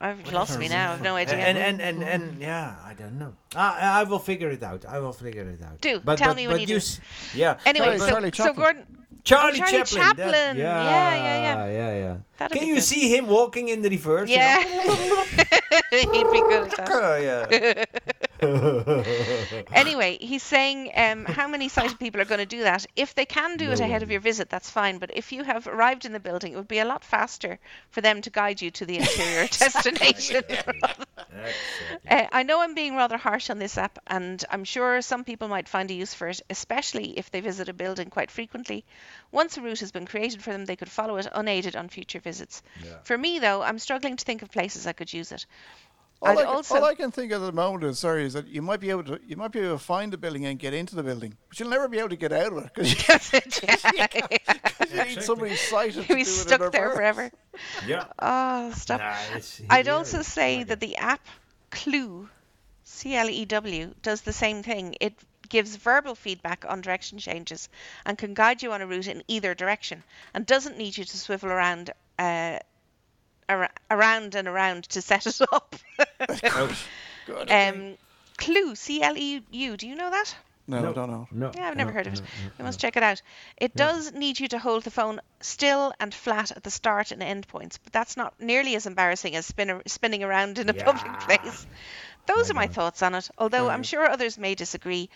Know. 0.00 0.06
I've 0.08 0.32
lost 0.32 0.58
me 0.58 0.68
now. 0.68 0.92
I've 0.92 1.02
no 1.02 1.14
idea. 1.16 1.36
And 1.36 1.58
and 1.58 1.80
and 1.80 2.02
and 2.02 2.40
yeah, 2.40 2.74
I 2.84 2.94
don't 2.94 3.18
know. 3.18 3.34
I 3.54 4.00
I 4.00 4.04
will 4.04 4.18
figure 4.18 4.50
it 4.50 4.62
out. 4.62 4.84
I 4.86 4.98
will 4.98 5.12
figure 5.12 5.42
it 5.48 5.62
out. 5.62 5.80
Do. 5.80 6.00
But, 6.00 6.16
Tell 6.18 6.28
but, 6.30 6.36
me 6.36 6.46
when 6.48 6.54
but 6.56 6.60
you 6.62 6.66
do. 6.66 6.76
s- 6.76 7.00
Yeah. 7.34 7.58
Anyway, 7.66 7.86
Charlie- 7.86 7.98
so, 7.98 8.08
Charlie 8.08 8.30
so 8.32 8.44
Chaplin. 8.44 8.56
Gordon, 8.56 8.86
Charlie, 9.24 9.58
Charlie 9.58 9.72
Chaplin. 9.84 10.00
that- 10.02 10.16
Chaplin. 10.16 10.56
yeah, 10.56 10.84
Yeah, 10.84 11.14
yeah, 11.14 11.42
yeah. 11.42 11.66
yeah, 11.66 11.98
yeah. 12.04 12.16
That'd 12.38 12.52
Can 12.56 12.62
be 12.64 12.68
you 12.68 12.74
good. 12.76 12.84
see 12.84 13.14
him 13.14 13.26
walking 13.26 13.68
in 13.68 13.82
the 13.82 13.90
reverse? 13.90 14.28
you 14.30 14.36
yeah, 14.36 14.56
know? 14.86 15.24
he'd 15.90 16.30
be 16.32 16.40
good 16.48 16.72
at 16.72 16.76
that. 16.76 16.88
Oh, 16.90 17.16
yeah. 17.28 17.84
Anyway, 19.72 20.18
he's 20.20 20.42
saying 20.42 20.90
um, 20.96 21.24
how 21.24 21.46
many 21.48 21.68
sighted 21.68 21.98
people 21.98 22.20
are 22.20 22.24
going 22.26 22.40
to 22.40 22.46
do 22.46 22.62
that. 22.62 22.86
If 22.96 23.14
they 23.14 23.24
can 23.24 23.56
do 23.56 23.70
it 23.70 23.80
ahead 23.80 24.02
of 24.02 24.10
your 24.10 24.20
visit, 24.20 24.48
that's 24.50 24.70
fine. 24.70 24.98
But 24.98 25.10
if 25.14 25.32
you 25.32 25.44
have 25.44 25.66
arrived 25.66 26.04
in 26.04 26.12
the 26.12 26.20
building, 26.20 26.52
it 26.52 26.56
would 26.56 26.68
be 26.68 26.78
a 26.78 26.84
lot 26.84 27.04
faster 27.04 27.58
for 27.90 28.00
them 28.00 28.22
to 28.22 28.30
guide 28.30 28.60
you 28.60 28.70
to 28.72 28.86
the 28.86 28.98
interior 28.98 29.42
destination. 29.50 30.42
Uh, 32.08 32.26
I 32.32 32.42
know 32.42 32.60
I'm 32.60 32.74
being 32.74 32.96
rather 32.96 33.16
harsh 33.16 33.50
on 33.50 33.58
this 33.58 33.78
app, 33.78 33.98
and 34.06 34.42
I'm 34.50 34.64
sure 34.64 35.00
some 35.02 35.24
people 35.24 35.48
might 35.48 35.68
find 35.68 35.90
a 35.90 35.94
use 35.94 36.14
for 36.14 36.28
it, 36.28 36.40
especially 36.50 37.18
if 37.18 37.30
they 37.30 37.40
visit 37.40 37.68
a 37.68 37.72
building 37.72 38.10
quite 38.10 38.30
frequently. 38.30 38.84
Once 39.32 39.56
a 39.56 39.60
route 39.60 39.80
has 39.80 39.92
been 39.92 40.06
created 40.06 40.42
for 40.42 40.52
them, 40.52 40.64
they 40.64 40.76
could 40.76 40.90
follow 40.90 41.16
it 41.16 41.28
unaided 41.32 41.76
on 41.76 41.88
future 41.88 42.20
visits. 42.20 42.62
For 43.04 43.16
me, 43.16 43.38
though, 43.38 43.62
I'm 43.62 43.78
struggling 43.78 44.16
to 44.16 44.24
think 44.24 44.42
of 44.42 44.50
places 44.50 44.86
I 44.86 44.92
could 44.92 45.12
use 45.12 45.32
it. 45.32 45.46
All 46.22 46.28
I'd 46.28 46.38
I, 46.38 46.42
can- 46.44 46.46
also- 46.54 46.74
all 46.76 46.84
I 46.84 46.94
can 46.94 47.10
think 47.10 47.32
of 47.32 47.42
at 47.42 47.46
the 47.46 47.52
moment 47.52 47.82
is 47.84 47.98
sorry 47.98 48.24
is 48.24 48.34
that 48.34 48.46
you 48.46 48.60
might 48.62 48.78
be 48.80 48.90
able 48.90 49.04
to 49.04 49.20
you 49.26 49.36
might 49.36 49.52
be 49.52 49.60
able 49.60 49.72
to 49.72 49.78
find 49.78 50.12
the 50.12 50.18
building 50.18 50.44
and 50.46 50.58
get 50.58 50.74
into 50.74 50.94
the 50.94 51.02
building, 51.02 51.34
but 51.48 51.58
you'll 51.58 51.70
never 51.70 51.88
be 51.88 51.98
able 51.98 52.10
to 52.10 52.16
get 52.16 52.32
out 52.32 52.52
of 52.52 52.58
it 52.64 52.70
because 52.74 52.92
you, 52.92 52.98
That's 53.06 53.32
yeah. 53.94 54.06
you 54.92 55.04
need 55.16 55.22
somebody 55.22 55.56
sighted 55.56 55.94
to 55.94 55.98
You'll 56.00 56.06
do 56.08 56.14
be 56.16 56.20
it 56.22 56.26
stuck 56.26 56.72
there 56.72 56.82
reverse. 56.88 56.94
forever. 56.96 57.30
yeah. 57.86 58.04
Oh, 58.18 58.70
stop. 58.72 59.00
Nah, 59.00 59.14
I'd 59.70 59.88
also 59.88 60.22
say 60.22 60.58
Like 60.58 60.66
that 60.68 60.80
the 60.80 60.96
app 60.96 61.24
Clew, 61.70 62.28
C 62.84 63.14
L 63.14 63.30
E 63.30 63.44
W, 63.46 63.94
does 64.02 64.20
the 64.22 64.32
same 64.32 64.62
thing. 64.62 64.96
It 65.00 65.14
gives 65.48 65.76
verbal 65.76 66.14
feedback 66.14 66.64
on 66.68 66.80
direction 66.80 67.18
changes 67.18 67.68
and 68.04 68.18
can 68.18 68.34
guide 68.34 68.62
you 68.62 68.72
on 68.72 68.82
a 68.82 68.86
route 68.86 69.08
in 69.08 69.22
either 69.26 69.54
direction 69.54 70.02
and 70.34 70.44
doesn't 70.46 70.76
need 70.78 70.96
you 70.98 71.04
to 71.04 71.16
swivel 71.16 71.50
around 71.50 71.90
uh, 72.18 72.58
ar- 73.50 73.70
around 73.90 74.34
and 74.34 74.48
around 74.48 74.84
to 74.90 75.02
set 75.02 75.26
it 75.26 75.40
up. 75.52 75.74
Good. 77.26 77.50
um, 77.50 77.96
Clew, 78.38 78.74
C 78.74 79.02
L 79.02 79.16
E 79.16 79.42
U, 79.50 79.76
do 79.76 79.86
you 79.88 79.94
know 79.94 80.10
that? 80.10 80.34
no, 80.66 80.80
No. 80.80 80.90
I 80.90 80.92
don't 80.92 81.10
know. 81.10 81.28
No, 81.32 81.50
Yeah, 81.54 81.68
I've 81.68 81.76
never 81.76 81.90
no, 81.90 81.94
heard 81.96 82.06
of 82.06 82.14
it. 82.14 82.20
no, 82.20 82.26
You 82.44 82.50
no, 82.60 82.64
must 82.66 82.78
no. 82.82 82.86
check 82.88 82.96
it 82.96 83.02
out. 83.02 83.20
It 83.56 83.74
does 83.74 84.12
need 84.12 84.38
you 84.40 84.48
to 84.48 84.58
hold 84.58 84.84
the 84.84 84.90
phone 84.90 85.20
still 85.40 85.92
and 86.00 86.14
flat 86.14 86.50
at 86.52 86.62
the 86.62 86.70
start 86.70 87.10
and 87.12 87.22
end 87.22 87.48
points, 87.48 87.78
but 87.78 87.92
that's 87.92 88.16
not 88.16 88.34
nearly 88.40 88.76
as 88.76 88.86
embarrassing 88.86 89.34
as 89.36 89.46
spin, 89.46 89.82
spinning 89.86 90.22
around 90.22 90.58
in 90.58 90.68
a 90.68 90.74
public 90.74 91.18
place. 91.20 91.66
Those 92.26 92.50
are 92.50 92.54
my 92.54 92.66
thoughts 92.68 93.02
on 93.02 93.14
it, 93.14 93.28
although 93.38 93.68
I'm 93.68 93.82
sure 93.82 94.08
others 94.08 94.38
may 94.38 94.54
disagree. 94.54 95.10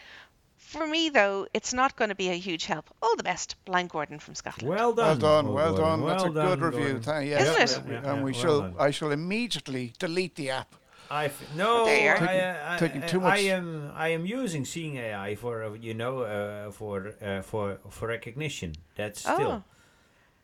For 0.56 0.86
me, 0.86 1.08
though, 1.08 1.46
it's 1.54 1.72
not 1.72 1.94
going 1.96 2.08
to 2.08 2.14
be 2.16 2.30
a 2.30 2.34
huge 2.38 2.64
help. 2.66 2.92
All 3.00 3.14
the 3.16 3.22
best, 3.22 3.54
Blind 3.64 3.90
Gordon 3.90 4.18
from 4.18 4.34
Scotland. 4.34 4.68
Well 4.68 4.92
done. 4.92 5.06
Well 5.06 5.16
done, 5.16 5.52
well 5.52 5.74
Gordon. 5.76 6.00
done. 6.00 6.06
That's 6.08 6.22
a 6.24 6.26
good 6.28 6.34
done, 6.34 6.60
review. 6.60 6.80
Gordon. 6.80 7.02
Thank, 7.02 7.28
yes, 7.30 7.42
Isn't 7.70 7.86
it? 7.86 7.92
yeah, 7.92 8.00
Yeah, 8.02 8.12
and 8.12 8.24
we 8.24 8.32
well 8.32 8.40
shall. 8.40 8.60
done. 8.62 8.74
I 8.78 8.90
shall 8.90 9.10
immediately 9.12 9.92
delete 9.98 10.34
the 10.34 10.50
app. 10.50 10.74
I 11.10 11.26
f- 11.26 11.54
no, 11.54 11.84
There 11.84 12.04
you. 12.04 12.10
I, 12.10 12.16
Taking- 12.26 12.40
uh, 12.40 12.66
I, 12.70 12.78
taking 12.78 13.02
too 13.06 13.20
much- 13.20 13.34
I 13.34 13.38
am 13.50 13.92
I 13.94 14.08
am 14.08 14.24
using 14.26 14.64
Seeing 14.64 14.96
AI 14.96 15.34
for 15.36 15.62
uh, 15.62 15.72
you 15.74 15.94
know 15.94 16.22
uh, 16.22 16.70
for 16.72 17.14
uh, 17.22 17.42
for 17.42 17.78
for 17.90 18.08
recognition. 18.08 18.72
That's 18.96 19.20
still. 19.20 19.52
Oh. 19.52 19.62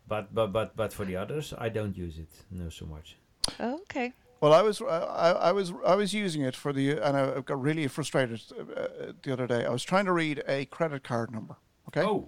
But 0.07 0.35
but 0.35 0.53
but 0.53 0.77
but 0.77 0.93
for 0.93 1.05
the 1.07 1.17
others, 1.17 1.55
I 1.57 1.71
don't 1.71 1.97
use 1.97 2.19
it 2.19 2.29
no 2.51 2.69
so 2.69 2.85
much. 2.87 3.17
Okay. 3.59 4.13
Well, 4.41 4.53
I 4.55 4.63
was, 4.63 4.81
I, 4.81 4.87
I 4.87 5.31
I 5.31 5.53
was, 5.53 5.73
I 5.87 5.95
was 5.95 6.15
using 6.15 6.43
it 6.43 6.57
for 6.57 6.73
the, 6.73 6.93
and 6.93 7.17
I 7.17 7.41
got 7.41 7.61
really 7.61 7.87
frustrated 7.89 8.41
uh, 8.59 9.13
the 9.23 9.33
other 9.33 9.47
day. 9.47 9.67
I 9.67 9.71
was 9.71 9.85
trying 9.85 10.07
to 10.07 10.13
read 10.13 10.43
a 10.49 10.65
credit 10.67 11.03
card 11.05 11.31
number. 11.31 11.57
Okay. 11.89 12.03
Oh, 12.03 12.25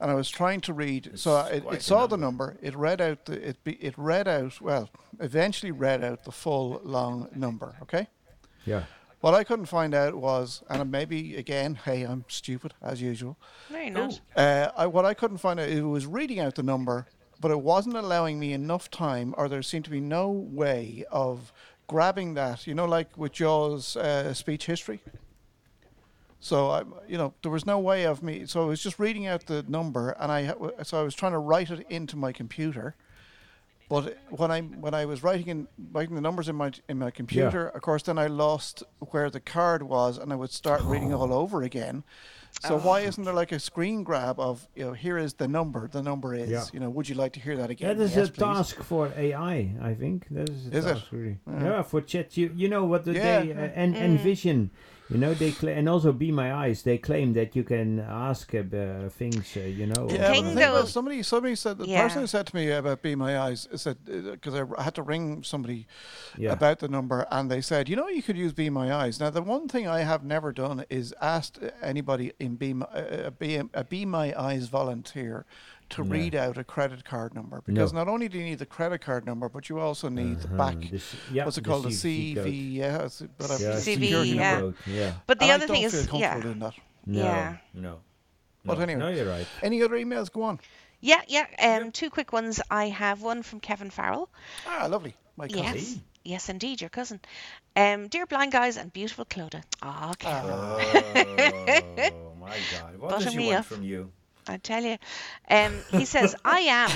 and 0.00 0.10
I 0.10 0.14
was 0.14 0.30
trying 0.30 0.62
to 0.62 0.72
read. 0.72 1.12
so 1.16 1.38
it, 1.46 1.64
it 1.70 1.74
a 1.74 1.80
saw 1.80 2.06
the 2.06 2.16
number. 2.16 2.46
number. 2.46 2.66
It 2.66 2.74
read 2.74 3.00
out 3.00 3.26
the 3.26 3.48
it 3.48 3.62
be, 3.62 3.72
it 3.74 3.94
read 3.98 4.26
out 4.26 4.60
well. 4.60 4.88
Eventually 5.20 5.70
read 5.70 6.02
out 6.02 6.24
the 6.24 6.32
full 6.32 6.80
long 6.82 7.28
number. 7.34 7.76
Okay. 7.82 8.08
yeah. 8.64 8.84
What 9.20 9.34
I 9.34 9.44
couldn't 9.44 9.66
find 9.66 9.94
out 9.94 10.16
was, 10.16 10.64
and 10.68 10.90
maybe 10.90 11.36
again, 11.36 11.78
hey, 11.84 12.02
I'm 12.02 12.24
stupid 12.26 12.74
as 12.82 13.00
usual. 13.00 13.36
No, 13.70 13.78
you're 13.78 13.90
not. 13.90 14.20
Uh, 14.34 14.72
I, 14.76 14.86
what 14.88 15.04
I 15.04 15.14
couldn't 15.14 15.38
find 15.38 15.60
out, 15.60 15.68
it 15.68 15.82
was 15.82 16.06
reading 16.06 16.40
out 16.40 16.56
the 16.56 16.64
number, 16.64 17.06
but 17.42 17.50
it 17.50 17.60
wasn't 17.60 17.96
allowing 17.96 18.38
me 18.38 18.52
enough 18.52 18.88
time, 18.88 19.34
or 19.36 19.48
there 19.48 19.62
seemed 19.62 19.84
to 19.84 19.90
be 19.90 20.00
no 20.00 20.30
way 20.30 21.04
of 21.10 21.52
grabbing 21.88 22.34
that. 22.34 22.66
You 22.68 22.74
know, 22.74 22.86
like 22.86 23.18
with 23.18 23.32
Jaws' 23.32 23.96
uh, 23.96 24.32
speech 24.32 24.66
history. 24.66 25.02
So 26.38 26.70
I, 26.70 26.82
you 27.08 27.18
know, 27.18 27.34
there 27.42 27.50
was 27.50 27.66
no 27.66 27.78
way 27.80 28.04
of 28.04 28.22
me. 28.22 28.46
So 28.46 28.62
I 28.62 28.66
was 28.66 28.82
just 28.82 28.98
reading 28.98 29.26
out 29.26 29.46
the 29.46 29.64
number, 29.68 30.10
and 30.18 30.30
I, 30.30 30.54
so 30.84 31.00
I 31.00 31.02
was 31.02 31.14
trying 31.14 31.32
to 31.32 31.38
write 31.38 31.70
it 31.70 31.84
into 31.90 32.16
my 32.16 32.32
computer. 32.32 32.94
But 33.88 34.16
when 34.30 34.50
I 34.52 34.60
when 34.60 34.94
I 34.94 35.04
was 35.04 35.22
writing 35.24 35.48
in 35.48 35.68
writing 35.92 36.14
the 36.14 36.20
numbers 36.20 36.48
in 36.48 36.54
my 36.54 36.70
in 36.88 36.98
my 36.98 37.10
computer, 37.10 37.66
of 37.68 37.82
course, 37.82 38.04
then 38.04 38.18
I 38.18 38.28
lost 38.28 38.84
where 39.10 39.28
the 39.30 39.40
card 39.40 39.82
was, 39.82 40.16
and 40.16 40.32
I 40.32 40.36
would 40.36 40.52
start 40.52 40.80
reading 40.82 41.12
all 41.12 41.32
over 41.32 41.62
again. 41.62 42.04
So 42.60 42.78
why 42.78 43.00
isn't 43.00 43.24
there 43.24 43.34
like 43.34 43.50
a 43.52 43.58
screen 43.58 44.02
grab 44.04 44.38
of 44.38 44.68
you 44.76 44.84
know 44.84 44.92
here 44.92 45.18
is 45.18 45.34
the 45.34 45.48
number, 45.48 45.88
the 45.88 46.02
number 46.02 46.34
is 46.34 46.50
Yeah. 46.50 46.64
you 46.72 46.80
know 46.80 46.90
would 46.90 47.08
you 47.08 47.14
like 47.14 47.32
to 47.32 47.40
hear 47.40 47.56
that 47.56 47.70
again? 47.70 47.96
That 47.96 48.02
is 48.04 48.14
Yes, 48.14 48.28
a 48.28 48.32
please. 48.32 48.40
task 48.44 48.76
for 48.82 49.12
AI, 49.16 49.74
I 49.80 49.94
think. 49.94 50.26
That 50.30 50.48
is 50.48 50.66
a 50.68 50.76
Is 50.76 50.84
it? 50.86 50.94
task, 50.94 51.06
really. 51.12 51.38
Yeah. 51.46 51.82
for 51.82 52.00
chat. 52.02 52.36
You, 52.36 52.52
you 52.54 52.68
know 52.68 52.84
what 52.84 53.04
the, 53.04 53.12
Yeah. 53.14 53.40
they 53.42 53.52
uh, 53.52 53.70
and 53.74 53.96
Envision. 53.96 54.70
You 55.10 55.18
know 55.18 55.34
they 55.34 55.50
cla- 55.50 55.72
and 55.72 55.88
also 55.88 56.12
Be 56.12 56.32
My 56.32 56.54
Eyes. 56.54 56.82
They 56.82 56.96
claim 56.96 57.34
that 57.34 57.54
you 57.54 57.64
can 57.64 57.98
ask 58.00 58.54
uh, 58.54 58.58
uh, 58.74 59.08
things. 59.10 59.54
Uh, 59.56 59.60
you 59.60 59.86
know. 59.86 60.08
Yeah, 60.08 60.28
but 60.28 60.32
thing 60.32 60.44
the 60.44 60.60
thing 60.60 60.70
was, 60.72 60.92
somebody 60.92 61.22
somebody 61.22 61.54
said 61.54 61.76
the 61.78 61.86
Yeah. 61.86 62.02
person 62.02 62.20
who 62.22 62.26
said 62.26 62.46
to 62.46 62.56
me 62.56 62.70
about 62.70 63.02
Be 63.02 63.14
My 63.14 63.38
Eyes 63.38 63.68
said 63.74 63.98
because 64.04 64.54
I 64.54 64.82
had 64.82 64.94
to 64.94 65.02
ring 65.02 65.42
somebody 65.42 65.86
Yeah. 66.38 66.52
about 66.52 66.78
the 66.78 66.88
number, 66.88 67.26
and 67.30 67.50
they 67.50 67.60
said, 67.60 67.88
you 67.88 67.96
know, 67.96 68.08
you 68.08 68.22
could 68.22 68.38
use 68.38 68.52
Be 68.54 68.70
My 68.70 68.92
Eyes. 68.92 69.20
Now, 69.20 69.28
the 69.30 69.42
one 69.42 69.68
thing 69.68 69.86
I 69.86 70.00
have 70.00 70.24
never 70.24 70.52
done 70.52 70.84
is 70.88 71.12
asked 71.20 71.58
anybody 71.82 72.32
in 72.38 72.56
Be 72.56 72.72
My, 72.72 72.86
uh, 72.86 73.30
be, 73.30 73.56
a 73.74 73.84
Be 73.84 74.06
My 74.06 74.32
Eyes 74.40 74.68
volunteer 74.68 75.44
to 75.92 76.04
No. 76.04 76.10
read 76.10 76.34
out 76.34 76.58
a 76.58 76.64
credit 76.64 77.04
card 77.04 77.34
number 77.34 77.62
because 77.64 77.92
No. 77.92 78.00
not 78.00 78.08
only 78.08 78.28
do 78.28 78.38
you 78.38 78.44
need 78.44 78.58
the 78.58 78.66
credit 78.66 79.00
card 79.00 79.24
number, 79.26 79.48
but 79.48 79.68
you 79.68 79.78
also 79.78 80.08
need 80.08 80.40
the 80.40 80.48
Uh-huh, 80.48 80.56
back. 80.56 80.90
this- 80.90 81.14
yeah, 81.30 81.44
what's 81.44 81.58
it 81.58 81.64
called? 81.64 81.84
The 81.84 81.90
CVV 81.90 82.34
code. 82.34 82.44
CV, 82.46 82.72
yeah, 82.74 82.94
it's- 82.96 83.22
but 83.38 83.50
Yeah, 83.60 83.76
CV, 83.78 83.80
security 84.06 84.30
yeah. 84.30 84.60
code, 84.60 84.74
yeah. 84.86 85.12
But 85.26 85.38
the 85.38 85.44
and 85.46 85.52
other 85.52 85.64
I 85.64 85.66
don't 85.66 85.74
thing 85.76 85.90
feel 85.90 86.00
is, 86.00 86.06
comfortable 86.06 86.20
yeah, 86.20 86.40
doing 86.40 86.58
that. 86.58 86.74
No, 87.06 87.22
Yeah. 87.22 87.56
no. 87.74 88.00
But 88.64 88.78
anyway. 88.80 89.00
no, 89.00 89.08
you're 89.08 89.26
right. 89.28 89.46
Any 89.62 89.82
other 89.82 89.96
emails? 89.96 90.30
Go 90.32 90.42
on. 90.42 90.60
yeah, 91.00 91.20
yeah. 91.26 91.46
Um, 91.58 91.90
two 91.92 92.10
quick 92.10 92.32
ones. 92.32 92.60
I 92.70 92.88
have 92.90 93.22
one 93.22 93.42
from 93.42 93.58
Kevin 93.60 93.90
Farrell. 93.90 94.28
Ah, 94.66 94.86
lovely. 94.86 95.14
My 95.36 95.48
cousin. 95.48 95.64
Yes. 95.64 95.98
Yes, 96.24 96.48
indeed, 96.48 96.80
your 96.80 96.90
cousin. 96.90 97.18
Um, 97.74 98.06
dear 98.06 98.26
blind 98.26 98.52
guys 98.52 98.76
and 98.76 98.92
beautiful 98.92 99.24
Clodagh. 99.24 99.64
Ah, 99.82 100.12
Kevin. 100.16 100.52
Oh 102.14 102.34
my 102.38 102.56
God! 102.72 102.98
What 102.98 103.10
Butter 103.10 103.24
does 103.24 103.34
he 103.34 103.46
want 103.46 103.58
up. 103.58 103.64
from 103.66 103.82
you? 103.82 104.12
I 104.48 104.56
tell 104.58 104.82
you. 104.82 104.98
Um, 105.50 105.80
he 105.90 106.04
says, 106.14 106.34
I 106.44 106.60
am, 106.60 106.90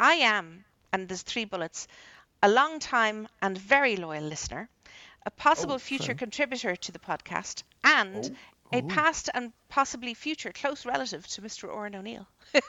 I 0.00 0.14
am, 0.14 0.64
and 0.92 1.08
there's 1.08 1.22
three 1.22 1.44
bullets, 1.44 1.88
a 2.42 2.48
long 2.48 2.78
time 2.78 3.28
and 3.42 3.56
very 3.58 3.96
loyal 3.96 4.24
listener. 4.24 4.68
a 5.26 5.30
possible 5.30 5.74
Oh, 5.74 5.78
future 5.78 6.14
contributor 6.14 6.76
to 6.76 6.92
the 6.92 6.98
podcast, 7.00 7.62
and 7.82 8.30
Oh. 8.32 8.36
A 8.72 8.82
past 8.82 9.30
and 9.32 9.52
possibly 9.68 10.12
future 10.14 10.52
close 10.52 10.84
relative 10.84 11.26
to 11.28 11.40
Mr. 11.42 11.68
Oran 11.72 11.94
O'Neill. 11.94 12.26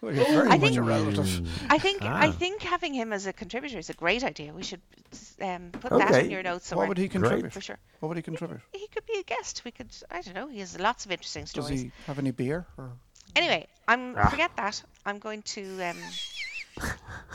Well, 0.00 0.12
very 0.14 0.48
I 0.48 0.58
much 0.58 0.60
think- 0.60 0.76
a 0.78 0.82
relative. 0.82 1.48
I 1.70 1.78
think 1.78 2.02
I 2.02 2.26
Ah. 2.26 2.32
think 2.32 2.60
having 2.62 2.92
him 2.92 3.12
as 3.12 3.26
a 3.26 3.32
contributor 3.32 3.78
is 3.78 3.88
a 3.88 3.92
great 3.94 4.24
idea. 4.24 4.52
We 4.52 4.64
should 4.64 4.80
um, 5.40 5.70
put 5.70 5.90
that 5.96 6.24
in 6.24 6.30
your 6.30 6.42
notes. 6.42 6.66
Somewhere. 6.66 6.88
What 6.88 6.96
would 6.96 6.98
he 6.98 7.08
contribute? 7.08 7.52
For 7.52 7.60
sure. 7.60 7.78
What 8.00 8.08
would 8.08 8.16
he 8.16 8.22
contribute? 8.22 8.60
He 8.72 8.88
could 8.88 9.06
be 9.06 9.20
a 9.20 9.22
guest. 9.22 9.62
We 9.64 9.70
could. 9.70 9.94
I 10.10 10.20
don't 10.22 10.34
know. 10.34 10.48
He 10.48 10.58
has 10.58 10.76
lots 10.78 11.04
of 11.06 11.12
interesting 11.12 11.46
stories. 11.46 11.70
Does 11.70 11.80
he 11.82 11.92
have 12.08 12.18
any 12.18 12.32
beer? 12.32 12.66
Or? 12.76 12.90
Anyway, 13.36 13.68
I'm 13.86 14.16
Ah. 14.18 14.28
forget 14.28 14.50
that. 14.56 14.82
I'm 15.06 15.20
going 15.20 15.42
to 15.54 15.62
um, 15.84 15.96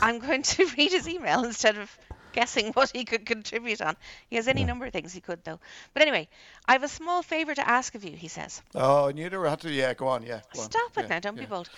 I'm 0.00 0.18
going 0.18 0.42
to 0.42 0.66
read 0.78 0.92
his 0.92 1.08
email 1.08 1.44
instead 1.44 1.78
of 1.78 1.90
guessing 2.38 2.72
what 2.78 2.90
he 2.94 3.04
could 3.04 3.24
contribute 3.26 3.80
on. 3.82 3.96
He 4.30 4.36
has 4.36 4.48
any 4.48 4.64
number 4.64 4.86
of 4.86 4.92
things 4.92 5.12
he 5.12 5.20
could 5.20 5.42
though. 5.44 5.60
But 5.94 6.02
anyway, 6.02 6.28
I 6.66 6.72
have 6.72 6.82
a 6.84 6.88
small 6.88 7.22
favour 7.22 7.54
to 7.54 7.68
ask 7.78 7.94
of 7.94 8.04
you. 8.04 8.12
He 8.16 8.28
says. 8.28 8.62
Oh, 8.74 9.06
and 9.08 9.18
you 9.18 9.28
never 9.28 9.48
had 9.48 9.60
to. 9.62 9.70
Yeah, 9.70 9.94
go 9.94 10.06
on. 10.08 10.22
Yeah. 10.22 10.40
go 10.54 10.60
on. 10.62 10.70
Stop 10.70 10.98
it 10.98 11.02
Yeah, 11.02 11.08
now. 11.08 11.20
Don't 11.20 11.36
yeah. 11.36 11.42
be 11.44 11.46
bold. 11.46 11.68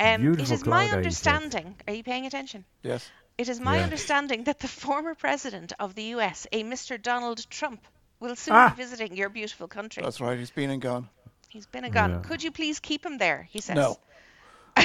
Um, 0.00 0.06
it 0.06 0.18
Beautiful 0.22 0.54
is 0.54 0.66
my 0.66 0.70
Clodagh, 0.70 0.84
he 0.84 0.88
said. 0.90 0.96
understanding. 0.96 1.76
Are 1.88 1.94
you 1.94 2.02
paying 2.02 2.26
attention? 2.26 2.64
Yes. 2.82 3.10
It 3.38 3.48
is 3.48 3.60
my 3.60 3.76
Yeah. 3.78 3.84
understanding 3.84 4.44
that 4.44 4.58
the 4.60 4.68
former 4.68 5.14
president 5.14 5.72
of 5.78 5.94
the 5.94 6.04
US, 6.16 6.46
a 6.52 6.62
Mr. 6.64 7.00
Donald 7.00 7.48
Trump, 7.50 7.80
will 8.20 8.36
soon 8.36 8.54
Ah. 8.54 8.68
be 8.70 8.82
visiting 8.82 9.16
your 9.16 9.28
beautiful 9.28 9.68
country. 9.68 10.02
That's 10.02 10.20
right. 10.20 10.38
He's 10.38 10.50
been 10.50 10.70
and 10.70 10.82
gone. 10.82 11.08
He's 11.48 11.66
been 11.66 11.84
and 11.84 11.94
gone. 11.94 12.10
Yeah. 12.10 12.20
Could 12.28 12.42
you 12.42 12.50
please 12.50 12.78
keep 12.80 13.04
him 13.06 13.18
there? 13.18 13.48
He 13.50 13.60
says. 13.60 13.76
No. 13.76 13.98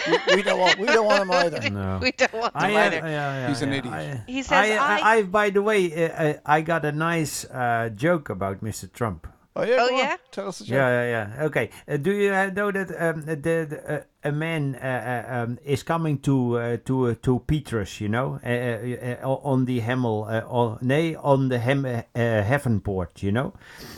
We, 0.08 0.36
we 0.36 0.41
don't 0.43 0.60
want. 0.60 0.80
We 0.80 0.88
don't 0.88 1.06
want 1.06 1.24
him 1.24 1.32
either. 1.32 1.70
No. 1.70 2.00
we 2.02 2.12
don't 2.12 2.34
want 2.34 2.56
him 2.56 2.62
I, 2.62 2.74
uh, 2.76 2.80
either. 2.86 2.95
yeah, 2.97 3.10
yeah, 3.41 3.47
He's 3.50 3.62
an 3.62 3.72
yeah, 3.72 3.78
idiot. 3.78 3.93
I- 3.93 4.24
He 4.28 4.41
says, 4.43 4.52
I, 4.52 4.78
I- 4.78 5.12
I, 5.16 5.24
by 5.24 5.50
the 5.50 5.62
way, 5.62 5.91
uh, 5.93 6.24
uh, 6.24 6.34
I 6.45 6.62
got 6.62 6.86
a 6.86 6.91
nice 6.91 7.45
uh, 7.45 7.89
joke 7.95 8.30
about 8.30 8.64
Mr. 8.64 8.91
Trump. 8.91 9.28
Oh 9.56 9.64
yeah. 9.66 9.78
Oh, 9.80 9.89
yeah? 9.89 10.16
Tell 10.32 10.47
us 10.47 10.60
the 10.60 10.66
joke. 10.66 10.74
Yeah, 10.76 10.89
yeah, 11.04 11.10
yeah. 11.38 11.43
Okay. 11.45 11.70
Uh, 11.88 11.97
do 11.97 12.12
you 12.14 12.32
uh, 12.32 12.50
know 12.56 12.72
that 12.72 12.89
um, 13.02 13.22
the, 13.26 13.36
the 13.36 13.93
uh, 13.93 14.02
a 14.24 14.32
man 14.32 14.76
uh, 14.76 15.26
uh, 15.28 15.36
um, 15.43 15.58
is 15.66 15.84
coming 15.84 16.20
to 16.20 16.58
uh, 16.58 16.78
to 16.86 17.08
uh, 17.08 17.16
to 17.24 17.39
Petrus? 17.45 18.00
You 18.00 18.08
know, 18.10 18.39
uh, 18.45 18.47
uh, 18.47 19.28
uh, 19.28 19.36
on 19.43 19.66
the 19.66 19.82
Hemel, 19.82 20.30
uh, 20.32 20.47
on, 20.47 20.78
nee, 20.82 21.16
on 21.16 21.50
the 21.50 21.60
hem, 21.60 21.84
uh, 21.84 22.04
heaven 22.16 22.80
port. 22.80 23.22
You 23.24 23.32
know, 23.34 23.54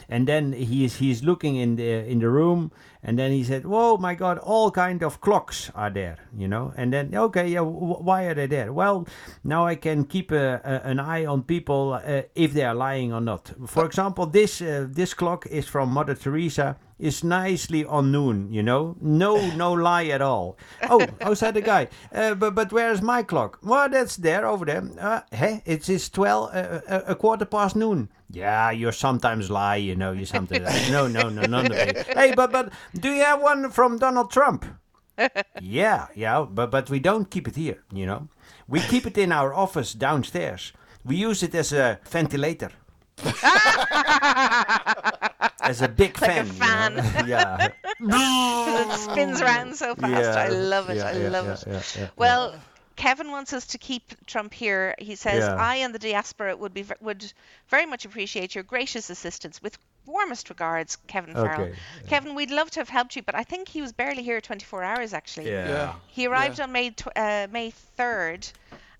and 0.10 0.26
then 0.26 0.54
he's 0.54 0.96
he's 0.96 1.22
looking 1.22 1.58
in 1.58 1.76
the 1.76 2.10
in 2.10 2.20
the 2.20 2.30
room, 2.30 2.72
and 3.04 3.18
then 3.18 3.32
he 3.32 3.44
said, 3.44 3.66
"Whoa, 3.66 3.98
my 3.98 4.16
God! 4.16 4.38
All 4.40 4.72
kind 4.72 5.04
of 5.04 5.22
clocks 5.22 5.72
are 5.76 5.90
there." 5.90 6.18
You 6.38 6.48
know, 6.48 6.74
and 6.78 6.94
then 6.94 7.16
okay, 7.16 7.48
yeah, 7.48 7.60
w- 7.60 7.96
why 7.96 8.24
are 8.26 8.34
they 8.36 8.48
there? 8.48 8.72
Well, 8.74 9.08
now 9.44 9.66
I 9.66 9.76
can 9.76 10.06
keep 10.06 10.32
a, 10.32 10.62
a, 10.64 10.88
an 10.88 11.00
eye 11.00 11.26
on 11.26 11.44
people 11.44 11.94
uh, 11.94 12.24
if 12.36 12.54
they 12.54 12.64
are 12.64 12.76
lying 12.76 13.14
or 13.14 13.22
not. 13.22 13.52
For 13.68 13.86
example, 13.86 14.26
this 14.26 14.62
uh, 14.62 14.88
this 14.90 15.14
clock 15.14 15.46
is 15.48 15.68
from 15.68 15.90
Mother 15.92 16.16
Teresa. 16.16 16.78
Is 17.02 17.24
nicely 17.24 17.84
on 17.84 18.12
noon, 18.12 18.54
you 18.54 18.62
know, 18.62 18.96
no 19.02 19.36
no 19.56 19.74
lie 19.90 20.06
at 20.14 20.22
all. 20.22 20.56
Oh, 20.88 21.04
oh, 21.22 21.34
said 21.34 21.56
the 21.56 21.62
guy. 21.62 21.88
Uh, 22.14 22.36
but 22.36 22.54
but 22.54 22.72
where 22.72 22.92
is 22.92 23.02
my 23.02 23.24
clock? 23.24 23.58
Well, 23.64 23.90
that's 23.90 24.18
there 24.18 24.46
over 24.46 24.66
there. 24.66 24.84
Uh, 25.00 25.22
hey, 25.32 25.64
it 25.66 25.90
is 25.90 26.10
twelve, 26.10 26.54
uh, 26.54 26.82
uh, 26.88 27.02
a 27.08 27.16
quarter 27.16 27.46
past 27.46 27.76
noon. 27.76 28.10
Yeah, 28.30 28.70
you 28.70 28.92
sometimes 28.92 29.50
lie, 29.50 29.78
you 29.78 29.96
know. 29.96 30.12
You 30.12 30.26
sometimes 30.26 30.64
lie. 30.64 30.90
no 30.92 31.08
no 31.08 31.30
no 31.30 31.42
none 31.42 31.66
of 31.72 31.78
it. 31.78 32.06
Hey, 32.18 32.34
but 32.36 32.52
but 32.52 32.72
do 32.94 33.10
you 33.10 33.24
have 33.24 33.42
one 33.42 33.72
from 33.72 33.98
Donald 33.98 34.30
Trump? 34.32 34.66
Yeah, 35.62 36.08
yeah, 36.16 36.46
but 36.50 36.70
but 36.72 36.90
we 36.90 37.00
don't 37.00 37.30
keep 37.32 37.48
it 37.48 37.56
here, 37.56 37.82
you 37.92 38.06
know. 38.06 38.28
We 38.68 38.80
keep 38.80 39.06
it 39.08 39.18
in 39.18 39.32
our 39.32 39.54
office 39.54 39.94
downstairs. 39.98 40.72
We 41.04 41.16
use 41.16 41.42
it 41.44 41.56
as 41.56 41.74
a 41.74 42.00
ventilator. 42.10 42.72
As 45.72 45.82
a 45.82 45.88
big 45.90 46.20
Like 46.22 46.38
a 46.38 46.44
fan. 46.46 46.92
you 46.94 47.00
know? 47.00 47.26
yeah. 47.26 47.68
it 48.00 49.00
spins 49.00 49.42
around 49.42 49.76
so 49.76 49.96
fast. 49.96 50.38
I 50.38 50.48
love 50.50 50.90
it. 50.90 50.98
yeah, 50.98 51.08
I 51.08 51.14
love 51.14 51.46
yeah, 51.46 51.54
it. 51.54 51.64
yeah, 51.96 52.02
yeah, 52.02 52.08
Well, 52.16 52.56
Kevin 52.96 53.32
wants 53.32 53.54
us 53.54 53.66
to 53.68 53.78
keep 53.78 54.14
Trump 54.28 54.54
here. 54.54 54.94
He 55.00 55.16
says, 55.16 55.44
Yeah. 55.44 55.56
"I 55.56 55.78
and 55.78 55.96
the 55.96 56.00
diaspora 56.00 56.56
would 56.56 56.74
be 56.74 56.86
would 57.00 57.34
very 57.70 57.86
much 57.88 58.06
appreciate 58.06 58.54
your 58.54 58.64
gracious 58.64 59.10
assistance. 59.10 59.62
With 59.64 59.78
warmest 60.06 60.50
regards, 60.50 60.98
Kevin 61.08 61.34
Farrell. 61.34 61.62
Okay, 61.62 61.76
Kevin, 62.08 62.36
we'd 62.36 62.52
love 62.52 62.70
to 62.72 62.80
have 62.80 62.90
helped 62.90 63.16
you, 63.16 63.24
but 63.24 63.34
I 63.34 63.44
think 63.44 63.70
he 63.70 63.82
was 63.82 63.92
barely 63.92 64.24
here 64.24 64.40
24 64.42 64.84
hours 64.84 65.14
actually. 65.14 65.50
yeah. 65.50 65.68
Yeah. 65.70 65.94
He 66.08 66.28
arrived 66.28 66.60
on 66.60 66.72
May 66.72 66.90
tw- 66.92 67.16
uh, 67.16 67.48
May 67.52 67.74
3rd, 67.98 68.52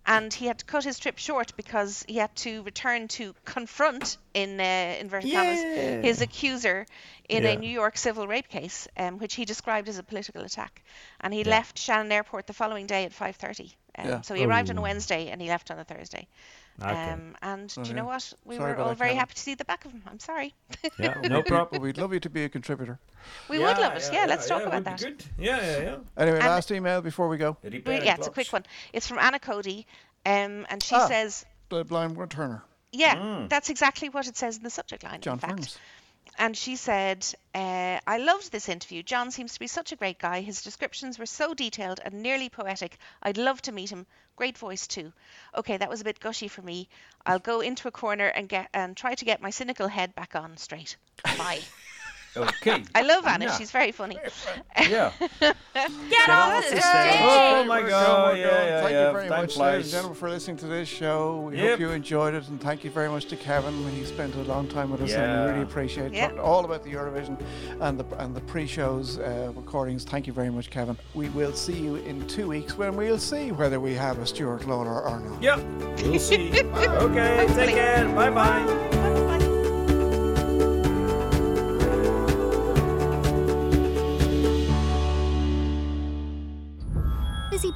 and 0.06 0.34
he 0.34 0.46
had 0.48 0.58
to 0.60 0.66
cut 0.66 0.84
his 0.84 1.00
trip 1.00 1.18
short 1.18 1.54
because 1.56 2.04
he 2.08 2.16
had 2.18 2.36
to 2.38 2.64
return 2.64 3.08
to 3.08 3.34
confront 3.46 4.18
in 4.34 4.60
uh, 4.60 4.96
inverted 5.00 5.32
commas 5.32 5.66
his 6.02 6.22
accuser 6.22 6.86
in 7.30 7.46
a 7.46 7.56
New 7.56 7.70
York 7.70 7.98
civil 7.98 8.28
rape 8.28 8.48
case, 8.50 8.88
um, 8.98 9.18
which 9.20 9.36
he 9.36 9.46
described 9.46 9.88
as 9.90 9.98
a 9.98 10.04
political 10.04 10.42
attack. 10.44 10.82
And 11.20 11.34
he 11.34 11.44
Yeah. 11.44 11.52
left 11.52 11.78
Shannon 11.78 12.12
Airport 12.12 12.48
the 12.48 12.54
following 12.54 12.88
day 12.88 13.06
at 13.06 13.14
5:30. 13.14 13.74
Um, 13.98 14.08
Yeah. 14.08 14.22
So 14.22 14.34
he 14.36 14.46
arrived 14.46 14.70
on 14.70 14.78
a 14.78 14.82
Oh. 14.82 14.84
Wednesday 14.84 15.30
and 15.30 15.42
he 15.42 15.50
left 15.50 15.70
on 15.72 15.80
a 15.80 15.84
Thursday. 15.84 16.28
Okay. 16.82 16.92
Um, 17.12 17.36
and 17.42 17.70
do 17.74 17.82
you 17.84 17.94
know 17.94 18.06
what? 18.06 18.34
We 18.46 18.58
Sorry 18.58 18.74
were 18.74 18.80
all 18.80 18.96
very 18.96 19.14
happy 19.14 19.34
to 19.36 19.40
see 19.40 19.56
the 19.56 19.66
back 19.66 19.86
of 19.86 19.92
him. 19.92 20.02
I'm 20.08 20.20
sorry. 20.20 20.54
yeah, 20.98 21.16
no 21.24 21.44
problem. 21.44 21.82
we'd 21.82 21.98
love 21.98 22.14
you 22.14 22.20
to 22.20 22.30
be 22.30 22.44
a 22.44 22.50
contributor. 22.50 23.00
we 23.50 23.60
would 23.60 23.78
love 23.78 23.96
it. 23.98 24.10
Yeah, 24.12 24.26
let's 24.28 24.48
talk 24.48 24.64
about 24.64 24.84
that. 24.86 25.00
Good. 25.00 25.24
Yeah, 25.38 25.58
yeah, 25.62 25.82
yeah. 25.84 25.98
Anyway, 26.18 26.38
And- 26.40 26.48
last 26.48 26.72
email 26.72 27.02
before 27.02 27.28
we 27.28 27.38
go. 27.38 27.58
We- 27.64 27.82
yeah, 27.86 28.16
it's 28.16 28.28
a 28.28 28.32
quick 28.32 28.52
one. 28.52 28.66
It's 28.94 29.08
from 29.08 29.20
Anna 29.20 29.40
Cody, 29.40 29.86
um, 30.26 30.66
and 30.70 30.82
she 30.82 30.96
Ah. 30.96 31.08
says, 31.08 31.46
The 31.70 31.84
blind 31.86 32.18
returner, 32.18 32.62
Yeah, 32.92 33.16
Mm. 33.16 33.50
that's 33.50 33.70
exactly 33.70 34.10
what 34.10 34.28
it 34.28 34.36
says 34.36 34.58
in 34.58 34.64
the 34.64 34.70
subject 34.70 35.04
line. 35.04 35.22
John 35.22 35.34
in 35.36 35.40
fact. 35.40 35.54
Furnace. 35.54 35.78
And 36.38 36.58
she 36.58 36.76
said, 36.76 37.26
uh, 37.54 38.00
I 38.08 38.18
loved 38.18 38.52
this 38.52 38.70
interview. 38.70 39.04
John 39.04 39.32
seems 39.32 39.54
to 39.54 39.60
be 39.60 39.68
such 39.68 39.92
a 39.92 39.96
great 39.96 40.18
guy. 40.18 40.42
His 40.42 40.62
descriptions 40.62 41.20
were 41.20 41.26
so 41.26 41.54
detailed 41.54 42.00
and 42.04 42.22
nearly 42.22 42.50
poetic. 42.50 42.98
I'd 43.22 43.38
love 43.38 43.62
to 43.64 43.72
meet 43.72 43.92
him. 43.92 44.08
Great 44.36 44.58
voice 44.58 44.88
too. 44.88 45.14
Okay, 45.56 45.78
that 45.78 45.90
was 45.90 46.02
a 46.02 46.06
bit 46.06 46.20
gushy 46.20 46.48
for 46.48 46.62
me. 46.62 46.90
I'll 47.26 47.40
go 47.40 47.62
into 47.62 47.88
a 47.88 47.92
corner 47.92 48.28
and 48.28 48.50
get 48.50 48.70
and 48.74 48.98
try 48.98 49.14
to 49.16 49.26
get 49.26 49.42
my 49.42 49.50
cynical 49.50 49.88
head 49.88 50.16
back 50.16 50.36
on 50.36 50.58
straight. 50.58 50.96
Bye. 51.24 51.62
Okay. 52.36 52.84
I 52.96 53.02
love 53.02 53.26
Anna. 53.26 53.46
Yeah. 53.46 53.58
She's 53.58 53.72
very 53.72 53.92
funny. 53.92 54.18
Yeah. 54.90 55.12
Get 55.40 56.30
off 56.30 56.68
the 56.70 56.82
Oh 56.84 57.64
my 57.66 57.82
God, 57.82 58.32
going, 58.32 58.38
we're 58.42 58.46
yeah, 58.48 58.66
yeah, 58.66 58.82
Thank 58.82 58.92
yeah, 58.94 59.08
you 59.08 59.14
very 59.14 59.30
time 59.30 59.42
much, 59.42 59.58
ladies 59.58 59.86
and 59.86 59.92
gentlemen, 59.92 60.18
for 60.18 60.30
listening 60.30 60.58
to 60.58 60.66
this 60.68 60.88
show. 60.90 61.42
We 61.52 61.58
Yep. 61.58 61.70
hope 61.70 61.80
you 61.82 61.90
enjoyed 61.92 62.34
it, 62.34 62.48
and 62.48 62.60
thank 62.60 62.84
you 62.84 62.90
very 62.90 63.10
much 63.10 63.26
to 63.26 63.36
Kevin. 63.36 63.74
He 63.92 64.04
spent 64.06 64.34
a 64.36 64.42
long 64.44 64.68
time 64.68 64.90
with 64.92 65.02
us, 65.02 65.12
and 65.14 65.46
we 65.46 65.52
really 65.52 65.64
appreciate 65.64 66.14
Yeah. 66.14 66.28
talking 66.28 66.40
all 66.40 66.66
about 66.66 66.84
the 66.84 66.92
Eurovision 66.94 67.40
and 67.80 68.00
the 68.00 68.06
and 68.18 68.36
the 68.36 68.42
pre-shows 68.42 69.20
uh, 69.20 69.52
recordings. 69.56 70.04
Thank 70.04 70.26
you 70.26 70.34
very 70.34 70.50
much, 70.50 70.70
Kevin. 70.72 70.98
We 71.14 71.30
will 71.30 71.54
see 71.54 71.78
you 71.78 71.98
in 71.98 72.26
two 72.28 72.48
weeks 72.48 72.78
when 72.78 72.96
we'll 72.96 73.20
see 73.20 73.52
whether 73.52 73.80
we 73.80 73.94
have 73.94 74.18
a 74.20 74.26
Stuart 74.26 74.68
Lawler 74.68 75.02
or 75.04 75.20
not. 75.20 75.42
Yep. 75.44 75.60
We'll 76.04 76.20
see. 76.20 76.50
okay, 76.64 77.38
Hopefully. 77.38 77.66
take 77.68 77.76
care. 77.76 78.08
Bye 78.16 78.30
bye. 78.32 79.48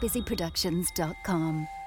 Bye. 0.06 0.26
busybusyproductions.com. 0.26 1.85